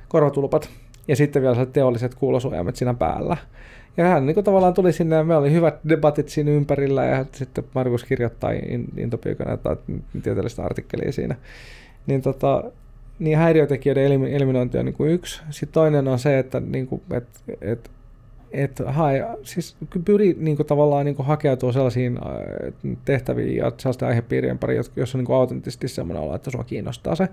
korvatulpat. 0.08 0.70
Ja 1.08 1.16
sitten 1.16 1.42
vielä 1.42 1.66
teolliset 1.66 2.16
kuulosuojaimet 2.16 2.76
siinä 2.76 2.94
päällä. 2.94 3.38
Ja 3.98 4.06
hän 4.08 4.26
niin 4.26 4.34
kuin 4.34 4.44
tavallaan 4.44 4.74
tuli 4.74 4.94
sinne 4.94 5.16
ja 5.16 5.24
meillä 5.24 5.42
oli 5.42 5.52
hyvät 5.52 5.76
debatit 5.90 6.30
siinä 6.30 6.52
ympärillä 6.52 7.06
ja 7.06 7.26
sitten 7.32 7.64
Markus 7.76 8.04
kirjoittaa 8.04 8.52
Intopiikana 8.98 9.58
tai 9.58 9.76
tieteellistä 10.24 10.64
artikkelia 10.64 11.12
siinä. 11.12 11.36
Niin, 12.08 12.22
tota, 12.22 12.64
niin 13.20 13.38
häiriötekijöiden 13.38 14.24
eliminointi 14.26 14.78
on 14.78 14.86
niin 14.86 14.94
kuin 14.96 15.12
yksi. 15.12 15.42
Sitten 15.50 15.74
toinen 15.74 16.08
on 16.08 16.20
se, 16.20 16.40
että 16.40 16.60
niin 16.60 16.88
kuin, 16.88 17.02
et, 17.12 17.28
et, 17.62 17.92
et 18.52 18.82
hae, 18.86 19.28
siis 19.44 19.76
pyri 20.06 20.36
niin 20.40 20.58
tavallaan 20.58 21.06
niin 21.06 21.16
kuin, 21.16 21.26
hakeutua 21.26 21.72
sellaisiin 21.72 22.18
äh, 22.18 22.74
tehtäviin 23.06 23.56
ja 23.56 23.72
sellaisten 23.78 24.08
aihepiirien 24.08 24.58
pari, 24.58 24.76
jossa 24.96 25.18
on 25.18 25.24
niin 25.24 25.36
autenttisesti 25.36 25.88
sellainen 25.88 26.24
olo, 26.24 26.36
että 26.36 26.52
sua 26.52 26.64
kiinnostaa 26.64 27.16
se. 27.16 27.28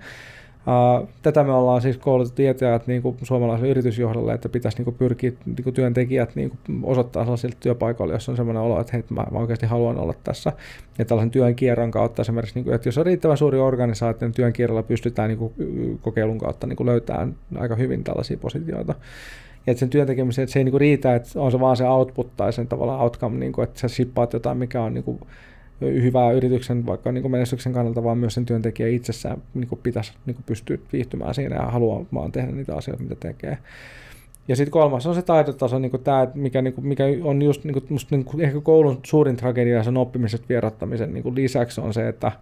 Uh, 0.67 1.09
tätä 1.23 1.45
me 1.45 1.53
ollaan 1.53 1.83
siis 1.83 1.99
koulutettu 1.99 2.37
tietäjät 2.37 2.87
niin 2.87 3.03
kuin 3.03 3.17
suomalaiselle 3.23 3.71
yritysjohdolle, 3.71 4.35
että 4.35 4.49
pitäisi 4.49 4.79
niin 4.79 4.85
kuin 4.85 4.97
pyrkiä 4.97 5.33
niin 5.47 5.65
kuin 5.65 5.75
työntekijät 5.75 6.37
niin 6.37 6.51
kuin 6.51 6.81
osoittaa 6.83 7.25
sellaisille 7.25 7.57
työpaikoille, 7.61 8.15
jos 8.15 8.29
on 8.29 8.37
sellainen 8.37 8.63
olo, 8.63 8.81
että 8.81 8.93
hei, 8.93 9.05
mä, 9.11 9.27
mä 9.31 9.39
oikeasti 9.39 9.67
haluan 9.67 9.99
olla 9.99 10.15
tässä. 10.25 10.53
Ja 10.99 11.05
tällaisen 11.05 11.31
työn 11.31 11.55
kierron 11.55 11.91
kautta 11.91 12.23
esimerkiksi, 12.23 12.55
niin 12.55 12.65
kuin, 12.65 12.75
että 12.75 12.89
jos 12.89 12.99
on 12.99 13.07
riittävän 13.07 13.37
suuri 13.37 13.59
organisaatio, 13.59 14.29
niin 14.29 14.35
työn 14.35 14.53
kierrolla 14.53 14.83
pystytään 14.83 15.29
niin 15.29 15.39
kuin, 15.39 15.53
kokeilun 16.03 16.39
kautta 16.39 16.67
niin 16.67 16.77
kuin 16.77 16.87
löytämään 16.87 17.35
aika 17.59 17.75
hyvin 17.75 18.05
tällaisia 18.05 18.37
positioita. 18.37 18.95
Ja 19.67 19.71
että 19.71 19.81
sen 19.81 19.91
työn 19.91 20.07
tekemisen, 20.07 20.43
että 20.43 20.53
se 20.53 20.59
ei 20.59 20.65
niin 20.65 20.71
kuin 20.71 20.81
riitä, 20.81 21.15
että 21.15 21.41
on 21.41 21.53
se 21.53 21.61
vaan 21.61 21.77
se 21.77 21.89
output 21.89 22.37
tai 22.37 22.53
sen 22.53 22.69
tavallaan 22.69 23.01
outcome, 23.01 23.39
niin 23.39 23.53
kuin, 23.53 23.63
että 23.65 23.81
sä 23.81 23.89
shippaat 23.89 24.33
jotain, 24.33 24.59
mikä 24.59 24.83
on 24.83 24.95
niin 24.95 25.05
kuin, 25.05 25.21
hyvää 25.81 26.33
yrityksen 26.33 26.87
vaikka 26.87 27.13
niin 27.13 27.23
kuin 27.23 27.33
menestyksen 27.33 27.73
kannalta, 27.73 28.05
vaan 28.05 28.19
myös 28.19 28.35
sen 28.35 28.47
työntekijä 28.47 28.89
itsessään 28.89 29.43
niin 29.55 29.69
kuin 29.69 29.81
pitäisi 29.83 30.13
niin 30.27 30.35
kuin 30.35 30.45
pystyä 30.47 30.79
viihtymään 30.93 31.35
siinä 31.35 31.57
ja 31.57 31.63
haluamaan 31.63 32.33
tehdä 32.33 32.53
niitä 32.53 32.77
asioita, 32.77 33.03
mitä 33.03 33.15
tekee. 33.15 33.59
Ja 34.49 34.57
sitten 34.57 34.73
kolmas 34.73 35.07
on 35.07 35.15
se 35.15 35.23
taitotaso, 35.23 35.79
niin 35.79 35.93
tämä, 36.05 36.29
mikä, 36.35 36.63
niin 36.63 36.75
kuin, 36.75 36.87
mikä 36.87 37.05
on 37.23 37.43
just 37.43 37.65
niin 37.65 37.73
kuin, 37.73 37.85
musta, 37.89 38.17
niin 38.17 38.25
kuin, 38.25 38.45
ehkä 38.45 38.61
koulun 38.61 39.01
suurin 39.03 39.37
tragedia 39.37 39.83
sen 39.83 39.97
oppimisen 39.97 40.41
vierottamisen 40.49 41.15
niin 41.15 41.35
lisäksi 41.35 41.81
on 41.81 41.95
se, 41.95 42.09
että, 42.09 42.33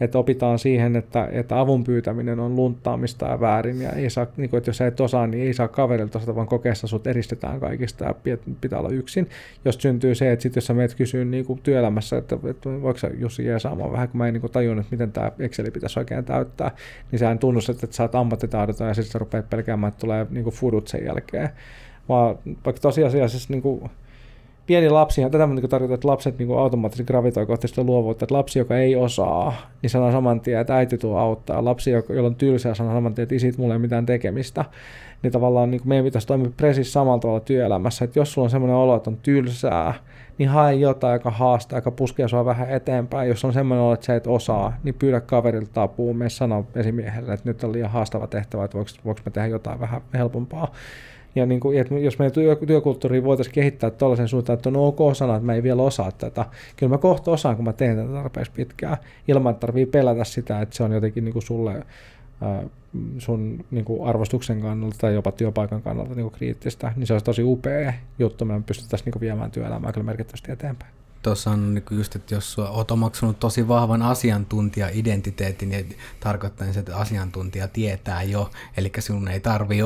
että 0.00 0.18
opitaan 0.18 0.58
siihen, 0.58 0.96
että, 0.96 1.28
että 1.32 1.60
avun 1.60 1.84
pyytäminen 1.84 2.40
on 2.40 2.56
lunttaamista 2.56 3.26
ja 3.26 3.40
väärin, 3.40 3.82
ja 3.82 3.92
ei 3.92 4.10
saa, 4.10 4.26
niin 4.36 4.50
kuin, 4.50 4.58
että 4.58 4.68
jos 4.68 4.76
sä 4.76 4.86
et 4.86 5.00
osaa, 5.00 5.26
niin 5.26 5.46
ei 5.46 5.54
saa 5.54 5.68
kaverilta 5.68 6.18
osata, 6.18 6.34
vaan 6.34 6.46
kokeessa 6.46 6.86
sut 6.86 7.06
eristetään 7.06 7.60
kaikista 7.60 8.04
ja 8.04 8.14
pitää 8.60 8.78
olla 8.78 8.90
yksin. 8.90 9.28
Jos 9.64 9.74
syntyy 9.74 10.14
se, 10.14 10.32
että 10.32 10.42
sit 10.42 10.56
jos 10.56 10.66
sä 10.66 10.74
meet 10.74 10.94
kysyä 10.94 11.24
niin 11.24 11.44
kuin 11.44 11.60
työelämässä, 11.62 12.18
että, 12.18 12.38
että 12.50 12.70
voiko 12.82 12.98
sä 12.98 13.10
Jussi 13.18 13.44
jeesaamaan 13.44 13.92
vähän, 13.92 14.08
kun 14.08 14.18
mä 14.18 14.28
en 14.28 14.34
niin 14.34 14.40
kuin 14.40 14.78
että 14.80 14.90
miten 14.90 15.12
tämä 15.12 15.32
Exceli 15.38 15.70
pitäisi 15.70 15.98
oikein 15.98 16.24
täyttää, 16.24 16.70
niin 17.12 17.18
sehän 17.18 17.38
tunnustat, 17.38 17.84
että 17.84 17.96
sä 17.96 18.02
oot 18.02 18.14
ammattitaidoton 18.14 18.88
ja 18.88 18.94
sitten 18.94 19.12
sä 19.12 19.18
rupeat 19.18 19.50
pelkäämään, 19.50 19.88
että 19.88 20.00
tulee 20.00 20.26
niin 20.30 20.44
kuin 20.44 20.54
fudut 20.54 20.88
sen 20.88 21.04
jälkeen. 21.04 21.48
Vaan 22.08 22.38
vaikka 22.46 22.80
tosiasiassa 22.80 23.52
niin 23.52 23.62
kuin, 23.62 23.90
pieni 24.68 24.90
lapsi, 24.90 25.22
tätä 25.22 25.46
mä 25.46 25.54
niin 25.54 25.68
tarkoitan, 25.68 25.94
että 25.94 26.08
lapset 26.08 26.38
niin 26.38 26.58
automaattisesti 26.58 27.06
gravitoi 27.06 27.46
kohti 27.46 27.68
sitä 27.68 27.82
luovuutta, 27.82 28.24
että 28.24 28.34
lapsi, 28.34 28.58
joka 28.58 28.78
ei 28.78 28.96
osaa, 28.96 29.54
niin 29.82 29.90
sanoo 29.90 30.12
saman 30.12 30.40
tien, 30.40 30.60
että 30.60 30.76
äiti 30.76 30.98
tuo 30.98 31.18
auttaa. 31.18 31.64
Lapsi, 31.64 31.90
jolla 31.90 32.26
on 32.26 32.34
tylsää, 32.34 32.74
sanoo 32.74 32.94
saman 32.94 33.14
tien, 33.14 33.22
että 33.22 33.34
isit 33.34 33.58
mulle 33.58 33.74
ei 33.74 33.78
mitään 33.78 34.06
tekemistä. 34.06 34.64
Niin 35.22 35.32
tavallaan 35.32 35.70
niin 35.70 35.80
meidän 35.84 36.04
pitäisi 36.04 36.26
toimia 36.26 36.50
presis 36.56 36.92
samalla 36.92 37.18
tavalla 37.18 37.40
työelämässä, 37.40 38.04
että 38.04 38.18
jos 38.18 38.32
sulla 38.32 38.46
on 38.46 38.50
semmoinen 38.50 38.76
olo, 38.76 38.96
että 38.96 39.10
on 39.10 39.18
tylsää, 39.22 39.94
niin 40.38 40.48
hae 40.48 40.74
jotain, 40.74 41.12
joka 41.12 41.30
haastaa, 41.30 41.78
joka 41.78 41.90
puskee 41.90 42.28
sua 42.28 42.44
vähän 42.44 42.70
eteenpäin. 42.70 43.28
Jos 43.28 43.44
on 43.44 43.52
semmoinen 43.52 43.84
olo, 43.84 43.94
että 43.94 44.06
sä 44.06 44.16
et 44.16 44.26
osaa, 44.26 44.72
niin 44.82 44.94
pyydä 44.94 45.20
kaverilta 45.20 45.82
apua, 45.82 46.14
mene 46.14 46.30
sanoa 46.30 46.64
esimiehelle, 46.74 47.32
että 47.32 47.48
nyt 47.48 47.64
on 47.64 47.72
liian 47.72 47.90
haastava 47.90 48.26
tehtävä, 48.26 48.64
että 48.64 48.76
voiko, 48.76 48.90
voiko 49.04 49.20
me 49.24 49.30
tehdä 49.30 49.48
jotain 49.48 49.80
vähän 49.80 50.00
helpompaa 50.14 50.72
Ja 51.34 51.46
niin 51.46 51.60
kuin, 51.60 51.78
että 51.78 51.94
jos 51.94 52.18
meidän 52.18 52.32
työ, 52.32 52.56
työkulttuuri 52.56 53.24
voitaisiin 53.24 53.54
kehittää 53.54 53.90
tällaisen 53.90 54.28
suuntaan, 54.28 54.54
että 54.54 54.68
on 54.68 54.76
ok 54.76 54.98
sanoa, 55.16 55.36
että 55.36 55.46
mä 55.46 55.54
en 55.54 55.62
vielä 55.62 55.82
osaa 55.82 56.12
tätä. 56.12 56.44
Kyllä 56.76 56.90
mä 56.90 56.98
kohta 56.98 57.30
osaan, 57.30 57.56
kun 57.56 57.64
mä 57.64 57.72
teen 57.72 57.96
tätä 57.96 58.12
tarpeeksi 58.12 58.52
pitkään, 58.52 58.96
ilman 59.28 59.50
että 59.50 59.60
tarvii 59.60 59.86
pelätä 59.86 60.24
sitä, 60.24 60.60
että 60.60 60.76
se 60.76 60.82
on 60.82 60.92
jotenkin 60.92 61.24
niin 61.24 61.32
kuin 61.32 61.42
sulle 61.42 61.86
sun 63.18 63.64
niin 63.70 63.84
kuin 63.84 64.08
arvostuksen 64.08 64.60
kannalta 64.60 64.96
tai 65.00 65.14
jopa 65.14 65.32
työpaikan 65.32 65.82
kannalta 65.82 66.14
niin 66.14 66.24
kuin 66.24 66.34
kriittistä, 66.34 66.92
niin 66.96 67.06
se 67.06 67.12
olisi 67.12 67.24
tosi 67.24 67.42
upea 67.42 67.92
juttu, 68.18 68.44
me 68.44 68.62
pystyttäisiin 68.66 69.04
niin 69.04 69.12
kuin 69.12 69.20
viemään 69.20 69.50
työelämää 69.50 69.92
kyllä 69.92 70.06
merkittävästi 70.06 70.52
eteenpäin. 70.52 70.97
Tuossa 71.22 71.50
on 71.50 71.74
niin 71.74 71.84
just, 71.90 72.16
että 72.16 72.34
jos 72.34 72.58
olet 72.58 72.90
omaksunut 72.90 73.40
tosi 73.40 73.68
vahvan 73.68 74.02
asiantuntija-identiteetin, 74.02 75.68
niin 75.68 75.98
tarkoittaa 76.20 76.72
se, 76.72 76.80
että 76.80 76.96
asiantuntija 76.96 77.68
tietää 77.68 78.22
jo, 78.22 78.50
eli 78.76 78.92
sinun 78.98 79.28
ei 79.28 79.40
tarvi, 79.40 79.78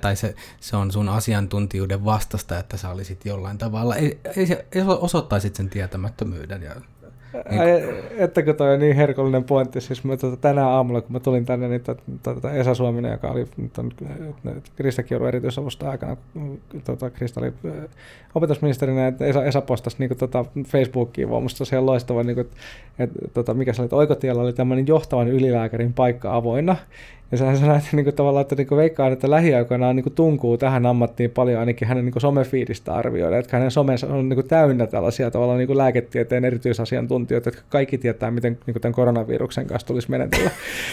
tai 0.00 0.16
se, 0.16 0.34
se 0.60 0.76
on 0.76 0.92
sun 0.92 1.08
asiantuntijuuden 1.08 2.04
vastasta, 2.04 2.58
että 2.58 2.76
sä 2.76 2.90
olisit 2.90 3.24
jollain 3.24 3.58
tavalla, 3.58 3.96
ei, 3.96 4.20
ei, 4.36 4.46
ei 4.72 4.82
osoittaisit 5.00 5.56
sen 5.56 5.70
tietämättömyyden 5.70 6.62
ja 6.62 6.74
Ettäkö 8.16 8.54
toi 8.54 8.74
on 8.74 8.80
niin 8.80 8.96
herkullinen 8.96 9.44
pointti, 9.44 9.80
siis 9.80 10.04
mä 10.04 10.16
tota, 10.16 10.36
tänä 10.36 10.68
aamulla, 10.68 11.00
kun 11.00 11.12
mä 11.12 11.20
tulin 11.20 11.46
tänne, 11.46 11.68
niin 11.68 11.80
tota, 11.80 12.02
tota 12.22 12.52
Esa 12.52 12.74
Suominen, 12.74 13.12
joka 13.12 13.28
oli 13.28 13.46
Krista 14.76 15.02
Kiuru 15.02 15.26
erityisavusta 15.26 15.90
aikana, 15.90 16.16
tota, 16.84 17.10
Krista 17.10 17.40
oli 17.40 17.52
opetusministerinä, 18.34 19.06
että 19.06 19.26
Esa, 19.26 19.44
Esa 19.44 19.60
postasi 19.60 19.96
niin 19.98 20.16
tota, 20.16 20.44
Facebookiin 20.66 21.30
vaan 21.30 21.42
musta 21.42 21.58
tosiaan 21.58 21.86
loistava, 21.86 22.22
niin 22.22 22.34
kuin, 22.34 22.48
että, 22.98 23.18
tota, 23.34 23.54
mikä 23.54 23.72
se 23.72 23.82
oli, 23.82 23.86
että 23.86 23.96
Oikotiellä 23.96 24.42
oli 24.42 24.52
tämmöinen 24.52 24.86
johtavan 24.86 25.28
ylilääkärin 25.28 25.92
paikka 25.92 26.36
avoinna, 26.36 26.76
ja 27.32 27.38
sehän 27.38 27.56
sanoi, 27.56 27.76
että 27.76 27.88
niin 27.92 28.04
kuin, 28.04 28.16
tavallaan, 28.16 28.40
että 28.40 28.54
niin 28.54 28.66
kuin 28.66 28.78
veikkaan, 28.78 29.12
että 29.12 29.30
lähiaikoina 29.30 29.92
niin 29.92 30.02
kuin 30.02 30.14
tunkuu 30.14 30.58
tähän 30.58 30.86
ammattiin 30.86 31.30
paljon 31.30 31.60
ainakin 31.60 31.88
hänen 31.88 32.04
niin 32.04 32.12
kuin 32.12 32.20
somefiidistä 32.20 32.94
arvioida, 32.94 33.38
että 33.38 33.56
hänen 33.56 33.70
somensa 33.70 34.06
on 34.06 34.28
niin 34.28 34.36
kuin 34.36 34.48
täynnä 34.48 34.86
tällaisia 34.86 35.30
tavallaan 35.30 35.58
niin 35.58 35.66
kuin 35.66 35.78
lääketieteen 35.78 36.44
erityisasiantuntijoita, 36.44 37.48
jotka 37.48 37.62
kaikki 37.68 37.98
tietää, 37.98 38.30
miten 38.30 38.58
niin 38.66 38.74
kuin 38.74 38.82
tämän 38.82 38.94
koronaviruksen 38.94 39.66
kanssa 39.66 39.86
tulisi 39.86 40.10
menetellä. 40.10 40.50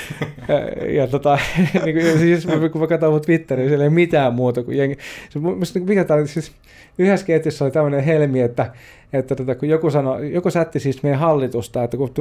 ja, 0.47 0.91
ja 0.91 1.07
tota, 1.07 1.39
niin 1.85 1.95
kuin, 1.95 2.19
siis, 2.19 2.47
kun 2.71 2.81
mä 2.81 2.87
katson 2.87 3.11
mun 3.11 3.21
Twitteriä, 3.21 3.67
siellä 3.67 3.83
ei 3.83 3.89
mitään 3.89 4.33
muuta 4.33 4.63
kuin 4.63 4.77
jengi. 4.77 4.97
Se, 5.29 5.79
mikä 5.79 6.03
tämä 6.03 6.25
siis 6.25 6.51
yhdessä 6.97 7.25
ketjussa 7.25 7.65
oli 7.65 7.71
tämmöinen 7.71 8.03
helmi, 8.03 8.41
että 8.41 8.71
että 9.13 9.35
tota, 9.35 9.55
kun 9.55 9.69
joku, 9.69 9.89
sano, 9.89 10.19
joku 10.19 10.51
sätti 10.51 10.79
siis 10.79 11.03
meidän 11.03 11.19
hallitusta, 11.19 11.83
että 11.83 11.97
kun 11.97 12.11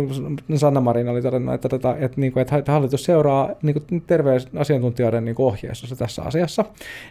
Sanna 0.56 0.80
Marin 0.80 1.08
oli 1.08 1.22
todennut, 1.22 1.54
että, 1.54 1.68
tota, 1.68 1.96
että, 1.98 2.20
niin 2.20 2.32
kuin, 2.32 2.40
että 2.40 2.72
hallitus 2.72 3.04
seuraa 3.04 3.50
niin 3.62 3.74
kuin 3.74 4.02
terveysasiantuntijoiden 4.06 5.24
niin 5.24 5.34
ohjeistusta 5.38 5.96
tässä 5.96 6.22
asiassa, 6.22 6.64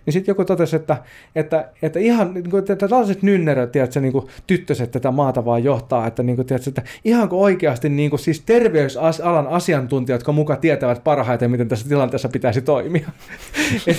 niin 0.06 0.14
sitten 0.14 0.32
joku 0.32 0.46
totesi, 0.46 0.76
että, 0.76 0.98
että, 1.36 1.70
että 1.82 2.00
ihan 2.00 2.34
niin 2.34 2.50
kuin, 2.50 2.60
että 2.60 2.76
tällaiset 2.76 3.24
nynneröt, 3.24 3.72
tiedätkö, 3.72 4.00
niin 4.00 4.12
kuin 4.12 4.28
tyttöset 4.48 4.92
tätä 4.92 5.12
maata 5.12 5.46
vaan 5.46 5.64
johtaa, 5.64 6.08
että, 6.08 6.24
niin 6.24 6.36
kuin, 6.36 6.46
tiedätkö, 6.46 6.70
että 6.70 6.84
ihan 7.06 7.30
kuin 7.30 7.42
oikeasti 7.42 7.90
niin 7.90 8.10
kuin, 8.10 8.20
siis 8.20 8.42
terveysalan 8.42 9.48
asiantuntijat, 9.48 10.20
jotka 10.20 10.32
mukaan 10.32 10.60
tietävät 10.60 11.04
parhaiten, 11.04 11.52
miten 11.52 11.68
tässä 11.68 11.90
tilanteessa 11.90 12.30
pitäisi 12.30 12.62
toimia. 12.62 13.10
et, 13.88 13.98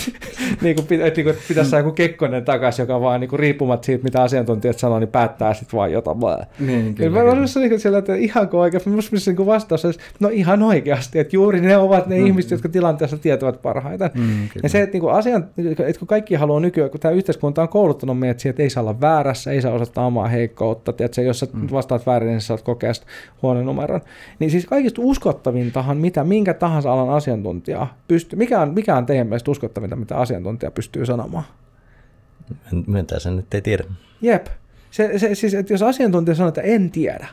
niin 0.61 0.77
kuin, 0.77 1.01
et, 1.01 1.16
niin 1.16 1.24
kuin, 1.24 1.37
pitäisi 1.49 1.70
saada 1.70 1.85
joku 1.85 1.95
Kekkonen 1.95 2.45
takaisin, 2.45 2.83
joka 2.83 3.01
vaan 3.01 3.20
niin 3.20 3.29
kuin, 3.29 3.41
riippumatta 3.41 3.87
siitä, 3.87 4.05
mitä 4.05 4.22
asiantuntijat 4.22 4.79
sanoo, 4.79 4.99
niin 4.99 5.09
päättää 5.09 5.55
sitten 5.67 5.79
vaan 5.79 5.93
jotain. 5.93 6.19
Niin, 6.59 6.95
kyllä, 6.95 7.25
mä 7.25 7.31
olisin 7.31 7.62
niin 7.62 7.81
siellä, 7.81 7.99
että 7.99 8.14
ihanko 8.14 8.61
oikeasti, 8.61 8.91
musta 8.91 9.17
niin 9.27 9.47
vastaus 9.47 9.85
olisi, 9.85 10.01
no 10.21 10.29
ihan 10.29 10.62
oikeasti, 10.62 11.19
että 11.19 11.37
juuri 11.37 11.61
ne 11.61 11.77
ovat 11.77 12.07
ne 12.07 12.19
mm. 12.19 12.27
ihmiset, 12.27 12.51
jotka 12.51 12.69
tilanteessa 12.69 13.19
tietävät 13.19 13.62
parhaiten. 13.62 14.11
Mm, 14.14 14.49
ja 14.62 14.69
se, 14.69 14.83
että, 14.83 14.95
niin 14.95 15.01
kuin 15.01 15.14
asian, 15.14 15.49
että 15.59 15.99
kun 15.99 16.09
kaikki 16.09 16.35
haluaa 16.35 16.61
nykyään, 16.61 16.91
kun 16.91 17.01
tämä 17.01 17.12
yhteiskunta 17.12 17.62
on 17.62 17.69
kouluttanut 17.69 18.19
meidät 18.19 18.41
siihen, 18.41 18.51
että 18.51 18.62
ei 18.62 18.71
saa 18.71 18.83
olla 18.83 19.01
väärässä, 19.01 19.51
ei 19.51 19.62
saa 19.62 19.73
osata 19.73 20.03
omaa 20.03 20.29
heikkoutta, 20.29 20.93
että 21.05 21.23
jos 21.23 21.39
sä 21.39 21.47
mm. 21.53 21.69
vastaat 21.73 22.07
väärin, 22.07 22.29
niin 22.29 22.41
sä 22.41 22.47
saat 22.47 22.62
kokea 22.62 22.93
huonon 23.43 23.67
numeron. 23.67 24.01
Niin 24.39 24.51
siis 24.51 24.67
kaikista 24.67 25.03
uskottavintahan, 25.05 25.97
mitä 25.97 26.25
minkä 26.25 26.55
tahansa 26.55 26.93
alan 26.93 27.11
asiantuntija 27.11 27.87
pystyy, 28.09 28.39
mikä 28.39 28.61
on, 28.61 28.75
mikä 28.75 28.97
on 28.97 29.07
teidän 29.07 29.27
mielestä 29.27 29.51
uskottavinta, 29.51 29.97
mitä 29.97 30.17
asiantuntija 30.17 30.71
pystyy 30.71 31.07
sanomaan? 31.07 31.45
Myöntää 32.87 33.19
sen, 33.19 33.39
että 33.39 33.57
ei 33.57 33.62
tiedä. 33.62 33.85
Jep. 34.23 34.47
Se, 34.97 35.19
se, 35.19 35.35
siis, 35.35 35.55
että 35.55 35.73
jos 35.73 35.83
asiantuntija 35.83 36.35
sanoo, 36.35 36.49
että 36.49 36.61
en 36.61 36.91
tiedä, 36.91 37.27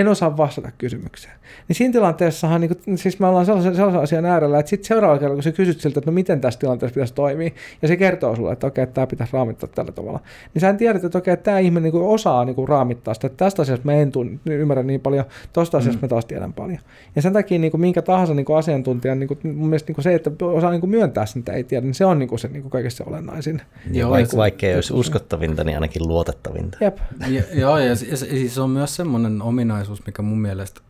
en 0.00 0.08
osaa 0.08 0.36
vastata 0.36 0.70
kysymykseen. 0.78 1.34
Niin 1.68 1.76
siinä 1.76 1.92
tilanteessahan, 1.92 2.60
niin 2.60 2.76
kuin, 2.84 2.98
siis 2.98 3.20
me 3.20 3.26
ollaan 3.26 3.46
sellaisen, 3.46 3.74
sellaisen 3.74 4.00
asian 4.00 4.24
äärellä, 4.24 4.58
että 4.58 4.70
sitten 4.70 4.88
seuraavalla 4.88 5.18
kerralla, 5.18 5.36
kun 5.36 5.42
sä 5.42 5.52
kysyt 5.52 5.80
siltä, 5.80 6.00
että 6.00 6.10
no 6.10 6.14
miten 6.14 6.40
tässä 6.40 6.60
tilanteessa 6.60 6.94
pitäisi 6.94 7.14
toimia, 7.14 7.50
ja 7.82 7.88
se 7.88 7.96
kertoo 7.96 8.36
sulle, 8.36 8.52
että 8.52 8.66
okei, 8.66 8.86
tämä 8.86 9.06
pitäisi 9.06 9.32
raamittaa 9.32 9.68
tällä 9.74 9.92
tavalla, 9.92 10.20
niin 10.54 10.60
sä 10.60 10.68
en 10.68 10.76
tiedä, 10.76 11.00
että 11.04 11.18
okei, 11.18 11.36
tämä 11.36 11.58
ihminen 11.58 11.82
niin 11.82 11.92
kuin 11.92 12.04
osaa 12.04 12.44
niin 12.44 12.54
kuin 12.54 12.68
raamittaa 12.68 13.14
sitä, 13.14 13.26
että 13.26 13.44
tästä 13.44 13.62
asiasta 13.62 13.86
mä 13.86 13.92
en 13.92 14.12
tunn, 14.12 14.38
ymmärrä 14.46 14.82
niin 14.82 15.00
paljon, 15.00 15.24
tosta 15.52 15.78
asiasta 15.78 15.98
mm. 15.98 16.04
mä 16.04 16.08
taas 16.08 16.24
tiedän 16.24 16.52
paljon. 16.52 16.78
Ja 17.16 17.22
sen 17.22 17.32
takia 17.32 17.58
niin 17.58 17.70
kuin 17.70 17.80
minkä 17.80 18.02
tahansa 18.02 18.34
niin 18.34 18.46
kuin 18.46 18.56
asiantuntijan, 18.56 19.18
niin 19.18 19.28
kuin, 19.28 19.38
mun 19.42 19.68
mielestä 19.68 19.88
niin 19.88 19.94
kuin 19.94 20.02
se, 20.02 20.14
että 20.14 20.30
osaa 20.40 20.70
niin 20.70 20.80
kuin 20.80 20.90
myöntää 20.90 21.26
sen, 21.26 21.40
että 21.40 21.52
ei 21.52 21.64
tiedä, 21.64 21.86
niin 21.86 21.94
se 21.94 22.04
on 22.04 22.18
niin 22.18 22.28
kuin 22.28 22.38
se 22.38 22.48
niin 22.48 22.62
kuin 22.62 22.70
kaikessa 22.70 23.04
olennaisin. 23.06 23.62
Joo, 23.92 24.10
vaikka, 24.10 24.36
vaikka 24.36 24.66
ei 24.66 24.74
olisi 24.74 24.94
uskottavinta, 24.94 25.64
niin 25.64 25.76
ainakin 25.76 26.08
luotettavinta. 26.08 26.78
Jep. 26.80 26.98
Ja, 27.28 27.42
joo, 27.54 27.78
ja, 27.78 27.84
ja, 27.84 27.90
ja 28.10 28.16
siis 28.16 28.58
on 28.58 28.70
myös 28.70 28.96
semmoinen 28.96 29.42
ominaisuus, 29.42 29.87
mikä 30.06 30.22
mun 30.22 30.40
mielestä 30.40 30.80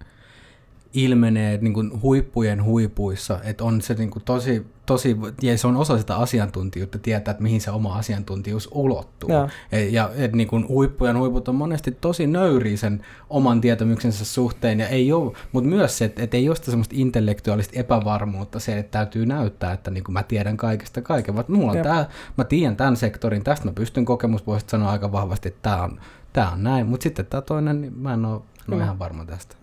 ilmenee 0.94 1.59
niin 1.61 1.74
kuin 1.74 2.03
huippujen 2.03 2.64
huipuissa, 2.64 3.40
että 3.44 3.64
on 3.64 3.80
se 3.80 3.94
niin 3.94 4.11
kuin 4.11 4.22
tosi, 4.24 4.66
tosi, 4.86 5.16
ja 5.42 5.59
se 5.59 5.66
on 5.66 5.76
osa 5.76 5.99
sitä 5.99 6.16
asiantuntijuutta, 6.16 6.99
tietää, 6.99 7.32
että 7.32 7.42
mihin 7.42 7.61
se 7.61 7.70
oma 7.70 7.94
asiantuntijuus 7.94 8.68
ulottuu. 8.72 9.30
Ja, 9.30 9.49
et, 9.72 9.92
ja 9.92 10.11
et 10.16 10.32
niin 10.32 10.49
kuin 10.49 10.68
huippujen 10.68 11.18
huiput 11.18 11.49
on 11.49 11.55
monesti 11.55 11.92
tosi 11.92 12.26
nöyriä 12.26 12.76
sen 12.76 13.05
oman 13.30 13.61
tietämyksensä 13.61 14.24
suhteen, 14.24 14.80
ja 14.80 14.88
ei 14.88 15.12
ole, 15.12 15.32
mutta 15.53 15.70
myös 15.70 15.99
se, 15.99 16.05
että, 16.05 16.22
että 16.22 16.36
ei 16.36 16.49
ole 16.49 16.57
sitä 16.57 16.70
semmoista 16.70 16.94
intellektuaalista 16.99 17.78
epävarmuutta, 17.78 18.59
se, 18.59 18.78
että 18.78 18.99
täytyy 18.99 19.26
näyttää, 19.26 19.72
että 19.72 19.90
niin 19.90 20.05
kuin 20.05 20.12
mä 20.12 20.22
tiedän 20.22 20.57
kaikesta 20.57 21.03
kaiken, 21.03 21.34
vaan 21.34 21.46
mulla 21.49 21.72
on 21.72 21.82
tää, 21.82 22.09
mä 22.38 22.44
tiedän 22.44 22.76
tämän 22.76 22.96
sektorin, 22.96 23.44
tästä 23.44 23.66
mä 23.66 23.72
pystyn 23.72 24.05
kokemuspohjasta 24.05 24.70
sanoa 24.70 24.90
aika 24.90 25.12
vahvasti, 25.12 25.49
että 25.49 25.70
tämä 25.70 25.82
on, 25.82 26.01
tämä 26.32 26.51
on 26.51 26.62
näin, 26.62 26.86
mutta 26.86 27.05
sitten 27.05 27.26
tämä 27.26 27.40
toinen, 27.40 27.80
niin 27.80 27.99
mä 27.99 28.14
en 28.14 28.24
ole, 28.24 28.40
en 28.68 28.74
ole 28.74 28.82
ihan 28.82 28.98
varma 28.98 29.24
tästä. 29.24 29.56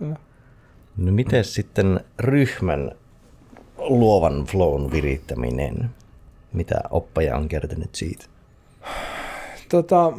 No 0.98 1.12
miten 1.12 1.44
sitten 1.44 2.00
ryhmän 2.20 2.92
luovan 3.78 4.46
flown 4.46 4.92
virittäminen? 4.92 5.90
Mitä 6.54 6.76
oppaja 6.90 7.38
on 7.38 7.48
kertynyt 7.48 7.96
siitä? 7.96 8.26
Tota, 9.70 10.14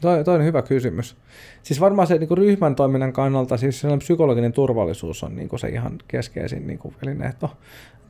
toi, 0.00 0.24
toi 0.24 0.34
on 0.34 0.44
hyvä 0.44 0.62
kysymys. 0.62 1.16
Siis 1.62 1.80
varmaan 1.80 2.08
se 2.08 2.18
niin 2.18 2.28
kuin 2.28 2.38
ryhmän 2.38 2.74
toiminnan 2.74 3.12
kannalta 3.12 3.56
siis 3.56 3.82
psykologinen 3.98 4.52
turvallisuus 4.52 5.22
on 5.22 5.36
niin 5.36 5.48
kuin 5.48 5.60
se 5.60 5.68
ihan 5.68 5.98
keskeisin 6.08 6.66
niin 6.66 6.78
kuin 6.78 6.94
elinehto 7.02 7.50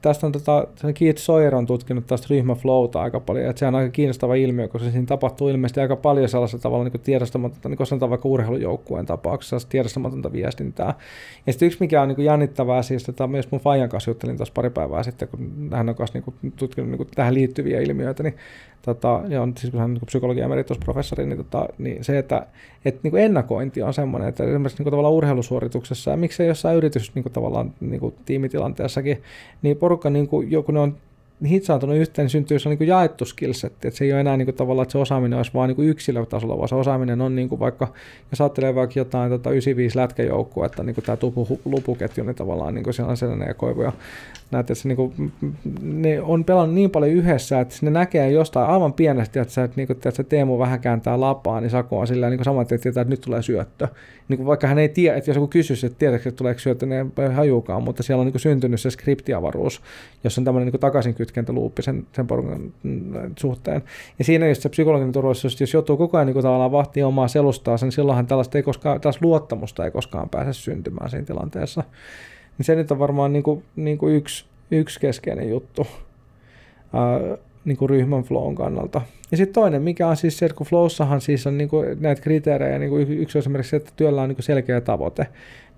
tästä 0.06 0.26
on 0.26 0.32
tota, 0.32 0.66
Keith 0.94 1.18
Sawyer 1.18 1.54
on 1.54 1.66
tutkinut 1.66 2.06
tästä 2.06 2.26
ryhmäflowta 2.30 3.02
aika 3.02 3.20
paljon, 3.20 3.50
että 3.50 3.60
se 3.60 3.66
on 3.66 3.74
aika 3.74 3.90
kiinnostava 3.90 4.34
ilmiö, 4.34 4.68
koska 4.68 4.90
siinä 4.90 5.06
tapahtuu 5.06 5.48
ilmeisesti 5.48 5.80
aika 5.80 5.96
paljon 5.96 6.28
sellaisella 6.28 6.62
tavalla 6.62 6.84
niin 6.84 7.00
tiedostamatonta, 7.00 7.68
niin 7.68 7.76
kuin 7.76 7.86
sanotaan 7.86 8.10
vaikka 8.10 8.28
urheilujoukkueen 8.28 9.06
tapauksessa, 9.06 9.68
tiedostamatonta 9.68 10.32
viestintää. 10.32 10.94
Ja 11.46 11.52
sitten 11.52 11.66
yksi, 11.66 11.80
mikä 11.80 12.02
on 12.02 12.08
niin 12.08 12.24
jännittävää, 12.24 12.82
siis 12.82 13.04
tota, 13.04 13.26
myös 13.26 13.50
mun 13.50 13.60
Fajan 13.60 13.88
kanssa 13.88 14.10
juttelin 14.10 14.36
tuossa 14.36 14.54
pari 14.54 14.70
päivää 14.70 15.02
sitten, 15.02 15.28
kun 15.28 15.68
hän 15.72 15.88
on 15.88 15.94
kanssa 15.94 16.18
niin 16.18 16.52
tutkinut 16.52 16.90
niin 16.90 17.08
tähän 17.14 17.34
liittyviä 17.34 17.80
ilmiöitä, 17.80 18.22
niin 18.22 18.34
tota, 18.82 19.20
ja 19.28 19.42
on 19.42 19.52
siis 19.56 19.72
hän 19.72 19.94
niin 19.94 20.06
psykologia 20.06 20.44
emeritusprofessori, 20.44 21.26
niin, 21.26 21.36
tota, 21.36 21.68
niin 21.78 22.04
se, 22.04 22.18
että 22.18 22.46
et, 22.84 23.02
niin 23.02 23.16
ennakointi 23.16 23.82
on 23.82 23.94
semmoinen, 23.94 24.28
että 24.28 24.44
esimerkiksi 24.44 24.82
niin 24.82 24.90
tavallaan 24.90 25.14
urheilusuorituksessa 25.14 26.10
ja 26.10 26.16
miksei 26.16 26.48
jossain 26.48 26.76
yritys 26.76 27.14
niin 27.14 27.32
tavallaan 27.32 27.72
niin 27.80 28.14
tiimitilanteessakin, 28.24 29.22
niin 29.62 29.76
porukka, 29.76 29.95
niin 30.10 30.28
kuin, 30.28 30.50
joku 30.50 30.72
ne 30.72 30.80
on 30.80 30.96
hitsaantunut 31.44 31.96
yhteen, 31.96 32.24
niin 32.24 32.30
syntyy 32.30 32.58
se 32.58 32.68
niin 32.68 32.88
jaettu 32.88 33.24
skillsetti, 33.24 33.88
että 33.88 33.98
se 33.98 34.04
ei 34.04 34.12
ole 34.12 34.20
enää 34.20 34.36
niin 34.36 34.46
kuin, 34.46 34.54
tavallaan, 34.54 34.82
että 34.82 34.92
se 34.92 34.98
osaaminen 34.98 35.36
olisi 35.36 35.50
vain 35.54 35.68
niin 35.68 35.88
yksilötasolla, 35.88 36.58
vaan 36.58 36.68
se 36.68 36.74
osaaminen 36.74 37.20
on 37.20 37.36
niin 37.36 37.48
kuin 37.48 37.58
vaikka, 37.58 37.92
jos 38.30 38.40
ajattelee 38.40 38.74
vaikka 38.74 38.98
jotain 38.98 39.30
tota 39.30 39.50
95 39.50 39.98
lätkäjoukkua, 39.98 40.66
että 40.66 40.82
niin 40.82 40.94
kuin 40.94 41.04
tämä 41.04 41.16
tupu, 41.16 41.60
lupuketju, 41.64 42.24
niin 42.24 42.36
tavallaan 42.36 42.74
niin 42.74 42.84
kuin 42.84 42.94
siellä 42.94 43.10
on 43.10 43.16
sellainen 43.16 43.48
ja 43.48 43.54
koivu 43.54 43.82
ja 43.82 43.92
näet, 44.50 44.70
että 44.70 44.74
se, 44.74 44.88
niin 44.88 44.96
kuin, 44.96 45.32
ne 45.82 46.22
on 46.22 46.44
pelannut 46.44 46.74
niin 46.74 46.90
paljon 46.90 47.12
yhdessä, 47.12 47.60
että 47.60 47.76
ne 47.82 47.90
näkee 47.90 48.30
jostain 48.30 48.70
aivan 48.70 48.92
pienestä, 48.92 49.42
että, 49.42 49.54
sä, 49.54 49.64
että, 49.64 49.76
niin 49.76 49.86
kuin, 49.86 49.98
että 50.04 50.24
Teemu 50.24 50.58
vähän 50.58 50.80
kääntää 50.80 51.20
lapaa, 51.20 51.60
niin 51.60 51.70
Saku 51.70 51.98
on 51.98 52.06
sillä 52.06 52.30
niin 52.30 52.44
saman, 52.44 52.62
että 52.62 52.78
tietää, 52.78 53.00
että 53.00 53.10
nyt 53.10 53.20
tulee 53.20 53.42
syöttö. 53.42 53.88
Niin 54.28 54.36
kuin 54.36 54.46
vaikka 54.46 54.66
hän 54.66 54.78
ei 54.78 54.88
tiedä, 54.88 55.16
että 55.16 55.30
jos 55.30 55.34
joku 55.34 55.48
kysyisi, 55.48 55.86
että 55.86 55.98
tiedätkö, 55.98 56.28
että 56.28 56.38
tuleeko 56.38 56.60
syöttö, 56.60 56.86
niin 56.86 57.12
ei 57.18 57.34
hajuukaan, 57.34 57.82
mutta 57.82 58.02
siellä 58.02 58.20
on 58.20 58.26
niin 58.26 58.32
kuin 58.32 58.40
syntynyt 58.40 58.80
se 58.80 58.90
skriptiavaruus, 58.90 59.82
jossa 60.24 60.40
on 60.40 60.44
tämmöinen 60.44 60.72
niin 60.72 60.80
takaisinkytkentäluuppi 60.80 61.82
sen, 61.82 62.06
sen 62.12 62.26
porukan 62.26 62.72
suhteen. 63.38 63.82
Ja 64.18 64.24
siinä 64.24 64.48
just 64.48 64.62
se 64.62 64.68
psykologinen 64.68 65.12
turvallisuus, 65.12 65.60
jos 65.60 65.74
joutuu 65.74 65.96
koko 65.96 66.16
ajan 66.16 66.26
niin 66.26 66.34
kuin 66.34 66.42
tavallaan 66.42 66.72
vahtia 66.72 67.06
omaa 67.06 67.28
selustaa, 67.28 67.76
niin 67.80 67.92
silloinhan 67.92 68.26
tällaista, 68.26 68.58
ei 68.58 68.62
koskaan, 68.62 69.00
tällaista 69.00 69.26
luottamusta 69.26 69.84
ei 69.84 69.90
koskaan 69.90 70.28
pääse 70.28 70.52
syntymään 70.52 71.10
siinä 71.10 71.26
tilanteessa. 71.26 71.82
Niin 72.58 72.66
se 72.66 72.74
nyt 72.74 72.90
on 72.90 72.98
varmaan 72.98 73.32
niin 73.32 73.42
kuin, 73.42 73.64
niin 73.76 73.98
kuin 73.98 74.14
yksi, 74.14 74.44
yksi 74.70 75.00
keskeinen 75.00 75.48
juttu. 75.48 75.80
Uh, 75.80 77.38
niin 77.64 77.76
kuin 77.76 77.90
ryhmän 77.90 78.22
flown 78.22 78.54
kannalta. 78.54 79.00
Ja 79.30 79.36
sitten 79.36 79.54
toinen, 79.54 79.82
mikä 79.82 80.08
on 80.08 80.16
siis 80.16 80.38
se, 80.38 80.46
että 80.46 80.56
kun 80.56 80.66
flowssahan 80.66 81.20
siis 81.20 81.46
on 81.46 81.58
niin 81.58 81.68
kuin 81.68 81.96
näitä 82.00 82.22
kriteerejä, 82.22 82.78
niin 82.78 82.90
kuin 82.90 83.10
yksi 83.10 83.38
on 83.38 83.40
esimerkiksi 83.40 83.70
se, 83.70 83.76
että 83.76 83.92
työllä 83.96 84.22
on 84.22 84.28
niin 84.28 84.36
kuin 84.36 84.44
selkeä 84.44 84.80
tavoite, 84.80 85.26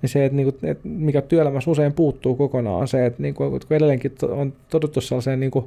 niin 0.03 0.11
se, 0.11 0.25
että, 0.25 0.37
niin 0.37 0.53
kuin, 0.53 0.71
että 0.71 0.89
mikä 0.89 1.23
työelämässä 1.23 1.71
usein 1.71 1.93
puuttuu 1.93 2.35
kokonaan, 2.35 2.77
on 2.77 2.89
se, 2.89 3.07
että 3.07 3.23
niin 3.23 3.35
kuin, 3.35 3.51
kun 3.51 3.61
edelleenkin 3.71 4.13
on 4.31 4.53
todettu 4.71 5.01
sellaiseen 5.01 5.41
niin 5.41 5.51
kuin, 5.51 5.65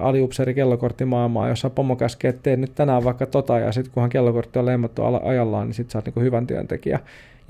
aliupseeri 0.00 0.54
kellokorttimaailmaa, 0.54 1.48
jossa 1.48 1.70
pomo 1.70 1.96
käskee, 1.96 2.28
että 2.28 2.42
tee 2.42 2.56
nyt 2.56 2.74
tänään 2.74 3.04
vaikka 3.04 3.26
tota, 3.26 3.58
ja 3.58 3.72
sitten 3.72 3.94
kunhan 3.94 4.10
kellokortti 4.10 4.58
on 4.58 4.66
lemmattu 4.66 5.02
ajallaan, 5.22 5.66
niin 5.66 5.74
sitten 5.74 5.92
sä 5.92 5.98
oot 5.98 6.06
niin 6.06 6.24
hyvän 6.24 6.46
työntekijä. 6.46 7.00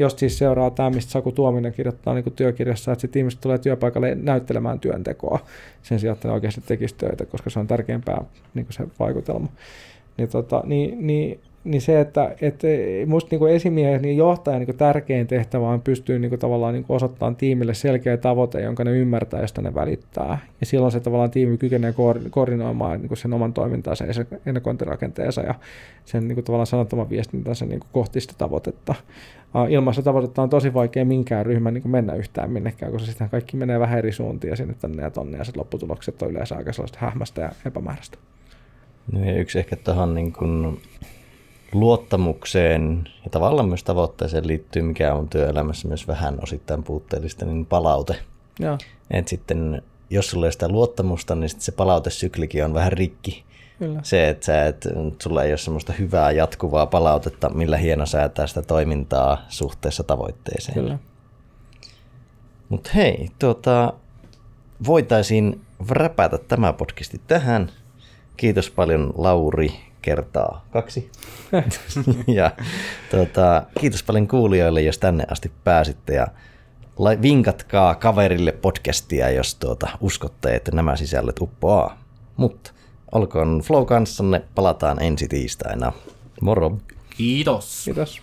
Jos 0.01 0.13
siis 0.17 0.39
seuraa 0.39 0.71
tämä, 0.71 0.91
mistä 0.91 1.13
Saku 1.13 1.33
Tuominen 1.33 1.73
kirjoittaa 1.73 2.15
niin 2.15 2.33
työkirjassa, 2.37 2.93
että 2.93 3.01
sitten 3.01 3.21
ihmiset 3.21 3.41
tulee 3.41 3.59
työpaikalle 3.59 4.15
näyttelemään 4.15 4.81
työntekoa 4.81 5.39
sen 5.83 6.01
sijaan, 6.01 6.15
että 6.15 6.29
ne 6.29 6.35
oikeasti 6.35 6.61
tekisi 6.67 6.95
töitä, 6.95 7.27
koska 7.27 7.51
se 7.51 7.59
on 7.59 7.67
tärkeämpää 7.67 8.25
niin 8.55 8.67
se 8.71 8.85
vaikutelma. 8.99 9.49
Niin, 10.17 10.29
tota, 10.29 10.63
niin, 10.67 11.07
niin 11.07 11.41
niin 11.65 11.81
se, 11.81 12.01
että, 12.01 12.35
että 12.41 12.67
musta 13.07 13.37
niin 13.37 13.51
esimiehen 13.51 14.03
niin 14.03 14.17
johtajan 14.17 14.63
niin 14.63 14.77
tärkein 14.77 15.27
tehtävä 15.27 15.69
on 15.69 15.81
pystyä 15.81 16.19
niin 16.19 16.29
kuin 16.29 16.39
tavallaan 16.39 16.75
niin 16.75 16.85
osoittamaan 16.89 17.37
tiimille 17.37 17.75
selkeä 17.75 18.17
tavoite, 18.17 18.61
jonka 18.61 18.85
ne 18.85 18.91
ymmärtää, 18.91 19.41
josta 19.41 19.63
ne 19.63 19.75
välittää. 19.75 20.39
Ja 20.61 20.67
silloin 20.67 20.93
se 20.93 21.01
tavallaan 21.01 21.31
tiimi 21.31 21.59
kykenee 21.59 21.95
koordinoimaan 22.31 23.01
niin 23.01 23.17
sen 23.17 23.33
oman 23.33 23.53
toimintansa 23.53 24.05
ja 24.05 24.15
sen 24.15 24.27
ennakointirakenteensa 24.47 25.41
ja 25.41 25.55
sen 26.05 26.29
niin 26.29 26.37
kuin 26.37 26.45
tavallaan 26.45 26.67
sanottaman 26.67 27.11
viestintänsä 27.11 27.67
niin 27.67 27.81
kuin 27.81 27.91
kohti 27.93 28.21
sitä 28.21 28.35
tavoitetta. 28.39 28.95
Ilman 29.69 29.95
sitä 29.95 30.05
tavoitetta 30.05 30.43
on 30.43 30.51
tosi 30.51 30.75
vaikea 30.75 31.05
minkään 31.05 31.47
ryhmän 31.47 31.75
niin 31.75 31.83
kuin 31.83 31.93
mennä 31.93 32.15
yhtään 32.15 32.51
minnekään, 32.51 32.93
koska 32.93 33.07
sitten 33.07 33.31
kaikki 33.31 33.57
menee 33.57 33.81
vähän 33.81 33.99
eri 33.99 34.13
suuntiin 34.13 34.57
sinne 34.57 34.75
tänne 34.81 35.03
ja 35.03 35.11
tonne 35.11 35.39
ja 35.39 35.45
sitten 35.45 35.61
lopputulokset 35.61 36.23
on 36.23 36.31
yleensä 36.31 36.57
aika 36.57 36.73
sellaista 36.73 36.99
hähmästä 37.01 37.41
ja 37.41 37.51
epämääräistä. 37.67 38.19
No 39.13 39.21
yksi 39.37 39.59
ehkä 39.59 39.77
tuohon 39.77 40.15
niin 40.15 40.33
kuin 40.33 40.81
luottamukseen 41.73 43.09
ja 43.25 43.31
tavallaan 43.31 43.69
myös 43.69 43.85
tavoitteeseen 43.85 44.47
liittyy, 44.47 44.83
mikä 44.83 45.15
on 45.15 45.29
työelämässä 45.29 45.89
myös 45.89 46.09
vähän 46.09 46.39
osittain 46.43 46.83
puutteellista, 46.83 47.45
niin 47.45 47.67
palaute. 47.67 48.17
Joo. 48.59 48.79
Et 49.11 49.29
sitten 49.29 49.83
jos 50.11 50.31
sulla 50.31 50.47
ei 50.47 50.53
sitä 50.53 50.69
luottamusta, 50.69 51.35
niin 51.35 51.49
sitten 51.49 51.65
se 51.65 51.73
palautesyklikin 51.73 52.65
on 52.65 52.75
vähän 52.75 52.93
rikki. 52.93 53.45
Kyllä. 53.79 54.01
Se, 54.03 54.29
että 54.29 54.47
sä 54.47 54.67
et, 54.67 54.89
sulla 55.23 55.45
ei 55.45 55.53
ole 55.53 55.59
semmoista 55.59 55.93
hyvää 55.93 56.31
jatkuvaa 56.31 56.87
palautetta, 56.87 57.49
millä 57.49 57.77
hieno 57.77 58.07
säätää 58.07 58.47
sitä 58.47 58.63
toimintaa 58.63 59.43
suhteessa 59.49 60.03
tavoitteeseen. 60.03 60.75
Kyllä. 60.75 60.99
Mutta 62.69 62.91
hei, 62.95 63.29
tuota, 63.39 63.93
voitaisiin 64.87 65.61
räpätä 65.91 66.39
tämä 66.39 66.73
podcasti 66.73 67.21
tähän. 67.27 67.71
Kiitos 68.41 68.71
paljon 68.71 69.13
Lauri 69.17 69.73
kertaa 70.03 70.67
kaksi. 70.71 71.11
ja 72.39 72.51
tuota, 73.11 73.63
kiitos 73.81 74.03
paljon 74.03 74.29
kuulijoille, 74.29 74.83
jos 74.83 74.99
tänne 74.99 75.25
asti 75.31 75.53
pääsitte 75.65 76.15
ja 76.15 76.27
vinkatkaa 77.23 77.95
kaverille 77.95 78.53
podcastia, 78.53 79.31
jos 79.31 79.55
tuota, 79.55 79.89
uskotte, 80.01 80.55
että 80.55 80.71
nämä 80.71 80.97
sisällöt 80.97 81.41
uppoaa. 81.41 81.99
Mutta 82.37 82.71
olkoon 83.13 83.61
Flow 83.65 83.87
kanssanne, 83.87 84.43
palataan 84.55 85.03
ensi 85.03 85.29
tiistaina. 85.29 85.93
Moro! 86.41 86.79
Kiitos! 87.17 87.83
Kiitos! 87.85 88.23